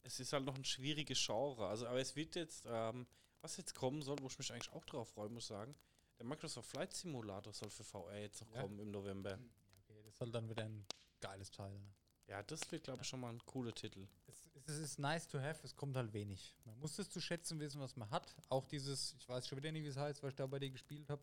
es 0.03 0.19
ist 0.19 0.33
halt 0.33 0.45
noch 0.45 0.55
ein 0.55 0.65
schwieriges 0.65 1.25
Genre. 1.25 1.67
Also, 1.67 1.87
aber 1.87 1.99
es 1.99 2.15
wird 2.15 2.35
jetzt, 2.35 2.65
ähm, 2.67 3.07
was 3.43 3.57
jetzt 3.57 3.75
kommen 3.75 4.01
soll, 4.01 4.17
wo 4.21 4.27
ich 4.27 4.37
mich 4.37 4.51
eigentlich 4.51 4.71
auch 4.71 4.85
drauf 4.85 5.09
freue, 5.09 5.29
muss 5.29 5.43
ich 5.43 5.47
sagen, 5.49 5.75
der 6.17 6.25
Microsoft 6.25 6.69
Flight 6.69 6.93
Simulator 6.93 7.53
soll 7.53 7.69
für 7.69 7.83
VR 7.83 8.17
jetzt 8.19 8.41
noch 8.41 8.49
Ja. 8.51 8.61
kommen 8.61 8.79
im 8.79 8.89
November. 8.91 9.37
Okay, 9.83 10.01
das 10.05 10.19
halt 10.19 10.33
dann 10.33 10.49
wieder 10.49 10.63
ein 10.63 10.85
geiles 11.19 11.51
Teil. 11.51 11.73
Ne? 11.77 11.93
Ja, 12.27 12.41
das 12.41 12.71
wird, 12.71 12.85
glaube 12.85 13.01
ich, 13.01 13.07
schon 13.07 13.19
mal 13.19 13.29
ein 13.29 13.45
cooler 13.45 13.73
Titel. 13.73 14.07
Es, 14.27 14.49
es, 14.65 14.77
ist 14.77 14.97
nice 14.99 15.27
to 15.27 15.39
have, 15.39 15.59
es 15.63 15.75
kommt 15.75 15.97
halt 15.97 16.13
wenig. 16.13 16.55
Man 16.63 16.79
muss 16.79 16.97
es 16.97 17.09
zu 17.09 17.19
schätzen 17.19 17.59
wissen, 17.59 17.81
was 17.81 17.97
man 17.97 18.09
hat. 18.09 18.33
Auch 18.47 18.65
dieses, 18.65 19.13
ich 19.19 19.27
weiß 19.27 19.45
schon 19.47 19.57
wieder 19.57 19.71
nicht, 19.73 19.83
wie 19.83 19.87
es 19.89 19.97
heißt, 19.97 20.23
was 20.23 20.29
ich 20.29 20.35
da 20.35 20.47
bei 20.47 20.59
dir 20.59 20.69
gespielt 20.71 21.09
habe, 21.09 21.21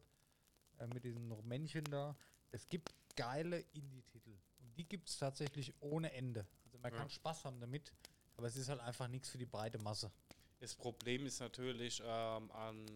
äh, 0.79 0.87
mit 0.89 1.03
diesen 1.05 1.27
Männchen 1.49 1.85
da. 1.85 2.15
Es 2.51 2.69
gibt 2.69 2.93
geile 3.17 3.61
Indie-Titel. 3.73 4.37
Und 4.59 4.77
die 4.77 4.87
gibt 4.87 5.09
es 5.09 5.17
tatsächlich 5.17 5.73
ohne 5.81 6.13
Ende. 6.13 6.47
Also 6.67 6.79
man 6.79 6.93
Ja. 6.93 6.99
kann 6.99 7.09
Spaß 7.09 7.45
haben 7.47 7.61
damit, 7.61 7.93
aber 8.37 8.49
es 8.49 8.57
ist 8.57 8.69
halt 8.69 8.81
einfach 8.81 9.09
nichts 9.09 9.31
für 9.31 9.39
die 9.39 9.47
breite 9.47 9.79
Masse. 9.79 10.13
Das 10.61 10.75
Problem 10.75 11.25
ist 11.25 11.41
natürlich 11.41 12.03
ähm, 12.05 12.51
an. 12.53 12.87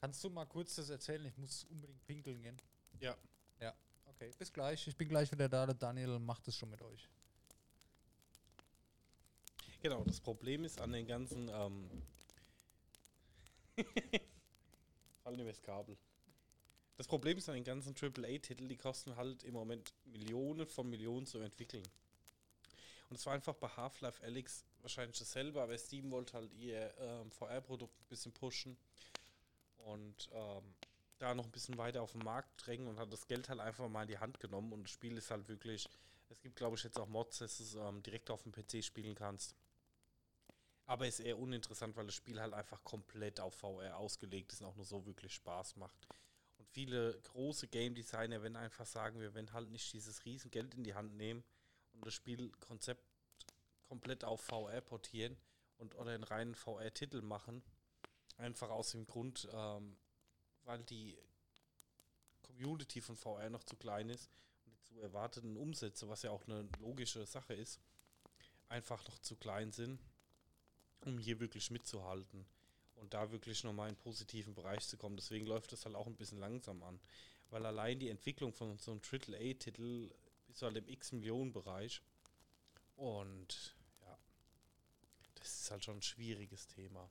Kannst 0.00 0.24
du 0.24 0.30
mal 0.30 0.46
kurz 0.46 0.76
das 0.76 0.88
erzählen? 0.88 1.26
Ich 1.26 1.36
muss 1.36 1.64
unbedingt 1.64 2.04
pinkeln 2.06 2.40
gehen. 2.40 2.56
Ja, 3.00 3.16
Ja, 3.60 3.74
okay. 4.06 4.32
Bis 4.38 4.52
gleich. 4.52 4.86
Ich 4.86 4.96
bin 4.96 5.08
gleich 5.08 5.30
wieder 5.30 5.48
da. 5.48 5.66
Der 5.66 5.74
Daniel 5.74 6.18
macht 6.18 6.48
es 6.48 6.56
schon 6.56 6.70
mit 6.70 6.80
euch. 6.80 7.08
genau. 9.82 10.02
Das 10.04 10.20
Problem 10.20 10.64
ist 10.64 10.80
an 10.80 10.92
den 10.92 11.06
ganzen. 11.06 11.50
Ähm 11.50 11.90
Fallen 15.22 15.40
übers 15.40 15.60
Kabel. 15.60 15.96
Das 16.96 17.06
Problem 17.06 17.36
ist 17.36 17.48
an 17.48 17.54
den 17.56 17.64
ganzen 17.64 17.94
AAA-Titeln, 17.94 18.68
die 18.68 18.76
kosten 18.76 19.14
halt 19.14 19.44
im 19.44 19.52
Moment 19.52 19.92
Millionen 20.06 20.66
von 20.66 20.88
Millionen 20.88 21.26
zu 21.26 21.38
entwickeln. 21.38 21.86
Und 23.08 23.16
es 23.16 23.26
war 23.26 23.34
einfach 23.34 23.54
bei 23.54 23.68
Half-Life 23.68 24.24
Alyx 24.24 24.64
wahrscheinlich 24.82 25.18
dasselbe, 25.18 25.60
aber 25.62 25.76
Steam 25.76 26.10
wollte 26.10 26.34
halt 26.34 26.52
ihr 26.54 26.94
ähm, 26.98 27.30
VR-Produkt 27.30 28.00
ein 28.00 28.08
bisschen 28.08 28.32
pushen 28.32 28.76
und 29.78 30.28
ähm, 30.32 30.74
da 31.18 31.34
noch 31.34 31.44
ein 31.44 31.50
bisschen 31.50 31.78
weiter 31.78 32.02
auf 32.02 32.12
den 32.12 32.22
Markt 32.22 32.50
drängen 32.64 32.86
und 32.86 32.98
hat 32.98 33.12
das 33.12 33.26
Geld 33.26 33.48
halt 33.48 33.60
einfach 33.60 33.88
mal 33.88 34.02
in 34.02 34.08
die 34.08 34.18
Hand 34.18 34.40
genommen 34.40 34.72
und 34.72 34.84
das 34.84 34.90
Spiel 34.90 35.16
ist 35.16 35.30
halt 35.30 35.48
wirklich, 35.48 35.88
es 36.28 36.40
gibt 36.40 36.56
glaube 36.56 36.76
ich 36.76 36.84
jetzt 36.84 36.98
auch 36.98 37.08
Mods, 37.08 37.38
dass 37.38 37.58
du 37.58 37.64
es 37.64 37.74
ähm, 37.74 38.02
direkt 38.02 38.30
auf 38.30 38.42
dem 38.42 38.52
PC 38.52 38.84
spielen 38.84 39.14
kannst. 39.14 39.54
Aber 40.86 41.06
ist 41.06 41.20
eher 41.20 41.38
uninteressant, 41.38 41.96
weil 41.96 42.06
das 42.06 42.14
Spiel 42.14 42.40
halt 42.40 42.54
einfach 42.54 42.82
komplett 42.82 43.40
auf 43.40 43.54
VR 43.54 43.98
ausgelegt 43.98 44.52
ist 44.52 44.62
und 44.62 44.68
auch 44.68 44.76
nur 44.76 44.86
so 44.86 45.04
wirklich 45.04 45.34
Spaß 45.34 45.76
macht. 45.76 46.08
Und 46.56 46.66
viele 46.70 47.20
große 47.24 47.68
Game 47.68 47.94
Designer, 47.94 48.42
wenn 48.42 48.56
einfach 48.56 48.86
sagen, 48.86 49.20
wir 49.20 49.34
wenn 49.34 49.52
halt 49.52 49.70
nicht 49.70 49.92
dieses 49.92 50.24
riesen 50.24 50.50
Geld 50.50 50.74
in 50.74 50.84
die 50.84 50.94
Hand 50.94 51.14
nehmen 51.14 51.44
und 51.92 52.06
das 52.06 52.14
Spielkonzept 52.14 53.04
komplett 53.88 54.24
auf 54.24 54.40
VR 54.42 54.80
portieren 54.80 55.36
und 55.78 55.94
oder 55.94 56.12
einen 56.12 56.24
reinen 56.24 56.54
VR-Titel 56.54 57.22
machen, 57.22 57.62
einfach 58.36 58.70
aus 58.70 58.92
dem 58.92 59.06
Grund, 59.06 59.48
ähm, 59.52 59.96
weil 60.64 60.82
die 60.84 61.16
Community 62.42 63.00
von 63.00 63.16
VR 63.16 63.50
noch 63.50 63.64
zu 63.64 63.76
klein 63.76 64.10
ist 64.10 64.30
und 64.64 64.74
die 64.74 64.82
zu 64.82 65.00
erwarteten 65.00 65.56
Umsätze, 65.56 66.08
was 66.08 66.22
ja 66.22 66.30
auch 66.30 66.46
eine 66.46 66.68
logische 66.80 67.24
Sache 67.26 67.54
ist, 67.54 67.80
einfach 68.68 69.06
noch 69.06 69.18
zu 69.20 69.36
klein 69.36 69.72
sind, 69.72 70.00
um 71.04 71.18
hier 71.18 71.40
wirklich 71.40 71.70
mitzuhalten. 71.70 72.46
und 72.96 73.14
da 73.14 73.30
wirklich 73.30 73.62
nochmal 73.62 73.88
in 73.88 73.94
den 73.94 74.00
positiven 74.00 74.54
Bereich 74.56 74.88
zu 74.88 74.96
kommen. 74.96 75.16
Deswegen 75.16 75.46
läuft 75.46 75.70
das 75.70 75.84
halt 75.84 75.94
auch 75.94 76.08
ein 76.08 76.16
bisschen 76.16 76.40
langsam 76.40 76.82
an. 76.82 76.98
Weil 77.48 77.64
allein 77.64 78.00
die 78.00 78.08
Entwicklung 78.08 78.52
von 78.52 78.76
so 78.76 78.90
einem 78.90 79.00
AAA-Titel 79.00 80.10
ist 80.48 80.62
halt 80.62 80.76
im 80.76 80.88
X-Millionen-Bereich. 80.88 82.02
Und 82.96 83.76
das 85.48 85.60
ist 85.62 85.70
halt 85.70 85.84
schon 85.84 85.96
ein 85.98 86.02
schwieriges 86.02 86.66
Thema. 86.66 87.08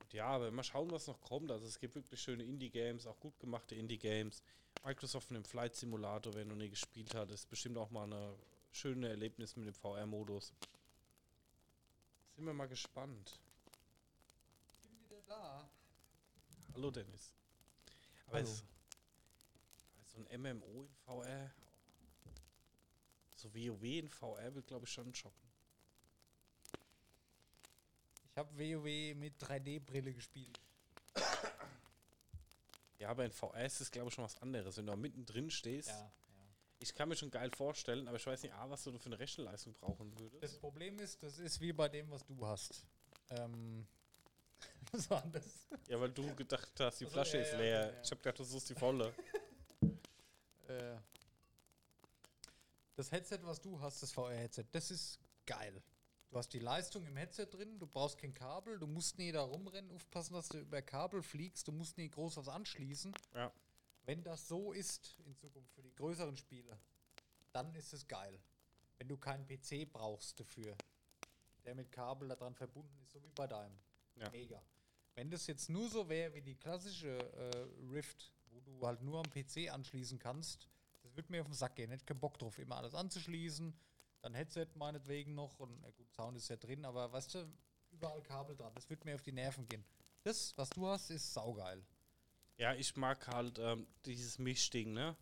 Und 0.00 0.12
ja, 0.12 0.26
aber 0.26 0.50
mal 0.50 0.62
schauen, 0.62 0.90
was 0.90 1.06
noch 1.06 1.20
kommt. 1.20 1.50
Also 1.50 1.66
es 1.66 1.78
gibt 1.78 1.94
wirklich 1.94 2.20
schöne 2.20 2.42
Indie-Games, 2.44 3.06
auch 3.06 3.18
gut 3.20 3.38
gemachte 3.38 3.74
Indie-Games. 3.74 4.42
Microsoft 4.84 5.30
mit 5.30 5.42
dem 5.42 5.44
Flight 5.44 5.74
Simulator, 5.76 6.32
wer 6.34 6.44
noch 6.44 6.56
nie 6.56 6.70
gespielt 6.70 7.14
hat, 7.14 7.30
ist 7.30 7.48
bestimmt 7.50 7.76
auch 7.76 7.90
mal 7.90 8.04
eine 8.04 8.34
schöne 8.72 9.08
Erlebnis 9.08 9.56
mit 9.56 9.66
dem 9.66 9.74
VR-Modus. 9.74 10.52
Sind 12.36 12.46
wir 12.46 12.54
mal 12.54 12.68
gespannt. 12.68 13.38
Bin 14.82 14.98
wieder 15.00 15.20
da. 15.26 15.68
Hallo 16.74 16.90
Dennis. 16.90 17.32
Aber 18.26 18.36
Hallo. 18.38 18.48
es- 18.48 18.64
so 20.06 20.18
ein 20.18 20.40
MMO 20.40 20.84
in 20.84 20.88
VR, 21.04 21.50
so 23.36 23.52
WoW 23.54 23.82
in 23.82 24.08
VR 24.08 24.54
wird 24.54 24.66
glaube 24.68 24.84
ich 24.86 24.92
schon 24.92 25.12
schocken. 25.14 25.47
Ich 28.38 28.44
habe 28.44 28.56
WoW 28.56 29.16
mit 29.16 29.36
3D-Brille 29.42 30.14
gespielt. 30.14 30.60
Ja, 33.00 33.08
aber 33.08 33.24
in 33.24 33.32
VR 33.32 33.64
ist 33.64 33.90
glaube 33.90 34.10
ich 34.10 34.14
schon 34.14 34.22
was 34.22 34.40
anderes, 34.40 34.76
wenn 34.76 34.86
du 34.86 34.92
da 34.92 34.96
mittendrin 34.96 35.50
stehst. 35.50 35.88
ja. 35.88 36.12
Ich 36.78 36.94
kann 36.94 37.08
mir 37.08 37.16
schon 37.16 37.32
geil 37.32 37.50
vorstellen, 37.50 38.06
aber 38.06 38.16
ich 38.16 38.24
weiß 38.24 38.44
nicht, 38.44 38.54
A, 38.54 38.70
was 38.70 38.84
du 38.84 38.96
für 38.96 39.06
eine 39.06 39.18
Rechenleistung 39.18 39.74
brauchen 39.74 40.16
würdest. 40.20 40.40
Das 40.40 40.56
Problem 40.56 41.00
ist, 41.00 41.20
das 41.20 41.40
ist 41.40 41.60
wie 41.60 41.72
bei 41.72 41.88
dem, 41.88 42.08
was 42.12 42.24
du 42.24 42.46
hast. 42.46 42.84
Ähm, 43.30 43.84
was 44.92 45.10
war 45.10 45.26
das? 45.32 45.66
Ja, 45.88 46.00
weil 46.00 46.12
du 46.12 46.32
gedacht 46.36 46.70
hast, 46.78 47.00
die 47.00 47.06
Ach 47.06 47.08
so, 47.08 47.14
Flasche 47.14 47.38
ja, 47.38 47.42
ist 47.42 47.52
ja, 47.54 47.58
leer. 47.58 47.80
ja, 47.80 47.92
ja. 47.92 48.02
Ich 48.04 48.10
habe 48.12 48.18
gedacht, 48.22 48.38
du 48.38 48.44
suchst 48.44 48.70
die 48.70 48.74
volle. 48.76 49.12
Äh, 50.68 50.98
das 52.94 53.10
Headset, 53.10 53.38
was 53.42 53.58
du 53.58 53.80
hast, 53.80 54.02
das 54.02 54.12
VR-Headset, 54.12 54.66
das 54.70 54.90
ist 54.90 55.18
geil. 55.46 55.82
Du 56.30 56.36
hast 56.36 56.52
die 56.52 56.58
Leistung 56.58 57.06
im 57.06 57.16
Headset 57.16 57.46
drin, 57.46 57.78
du 57.78 57.86
brauchst 57.86 58.18
kein 58.18 58.34
Kabel, 58.34 58.78
du 58.78 58.86
musst 58.86 59.16
nie 59.18 59.32
da 59.32 59.42
rumrennen, 59.42 59.90
aufpassen, 59.92 60.34
dass 60.34 60.48
du 60.48 60.58
über 60.58 60.82
Kabel 60.82 61.22
fliegst, 61.22 61.66
du 61.66 61.72
musst 61.72 61.96
nie 61.96 62.10
groß 62.10 62.36
was 62.36 62.48
anschließen. 62.48 63.14
Ja. 63.34 63.50
Wenn 64.04 64.22
das 64.22 64.46
so 64.46 64.72
ist 64.72 65.18
in 65.24 65.34
Zukunft 65.36 65.72
für 65.74 65.82
die 65.82 65.94
größeren 65.94 66.36
Spiele, 66.36 66.78
dann 67.52 67.74
ist 67.74 67.94
es 67.94 68.06
geil. 68.06 68.38
Wenn 68.98 69.08
du 69.08 69.16
keinen 69.16 69.46
PC 69.46 69.90
brauchst 69.90 70.38
dafür, 70.38 70.76
der 71.64 71.74
mit 71.74 71.90
Kabel 71.92 72.28
daran 72.28 72.54
verbunden 72.54 72.98
ist, 73.00 73.12
so 73.12 73.22
wie 73.22 73.30
bei 73.30 73.46
deinem. 73.46 73.78
Ja. 74.16 74.30
Mega. 74.30 74.62
Wenn 75.14 75.30
das 75.30 75.46
jetzt 75.46 75.70
nur 75.70 75.88
so 75.88 76.08
wäre 76.08 76.34
wie 76.34 76.42
die 76.42 76.56
klassische 76.56 77.18
äh, 77.18 77.90
Rift, 77.90 78.32
wo 78.50 78.60
du 78.60 78.86
halt 78.86 79.02
nur 79.02 79.18
am 79.18 79.30
PC 79.30 79.70
anschließen 79.72 80.18
kannst, 80.18 80.68
das 81.02 81.16
wird 81.16 81.30
mir 81.30 81.40
auf 81.40 81.46
den 81.48 81.54
Sack 81.54 81.76
gehen. 81.76 81.90
Hätte 81.90 82.04
keinen 82.04 82.20
Bock 82.20 82.38
drauf, 82.38 82.58
immer 82.58 82.76
alles 82.76 82.94
anzuschließen. 82.94 83.74
Dann 84.20 84.34
Headset 84.34 84.66
meinetwegen 84.74 85.34
noch 85.34 85.58
und 85.58 85.82
äh, 85.84 85.92
gut, 85.92 86.10
Sound 86.12 86.36
ist 86.36 86.48
ja 86.48 86.56
drin, 86.56 86.84
aber 86.84 87.12
weißt 87.12 87.34
du, 87.34 87.52
überall 87.90 88.22
Kabel 88.22 88.56
dran. 88.56 88.74
Das 88.74 88.88
wird 88.90 89.04
mir 89.04 89.14
auf 89.14 89.22
die 89.22 89.32
Nerven 89.32 89.66
gehen. 89.66 89.84
Das, 90.22 90.56
was 90.56 90.70
du 90.70 90.86
hast, 90.86 91.10
ist 91.10 91.32
saugeil. 91.32 91.84
Ja, 92.56 92.74
ich 92.74 92.96
mag 92.96 93.26
halt 93.28 93.58
ähm, 93.58 93.86
dieses 94.04 94.38
Mischding, 94.38 94.92
ne? 94.92 95.16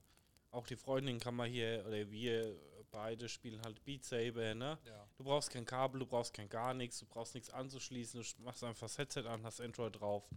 Auch 0.50 0.66
die 0.66 0.76
Freundin 0.76 1.20
kann 1.20 1.34
man 1.34 1.50
hier, 1.50 1.84
oder 1.86 2.10
wir 2.10 2.58
beide 2.90 3.28
spielen 3.28 3.60
halt 3.62 3.84
Beat 3.84 4.04
Saber, 4.04 4.54
ne? 4.54 4.78
Ja. 4.84 5.06
Du 5.16 5.24
brauchst 5.24 5.50
kein 5.50 5.66
Kabel, 5.66 6.00
du 6.00 6.06
brauchst 6.06 6.32
kein 6.32 6.48
gar 6.48 6.72
nichts, 6.72 6.98
du 6.98 7.06
brauchst 7.06 7.34
nichts 7.34 7.50
anzuschließen, 7.50 8.22
du 8.22 8.42
machst 8.42 8.64
einfach 8.64 8.80
das 8.80 8.96
Headset 8.96 9.26
an, 9.26 9.44
hast 9.44 9.60
Android 9.60 10.00
drauf, 10.00 10.28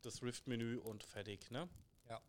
das 0.00 0.22
Rift-Menü 0.22 0.78
und 0.78 1.04
fertig, 1.04 1.50
ne? 1.50 1.68
Ja. 2.08 2.20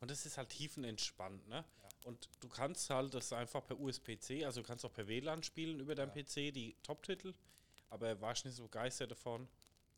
Und 0.00 0.10
das 0.10 0.24
ist 0.24 0.38
halt 0.38 0.48
tiefenentspannt, 0.48 1.46
ne? 1.46 1.56
Ja. 1.82 1.88
Und 2.04 2.28
du 2.40 2.48
kannst 2.48 2.88
halt 2.90 3.14
das 3.14 3.32
einfach 3.32 3.66
per 3.66 3.80
USB-C, 3.80 4.44
also 4.44 4.60
du 4.60 4.66
kannst 4.66 4.84
auch 4.84 4.92
per 4.92 5.08
WLAN 5.08 5.42
spielen 5.42 5.80
über 5.80 5.94
deinem 5.94 6.14
Ja. 6.14 6.22
PC, 6.22 6.52
die 6.52 6.76
Top-Titel, 6.82 7.34
aber 7.88 8.20
war 8.20 8.32
ich 8.32 8.44
nicht 8.44 8.54
so 8.54 8.64
begeistert 8.64 9.10
davon. 9.10 9.48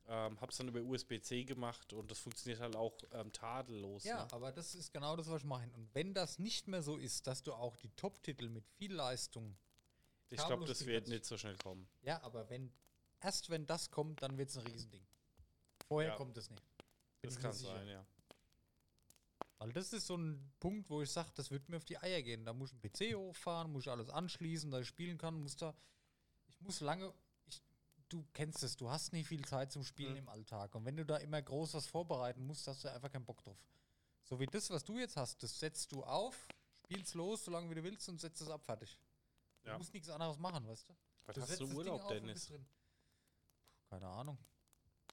Ähm, 0.08 0.40
hab's 0.40 0.56
dann 0.56 0.68
über 0.68 0.80
USB-C 0.80 1.42
gemacht 1.44 1.92
und 1.92 2.08
das 2.08 2.20
funktioniert 2.20 2.60
halt 2.60 2.76
auch 2.76 2.96
ähm, 3.10 3.32
tadellos. 3.32 4.04
Ja, 4.04 4.24
ne? 4.24 4.32
aber 4.32 4.52
das 4.52 4.76
ist 4.76 4.92
genau 4.92 5.16
das, 5.16 5.28
was 5.28 5.40
ich 5.42 5.46
meine. 5.48 5.72
Und 5.74 5.92
wenn 5.96 6.14
das 6.14 6.38
nicht 6.38 6.68
mehr 6.68 6.80
so 6.80 6.96
ist, 6.96 7.26
dass 7.26 7.42
du 7.42 7.52
auch 7.52 7.76
die 7.76 7.90
Top-Titel 7.96 8.48
mit 8.48 8.64
viel 8.68 8.94
Leistung. 8.94 9.56
Ich 10.30 10.36
glaube, 10.36 10.64
das 10.64 10.86
wird 10.86 11.08
nicht 11.08 11.24
so 11.24 11.36
schnell 11.36 11.56
kommen. 11.56 11.88
Ja, 12.02 12.22
aber 12.22 12.48
wenn 12.48 12.72
erst 13.20 13.50
wenn 13.50 13.66
das 13.66 13.90
kommt, 13.90 14.22
dann 14.22 14.38
wird 14.38 14.50
es 14.50 14.56
ein 14.56 14.66
Riesending. 14.68 15.04
Vorher 15.88 16.10
Ja. 16.10 16.16
kommt 16.16 16.36
es 16.36 16.50
nicht. 16.50 16.62
Bin 17.20 17.30
Das 17.30 17.40
kann 17.40 17.52
sein, 17.52 17.88
ja. 17.88 18.06
Weil 19.58 19.72
das 19.72 19.92
ist 19.92 20.06
so 20.06 20.16
ein 20.16 20.52
Punkt, 20.60 20.90
wo 20.90 21.00
ich 21.02 21.10
sage, 21.10 21.30
das 21.34 21.50
wird 21.50 21.68
mir 21.68 21.78
auf 21.78 21.84
die 21.84 21.98
Eier 21.98 22.22
gehen. 22.22 22.44
Da 22.44 22.52
muss 22.52 22.72
ich 22.72 22.74
einen 22.84 22.92
PC 23.12 23.16
hochfahren, 23.16 23.72
muss 23.72 23.84
ich 23.84 23.90
alles 23.90 24.10
anschließen, 24.10 24.70
dass 24.70 24.82
ich 24.82 24.88
spielen 24.88 25.16
kann, 25.16 25.40
muss 25.40 25.56
da. 25.56 25.74
Ich 26.48 26.60
muss 26.60 26.80
lange. 26.80 27.12
Ich, 27.46 27.62
du 28.10 28.24
kennst 28.34 28.62
es, 28.62 28.76
du 28.76 28.90
hast 28.90 29.12
nicht 29.14 29.28
viel 29.28 29.44
Zeit 29.46 29.72
zum 29.72 29.82
Spielen 29.82 30.12
Mhm. 30.12 30.18
im 30.18 30.28
Alltag. 30.28 30.74
Und 30.74 30.84
wenn 30.84 30.96
du 30.96 31.06
da 31.06 31.16
immer 31.16 31.40
groß 31.40 31.72
was 31.74 31.86
vorbereiten 31.86 32.46
musst, 32.46 32.66
hast 32.68 32.84
du 32.84 32.92
einfach 32.92 33.10
keinen 33.10 33.24
Bock 33.24 33.42
drauf. 33.42 33.56
So 34.24 34.38
wie 34.38 34.46
das, 34.46 34.68
was 34.70 34.84
du 34.84 34.98
jetzt 34.98 35.16
hast, 35.16 35.42
das 35.42 35.58
setzt 35.58 35.90
du 35.92 36.02
auf, 36.04 36.48
spielst 36.84 37.14
los, 37.14 37.44
solange 37.44 37.70
wie 37.70 37.76
du 37.76 37.82
willst 37.82 38.08
und 38.10 38.20
setzt 38.20 38.42
es 38.42 38.48
ab, 38.50 38.62
fertig. 38.64 38.98
Du 39.62 39.70
Ja. 39.70 39.78
musst 39.78 39.94
nichts 39.94 40.08
anderes 40.10 40.36
machen, 40.38 40.66
weißt 40.66 40.88
du? 40.88 40.96
Was 41.24 41.34
du 41.34 41.40
hast 41.42 41.60
du 41.60 41.66
Urlaub, 41.68 42.02
auf 42.02 42.08
Dennis? 42.08 42.46
drin. 42.46 42.66
Keine 43.88 44.06
Ahnung. 44.08 44.38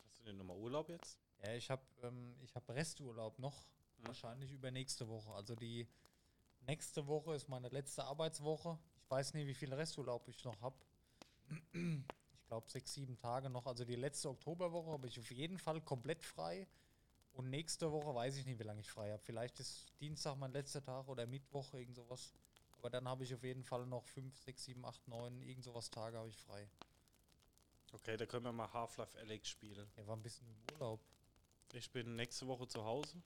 Hast 0.04 0.20
du 0.20 0.24
denn 0.26 0.38
nochmal 0.38 0.58
Urlaub 0.58 0.90
jetzt? 0.90 1.18
Ja, 1.44 1.54
ich 1.54 1.70
habe 1.70 1.84
ähm, 2.02 2.36
ich 2.42 2.54
hab 2.56 2.68
Resturlaub 2.70 3.40
noch. 3.40 3.66
Wahrscheinlich 4.06 4.52
über 4.52 4.72
nächste 4.72 5.08
Woche. 5.08 5.32
Also 5.34 5.56
die 5.56 5.88
nächste 6.68 7.08
Woche 7.08 7.36
ist 7.36 7.48
meine 7.48 7.70
letzte 7.70 8.04
Arbeitswoche. 8.04 8.78
Ich 8.98 9.10
weiß 9.10 9.34
nicht, 9.34 9.48
wie 9.48 9.54
viel 9.54 9.74
Resturlaub 9.74 10.28
ich 10.28 10.44
noch 10.44 10.60
habe. 10.62 10.76
Ich 11.74 12.46
glaube 12.48 12.70
sechs, 12.70 12.94
sieben 12.94 13.18
Tage 13.18 13.50
noch. 13.50 13.66
Also 13.66 13.86
die 13.86 13.96
letzte 13.96 14.30
Oktoberwoche 14.30 14.92
habe 14.92 15.08
ich 15.08 15.20
auf 15.20 15.32
jeden 15.32 15.58
Fall 15.58 15.82
komplett 15.82 16.24
frei. 16.24 16.68
Und 17.34 17.50
nächste 17.50 17.92
Woche 17.92 18.14
weiß 18.14 18.38
ich 18.38 18.46
nicht, 18.46 18.60
wie 18.60 18.64
lange 18.64 18.82
ich 18.82 18.90
frei 18.90 19.12
habe. 19.12 19.22
Vielleicht 19.24 19.60
ist 19.60 19.92
Dienstag 20.00 20.38
mein 20.38 20.52
letzter 20.52 20.84
Tag 20.84 21.08
oder 21.08 21.26
Mittwoch, 21.26 21.74
irgend 21.74 21.96
sowas. 21.96 22.34
Aber 22.78 22.90
dann 22.90 23.08
habe 23.08 23.24
ich 23.24 23.34
auf 23.34 23.44
jeden 23.44 23.64
Fall 23.64 23.86
noch 23.88 24.06
fünf, 24.06 24.38
sechs, 24.38 24.66
sieben, 24.66 24.86
acht, 24.86 25.08
neun, 25.08 25.42
irgend 25.42 25.64
sowas 25.64 25.90
Tage 25.90 26.18
habe 26.18 26.30
ich 26.30 26.38
frei. 26.38 26.70
Okay, 27.92 28.18
da 28.18 28.26
können 28.26 28.46
wir 28.46 28.52
mal 28.52 28.72
Half-Life 28.72 29.18
Alex 29.18 29.50
spielen. 29.50 29.90
Er 29.96 30.06
war 30.08 30.16
ein 30.16 30.22
bisschen 30.22 30.48
im 30.48 30.74
Urlaub. 30.74 31.00
Ich 31.74 31.90
bin 31.92 32.16
nächste 32.16 32.48
Woche 32.48 32.68
zu 32.68 32.84
Hause. 32.84 33.22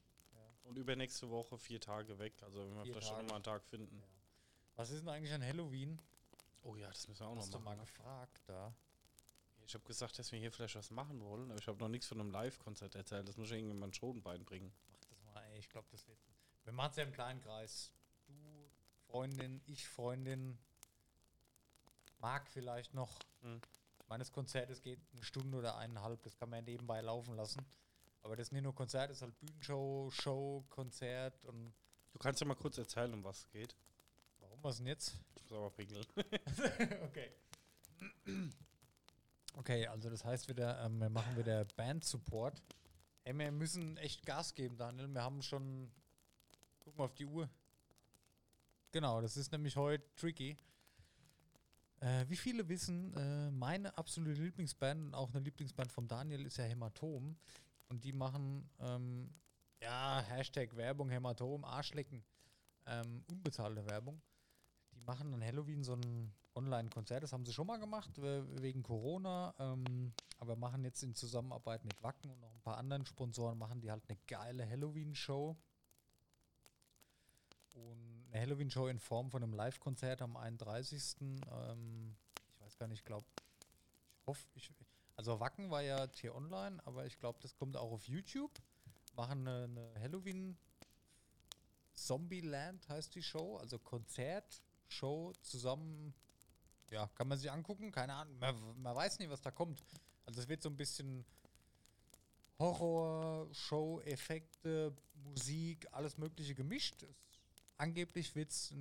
Und 0.68 0.78
übernächste 0.78 1.30
Woche 1.30 1.58
vier 1.58 1.80
Tage 1.80 2.20
weg. 2.20 2.34
Also 2.44 2.60
wenn 2.60 2.76
wir 2.76 2.84
Vier 2.84 2.94
vielleicht 2.94 3.08
schon 3.08 3.16
Tage. 3.18 3.28
mal 3.28 3.36
einen 3.36 3.44
Tag 3.44 3.64
finden. 3.66 3.98
Ja. 4.00 4.08
Was 4.76 4.92
ist 4.92 5.02
denn 5.02 5.10
eigentlich 5.10 5.34
an 5.34 5.44
Halloween? 5.44 6.00
Oh 6.64 6.76
ja, 6.76 6.88
das 6.88 7.08
müssen 7.08 7.22
wir 7.22 7.28
auch 7.28 7.38
Hast 7.38 7.54
du 7.54 7.58
noch 7.58 7.64
mal 7.66 7.76
machen. 7.76 7.86
gefragt 7.86 8.42
da? 8.46 8.74
Ich 9.66 9.74
habe 9.74 9.84
gesagt, 9.84 10.18
dass 10.20 10.32
wir 10.32 10.40
hier 10.40 10.52
vielleicht 10.52 10.76
was 10.76 10.92
machen 10.92 11.22
wollen, 11.22 11.50
aber 11.52 11.60
ich 11.60 11.68
habe 11.68 11.78
noch 11.80 11.90
nichts 11.90 12.08
von 12.08 12.20
einem 12.20 12.32
Live-Konzert 12.32 12.96
erzählt. 12.96 13.28
Das 13.28 13.36
muss 13.38 13.48
ich 13.48 13.54
irgendjemand 13.58 13.96
schon 13.96 14.22
beibringen. 14.22 14.72
Mach 14.92 15.00
das 15.10 15.22
mal, 15.24 15.44
ey. 15.44 15.60
Ich 15.60 15.70
glaube, 15.70 15.88
das 15.92 16.08
wird. 16.08 16.18
Wir 16.64 16.74
machen 16.74 16.92
es 16.92 16.98
ja 16.98 17.04
im 17.04 17.12
kleinen 17.12 17.42
Kreis. 17.42 17.92
Du, 18.28 18.34
Freundin, 19.08 19.62
ich, 19.66 19.88
Freundin. 19.88 20.58
Marc 22.20 22.48
vielleicht 22.50 22.94
noch. 22.94 23.20
Hm. 23.42 23.62
Ich 24.00 24.08
meine, 24.08 24.22
das 24.22 24.32
Konzert, 24.32 24.70
es 24.70 24.82
geht 24.82 25.00
eine 25.14 25.24
Stunde 25.24 25.58
oder 25.58 25.78
eineinhalb. 25.78 26.22
Das 26.24 26.36
kann 26.38 26.50
man 26.50 26.60
ja 26.60 26.66
nebenbei 26.66 27.02
laufen 27.02 27.36
lassen. 27.36 27.66
Aber 28.28 28.36
das 28.36 28.50
ist 28.50 28.52
nicht 28.52 28.64
nur 28.64 28.76
Konzert, 28.76 29.10
das 29.10 29.20
ist 29.20 29.22
halt 29.22 29.40
Bühnenshow, 29.40 30.12
Show, 30.12 30.66
Konzert 30.70 31.46
und. 31.46 31.74
Du 32.12 32.20
kannst 32.20 32.42
ja 32.42 32.46
mal 32.46 32.56
kurz 32.56 32.78
erzählen, 32.78 33.14
um 33.14 33.24
was 33.24 33.40
es 33.40 33.50
geht. 33.52 33.74
Warum 34.42 34.62
was 34.62 34.78
denn 34.78 34.88
jetzt? 34.88 35.16
Ich 35.36 35.44
muss 35.44 35.54
aber 35.54 35.70
pinkeln. 35.70 36.06
okay. 37.06 37.32
Okay, 39.56 39.88
also 39.88 40.10
das 40.10 40.26
heißt 40.26 40.50
wieder, 40.50 40.78
ähm, 40.84 41.00
wir 41.00 41.10
machen 41.10 41.38
wieder 41.38 41.64
Band-Support. 41.78 42.62
Ey, 43.24 43.34
wir 43.34 43.50
müssen 43.50 43.96
echt 43.96 44.26
Gas 44.26 44.54
geben, 44.56 44.76
Daniel. 44.76 45.08
Wir 45.08 45.24
haben 45.24 45.42
schon. 45.42 45.90
Guck 46.80 46.98
mal 46.98 47.06
auf 47.06 47.16
die 47.16 47.26
Uhr. 47.26 47.50
Genau, 48.92 49.22
das 49.22 49.38
ist 49.38 49.54
nämlich 49.54 49.78
heute 49.78 50.04
tricky. 50.16 50.58
Äh, 52.02 52.26
wie 52.28 52.36
viele 52.36 52.68
wissen, 52.68 53.14
äh, 53.14 53.52
meine 53.52 53.98
absolute 53.98 54.42
Lieblingsband 54.42 55.02
und 55.06 55.14
auch 55.14 55.30
eine 55.30 55.40
Lieblingsband 55.40 55.94
von 55.94 56.10
Daniel 56.10 56.46
ist 56.46 56.58
ja 56.58 56.66
Hämatom. 56.66 57.38
Und 57.90 58.04
die 58.04 58.14
machen, 58.14 58.70
ähm, 58.80 59.30
ja, 59.82 60.22
Hashtag 60.22 60.76
Werbung, 60.76 61.10
Hämatom, 61.10 61.64
Arschlecken. 61.64 62.24
Ähm, 62.86 63.24
unbezahlte 63.30 63.86
Werbung. 63.86 64.22
Die 64.94 65.02
machen 65.02 65.34
an 65.34 65.44
Halloween 65.44 65.84
so 65.84 65.94
ein 65.94 66.34
Online-Konzert. 66.56 67.24
Das 67.24 67.34
haben 67.34 67.46
sie 67.46 67.54
schon 67.54 67.68
mal 67.68 67.78
gemacht, 67.80 68.18
we- 68.22 68.62
wegen 68.62 68.84
Corona. 68.84 69.54
Ähm, 69.60 70.14
aber 70.40 70.56
machen 70.56 70.84
jetzt 70.84 71.04
in 71.04 71.14
Zusammenarbeit 71.16 71.84
mit 71.86 72.02
Wacken 72.04 72.30
und 72.32 72.40
noch 72.40 72.54
ein 72.54 72.62
paar 72.62 72.78
anderen 72.78 73.06
Sponsoren, 73.06 73.58
machen 73.58 73.80
die 73.82 73.92
halt 73.92 74.04
eine 74.10 74.18
geile 74.28 74.68
Halloween-Show. 74.68 75.56
Und 77.74 78.26
eine 78.32 78.42
Halloween-Show 78.42 78.88
in 78.88 79.00
Form 79.00 79.30
von 79.30 79.44
einem 79.44 79.54
Live-Konzert 79.54 80.22
am 80.22 80.36
31. 80.36 81.16
Ähm, 81.22 82.16
ich 82.50 82.60
weiß 82.62 82.78
gar 82.78 82.88
nicht, 82.88 83.00
ich 83.00 83.06
glaube, 83.06 83.26
ich 84.20 84.28
hoffe, 84.28 84.48
ich, 84.56 84.72
Also 85.18 85.40
Wacken 85.40 85.70
war 85.72 85.82
ja 85.82 86.08
T-Online, 86.08 86.80
aber 86.86 87.06
ich 87.06 87.20
glaube, 87.20 87.40
das 87.42 87.56
kommt 87.56 87.76
auch 87.76 87.92
auf 87.92 88.08
YouTube. 88.08 88.52
Machen 89.16 89.48
eine, 89.48 89.64
eine 89.66 90.00
Halloween 90.00 90.56
Zombieland 91.96 92.88
heißt 92.88 93.16
die 93.16 93.24
Show, 93.24 93.58
also 93.58 93.80
Konzert, 93.80 94.62
Show 94.88 95.34
zusammen. 95.42 96.14
Ja, 96.92 97.08
kann 97.16 97.28
man 97.28 97.38
sich 97.38 97.52
angucken, 97.52 97.92
keine 97.92 98.14
Ahnung, 98.14 98.38
man, 98.40 98.82
man 98.82 98.96
weiß 98.96 99.20
nicht, 99.20 99.30
was 99.30 99.42
da 99.42 99.52
kommt. 99.52 99.84
Also 100.26 100.40
es 100.40 100.48
wird 100.48 100.62
so 100.62 100.70
ein 100.70 100.78
bisschen 100.78 101.26
Horror, 102.60 103.54
Show, 103.54 104.00
Effekte, 104.02 104.96
Musik, 105.16 105.88
alles 105.92 106.18
mögliche 106.18 106.56
gemischt. 106.56 107.04
Es, 107.04 107.16
angeblich 107.78 108.36
wird 108.36 108.52
es 108.52 108.72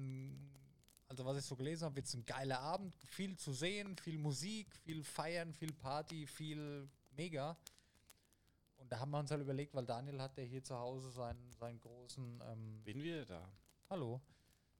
also 1.08 1.24
was 1.24 1.38
ich 1.38 1.44
so 1.44 1.56
gelesen 1.56 1.84
habe, 1.84 1.96
wird 1.96 2.06
es 2.06 2.14
ein 2.14 2.24
geiler 2.24 2.60
Abend, 2.60 2.94
viel 3.04 3.36
zu 3.36 3.52
sehen, 3.52 3.96
viel 3.96 4.18
Musik, 4.18 4.74
viel 4.76 5.04
Feiern, 5.04 5.52
viel 5.52 5.72
Party, 5.72 6.26
viel 6.26 6.88
Mega. 7.16 7.56
Und 8.76 8.90
da 8.92 8.98
haben 8.98 9.10
wir 9.10 9.18
uns 9.18 9.30
halt 9.30 9.40
überlegt, 9.40 9.74
weil 9.74 9.86
Daniel 9.86 10.20
hat 10.20 10.36
ja 10.36 10.44
hier 10.44 10.62
zu 10.62 10.76
Hause 10.76 11.10
seinen, 11.10 11.52
seinen 11.52 11.80
großen. 11.80 12.42
Ähm, 12.46 12.82
Bin 12.84 13.02
wieder 13.02 13.24
da. 13.24 13.48
Hallo. 13.88 14.20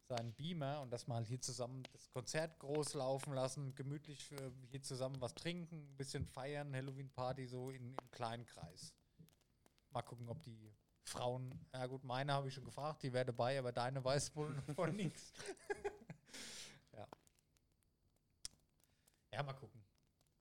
Seinen 0.08 0.32
Beamer 0.34 0.82
und 0.82 0.92
dass 0.92 1.06
wir 1.08 1.14
halt 1.14 1.26
hier 1.26 1.40
zusammen 1.40 1.82
das 1.92 2.08
Konzert 2.10 2.58
groß 2.60 2.94
laufen 2.94 3.32
lassen, 3.32 3.74
gemütlich 3.74 4.30
äh, 4.32 4.50
hier 4.70 4.82
zusammen 4.82 5.20
was 5.20 5.34
trinken, 5.34 5.76
ein 5.76 5.96
bisschen 5.96 6.24
feiern, 6.24 6.72
Halloween-Party 6.74 7.46
so 7.46 7.70
in, 7.70 7.96
im 8.00 8.10
kleinen 8.12 8.46
Kreis. 8.46 8.94
Mal 9.90 10.02
gucken, 10.02 10.28
ob 10.28 10.40
die 10.42 10.70
Frauen, 11.02 11.52
ja 11.72 11.86
gut, 11.86 12.04
meine 12.04 12.32
habe 12.32 12.46
ich 12.46 12.54
schon 12.54 12.64
gefragt, 12.64 13.02
die 13.02 13.12
wäre 13.12 13.26
dabei, 13.26 13.58
aber 13.58 13.72
deine 13.72 14.04
weiß 14.04 14.36
wohl 14.36 14.54
von 14.76 14.94
nichts. 14.94 15.32
Ja. 16.92 17.06
Ja, 19.36 19.42
mal 19.42 19.52
gucken. 19.52 19.84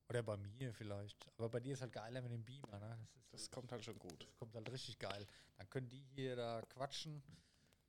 Oder 0.07 0.23
bei 0.23 0.37
mir 0.37 0.73
vielleicht. 0.73 1.29
Aber 1.37 1.49
bei 1.49 1.59
dir 1.59 1.73
ist 1.73 1.81
halt 1.81 1.91
geiler 1.91 2.21
mit 2.21 2.31
dem 2.31 2.45
Beamer, 2.45 2.79
ne? 2.79 2.97
Das, 3.13 3.23
das 3.29 3.41
halt, 3.41 3.51
kommt 3.51 3.71
halt 3.73 3.83
schon 3.83 3.99
gut. 3.99 4.23
Das 4.23 4.37
kommt 4.37 4.55
halt 4.55 4.71
richtig 4.71 4.97
geil. 4.99 5.27
Dann 5.57 5.69
können 5.69 5.89
die 5.89 5.99
hier 5.99 6.37
da 6.37 6.61
quatschen 6.61 7.21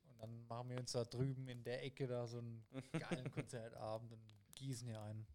und 0.03 0.19
dann 0.19 0.45
machen 0.47 0.69
wir 0.69 0.77
uns 0.79 0.91
da 0.91 1.05
drüben 1.05 1.47
in 1.47 1.63
der 1.63 1.81
Ecke 1.85 2.07
da 2.07 2.27
so 2.27 2.39
einen 2.39 2.65
geilen 2.99 3.31
Konzertabend 3.31 4.11
und 4.11 4.21
gießen 4.55 4.85
hier 4.89 5.01
ein. 5.01 5.25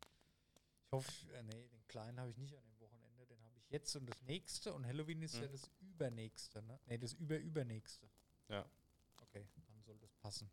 Ich 0.85 0.93
hoffe, 0.93 1.33
äh, 1.33 1.43
nee, 1.43 1.69
den 1.69 1.89
kleinen 1.89 2.21
habe 2.21 2.31
ich 2.31 2.37
nicht 2.37 2.55
an 2.55 2.65
dem 2.65 2.79
Wochenende, 2.79 3.25
den 3.25 3.43
habe 3.43 3.57
ich 3.57 3.71
jetzt 3.71 3.97
und 3.97 4.05
das 4.05 4.21
nächste 4.25 4.75
und 4.75 4.87
Halloween 4.87 5.23
ist 5.23 5.37
mhm. 5.37 5.43
ja 5.45 5.49
das 5.49 5.71
übernächste, 5.81 6.63
ne? 6.65 6.79
Nee, 6.85 6.99
das 6.99 7.15
überübernächste. 7.15 8.11
Ja. 8.49 8.67
Okay, 9.23 9.49
dann 9.69 9.83
soll 9.85 9.97
das 10.01 10.13
passen. 10.17 10.51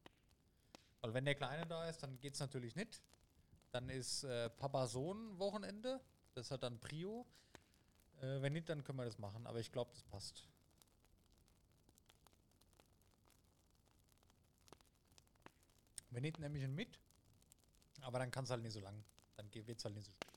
Weil 1.01 1.13
wenn 1.13 1.25
der 1.25 1.35
Kleine 1.35 1.67
da 1.67 1.89
ist, 1.89 2.01
dann 2.03 2.17
geht 2.21 2.35
es 2.35 2.39
natürlich 2.39 2.77
nicht. 2.77 3.01
Dann 3.71 3.89
ist 3.89 4.23
äh, 4.23 4.49
Papa-Sohn-Wochenende. 4.49 6.01
Das 6.33 6.51
hat 6.51 6.63
dann 6.63 6.79
Prio. 6.79 7.25
Äh, 8.21 8.41
wenn 8.41 8.53
nicht, 8.53 8.69
dann 8.69 8.83
können 8.83 8.97
wir 8.97 9.05
das 9.05 9.19
machen. 9.19 9.45
Aber 9.45 9.59
ich 9.59 9.71
glaube, 9.71 9.91
das 9.93 10.03
passt. 10.03 10.47
Wenn 16.09 16.23
nicht, 16.23 16.39
nehme 16.39 16.57
ich 16.57 16.63
ihn 16.63 16.73
mit. 16.73 16.99
Aber 18.01 18.19
dann 18.19 18.31
kann 18.31 18.43
es 18.43 18.49
halt 18.49 18.63
nicht 18.63 18.73
so 18.73 18.79
lang. 18.79 19.03
Dann 19.37 19.53
wird 19.53 19.77
es 19.77 19.85
halt 19.85 19.95
nicht 19.95 20.05
so 20.05 20.11
spät. 20.11 20.29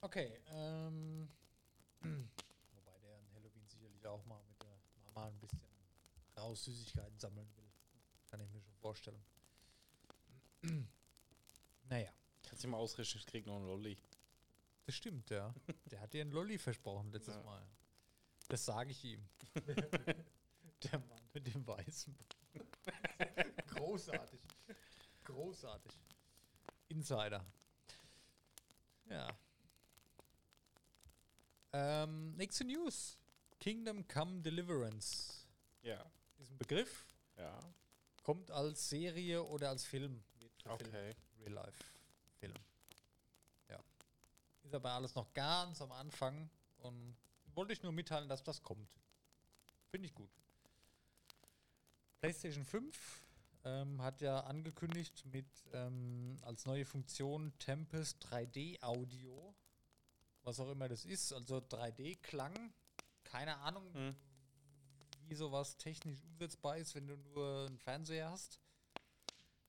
Okay. 0.00 0.40
Ähm, 0.48 1.28
wobei 2.00 2.98
der 3.00 3.16
an 3.16 3.26
Halloween 3.34 3.66
sicherlich 3.68 4.06
auch 4.06 4.24
mal 4.24 4.42
mit 4.48 4.62
der 4.62 4.78
Mama 5.04 5.26
ein 5.26 5.38
bisschen 5.38 5.60
raus 6.36 6.64
Süßigkeiten 6.64 7.18
sammeln 7.18 7.48
will. 7.56 7.70
Kann 8.30 8.40
ich 8.40 8.50
mir 8.50 8.62
schon 8.62 8.74
vorstellen. 8.76 9.22
Naja. 11.88 12.10
Kannst 12.42 12.64
du 12.64 12.68
mal 12.68 12.78
ausrichten, 12.78 13.18
ich 13.18 13.26
krieg 13.26 13.46
noch 13.46 13.56
einen 13.56 13.66
Lolli. 13.66 13.96
Das 14.86 14.94
stimmt, 14.94 15.30
ja. 15.30 15.54
Der 15.86 16.00
hat 16.00 16.12
dir 16.12 16.22
einen 16.22 16.32
Lolli 16.32 16.58
versprochen 16.58 17.12
letztes 17.12 17.36
ja. 17.36 17.42
Mal. 17.42 17.66
Das 18.48 18.64
sage 18.64 18.90
ich 18.90 19.04
ihm. 19.04 19.28
Der 20.82 20.98
Mann 20.98 21.28
mit 21.32 21.46
dem 21.46 21.66
Weißen. 21.66 22.16
Großartig. 23.68 24.40
Großartig. 25.24 25.92
Insider. 26.88 27.44
Ja. 29.06 29.38
Ähm, 31.72 32.34
nächste 32.36 32.64
News. 32.64 33.18
Kingdom 33.60 34.08
Come 34.08 34.40
Deliverance. 34.40 35.46
Ja 35.82 36.10
ist 36.40 36.50
ein 36.50 36.58
Begriff. 36.58 37.06
Ja. 37.36 37.58
Kommt 38.22 38.50
als 38.50 38.88
Serie 38.88 39.42
oder 39.42 39.70
als 39.70 39.84
Film. 39.84 40.22
Okay. 40.74 41.14
Real 41.40 41.52
Life 41.52 41.84
Film. 42.38 42.54
Ja. 43.68 43.78
Ist 44.62 44.74
aber 44.74 44.92
alles 44.92 45.14
noch 45.14 45.32
ganz 45.34 45.80
am 45.82 45.92
Anfang 45.92 46.50
und 46.78 47.16
wollte 47.54 47.72
ich 47.72 47.82
nur 47.82 47.92
mitteilen, 47.92 48.28
dass 48.28 48.42
das 48.42 48.62
kommt. 48.62 48.88
Finde 49.90 50.06
ich 50.06 50.14
gut. 50.14 50.30
PlayStation 52.20 52.64
5 52.64 53.22
ähm, 53.64 54.02
hat 54.02 54.20
ja 54.20 54.40
angekündigt 54.40 55.24
mit 55.26 55.48
ähm, 55.72 56.36
als 56.42 56.66
neue 56.66 56.84
Funktion 56.84 57.52
Tempest 57.58 58.24
3D 58.26 58.82
Audio. 58.82 59.54
Was 60.42 60.60
auch 60.60 60.70
immer 60.70 60.88
das 60.88 61.04
ist, 61.04 61.32
also 61.32 61.58
3D-Klang. 61.58 62.72
Keine 63.24 63.56
Ahnung, 63.58 63.92
hm 63.94 64.16
wie 65.30 65.36
sowas 65.36 65.76
technisch 65.76 66.20
umsetzbar 66.24 66.76
ist, 66.76 66.94
wenn 66.96 67.06
du 67.06 67.16
nur 67.16 67.66
einen 67.68 67.78
Fernseher 67.78 68.30
hast. 68.30 68.58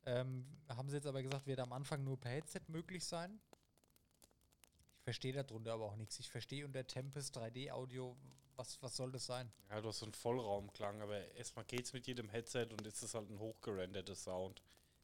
Ähm, 0.06 0.46
haben 0.68 0.90
sie 0.90 0.96
jetzt 0.96 1.06
aber 1.06 1.22
gesagt, 1.22 1.46
wird 1.48 1.60
am 1.60 1.74
Anfang 1.74 2.04
nur 2.04 2.20
per 2.20 2.32
Headset 2.32 2.62
möglich 2.68 3.06
sein. 3.06 3.40
Ich 4.98 5.04
verstehe 5.04 5.34
darunter 5.34 5.74
aber 5.74 5.86
auch 5.86 5.96
nichts. 5.96 6.20
Ich 6.20 6.30
verstehe 6.30 6.66
unter 6.66 6.86
Tempest 6.86 7.38
3D 7.38 7.72
Audio, 7.72 8.16
was, 8.56 8.82
was 8.82 8.96
soll 8.96 9.12
das 9.12 9.26
sein? 9.26 9.52
Ja, 9.70 9.82
du 9.82 9.90
hast 9.90 10.00
so 10.00 10.06
einen 10.06 10.14
Vollraumklang, 10.14 11.02
aber 11.02 11.32
erstmal 11.36 11.66
geht 11.66 11.86
es 11.86 11.94
mit 11.94 12.08
jedem 12.08 12.30
Headset 12.30 12.68
und 12.72 12.86
ist 12.86 13.02
es 13.04 13.14
halt 13.14 13.30
ein 13.30 13.40
hochgerenderter 13.40 14.16
Sound. 14.16 14.62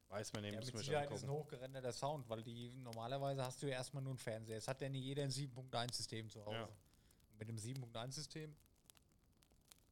Weiß 0.10 0.32
man 0.34 0.44
nicht, 0.44 0.54
ja, 0.54 0.60
mit 0.60 0.78
Sicherheit 0.78 1.12
ist 1.12 1.24
ein 1.24 1.30
hochgerenderter 1.30 1.92
Sound, 1.92 2.30
weil 2.30 2.42
die 2.42 2.70
normalerweise 2.78 3.44
hast 3.44 3.62
du 3.62 3.68
ja 3.68 3.74
erstmal 3.74 4.04
nur 4.04 4.12
einen 4.12 4.20
Fernseher. 4.20 4.58
Es 4.58 4.68
hat 4.68 4.82
ja 4.82 4.90
nicht 4.90 5.04
jeder 5.04 5.24
ein 5.24 5.32
7.1 5.32 5.94
System 5.94 6.30
zu 6.30 6.46
Hause. 6.46 6.56
Ja. 6.56 6.70
mit 7.38 7.50
dem 7.50 7.58
7.1 7.58 8.12
System 8.14 8.56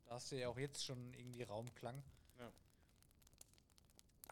da 0.06 0.16
hast 0.16 0.32
du 0.32 0.39
ja 0.39 0.49
auch 0.49 0.58
jetzt 0.58 0.86
schon 0.86 1.14
irgendwie 1.14 1.43
Raumklang. 1.43 2.03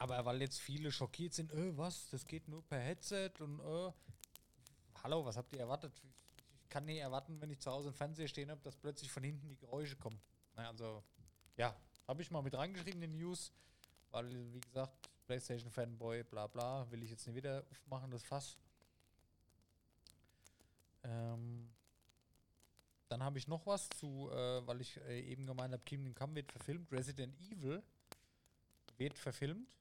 Aber 0.04 0.26
weil 0.26 0.41
jetzt 0.41 0.60
viele 0.60 0.91
schockiert 0.91 1.34
sind, 1.34 1.54
äh, 1.54 1.78
was, 1.78 2.10
das 2.10 2.28
geht 2.28 2.49
nur 2.49 2.62
per 2.68 2.78
Headset 2.78 3.32
und 3.39 3.62
äh, 3.62 3.89
hallo, 5.01 5.24
was 5.24 5.38
habt 5.38 5.54
ihr 5.54 5.62
erwartet? 5.62 5.93
Ich 6.62 6.68
kann 6.68 6.84
nicht 6.84 6.97
erwarten, 6.97 7.39
wenn 7.39 7.49
ich 7.49 7.60
zu 7.62 7.72
Hause 7.72 7.88
im 7.88 7.93
Fernseher 7.93 8.28
stehen 8.28 8.51
habe, 8.51 8.60
dass 8.64 8.76
plötzlich 8.76 9.10
von 9.10 9.24
hinten 9.24 9.47
die 9.47 9.56
Geräusche 9.56 9.95
kommen. 9.95 10.20
Na, 10.58 10.68
also, 10.68 11.06
ja, 11.56 11.74
habe 12.05 12.21
ich 12.21 12.30
mal 12.32 12.42
mit 12.42 12.54
reingeschrieben 12.54 13.01
in 13.01 13.12
den 13.12 13.17
News, 13.17 13.54
weil, 14.12 14.54
wie 14.54 14.59
gesagt, 14.59 15.09
PlayStation 15.25 15.71
Fanboy, 15.71 16.24
bla 16.24 16.47
bla, 16.47 16.86
will 16.92 17.01
ich 17.01 17.12
jetzt 17.12 17.25
nicht 17.25 17.38
wieder 17.38 17.63
aufmachen, 17.71 18.12
das 18.12 18.24
Fass. 18.24 18.58
Ähm, 21.05 21.70
dann 23.08 23.24
habe 23.24 23.38
ich 23.38 23.47
noch 23.47 23.66
was 23.66 23.88
zu, 23.88 24.30
äh, 24.34 24.67
weil 24.67 24.82
ich 24.82 24.97
äh, 25.08 25.21
eben 25.21 25.46
gemeint 25.46 25.71
habe, 25.71 25.84
Kingdom 25.86 26.13
Come 26.13 26.36
wird 26.36 26.51
verfilmt. 26.51 26.92
Resident 26.92 27.39
Evil 27.39 27.82
wird 28.97 29.17
verfilmt. 29.17 29.78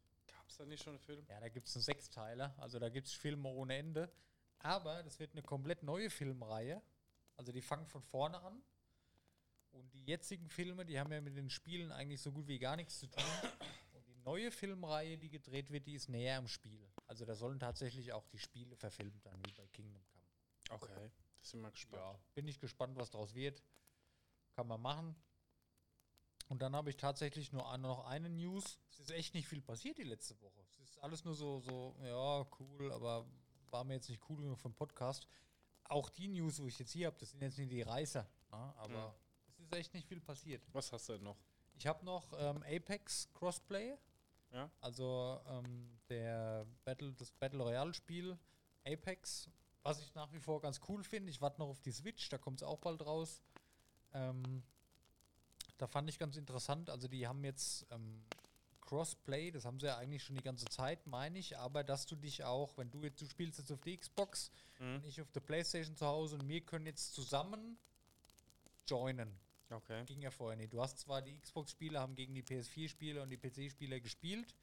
Es 0.53 0.59
da 0.59 0.67
nicht 0.67 0.83
schon 0.83 0.93
einen 0.93 1.01
Film? 1.01 1.25
Ja, 1.31 1.41
da 1.41 1.49
gibt 1.49 1.67
es 1.67 1.75
einen 1.77 1.83
Sechsteiler. 1.83 2.55
Also 2.59 2.79
da 2.79 2.91
gibt 2.91 3.07
es 3.07 3.15
Filme 3.15 3.49
ohne 3.49 3.75
Ende. 3.75 4.13
Aber 4.59 5.03
das 5.03 5.19
wird 5.19 5.33
eine 5.33 5.43
komplett 5.43 5.83
neue 5.83 6.11
Filmreihe. 6.11 6.83
Also 7.37 7.53
die 7.53 7.63
fangen 7.63 7.87
von 7.87 8.03
vorne 8.03 8.39
an. 8.39 8.63
Und 9.71 9.95
die 9.95 10.05
jetzigen 10.05 10.51
Filme, 10.51 10.85
die 10.85 11.01
haben 11.01 11.11
ja 11.11 11.23
mit 11.23 11.37
den 11.37 11.49
Spielen 11.49 11.91
eigentlich 11.91 12.21
so 12.21 12.31
gut 12.31 12.47
wie 12.49 12.59
gar 12.59 12.77
nichts 12.77 12.99
zu 12.99 13.07
tun. 13.07 13.25
Und 13.95 14.07
die 14.07 14.15
neue 14.17 14.51
Filmreihe, 14.51 15.17
die 15.17 15.31
gedreht 15.31 15.71
wird, 15.71 15.87
die 15.87 15.95
ist 15.95 16.11
näher 16.11 16.37
am 16.37 16.49
Spiel. 16.49 16.87
Also 17.07 17.25
da 17.25 17.35
sollen 17.35 17.59
tatsächlich 17.59 18.13
auch 18.13 18.27
die 18.27 18.39
Spiele 18.39 18.77
verfilmt 18.77 19.25
dann, 19.25 19.41
wie 19.47 19.53
bei 19.53 19.67
Kingdom 19.69 20.03
Come. 20.05 20.83
Okay. 20.83 21.11
Sind 21.41 21.63
wir 21.63 21.71
gespannt. 21.71 22.03
Ja, 22.03 22.19
bin 22.35 22.47
ich 22.47 22.61
gespannt, 22.61 22.95
was 22.97 23.11
daraus 23.11 23.35
wird. 23.35 23.63
Kann 24.55 24.69
man 24.69 24.83
machen. 24.83 25.17
Und 26.49 26.63
dann 26.63 26.75
habe 26.75 26.91
ich 26.91 26.97
tatsächlich 26.97 27.53
nur 27.53 27.77
noch 27.79 28.05
eine 28.07 28.29
News. 28.29 28.79
Es 28.91 29.01
ist 29.01 29.11
echt 29.11 29.35
nicht 29.35 29.49
viel 29.49 29.61
passiert 29.61 29.99
die 29.99 30.05
letzte 30.05 30.41
Woche. 30.41 30.61
Es 30.71 30.79
ist 30.79 30.99
alles 30.99 31.25
nur 31.25 31.35
so, 31.35 31.61
so, 31.61 31.97
ja, 32.03 32.47
cool, 32.59 32.93
aber 32.93 33.27
war 33.71 33.85
mir 33.85 33.95
jetzt 33.95 34.09
nicht 34.09 34.23
cool 34.29 34.43
genug 34.43 34.59
vom 34.59 34.75
Podcast. 34.75 35.27
Auch 35.85 36.09
die 36.11 36.29
News, 36.29 36.61
wo 36.61 36.67
ich 36.67 36.79
jetzt 36.79 36.93
hier 36.93 37.07
habe, 37.07 37.17
das 37.19 37.31
sind 37.31 37.43
jetzt 37.43 37.59
nicht 37.59 37.71
die 37.71 37.83
Reißer. 37.83 38.27
Na, 38.51 38.67
ne? 38.67 38.75
aber 38.77 38.95
ja. 38.95 39.15
es 39.49 39.59
ist 39.59 39.75
echt 39.75 39.95
nicht 39.95 40.07
viel 40.07 40.21
passiert. 40.21 40.63
Was 40.73 40.93
hast 40.93 41.09
du 41.09 41.15
denn 41.15 41.23
noch? 41.23 41.39
Ich 41.75 41.87
habe 41.87 42.05
noch 42.05 42.33
ähm, 42.39 42.63
Apex 42.63 43.29
Crossplay. 43.33 43.97
Ja. 44.53 44.71
Also 44.81 45.41
ähm, 45.47 45.99
der 46.09 46.67
Battle, 46.85 47.13
das 47.15 47.31
Battle 47.33 47.63
Royale 47.63 47.95
Spiel 47.95 48.39
Apex 48.85 49.49
was 49.83 50.01
ich 50.01 50.15
nach 50.15 50.33
wie 50.33 50.41
vor 50.41 50.61
ganz 50.61 50.81
cool 50.89 51.03
finde, 51.03 51.31
ich 51.31 51.41
warte 51.41 51.61
noch 51.61 51.69
auf 51.69 51.81
die 51.81 51.93
Switch, 51.93 52.29
da 52.29 52.39
kommt 52.39 52.61
es 52.61 52.67
auch 52.67 52.79
bald 52.79 53.05
raus. 53.05 53.43
Ähm, 54.13 54.63
da 55.83 55.89
fand 55.89 56.09
ich 56.09 56.17
ganz 56.17 56.37
interessant, 56.37 56.91
also 56.91 57.09
die 57.09 57.27
haben 57.27 57.43
jetzt 57.43 57.87
ähm, 57.91 58.23
Crossplay, 58.83 59.51
das 59.51 59.65
haben 59.65 59.81
sie 59.81 59.87
ja 59.87 59.97
eigentlich 59.97 60.23
schon 60.23 60.37
die 60.37 60.43
ganze 60.45 60.67
Zeit, 60.67 61.09
meine 61.09 61.41
ich, 61.41 61.59
aber 61.59 61.83
dass 61.83 62.07
du 62.07 62.15
dich 62.15 62.45
auch, 62.45 62.79
wenn 62.79 62.89
du 62.89 63.03
jetzt, 63.03 63.21
du 63.21 63.27
spielst 63.27 63.59
jetzt 63.59 63.73
auf 63.73 63.81
die 63.81 63.97
Xbox, 63.99 64.53
Mhm. 64.79 65.03
ich 65.05 65.21
auf 65.21 65.31
der 65.33 65.41
Playstation 65.41 65.97
zu 65.97 66.07
Hause 66.07 66.37
und 66.37 66.47
wir 66.49 66.61
können 66.61 66.87
jetzt 66.87 67.15
zusammen 67.15 67.79
joinen. 68.87 69.37
Okay. 69.71 70.05
Ging 70.05 70.23
ja 70.23 70.31
vorher 70.31 70.57
nicht. 70.57 70.73
Du 70.73 70.81
hast 70.81 70.99
zwar 71.01 71.21
die 71.21 71.37
Xbox-Spieler 71.41 72.01
haben 72.01 72.15
gegen 72.15 72.35
die 72.35 72.43
PS4-Spieler 72.45 73.23
und 73.23 73.31
die 73.31 73.39
PC-Spieler 73.39 73.99
gespielt, 73.99 74.55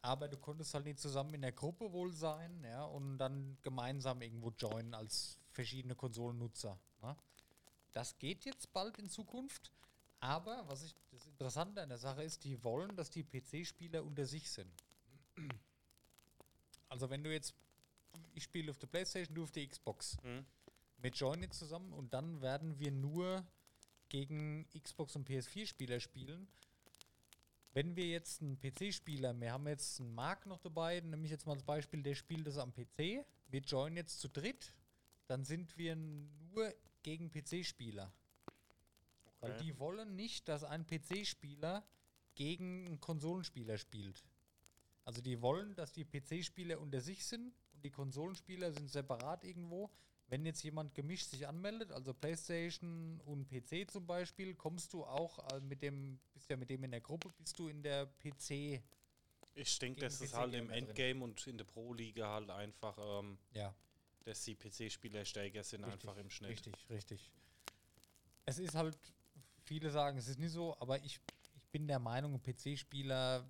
aber 0.00 0.28
du 0.28 0.38
konntest 0.38 0.72
halt 0.72 0.86
nicht 0.86 1.00
zusammen 1.00 1.34
in 1.34 1.42
der 1.42 1.52
Gruppe 1.52 1.92
wohl 1.92 2.12
sein, 2.14 2.64
ja, 2.64 2.84
und 2.84 3.18
dann 3.18 3.58
gemeinsam 3.60 4.22
irgendwo 4.22 4.50
joinen 4.52 4.94
als 4.94 5.38
verschiedene 5.50 5.94
Konsolennutzer. 5.94 6.78
Ne? 7.02 7.14
Das 7.92 8.18
geht 8.18 8.46
jetzt 8.46 8.72
bald 8.72 8.98
in 8.98 9.08
Zukunft, 9.10 9.70
aber 10.24 10.66
was 10.68 10.82
ich 10.82 10.96
das 11.10 11.26
Interessante 11.26 11.82
an 11.82 11.90
der 11.90 11.98
Sache 11.98 12.22
ist, 12.22 12.44
die 12.44 12.64
wollen, 12.64 12.96
dass 12.96 13.10
die 13.10 13.24
PC-Spieler 13.24 14.02
unter 14.02 14.24
sich 14.24 14.50
sind. 14.50 14.72
Also 16.88 17.10
wenn 17.10 17.22
du 17.22 17.30
jetzt, 17.30 17.54
ich 18.32 18.44
spiele 18.44 18.70
auf 18.70 18.78
der 18.78 18.86
Playstation, 18.86 19.34
du 19.34 19.42
auf 19.42 19.50
der 19.50 19.66
Xbox. 19.68 20.16
Mhm. 20.22 20.46
Wir 20.96 21.10
joinen 21.10 21.42
jetzt 21.42 21.58
zusammen 21.58 21.92
und 21.92 22.14
dann 22.14 22.40
werden 22.40 22.78
wir 22.78 22.90
nur 22.90 23.44
gegen 24.08 24.66
Xbox 24.70 25.14
und 25.14 25.28
PS4-Spieler 25.28 26.00
spielen. 26.00 26.48
Wenn 27.74 27.94
wir 27.94 28.06
jetzt 28.06 28.40
einen 28.40 28.58
PC-Spieler, 28.58 29.38
wir 29.38 29.52
haben 29.52 29.68
jetzt 29.68 30.00
einen 30.00 30.14
Mark 30.14 30.46
noch 30.46 30.60
dabei, 30.60 31.00
nehme 31.00 31.26
ich 31.26 31.32
jetzt 31.32 31.44
mal 31.44 31.52
als 31.52 31.64
Beispiel, 31.64 32.02
der 32.02 32.14
spielt 32.14 32.46
das 32.46 32.56
am 32.56 32.72
PC. 32.72 33.26
Wir 33.48 33.60
joinen 33.60 33.98
jetzt 33.98 34.20
zu 34.20 34.28
dritt, 34.28 34.72
dann 35.26 35.44
sind 35.44 35.76
wir 35.76 35.96
nur 35.96 36.74
gegen 37.02 37.30
PC-Spieler. 37.30 38.10
Weil 39.44 39.52
Okay. 39.52 39.64
die 39.64 39.78
wollen 39.78 40.16
nicht, 40.16 40.48
dass 40.48 40.64
ein 40.64 40.86
PC-Spieler 40.86 41.84
gegen 42.34 42.86
einen 42.86 43.00
Konsolenspieler 43.00 43.76
spielt. 43.78 44.24
Also 45.04 45.20
die 45.20 45.40
wollen, 45.42 45.74
dass 45.76 45.92
die 45.92 46.04
PC-Spieler 46.04 46.80
unter 46.80 47.00
sich 47.00 47.24
sind 47.26 47.52
und 47.74 47.84
die 47.84 47.90
Konsolenspieler 47.90 48.72
sind 48.72 48.90
separat 48.90 49.44
irgendwo. 49.44 49.90
Wenn 50.28 50.46
jetzt 50.46 50.62
jemand 50.62 50.94
gemischt 50.94 51.26
sich 51.28 51.46
anmeldet, 51.46 51.92
also 51.92 52.14
PlayStation 52.14 53.20
und 53.26 53.46
PC 53.46 53.90
zum 53.90 54.06
Beispiel, 54.06 54.54
kommst 54.54 54.94
du 54.94 55.04
auch 55.04 55.38
äh, 55.52 55.60
mit 55.60 55.82
dem, 55.82 56.18
bist 56.32 56.48
ja 56.48 56.56
mit 56.56 56.70
dem 56.70 56.82
in 56.84 56.90
der 56.92 57.02
Gruppe, 57.02 57.28
bist 57.38 57.58
du 57.58 57.68
in 57.68 57.82
der 57.82 58.06
PC. 58.06 58.82
Ich 59.56 59.78
denke, 59.78 60.06
es 60.06 60.18
PC 60.18 60.32
halt 60.32 60.54
im 60.54 60.68
Gamer 60.68 60.72
drin. 60.72 60.88
Endgame 60.88 61.24
und 61.24 61.46
in 61.46 61.58
der 61.58 61.64
Pro-Liga 61.66 62.26
halt 62.32 62.50
einfach, 62.50 62.96
ähm, 62.98 63.36
Ja, 63.52 63.74
dass 64.24 64.42
die 64.44 64.54
PC-Spieler 64.56 65.26
stärker 65.26 65.62
sind, 65.62 65.84
Richtig, 65.84 66.08
einfach 66.08 66.16
im 66.18 66.30
Schnitt. 66.30 66.50
richtig, 66.52 66.74
richtig. 66.88 67.30
Es 68.46 68.58
ist 68.58 68.74
halt, 68.74 68.96
viele 69.64 69.90
sagen, 69.90 70.18
es 70.18 70.28
ist 70.28 70.38
nicht 70.38 70.52
so, 70.52 70.76
aber 70.80 70.98
ich, 71.04 71.20
ich 71.56 71.64
bin 71.72 71.86
der 71.88 71.98
Meinung, 71.98 72.34
ein 72.34 72.42
PC-Spieler, 72.42 73.44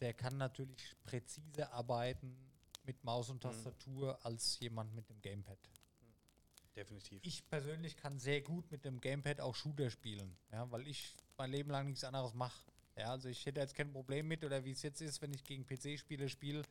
der 0.00 0.14
kann 0.14 0.36
natürlich 0.36 0.94
präziser 1.04 1.72
arbeiten 1.72 2.36
mit 2.84 3.02
Maus 3.04 3.30
und 3.30 3.40
Tastatur 3.42 4.18
als 4.24 4.58
jemand 4.60 4.94
mit 4.94 5.08
dem 5.08 5.20
Gamepad. 5.20 5.58
Definitiv. 6.76 7.20
Ich 7.24 7.48
persönlich 7.48 7.96
kann 7.96 8.18
sehr 8.18 8.42
gut 8.42 8.70
mit 8.70 8.84
dem 8.84 9.00
Gamepad 9.00 9.40
auch 9.40 9.54
Shooter 9.54 9.90
spielen, 9.90 10.36
ja, 10.52 10.70
weil 10.70 10.86
ich 10.86 11.16
mein 11.38 11.50
Leben 11.50 11.70
lang 11.70 11.86
nichts 11.86 12.04
anderes 12.04 12.34
mache. 12.34 12.60
Ja, 12.96 13.10
also 13.10 13.28
ich 13.28 13.44
hätte 13.46 13.60
jetzt 13.60 13.74
kein 13.74 13.90
Problem 13.92 14.28
mit, 14.28 14.44
oder 14.44 14.64
wie 14.64 14.70
es 14.72 14.82
jetzt 14.82 15.00
ist, 15.00 15.20
wenn 15.22 15.32
ich 15.32 15.42
gegen 15.44 15.66
PC-Spiele 15.66 16.28
spiele, 16.28 16.62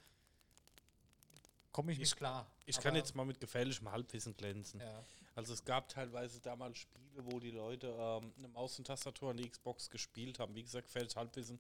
komme 1.72 1.92
ich, 1.92 2.00
Ich- 2.00 2.12
mit 2.12 2.18
klar. 2.18 2.48
Ich 2.66 2.80
kann 2.80 2.96
jetzt 2.96 3.16
mal 3.16 3.26
mit 3.26 3.40
gefährlichem 3.40 3.92
Halbwissen 3.92 4.36
glänzen. 4.38 4.80
Ja. 4.80 5.04
Also 5.36 5.54
es 5.54 5.66
gab 5.66 5.90
teilweise 5.90 6.40
damals 6.40 6.78
Spiele, 6.80 7.05
wo 7.24 7.40
die 7.40 7.52
Leute 7.52 7.88
ähm, 7.98 8.34
eine 8.38 8.48
Maus 8.50 8.78
und 8.80 8.86
Tastatur 8.88 9.32
an 9.32 9.38
die 9.38 9.48
Xbox 9.50 9.90
gespielt 9.90 10.40
haben. 10.40 10.56
Wie 10.56 10.64
gesagt, 10.64 10.88
gefährliches 10.88 11.16
Halbwissen. 11.16 11.60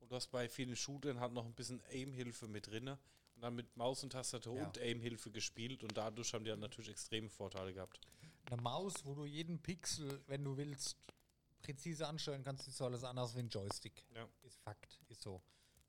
Und 0.00 0.10
du 0.10 0.16
hast 0.16 0.28
bei 0.30 0.48
vielen 0.48 0.74
Shootern 0.76 1.20
halt 1.20 1.32
noch 1.32 1.44
ein 1.44 1.54
bisschen 1.54 1.82
Aim-Hilfe 1.92 2.48
mit 2.48 2.66
drin. 2.66 2.88
Und 2.88 3.42
dann 3.42 3.54
mit 3.54 3.76
Maus 3.76 4.02
und 4.02 4.10
Tastatur 4.10 4.56
Ja. 4.56 4.66
und 4.66 4.78
Aim-Hilfe 4.78 5.30
gespielt. 5.30 5.82
Und 5.82 5.96
dadurch 5.96 6.32
haben 6.34 6.44
die 6.44 6.50
dann 6.50 6.60
natürlich 6.60 6.90
extreme 6.90 7.28
Vorteile 7.28 7.72
gehabt. 7.72 8.00
Eine 8.46 8.60
Maus, 8.62 8.94
wo 9.04 9.14
du 9.14 9.24
jeden 9.24 9.58
Pixel, 9.60 10.22
wenn 10.26 10.44
du 10.44 10.56
willst, 10.56 10.96
präzise 11.62 12.06
ansteuern 12.06 12.44
kannst, 12.44 12.68
ist 12.68 12.76
so 12.76 12.84
alles 12.84 13.04
anders 13.04 13.34
wie 13.34 13.40
ein 13.40 13.48
Joystick. 13.48 14.04
Ja. 14.14 14.28
Ist 14.42 14.58
Fakt, 14.60 15.00
ist 15.08 15.22
so. 15.22 15.42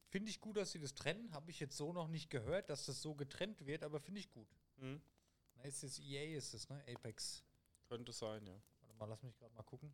Finde 0.08 0.30
ich 0.30 0.40
gut, 0.40 0.56
dass 0.56 0.72
sie 0.72 0.80
das 0.80 0.94
trennen. 0.96 1.34
Habe 1.34 1.52
ich 1.52 1.60
jetzt 1.60 1.76
so 1.76 1.92
noch 1.92 2.08
nicht 2.08 2.30
gehört, 2.30 2.70
dass 2.70 2.86
das 2.86 3.02
so 3.02 3.14
getrennt 3.16 3.66
wird, 3.66 3.84
aber 3.84 4.00
finde 4.00 4.22
ich 4.22 4.30
gut. 4.32 4.48
Mhm. 4.78 5.02
Na, 5.58 5.64
ist 5.64 5.84
es 5.84 6.00
EA, 6.00 6.38
ist 6.38 6.54
es, 6.54 6.70
ne? 6.70 6.82
Apex. 6.88 7.44
Könnte 7.90 8.14
sein, 8.14 8.46
ja. 8.48 8.56
Mal, 8.98 9.06
lass 9.10 9.22
mich 9.24 9.38
gerade 9.38 9.54
mal 9.54 9.64
gucken. 9.64 9.94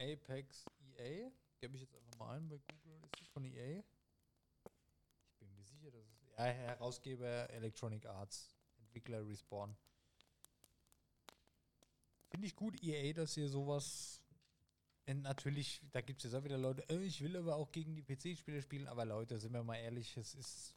Apex 0.00 0.64
EA. 0.96 1.30
Gebe 1.60 1.76
ich 1.76 1.82
jetzt 1.82 1.94
einfach 1.94 2.16
mal 2.18 2.36
ein 2.36 2.48
bei 2.48 2.58
Google. 2.58 3.00
Ist 3.04 3.20
das 3.20 3.28
von 3.28 3.44
EA? 3.44 3.78
Ich 3.78 5.38
bin 5.38 5.54
mir 5.54 5.64
sicher, 5.64 5.90
dass 5.90 6.04
es. 6.04 6.30
Ja, 6.36 6.44
Herausgeber 6.44 7.48
Electronic 7.50 8.06
Arts. 8.06 8.54
Entwickler 8.78 9.26
Respawn. 9.26 9.76
Finde 12.30 12.46
ich 12.48 12.56
gut, 12.56 12.82
EA, 12.82 13.12
dass 13.12 13.36
ihr 13.36 13.48
sowas. 13.48 14.20
Natürlich, 15.06 15.80
da 15.92 16.00
gibt 16.00 16.20
es 16.20 16.32
jetzt 16.32 16.34
auch 16.40 16.44
wieder 16.44 16.56
Leute, 16.56 16.82
äh, 16.88 16.98
ich 17.04 17.20
will 17.20 17.36
aber 17.36 17.56
auch 17.56 17.70
gegen 17.70 17.94
die 17.94 18.02
PC-Spieler 18.02 18.62
spielen, 18.62 18.88
aber 18.88 19.04
Leute, 19.04 19.38
sind 19.38 19.52
wir 19.52 19.62
mal 19.62 19.76
ehrlich, 19.76 20.16
es 20.16 20.34
ist. 20.34 20.74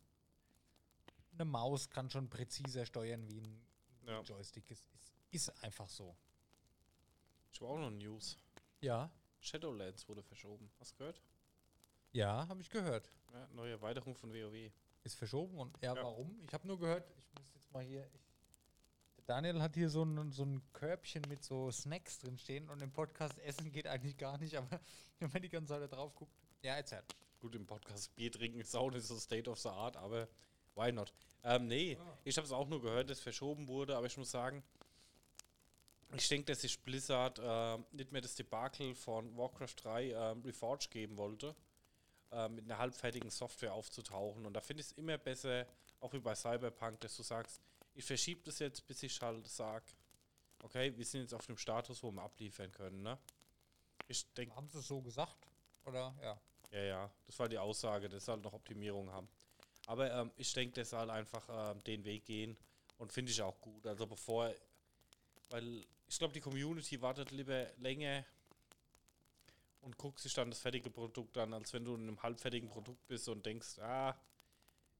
Eine 1.31 1.45
Maus 1.45 1.89
kann 1.89 2.09
schon 2.09 2.29
präziser 2.29 2.85
steuern 2.85 3.25
wie 3.27 3.39
ein 3.39 3.65
Ja. 4.05 4.21
Joystick. 4.21 4.69
Es 4.69 4.79
ist, 4.81 5.13
ist 5.31 5.49
einfach 5.63 5.89
so. 5.89 6.15
Ich 7.51 7.61
habe 7.61 7.71
auch 7.71 7.77
noch 7.79 7.91
News. 7.91 8.37
Ja. 8.81 9.09
Shadowlands 9.39 10.07
wurde 10.07 10.23
verschoben. 10.23 10.69
Hast 10.79 10.91
du 10.93 10.97
gehört? 10.97 11.21
Ja, 12.11 12.47
habe 12.47 12.61
ich 12.61 12.69
gehört. 12.69 13.11
Ja, 13.33 13.47
neue 13.53 13.71
Erweiterung 13.73 14.15
von 14.15 14.31
WoW. 14.33 14.71
Ist 15.03 15.15
verschoben 15.15 15.57
und 15.59 15.75
ja, 15.81 15.95
Ja. 15.95 16.03
warum? 16.03 16.39
Ich 16.45 16.53
habe 16.53 16.67
nur 16.67 16.79
gehört, 16.79 17.09
ich 17.17 17.33
muss 17.39 17.53
jetzt 17.53 17.71
mal 17.71 17.83
hier. 17.83 18.09
Ich, 18.13 18.21
Daniel 19.25 19.61
hat 19.61 19.75
hier 19.75 19.89
so 19.89 20.03
ein, 20.03 20.31
so 20.31 20.43
ein 20.43 20.61
Körbchen 20.73 21.21
mit 21.27 21.43
so 21.43 21.69
Snacks 21.71 22.19
drin 22.19 22.37
stehen 22.37 22.69
und 22.69 22.81
im 22.81 22.91
Podcast 22.91 23.37
Essen 23.39 23.71
geht 23.71 23.87
eigentlich 23.87 24.17
gar 24.17 24.37
nicht, 24.37 24.55
aber 24.55 24.79
wenn 25.19 25.31
man 25.31 25.41
die 25.41 25.49
ganze 25.49 25.73
Zeit 25.73 25.81
da 25.81 25.87
drauf 25.87 26.15
guckt. 26.15 26.33
Ja, 26.61 26.75
erzähl. 26.75 27.03
Gut, 27.39 27.53
im 27.55 27.67
Podcast 27.67 28.15
Bier 28.15 28.31
trinken 28.31 28.59
ist 28.59 28.75
auch 28.75 28.89
nicht 28.89 29.05
so 29.05 29.17
State 29.19 29.49
of 29.49 29.59
the 29.59 29.69
Art, 29.69 29.95
aber 29.97 30.27
why 30.75 30.91
not? 30.91 31.13
Ähm, 31.43 31.67
nee, 31.67 31.97
ich 32.23 32.37
habe 32.37 32.45
es 32.45 32.51
auch 32.51 32.67
nur 32.67 32.81
gehört, 32.81 33.09
dass 33.09 33.19
verschoben 33.19 33.67
wurde, 33.67 33.95
aber 33.95 34.07
ich 34.07 34.17
muss 34.17 34.31
sagen, 34.31 34.63
ich 36.15 36.27
denke, 36.29 36.45
dass 36.45 36.61
sich 36.61 36.79
Blizzard 36.79 37.39
äh, 37.39 37.77
nicht 37.91 38.11
mehr 38.11 38.21
das 38.21 38.35
Debakel 38.35 38.95
von 38.95 39.35
Warcraft 39.37 39.75
3 39.83 40.11
ähm, 40.11 40.41
Reforged 40.43 40.89
geben 40.89 41.17
wollte, 41.17 41.55
äh, 42.31 42.47
mit 42.47 42.65
einer 42.65 42.77
halbfertigen 42.77 43.29
Software 43.29 43.73
aufzutauchen. 43.73 44.45
Und 44.45 44.53
da 44.53 44.61
finde 44.61 44.81
ich 44.81 44.87
es 44.87 44.93
immer 44.93 45.17
besser, 45.17 45.65
auch 45.99 46.13
wie 46.13 46.19
bei 46.19 46.35
Cyberpunk, 46.35 47.01
dass 47.01 47.15
du 47.17 47.23
sagst, 47.23 47.61
ich 47.93 48.05
verschiebe 48.05 48.41
das 48.45 48.59
jetzt, 48.59 48.85
bis 48.87 49.03
ich 49.03 49.19
halt 49.21 49.47
sage, 49.47 49.85
okay, 50.63 50.95
wir 50.95 51.05
sind 51.05 51.21
jetzt 51.21 51.33
auf 51.33 51.45
dem 51.45 51.57
Status, 51.57 52.01
wo 52.03 52.11
wir 52.11 52.21
abliefern 52.21 52.71
können. 52.71 53.01
Ne? 53.01 53.17
Ich 54.07 54.31
denke, 54.33 54.55
Haben 54.55 54.69
sie 54.69 54.79
es 54.79 54.87
so 54.87 55.01
gesagt? 55.01 55.47
Oder 55.83 56.15
ja. 56.21 56.39
ja, 56.71 56.83
ja, 56.83 57.11
das 57.25 57.37
war 57.39 57.49
die 57.49 57.57
Aussage, 57.57 58.07
dass 58.07 58.25
sie 58.25 58.31
halt 58.31 58.43
noch 58.43 58.53
Optimierung 58.53 59.11
haben. 59.11 59.27
Aber 59.87 60.11
ähm, 60.11 60.31
ich 60.35 60.51
denke, 60.53 60.79
dass 60.79 60.91
sie 60.91 60.97
halt 60.97 61.09
einfach 61.09 61.47
ähm, 61.49 61.83
den 61.83 62.03
Weg 62.03 62.25
gehen 62.25 62.57
und 62.97 63.11
finde 63.11 63.31
ich 63.31 63.41
auch 63.41 63.59
gut. 63.61 63.85
Also 63.87 64.05
bevor, 64.05 64.53
weil 65.49 65.85
ich 66.07 66.17
glaube, 66.17 66.33
die 66.33 66.41
Community 66.41 67.01
wartet 67.01 67.31
lieber 67.31 67.67
länger 67.77 68.25
und 69.81 69.97
guckt 69.97 70.19
sich 70.19 70.33
dann 70.33 70.49
das 70.49 70.59
fertige 70.59 70.89
Produkt 70.89 71.37
an, 71.37 71.53
als 71.53 71.73
wenn 71.73 71.85
du 71.85 71.95
in 71.95 72.03
einem 72.03 72.21
halbfertigen 72.21 72.69
Produkt 72.69 73.05
bist 73.07 73.27
und 73.29 73.45
denkst, 73.45 73.79
ah, 73.79 74.17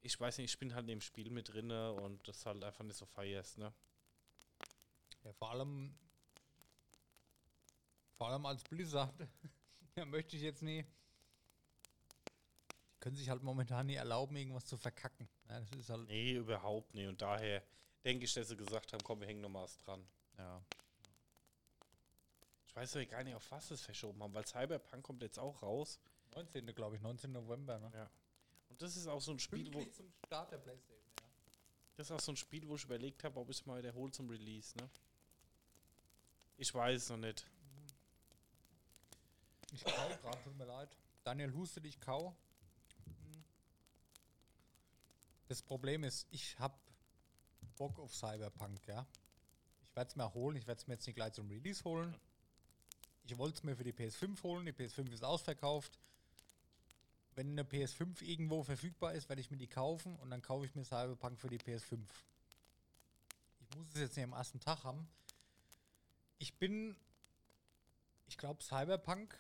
ich 0.01 0.19
weiß 0.19 0.37
nicht, 0.37 0.51
ich 0.51 0.59
bin 0.59 0.73
halt 0.73 0.83
in 0.83 0.87
dem 0.87 1.01
Spiel 1.01 1.29
mit 1.29 1.53
drinne 1.53 1.93
und 1.93 2.27
das 2.27 2.45
halt 2.45 2.63
einfach 2.63 2.83
nicht 2.83 2.97
so 2.97 3.05
feierst, 3.05 3.57
ne? 3.57 3.73
Ja, 5.23 5.33
vor 5.33 5.51
allem. 5.51 5.93
Vor 8.17 8.29
allem 8.29 8.45
als 8.45 8.63
Blizzard. 8.63 9.13
ja, 9.95 10.05
möchte 10.05 10.35
ich 10.37 10.41
jetzt 10.41 10.61
nie. 10.61 10.85
Die 12.93 12.99
können 12.99 13.15
sich 13.15 13.29
halt 13.29 13.43
momentan 13.43 13.87
nie 13.87 13.95
erlauben, 13.95 14.35
irgendwas 14.35 14.65
zu 14.65 14.77
verkacken. 14.77 15.27
Ja, 15.49 15.59
das 15.59 15.71
ist 15.71 15.89
halt. 15.89 16.07
Nee, 16.07 16.35
überhaupt 16.35 16.93
nicht. 16.93 17.07
Und 17.07 17.21
daher 17.21 17.63
denke 18.03 18.25
ich, 18.25 18.33
dass 18.33 18.47
sie 18.47 18.57
gesagt 18.57 18.93
haben, 18.93 19.03
komm, 19.03 19.19
wir 19.19 19.27
hängen 19.27 19.41
noch 19.41 19.53
was 19.53 19.77
dran. 19.79 20.07
Ja. 20.37 20.63
Ich 22.77 22.81
weiß 22.81 22.93
ja 22.93 23.05
gar 23.05 23.23
nicht, 23.23 23.33
auf 23.33 23.49
was 23.49 23.71
es 23.71 23.81
verschoben 23.81 24.21
haben, 24.21 24.35
weil 24.35 24.45
Cyberpunk 24.45 25.03
kommt 25.03 25.23
jetzt 25.23 25.39
auch 25.39 25.63
raus. 25.63 25.99
19. 26.35 26.63
glaube 26.75 26.95
ich, 26.95 27.01
19. 27.01 27.31
November, 27.31 27.79
ne? 27.79 27.91
Ja. 27.91 28.07
Und 28.69 28.79
das 28.79 28.95
ist 28.95 29.07
auch 29.07 29.19
so 29.19 29.31
ein 29.31 29.39
Spiel, 29.39 29.73
wo 29.73 29.83
zum 29.85 30.13
Start 30.27 30.51
der 30.51 30.59
Playstation, 30.59 31.01
ja. 31.19 31.25
das 31.95 32.05
ist 32.05 32.11
auch 32.11 32.19
so 32.19 32.33
ein 32.33 32.35
Spiel, 32.35 32.67
wo 32.67 32.75
ich 32.75 32.83
überlegt 32.83 33.23
habe, 33.23 33.39
ob 33.39 33.49
ich 33.49 33.57
es 33.57 33.65
mal 33.65 33.79
wiederhole 33.79 34.11
zum 34.11 34.29
Release, 34.29 34.77
ne? 34.77 34.87
Ich 36.57 36.71
weiß 36.71 37.01
es 37.01 37.09
noch 37.09 37.17
nicht. 37.17 37.47
Ich 39.71 39.83
kau 39.83 40.09
gerade, 40.21 40.43
tut 40.43 40.55
mir 40.55 40.65
leid. 40.65 40.95
Daniel 41.23 41.51
hustet, 41.55 41.83
ich 41.83 41.99
kau. 41.99 42.35
Das 45.47 45.63
Problem 45.63 46.03
ist, 46.03 46.27
ich 46.29 46.59
hab 46.59 46.79
Bock 47.75 47.97
auf 47.97 48.13
Cyberpunk, 48.13 48.87
ja. 48.87 49.07
Ich 49.81 49.95
werde 49.95 50.09
es 50.09 50.15
mir 50.15 50.31
holen, 50.31 50.57
ich 50.57 50.67
werde 50.67 50.79
es 50.79 50.85
mir 50.85 50.93
jetzt 50.93 51.07
nicht 51.07 51.15
gleich 51.15 51.33
zum 51.33 51.49
Release 51.49 51.83
holen. 51.83 52.15
Ich 53.29 53.37
wollte 53.37 53.57
es 53.57 53.63
mir 53.63 53.75
für 53.75 53.83
die 53.83 53.91
PS5 53.91 54.41
holen, 54.43 54.65
die 54.65 54.71
PS5 54.71 55.11
ist 55.11 55.23
ausverkauft. 55.23 55.99
wenn 57.35 57.51
eine 57.51 57.63
PS5 57.63 58.23
irgendwo 58.23 58.63
verfügbar 58.63 59.13
ist, 59.13 59.27
werde 59.27 59.41
ich 59.41 59.51
mir 59.51 59.57
die 59.57 59.67
kaufen 59.67 60.15
und 60.15 60.31
dann 60.31 60.41
kaufe 60.41 60.65
ich 60.65 60.73
mir 60.75 60.85
Cyberpunk 60.85 61.37
für 61.37 61.49
die 61.49 61.59
PS5. 61.59 61.99
Ich 63.59 63.75
muss 63.75 63.87
es 63.93 63.99
jetzt 63.99 64.15
nicht 64.15 64.23
am 64.23 64.31
ersten 64.31 64.61
Tag 64.61 64.85
haben. 64.85 65.07
Ich 66.39 66.55
bin, 66.55 66.95
ich 68.27 68.37
glaube, 68.37 68.63
Cyberpunk, 68.63 69.37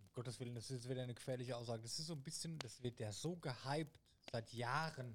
um 0.00 0.08
Gottes 0.14 0.40
Willen, 0.40 0.54
das 0.54 0.70
ist 0.70 0.88
wieder 0.88 1.02
eine 1.02 1.14
gefährliche 1.14 1.54
Aussage. 1.54 1.82
Das 1.82 1.98
ist 1.98 2.06
so 2.06 2.14
ein 2.14 2.22
bisschen, 2.22 2.58
das 2.60 2.82
wird 2.82 2.98
ja 2.98 3.12
so 3.12 3.36
gehypt 3.36 4.00
seit 4.32 4.52
Jahren. 4.54 5.14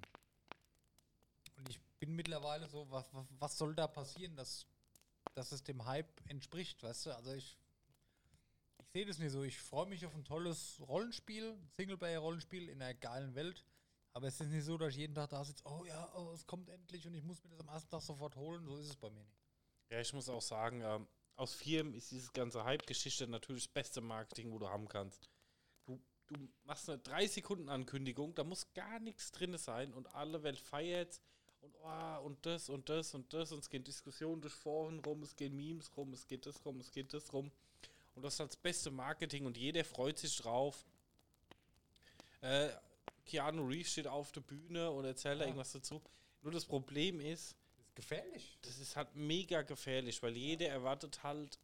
Und 1.57 1.67
ich 1.67 1.81
bin 1.99 2.15
mittlerweile 2.15 2.69
so, 2.69 2.89
was, 2.91 3.11
was, 3.11 3.25
was 3.39 3.57
soll 3.57 3.73
da 3.73 3.87
passieren, 3.87 4.35
dass, 4.35 4.67
dass 5.33 5.51
es 5.51 5.63
dem 5.63 5.83
Hype 5.85 6.21
entspricht, 6.29 6.83
weißt 6.83 7.07
du? 7.07 7.15
Also 7.15 7.33
ich, 7.33 7.57
ich 8.79 8.89
sehe 8.89 9.05
das 9.05 9.19
nicht 9.19 9.31
so. 9.31 9.43
Ich 9.43 9.59
freue 9.59 9.87
mich 9.87 10.05
auf 10.05 10.15
ein 10.15 10.23
tolles 10.23 10.81
Rollenspiel, 10.87 11.57
Singleplayer-Rollenspiel 11.77 12.69
in 12.69 12.81
einer 12.81 12.93
geilen 12.93 13.35
Welt. 13.35 13.65
Aber 14.13 14.27
es 14.27 14.39
ist 14.39 14.49
nicht 14.49 14.65
so, 14.65 14.77
dass 14.77 14.89
ich 14.89 14.97
jeden 14.97 15.15
Tag 15.15 15.29
da 15.29 15.43
sitze, 15.43 15.63
oh 15.65 15.83
ja, 15.85 16.11
oh, 16.15 16.31
es 16.33 16.45
kommt 16.45 16.69
endlich 16.69 17.07
und 17.07 17.15
ich 17.15 17.23
muss 17.23 17.43
mir 17.43 17.49
das 17.49 17.59
am 17.59 17.67
ersten 17.67 17.89
Tag 17.89 18.01
sofort 18.01 18.35
holen. 18.35 18.63
So 18.65 18.77
ist 18.77 18.89
es 18.89 18.95
bei 18.95 19.09
mir 19.09 19.23
nicht. 19.23 19.41
Ja, 19.89 19.99
ich 19.99 20.13
muss 20.13 20.29
auch 20.29 20.41
sagen, 20.41 20.81
ähm, 20.81 21.07
aus 21.35 21.53
Firmen 21.55 21.93
ist 21.93 22.11
diese 22.11 22.31
ganze 22.31 22.63
Hype-Geschichte 22.63 23.27
natürlich 23.27 23.65
das 23.65 23.73
beste 23.73 24.01
Marketing, 24.01 24.51
wo 24.51 24.59
du 24.59 24.69
haben 24.69 24.87
kannst. 24.87 25.29
Du, 25.85 25.99
du 26.27 26.35
machst 26.63 26.89
eine 26.89 26.99
3 26.99 27.27
Sekunden 27.27 27.69
Ankündigung, 27.69 28.35
da 28.35 28.43
muss 28.43 28.71
gar 28.73 28.99
nichts 28.99 29.31
drin 29.31 29.57
sein 29.57 29.93
und 29.93 30.13
alle 30.13 30.43
Welt 30.43 30.59
feiert 30.59 31.21
und 31.61 31.75
oh, 31.81 32.25
und 32.25 32.45
das 32.45 32.69
und 32.69 32.89
das 32.89 33.13
und 33.15 33.33
das 33.33 33.51
und 33.51 33.59
es 33.59 33.69
gehen 33.69 33.83
Diskussionen 33.83 34.41
durch 34.41 34.53
Foren 34.53 34.99
rum, 34.99 35.23
es 35.23 35.35
gehen 35.35 35.55
Memes 35.55 35.95
rum, 35.97 36.13
es 36.13 36.27
geht 36.27 36.45
das 36.45 36.63
rum, 36.65 36.79
es 36.79 36.91
geht 36.91 37.13
das 37.13 37.33
rum. 37.33 37.51
Und 38.15 38.21
das 38.23 38.33
ist 38.33 38.39
das 38.39 38.55
beste 38.57 38.91
Marketing 38.91 39.45
und 39.45 39.57
jeder 39.57 39.83
freut 39.83 40.17
sich 40.19 40.35
drauf. 40.37 40.85
Äh, 42.41 42.69
Keanu 43.25 43.65
Reeves 43.65 43.91
steht 43.91 44.07
auf 44.07 44.31
der 44.31 44.41
Bühne 44.41 44.91
und 44.91 45.05
erzählt 45.05 45.39
da 45.39 45.43
Ja. 45.43 45.47
irgendwas 45.49 45.71
dazu. 45.71 46.01
Nur 46.41 46.51
das 46.51 46.65
Problem 46.65 47.19
ist, 47.21 47.55
Das 47.77 47.85
ist 47.87 47.95
gefährlich. 47.95 48.57
das 48.61 48.77
ist 48.79 48.95
halt 48.95 49.15
mega 49.15 49.61
gefährlich, 49.61 50.21
weil 50.21 50.35
jeder 50.35 50.67
erwartet 50.67 51.23
halt 51.23 51.57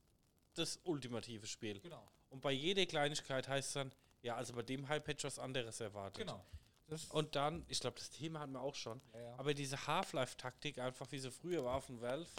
das 0.53 0.79
ultimative 0.85 1.45
Spiel. 1.47 1.79
Genau. 1.81 2.09
Und 2.29 2.41
bei 2.41 2.51
jeder 2.51 2.85
Kleinigkeit 2.85 3.47
heißt 3.47 3.67
es 3.67 3.73
dann, 3.73 3.91
ja, 4.21 4.35
also 4.35 4.53
bei 4.53 4.61
dem 4.61 4.87
Hype 4.87 5.07
hätte 5.07 5.19
ich 5.19 5.23
was 5.25 5.39
anderes 5.39 5.79
erwartet. 5.79 6.25
Genau. 6.25 6.43
Das, 6.87 7.05
Und 7.05 7.35
dann, 7.35 7.65
ich 7.67 7.79
glaube, 7.79 7.97
das 7.99 8.09
Thema 8.09 8.39
hatten 8.39 8.53
wir 8.53 8.61
auch 8.61 8.73
schon, 8.75 8.99
ja, 9.13 9.19
ja. 9.21 9.35
aber 9.37 9.53
diese 9.53 9.85
Half-Life-Taktik, 9.85 10.79
einfach 10.79 11.11
wie 11.11 11.19
sie 11.19 11.29
früher 11.31 11.63
war 11.63 11.81
von 11.81 12.01
Valve, 12.01 12.29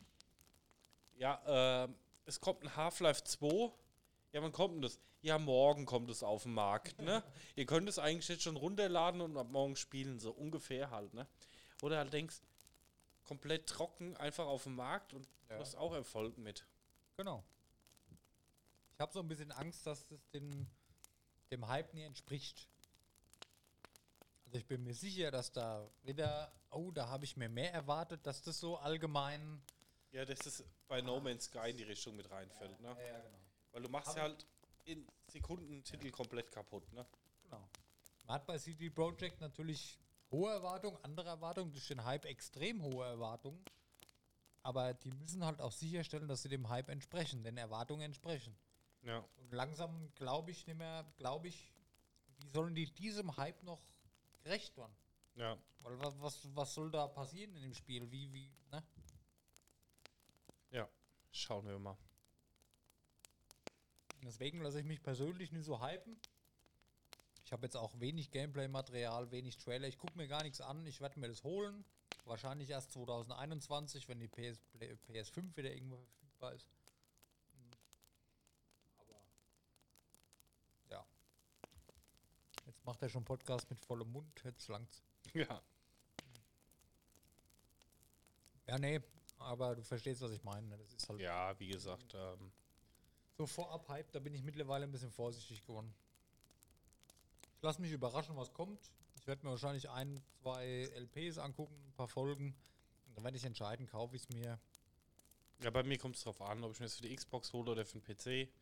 ja, 1.16 1.40
ähm, 1.84 1.94
es 2.24 2.40
kommt 2.40 2.62
ein 2.64 2.74
Half-Life 2.74 3.22
2, 3.24 3.70
ja, 4.32 4.42
wann 4.42 4.52
kommt 4.52 4.74
denn 4.74 4.82
das? 4.82 4.98
Ja, 5.22 5.38
morgen 5.38 5.84
kommt 5.86 6.08
es 6.10 6.22
auf 6.22 6.44
den 6.44 6.54
Markt, 6.54 7.00
ne? 7.02 7.22
Ihr 7.56 7.66
könnt 7.66 7.88
es 7.88 7.98
eigentlich 7.98 8.28
jetzt 8.28 8.42
schon 8.42 8.56
runterladen 8.56 9.20
und 9.20 9.36
ab 9.36 9.48
morgen 9.50 9.76
spielen, 9.76 10.18
so 10.18 10.30
ungefähr 10.32 10.90
halt, 10.90 11.12
ne? 11.14 11.26
Oder 11.82 11.98
halt 11.98 12.12
denkst, 12.12 12.40
komplett 13.24 13.66
trocken, 13.68 14.16
einfach 14.16 14.46
auf 14.46 14.64
dem 14.64 14.76
Markt 14.76 15.12
und 15.14 15.28
Ja. 15.48 15.56
du 15.56 15.60
hast 15.62 15.74
auch 15.76 15.92
Erfolg 15.94 16.38
mit. 16.38 16.66
Genau. 17.16 17.44
Ich 18.94 19.00
habe 19.00 19.12
so 19.12 19.20
ein 19.20 19.28
bisschen 19.28 19.52
Angst, 19.52 19.86
dass 19.86 20.06
das 20.08 20.28
den, 20.30 20.66
dem 21.50 21.68
Hype 21.68 21.92
nie 21.94 22.02
entspricht. 22.02 22.66
Also 24.46 24.58
ich 24.58 24.66
bin 24.66 24.82
mir 24.82 24.94
sicher, 24.94 25.30
dass 25.30 25.52
da 25.52 25.88
wieder, 26.02 26.52
oh, 26.70 26.90
da 26.90 27.08
habe 27.08 27.24
ich 27.24 27.36
mir 27.36 27.48
mehr 27.48 27.72
erwartet, 27.72 28.26
dass 28.26 28.42
das 28.42 28.58
so 28.58 28.76
allgemein. 28.78 29.62
Ja, 30.12 30.24
dass 30.24 30.40
das 30.40 30.64
bei 30.88 31.00
No 31.02 31.20
Man's 31.20 31.44
Sky 31.44 31.70
in 31.70 31.76
die 31.76 31.84
Richtung 31.84 32.16
mit 32.16 32.30
reinfällt, 32.30 32.80
ne? 32.80 32.88
Ja, 32.88 33.20
genau. 33.20 33.38
Weil 33.72 33.82
du 33.82 33.88
machst 33.88 34.16
ja 34.16 34.22
halt 34.22 34.46
in 34.84 35.06
Sekunden 35.28 35.82
Titel 35.84 36.10
komplett 36.10 36.50
kaputt, 36.50 36.92
ne? 36.92 37.06
genau. 37.42 37.68
Man 38.24 38.34
hat 38.34 38.46
bei 38.46 38.58
CD 38.58 38.90
Projekt 38.90 39.40
natürlich 39.40 39.98
hohe 40.30 40.50
Erwartungen, 40.50 40.98
andere 41.02 41.28
Erwartungen, 41.28 41.72
durch 41.72 41.88
den 41.88 42.04
Hype 42.04 42.24
extrem 42.24 42.82
hohe 42.82 43.04
Erwartungen. 43.04 43.64
Aber 44.62 44.92
die 44.94 45.10
müssen 45.10 45.44
halt 45.44 45.60
auch 45.60 45.72
sicherstellen, 45.72 46.28
dass 46.28 46.42
sie 46.42 46.48
dem 46.48 46.68
Hype 46.68 46.90
entsprechen, 46.90 47.42
den 47.42 47.56
Erwartungen 47.56 48.02
entsprechen. 48.02 48.56
Ja. 49.02 49.24
Und 49.36 49.52
langsam 49.52 50.12
glaube 50.14 50.50
ich 50.50 50.66
nicht 50.66 50.76
mehr, 50.76 51.04
glaube 51.16 51.48
ich, 51.48 51.72
wie 52.38 52.48
sollen 52.50 52.74
die 52.74 52.92
diesem 52.92 53.36
Hype 53.36 53.62
noch 53.62 53.80
gerecht 54.42 54.76
werden? 54.76 54.94
Ja. 55.34 55.56
Weil 55.80 55.98
was, 56.00 56.20
was, 56.20 56.48
was 56.54 56.74
soll 56.74 56.90
da 56.90 57.08
passieren 57.08 57.54
in 57.56 57.62
dem 57.62 57.74
Spiel? 57.74 58.10
Wie, 58.10 58.30
wie, 58.32 58.52
ne? 58.70 58.82
Ja. 60.70 60.88
Schauen 61.30 61.66
wir 61.66 61.78
mal. 61.78 61.96
Deswegen 64.24 64.60
lasse 64.60 64.80
ich 64.80 64.84
mich 64.86 65.02
persönlich 65.02 65.50
nicht 65.52 65.64
so 65.64 65.80
hypen. 65.80 66.16
Ich 67.44 67.52
habe 67.52 67.66
jetzt 67.66 67.76
auch 67.76 67.98
wenig 67.98 68.30
Gameplay-Material, 68.30 69.30
wenig 69.32 69.56
Trailer. 69.56 69.88
Ich 69.88 69.98
gucke 69.98 70.16
mir 70.16 70.28
gar 70.28 70.42
nichts 70.42 70.60
an. 70.60 70.86
Ich 70.86 71.00
werde 71.00 71.18
mir 71.18 71.28
das 71.28 71.42
holen. 71.42 71.84
Wahrscheinlich 72.24 72.70
erst 72.70 72.92
2021, 72.92 74.06
wenn 74.08 74.20
die 74.20 74.28
PS, 74.28 74.60
Play- 74.72 74.96
PS5 75.08 75.56
wieder 75.56 75.72
irgendwo 75.72 75.96
verfügbar 75.96 76.52
ist. 76.54 76.68
Aber 78.98 79.20
ja. 80.90 81.04
Jetzt 82.66 82.84
macht 82.84 83.02
er 83.02 83.08
schon 83.08 83.24
Podcast 83.24 83.68
mit 83.70 83.84
vollem 83.84 84.12
Mund. 84.12 84.40
Jetzt 84.44 84.68
langt's. 84.68 85.02
Ja. 85.32 85.60
Ja, 88.66 88.78
nee. 88.78 89.00
Aber 89.38 89.74
du 89.74 89.82
verstehst, 89.82 90.20
was 90.20 90.30
ich 90.32 90.44
meine. 90.44 90.66
ne? 90.68 90.76
Das 90.76 90.92
ist 90.92 91.08
halt 91.08 91.20
Ja, 91.20 91.58
wie 91.58 91.68
gesagt, 91.68 92.14
ähm, 92.14 92.52
So 93.40 93.46
vorab 93.46 93.88
Hype, 93.88 94.12
da 94.12 94.18
bin 94.18 94.34
ich 94.34 94.42
mittlerweile 94.42 94.84
ein 94.84 94.92
bisschen 94.92 95.10
vorsichtig 95.10 95.62
geworden. 95.62 95.94
Ich 97.56 97.62
lasse 97.62 97.80
mich 97.80 97.90
überraschen, 97.90 98.36
was 98.36 98.52
kommt. 98.52 98.92
Ich 99.16 99.26
werde 99.26 99.46
mir 99.46 99.52
wahrscheinlich 99.52 99.88
ein, 99.88 100.20
zwei 100.42 100.90
LPs 100.94 101.38
angucken, 101.38 101.74
ein 101.86 101.94
paar 101.94 102.08
Folgen. 102.08 102.54
Und 103.06 103.16
dann 103.16 103.24
werde 103.24 103.38
ich 103.38 103.44
entscheiden, 103.46 103.86
kaufe 103.86 104.14
ich 104.14 104.24
es 104.24 104.28
mir. 104.28 104.60
ja, 105.62 105.70
bei 105.70 105.82
mir 105.84 105.96
kommt 105.96 106.16
es 106.16 106.22
drauf 106.22 106.42
an, 106.42 106.62
ob 106.64 106.72
ich 106.72 106.80
mir 106.80 106.84
das 106.84 106.96
für 106.96 107.02
die 107.02 107.16
Xbox 107.16 107.54
hole 107.54 107.70
oder 107.70 107.86
für 107.86 107.98
den 107.98 108.02
PC. 108.02 108.52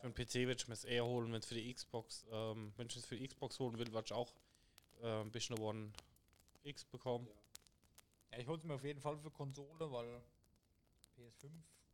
Für 0.00 0.10
den 0.10 0.14
PC 0.14 0.34
werde 0.48 0.54
ich 0.60 0.66
mir 0.66 0.74
es 0.74 0.82
eher 0.82 1.06
holen, 1.06 1.30
wenn 1.30 1.38
es 1.38 1.46
für 1.46 1.54
die 1.54 1.72
Xbox, 1.72 2.26
ähm, 2.32 2.72
wenn 2.76 2.88
ich 2.88 2.96
es 2.96 3.06
für 3.06 3.16
die 3.16 3.28
Xbox 3.28 3.60
holen 3.60 3.78
will, 3.78 3.92
werde 3.92 4.06
ich 4.06 4.12
auch 4.12 4.34
äh, 5.02 5.20
ein 5.20 5.30
bisschen 5.30 5.56
One 5.60 5.92
X 6.64 6.84
bekommen. 6.84 7.28
Ja, 8.32 8.38
ich 8.40 8.48
hole 8.48 8.58
es 8.58 8.64
mir 8.64 8.74
auf 8.74 8.82
jeden 8.82 9.00
Fall 9.00 9.18
für 9.18 9.30
Konsole, 9.30 9.92
weil 9.92 10.20
PS5 11.16 11.48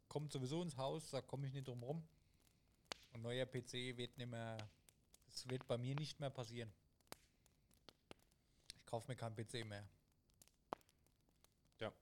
kommt 0.08 0.32
sowieso 0.32 0.62
ins 0.62 0.78
Haus, 0.78 1.10
da 1.10 1.20
komme 1.20 1.46
ich 1.46 1.52
nicht 1.52 1.68
drum 1.68 1.82
rum. 1.82 2.02
Und 3.12 3.22
neuer 3.22 3.46
PC 3.46 3.96
wird 3.96 4.16
nicht 4.16 4.30
mehr, 4.30 4.56
das 5.26 5.48
wird 5.48 5.66
bei 5.66 5.76
mir 5.78 5.94
nicht 5.94 6.18
mehr 6.20 6.30
passieren. 6.30 6.72
Ich 8.76 8.86
kaufe 8.86 9.10
mir 9.10 9.16
keinen 9.16 9.36
PC 9.36 9.64
mehr. 9.66 9.86
Ja. 11.78 11.92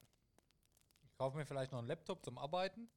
Ich 1.02 1.14
kaufe 1.14 1.36
mir 1.36 1.46
vielleicht 1.46 1.72
noch 1.72 1.78
einen 1.78 1.88
Laptop 1.88 2.24
zum 2.24 2.38
Arbeiten, 2.38 2.88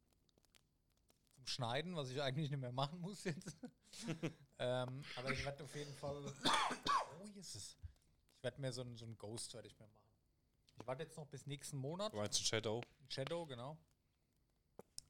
zum 1.34 1.48
Schneiden, 1.48 1.96
was 1.96 2.10
ich 2.10 2.22
eigentlich 2.22 2.50
nicht 2.52 2.60
mehr 2.60 2.72
machen 2.72 3.00
muss 3.02 3.24
jetzt. 3.24 3.58
ähm, 4.60 5.04
aber 5.16 5.32
ich 5.32 5.44
werde 5.44 5.64
auf 5.64 5.76
jeden 5.76 5.94
Fall. 5.96 6.24
Oh, 6.26 7.26
Jesus. 7.36 7.78
Ich 8.38 8.44
werde 8.44 8.62
mir 8.62 8.72
so 8.74 8.82
einen 8.82 8.98
so 8.98 9.08
Ghost 9.16 9.54
werde 9.54 9.68
ich 9.68 9.80
mir 9.80 9.88
machen. 9.88 10.04
Ich 10.80 10.88
warte 10.88 11.04
jetzt 11.04 11.18
noch 11.18 11.28
bis 11.28 11.46
nächsten 11.46 11.78
Monat. 11.78 12.12
Du 12.14 12.18
meinst 12.18 12.40
ein 12.40 12.46
Shadow? 12.46 12.82
Shadow, 13.08 13.46
genau. 13.46 13.78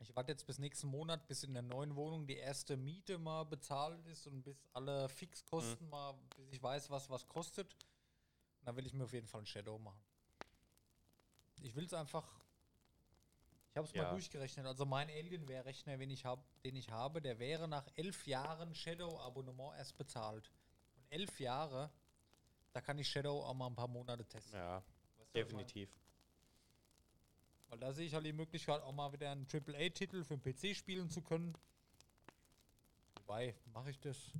Ich 0.04 0.14
warte 0.16 0.32
jetzt 0.34 0.46
bis 0.46 0.60
nächsten 0.60 0.88
Monat, 0.88 1.26
bis 1.28 1.44
in 1.44 1.54
der 1.54 1.64
neuen 1.64 1.96
Wohnung 1.96 2.28
die 2.28 2.36
erste 2.36 2.76
Miete 2.76 3.18
mal 3.18 3.44
bezahlt 3.46 4.06
ist 4.08 4.28
und 4.28 4.44
bis 4.44 4.58
alle 4.74 5.08
Fixkosten 5.08 5.90
mal, 5.90 6.14
bis 6.36 6.52
ich 6.52 6.62
weiß, 6.62 6.90
was 6.90 7.10
was 7.10 7.28
kostet. 7.28 7.76
Dann 8.64 8.76
will 8.76 8.86
ich 8.86 8.94
mir 8.94 9.06
auf 9.06 9.14
jeden 9.14 9.28
Fall 9.28 9.42
ein 9.42 9.46
Shadow 9.46 9.80
machen. 9.80 10.02
Ich 11.62 11.74
will 11.76 11.86
es 11.86 11.94
einfach. 11.94 12.28
Ich 13.70 13.78
habe 13.78 13.88
es 13.88 13.94
mal 13.96 14.04
Ja. 14.04 14.12
durchgerechnet. 14.12 14.66
Also 14.66 14.86
mein 14.86 15.10
Alienware-Rechner, 15.10 15.98
den 15.98 16.12
ich 16.12 16.26
habe, 16.26 16.44
den 16.64 16.76
ich 16.76 16.90
habe, 16.92 17.22
der 17.22 17.40
wäre 17.40 17.68
nach 17.68 17.88
elf 17.96 18.28
Jahren 18.28 18.76
Shadow-Abonnement 18.76 19.78
erst 19.78 19.98
bezahlt. 19.98 20.52
Und 20.96 21.06
elf 21.10 21.40
Jahre, 21.40 21.90
da 22.74 22.82
kann 22.82 23.00
ich 23.00 23.10
Shadow 23.10 23.42
auch 23.44 23.54
mal 23.54 23.68
ein 23.68 23.76
paar 23.76 23.88
Monate 23.88 24.26
testen. 24.26 24.60
Ja, 24.60 24.84
Weißt 25.18 25.34
du, 25.34 25.40
definitiv. 25.40 25.90
Weil 27.74 27.80
da 27.80 27.91
sehe 27.91 28.06
ich 28.06 28.14
halt 28.14 28.24
die 28.24 28.34
Möglichkeit, 28.34 28.84
auch 28.84 28.91
mal 28.91 29.12
wieder 29.14 29.32
einen 29.32 29.48
AAA-Titel 29.52 30.24
für 30.24 30.38
den 30.38 30.44
PC 30.44 30.78
spielen 30.78 31.10
zu 31.10 31.24
können. 31.24 31.58
Wobei, 33.16 33.56
mache 33.74 33.90
ich 33.90 34.00
das? 34.00 34.32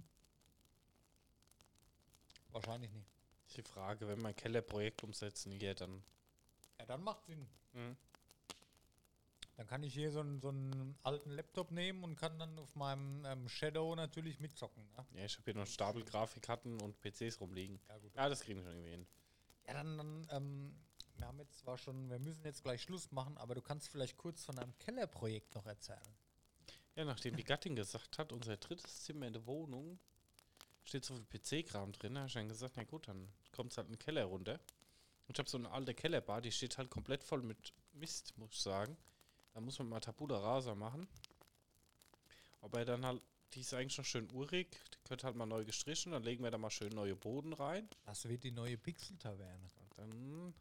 Wahrscheinlich 2.52 2.92
nicht. 2.92 3.08
Ist 3.48 3.58
die 3.58 3.64
Frage, 3.64 4.08
wenn 4.08 4.24
ein 4.24 4.36
Keller-Projekt 4.36 5.02
umsetzen 5.02 5.52
hier, 5.52 5.74
dann. 5.74 6.04
Ja, 6.78 6.86
dann 6.86 7.02
macht 7.02 7.26
Sinn. 7.26 7.48
Mhm. 7.72 7.98
Dann 9.56 9.66
kann 9.66 9.82
ich 9.82 9.96
hier 9.96 10.12
so 10.12 10.20
einen, 10.20 10.40
so 10.40 10.50
einen 10.50 10.96
alten 11.02 11.32
Laptop 11.32 11.72
nehmen 11.72 12.04
und 12.04 12.16
kann 12.16 12.38
dann 12.38 12.60
auf 12.60 12.76
meinem 12.76 13.26
ähm, 13.26 13.50
Shadow 13.50 13.96
natürlich 13.96 14.40
mitzocken. 14.40 14.88
Ne? 14.96 15.08
Ja, 15.16 15.26
ich 15.26 15.36
habe 15.38 15.46
hier 15.46 15.56
noch 15.60 15.66
Stapel 15.66 16.04
Grafikkarten 16.04 16.80
und 16.84 17.02
PCs 17.02 17.40
rumliegen. 17.42 17.80
Ja, 17.90 17.98
gut. 17.98 18.14
Ja, 18.14 18.30
das 18.30 18.42
kriegen 18.42 18.60
wir 18.60 18.66
schon 18.66 18.74
irgendwie 18.74 18.92
hin. 18.92 19.08
Ja, 19.66 19.74
dann, 19.74 19.98
dann 19.98 20.28
ähm, 20.30 20.76
wir 21.24 21.28
haben 21.30 21.40
jetzt 21.40 21.60
zwar 21.60 21.78
schon, 21.78 22.10
wir 22.10 22.20
müssen 22.20 22.44
jetzt 22.44 22.64
gleich 22.64 22.82
Schluss 22.82 23.10
machen, 23.14 23.38
aber 23.38 23.56
du 23.56 23.62
kannst 23.62 23.88
vielleicht 23.88 24.18
kurz 24.18 24.44
von 24.44 24.58
deinem 24.58 24.78
Kellerprojekt 24.78 25.56
noch 25.56 25.66
erzählen. 25.66 26.18
Ja, 26.96 27.06
nachdem 27.06 27.38
die 27.38 27.46
Gattin 27.46 27.78
gesagt 27.78 28.20
hat, 28.20 28.34
unser 28.34 28.58
drittes 28.58 29.04
Zimmer 29.04 29.28
in 29.28 29.34
der 29.34 29.46
Wohnung 29.46 30.00
steht 30.84 31.06
so 31.06 31.16
viel 31.16 31.24
PC-Kram 31.24 31.94
drin. 31.94 32.18
Habe 32.18 32.28
ich 32.28 32.34
dann 32.34 32.50
gesagt, 32.50 32.74
na 32.76 32.84
gut, 32.84 33.08
dann 33.08 33.32
kommt 33.54 33.72
es 33.72 33.78
halt 33.78 33.88
in 33.88 33.94
den 33.94 34.00
Keller 34.00 34.26
runter. 34.26 34.60
Und 35.28 35.36
ich 35.36 35.40
habe 35.40 35.50
so 35.50 35.58
eine 35.58 35.72
alte 35.72 35.94
Kellerbar, 35.94 36.42
die 36.42 36.52
steht 36.52 36.78
halt 36.78 36.90
komplett 36.90 37.24
voll 37.24 37.42
mit 37.42 37.72
Mist, 37.94 38.38
muss 38.38 38.52
ich 38.52 38.60
sagen. 38.60 38.98
Da 39.54 39.62
muss 39.62 39.80
man 39.80 39.88
mal 39.88 40.02
Tabula 40.02 40.40
Rasa 40.40 40.76
machen. 40.76 41.08
Aber 42.60 42.84
dann 42.84 43.06
halt, 43.06 43.22
die 43.54 43.62
ist 43.62 43.74
eigentlich 43.74 43.98
noch 43.98 44.06
schön 44.06 44.30
urig. 44.32 44.78
Die 44.94 45.08
könnte 45.08 45.26
halt 45.26 45.38
mal 45.38 45.46
neu 45.46 45.64
gestrichen. 45.64 46.12
Dann 46.12 46.24
legen 46.24 46.44
wir 46.44 46.52
da 46.52 46.58
mal 46.58 46.70
schön 46.70 46.92
neue 46.92 47.16
Boden 47.16 47.54
rein. 47.54 47.88
Das 48.04 48.28
wird 48.28 48.44
die 48.44 48.52
neue 48.52 48.78
Pixel-Taverne. 48.78 49.70
Dann 49.96 50.54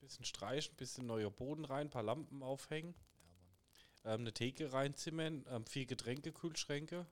bisschen 0.00 0.24
streichen, 0.24 0.76
bisschen 0.76 1.06
neue 1.06 1.30
Boden 1.30 1.64
rein, 1.64 1.90
paar 1.90 2.02
Lampen 2.02 2.42
aufhängen. 2.42 2.94
Ja, 2.94 3.30
Mann. 3.34 4.14
ähm, 4.14 4.20
eine 4.20 4.32
Theke 4.32 4.72
reinzimmern, 4.72 5.44
ähm, 5.48 5.66
vier 5.66 5.86
Getränkekühlschränke 5.86 7.06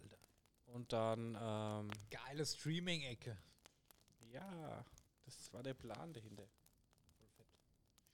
Alter. 0.00 0.18
und 0.66 0.92
dann, 0.92 1.36
ähm, 1.40 1.90
Geile 2.10 2.46
Streaming-Ecke. 2.46 3.36
ja, 4.30 4.84
das 5.24 5.52
war 5.52 5.62
der 5.62 5.74
Plan 5.74 6.12
dahinter. 6.12 6.46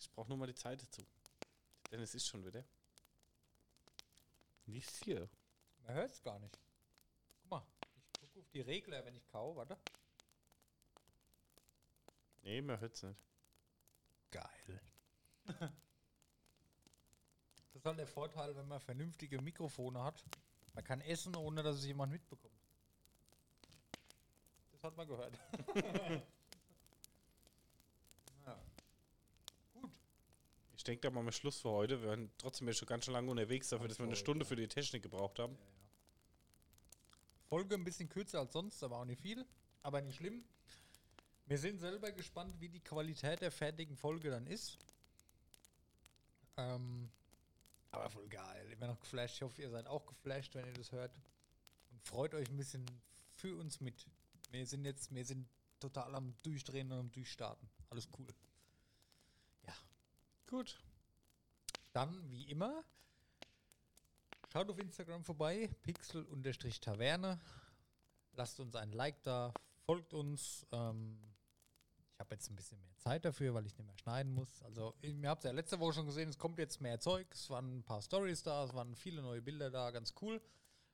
Ich 0.01 0.11
brauche 0.11 0.29
nur 0.29 0.39
mal 0.39 0.47
die 0.47 0.55
Zeit 0.55 0.81
dazu. 0.83 1.03
Denn 1.91 2.01
es 2.01 2.15
ist 2.15 2.27
schon 2.27 2.45
wieder. 2.45 2.65
Nicht 4.67 4.91
hier. 5.05 5.29
Man 5.81 5.95
hört 5.95 6.11
es 6.11 6.23
gar 6.23 6.39
nicht. 6.39 6.59
Guck 7.41 7.51
mal, 7.51 7.67
ich 7.97 8.21
gucke 8.21 8.41
auf 8.41 8.49
die 8.51 8.61
Regler, 8.61 9.05
wenn 9.05 9.17
ich 9.17 9.27
kau. 9.27 9.57
Warte. 9.57 9.77
Nee, 12.43 12.61
man 12.63 12.79
hört 12.79 12.95
es 12.95 13.03
nicht. 13.03 13.28
Geil. 14.31 14.81
das 15.47 15.71
ist 17.75 17.85
halt 17.85 17.99
der 17.99 18.07
Vorteil, 18.07 18.55
wenn 18.57 18.69
man 18.69 18.81
vernünftige 18.81 19.41
Mikrofone 19.41 20.03
hat. 20.03 20.25
Man 20.75 20.85
kann 20.85 21.01
essen, 21.01 21.35
ohne 21.35 21.63
dass 21.63 21.77
es 21.77 21.87
jemand 21.87 22.13
mitbekommt. 22.13 22.55
Das 24.73 24.85
hat 24.85 24.97
man 24.97 25.09
gehört. 25.09 25.37
ja. 28.47 28.59
Gut. 29.75 29.91
Ich 30.77 30.85
denke, 30.85 31.01
da 31.01 31.11
machen 31.11 31.27
wir 31.27 31.33
Schluss 31.33 31.61
für 31.61 31.71
heute. 31.71 32.01
Wir 32.01 32.11
waren 32.11 32.31
trotzdem 32.39 32.69
ja 32.69 32.75
schon 32.75 32.87
ganz 32.87 33.05
schön 33.05 33.15
lange 33.15 33.31
unterwegs 33.31 33.69
dafür, 33.71 33.89
dass 33.89 33.99
wir 33.99 34.07
eine 34.07 34.15
Stunde 34.15 34.45
ja. 34.45 34.49
für 34.49 34.55
die 34.55 34.69
Technik 34.69 35.03
gebraucht 35.03 35.41
haben. 35.41 35.59
Folge 37.49 37.75
ein 37.75 37.83
bisschen 37.83 38.09
kürzer 38.09 38.39
als 38.41 38.53
sonst, 38.53 38.83
aber 38.85 38.99
auch 38.99 39.05
nicht 39.05 39.21
viel. 39.21 39.45
Aber 39.83 40.01
nicht 40.01 40.17
schlimm. 40.17 40.45
Wir 41.49 41.57
sind 41.57 41.81
selber 41.81 42.13
gespannt, 42.13 42.61
wie 42.61 42.69
die 42.69 42.81
Qualität 42.81 43.41
der 43.41 43.51
fertigen 43.51 43.97
Folge 43.97 44.31
dann 44.31 44.47
ist. 44.47 44.77
Ähm, 46.59 47.09
aber 47.91 48.11
voll 48.11 48.29
geil. 48.29 48.71
Immer 48.71 48.89
noch 48.89 49.01
geflasht. 49.01 49.37
Ich 49.37 49.43
hoffe, 49.43 49.63
ihr 49.63 49.71
seid 49.71 49.87
auch 49.87 50.05
geflasht, 50.05 50.55
wenn 50.55 50.67
ihr 50.67 50.75
das 50.75 50.93
hört. 50.93 51.11
Und 51.91 52.03
freut 52.03 52.35
euch 52.35 52.51
ein 52.51 52.59
bisschen 52.59 52.85
für 53.33 53.57
uns 53.57 53.81
mit. 53.81 54.07
Wir 54.51 54.67
sind 54.67 54.85
jetzt, 54.85 55.15
wir 55.15 55.25
sind 55.25 55.49
total 55.81 56.15
am 56.17 56.35
Durchdrehen 56.43 56.93
und 56.93 56.99
am 56.99 57.13
Durchstarten. 57.13 57.67
Alles 57.89 58.09
cool. 58.19 58.27
Ja. 59.67 59.75
Gut. 60.51 60.79
Dann, 61.95 62.31
wie 62.31 62.43
immer, 62.51 62.85
schaut 64.53 64.69
auf 64.69 64.79
Instagram 64.79 65.25
vorbei, 65.25 65.71
pixel-taverne. 65.81 67.41
Lasst 68.35 68.61
uns 68.61 68.77
ein 68.77 68.93
Like 68.93 69.23
da, 69.23 69.55
folgt 69.87 70.13
uns. 70.13 70.67
Ähm, 70.73 71.19
ich 72.19 72.21
habe 72.21 72.35
jetzt 72.35 72.51
ein 72.51 72.57
bisschen 72.57 72.81
mehr 72.83 72.99
Zeit 72.99 73.25
dafür, 73.25 73.55
weil 73.55 73.65
ich 73.65 73.79
nicht 73.79 73.87
mehr 73.87 73.97
schneiden 73.97 74.35
muss. 74.35 74.61
Also, 74.65 74.93
ihr 75.03 75.29
habt 75.29 75.45
ja 75.45 75.53
letzte 75.53 75.79
Woche 75.79 75.93
schon 75.93 76.07
gesehen, 76.07 76.29
es 76.29 76.37
kommt 76.37 76.59
jetzt 76.59 76.81
mehr 76.81 76.99
Zeug. 76.99 77.29
Es 77.31 77.49
waren 77.49 77.79
ein 77.79 77.85
paar 77.85 78.03
Stories 78.03 78.43
da, 78.43 78.65
es 78.65 78.75
waren 78.75 78.97
viele 78.97 79.23
neue 79.23 79.41
Bilder 79.41 79.71
da, 79.71 79.93
ganz 79.93 80.13
cool. 80.21 80.43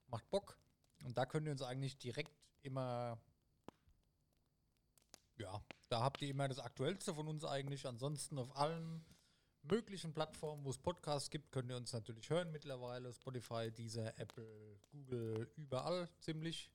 Macht 0.08 0.28
Bock. 0.28 0.58
Und 1.02 1.16
da 1.16 1.24
könnt 1.24 1.46
ihr 1.46 1.52
uns 1.52 1.62
eigentlich 1.62 1.96
direkt 1.96 2.36
immer. 2.60 3.18
Ja, 5.38 5.64
da 5.88 6.00
habt 6.02 6.20
ihr 6.20 6.28
immer 6.28 6.46
das 6.46 6.58
Aktuellste 6.58 7.14
von 7.14 7.26
uns 7.26 7.42
eigentlich. 7.42 7.86
Ansonsten 7.86 8.38
auf 8.38 8.54
allen 8.54 9.02
möglichen 9.62 10.12
Plattformen, 10.12 10.62
wo 10.62 10.68
es 10.68 10.78
Podcasts 10.78 11.30
gibt, 11.30 11.52
könnt 11.52 11.70
ihr 11.70 11.78
uns 11.78 11.94
natürlich 11.94 12.28
hören 12.28 12.52
mittlerweile. 12.52 13.14
Spotify, 13.14 13.70
Deezer, 13.70 14.18
Apple, 14.18 14.78
Google, 14.92 15.50
überall 15.56 16.10
ziemlich. 16.18 16.70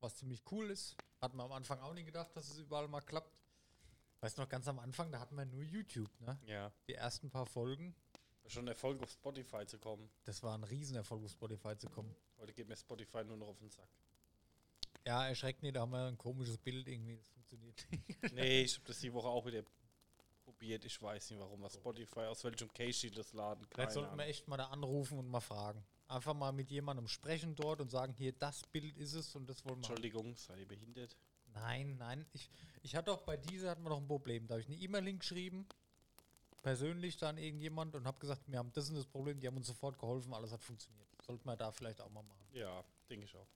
Was 0.00 0.16
ziemlich 0.16 0.42
cool 0.50 0.70
ist. 0.70 0.96
Hat 1.20 1.34
man 1.34 1.44
am 1.44 1.52
Anfang 1.52 1.80
auch 1.80 1.92
nie 1.92 2.04
gedacht, 2.04 2.34
dass 2.34 2.48
es 2.48 2.56
überall 2.56 2.88
mal 2.88 3.02
klappt. 3.02 3.43
Weißt 4.24 4.38
du 4.38 4.40
noch, 4.40 4.48
ganz 4.48 4.66
am 4.68 4.78
Anfang, 4.78 5.12
da 5.12 5.20
hatten 5.20 5.36
wir 5.36 5.44
nur 5.44 5.62
YouTube, 5.62 6.08
ne? 6.20 6.40
Ja. 6.46 6.72
Die 6.88 6.94
ersten 6.94 7.28
paar 7.28 7.44
Folgen. 7.44 7.94
Schon 8.46 8.66
Erfolg 8.66 9.02
auf 9.02 9.10
Spotify 9.10 9.66
zu 9.66 9.78
kommen. 9.78 10.08
Das 10.24 10.42
war 10.42 10.56
ein 10.56 10.64
Riesenerfolg, 10.64 11.22
auf 11.22 11.30
Spotify 11.30 11.76
zu 11.76 11.90
kommen. 11.90 12.16
Heute 12.38 12.54
geht 12.54 12.66
mir 12.66 12.74
Spotify 12.74 13.22
nur 13.22 13.36
noch 13.36 13.48
auf 13.48 13.58
den 13.58 13.68
Sack. 13.68 13.90
Ja, 15.06 15.28
erschreckt 15.28 15.62
nicht, 15.62 15.76
da 15.76 15.80
haben 15.80 15.92
wir 15.92 16.06
ein 16.06 16.16
komisches 16.16 16.56
Bild 16.56 16.88
irgendwie. 16.88 17.18
Das 17.18 17.28
funktioniert 17.28 17.86
nicht. 17.90 18.32
nee, 18.32 18.62
ich 18.62 18.76
habe 18.76 18.86
das 18.86 19.00
die 19.00 19.12
Woche 19.12 19.28
auch 19.28 19.44
wieder 19.44 19.62
probiert. 20.42 20.86
Ich 20.86 21.02
weiß 21.02 21.28
nicht 21.28 21.40
warum. 21.40 21.60
Was 21.60 21.74
Spotify, 21.74 22.20
aus 22.20 22.42
welchem 22.44 22.72
Case 22.72 23.10
das 23.10 23.34
laden. 23.34 23.66
Vielleicht 23.66 23.76
Keine 23.76 23.92
sollten 23.92 24.16
wir 24.16 24.24
echt 24.24 24.48
mal 24.48 24.56
da 24.56 24.68
anrufen 24.68 25.18
und 25.18 25.28
mal 25.28 25.40
fragen. 25.40 25.84
Einfach 26.08 26.32
mal 26.32 26.52
mit 26.52 26.70
jemandem 26.70 27.08
sprechen 27.08 27.54
dort 27.56 27.82
und 27.82 27.90
sagen, 27.90 28.14
hier, 28.14 28.32
das 28.32 28.62
Bild 28.68 28.96
ist 28.96 29.12
es 29.12 29.36
und 29.36 29.50
das 29.50 29.66
wollen 29.66 29.82
wir. 29.82 29.90
Entschuldigung, 29.90 30.34
seid 30.34 30.60
ihr 30.60 30.66
behindert? 30.68 31.14
Nein, 31.54 31.96
nein. 31.98 32.26
Ich, 32.32 32.50
ich 32.82 32.96
hatte 32.96 33.12
auch 33.12 33.22
bei 33.22 33.36
dieser 33.36 33.70
hatten 33.70 33.82
wir 33.82 33.90
noch 33.90 34.00
ein 34.00 34.06
Problem. 34.08 34.46
Da 34.46 34.54
habe 34.54 34.60
ich 34.62 34.66
eine 34.68 34.76
E-Mail 34.76 35.16
geschrieben, 35.18 35.66
persönlich 36.62 37.16
dann 37.16 37.38
irgendjemand 37.38 37.94
und 37.94 38.06
habe 38.06 38.18
gesagt, 38.18 38.42
wir 38.46 38.58
haben 38.58 38.72
das 38.72 38.88
und 38.90 38.96
das 38.96 39.06
Problem. 39.06 39.40
Die 39.40 39.46
haben 39.46 39.56
uns 39.56 39.66
sofort 39.66 39.98
geholfen, 39.98 40.32
alles 40.34 40.52
hat 40.52 40.62
funktioniert. 40.62 41.08
Sollten 41.26 41.46
wir 41.48 41.56
da 41.56 41.70
vielleicht 41.70 42.00
auch 42.00 42.10
mal 42.10 42.22
machen. 42.22 42.46
Ja, 42.52 42.84
denke 43.08 43.26
ich 43.26 43.36
auch. 43.36 43.46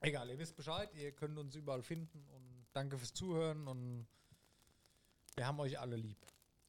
Egal, 0.00 0.28
ihr 0.30 0.38
wisst 0.38 0.56
Bescheid, 0.56 0.92
ihr 0.94 1.12
könnt 1.12 1.38
uns 1.38 1.54
überall 1.54 1.82
finden 1.82 2.26
und 2.34 2.66
danke 2.72 2.98
fürs 2.98 3.14
Zuhören 3.14 3.68
und 3.68 4.06
wir 5.36 5.46
haben 5.46 5.58
euch 5.60 5.78
alle 5.78 5.96
lieb. 5.96 6.18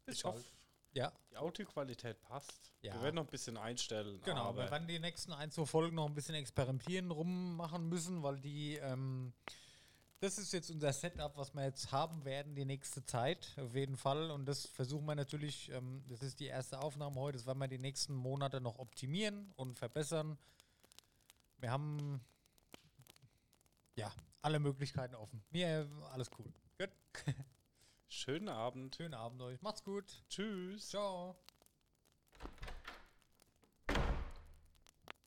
Bis 0.06 0.18
Ich 0.18 0.24
bald. 0.24 0.36
hoffe, 0.36 0.46
Ja, 0.94 1.12
die 1.32 1.38
Audioqualität 1.38 2.22
passt. 2.22 2.72
Ja. 2.84 2.94
Wir 2.94 3.02
werden 3.04 3.16
noch 3.16 3.24
ein 3.24 3.30
bisschen 3.32 3.58
einstellen. 3.58 4.22
genau. 4.24 4.50
aber 4.50 4.64
wir 4.66 4.72
werden 4.72 4.88
die 4.88 5.00
nächsten 5.00 5.34
ein, 5.34 5.50
zwei 5.52 5.66
Folgen 5.66 5.96
noch 5.96 6.06
ein 6.06 6.14
bisschen 6.14 6.36
experimentieren 6.36 7.10
rummachen 7.10 7.90
müssen, 7.90 8.22
weil 8.22 8.40
die, 8.40 8.76
ähm, 8.76 9.34
das 10.24 10.38
ist 10.38 10.54
jetzt 10.54 10.72
unser 10.72 10.94
Setup, 10.94 11.36
was 11.36 11.54
wir 11.54 11.66
jetzt 11.66 11.92
haben 11.92 12.24
werden 12.24 12.56
die 12.56 12.64
nächste 12.64 13.06
Zeit, 13.06 13.54
auf 13.58 13.76
jeden 13.76 13.98
Fall. 13.98 14.32
Und 14.32 14.46
das 14.46 14.66
versuchen 14.66 15.06
wir 15.06 15.16
natürlich, 15.16 15.70
ähm, 15.70 16.02
das 16.08 16.24
ist 16.24 16.40
die 16.40 16.46
erste 16.46 16.80
Aufnahme 16.80 17.20
heute, 17.20 17.38
das 17.38 17.46
werden 17.46 17.60
wir 17.60 17.68
die 17.68 17.78
nächsten 17.78 18.16
Monate 18.16 18.62
noch 18.62 18.80
optimieren 18.80 19.52
und 19.58 19.78
verbessern. 19.78 20.38
Wir 21.58 21.72
haben, 21.72 22.22
ja, 23.96 24.14
alle 24.42 24.60
Möglichkeiten 24.60 25.16
offen. 25.16 25.44
Mir, 25.52 25.90
alles 26.14 26.32
cool. 26.40 26.54
Gut. 26.78 26.92
schönen 28.08 28.48
Abend. 28.48 28.96
Schönen 28.96 29.16
Abend 29.16 29.42
euch. 29.42 29.62
Macht's 29.62 29.84
gut. 29.84 30.24
Tschüss. 30.30 30.88
Ciao. 30.88 31.36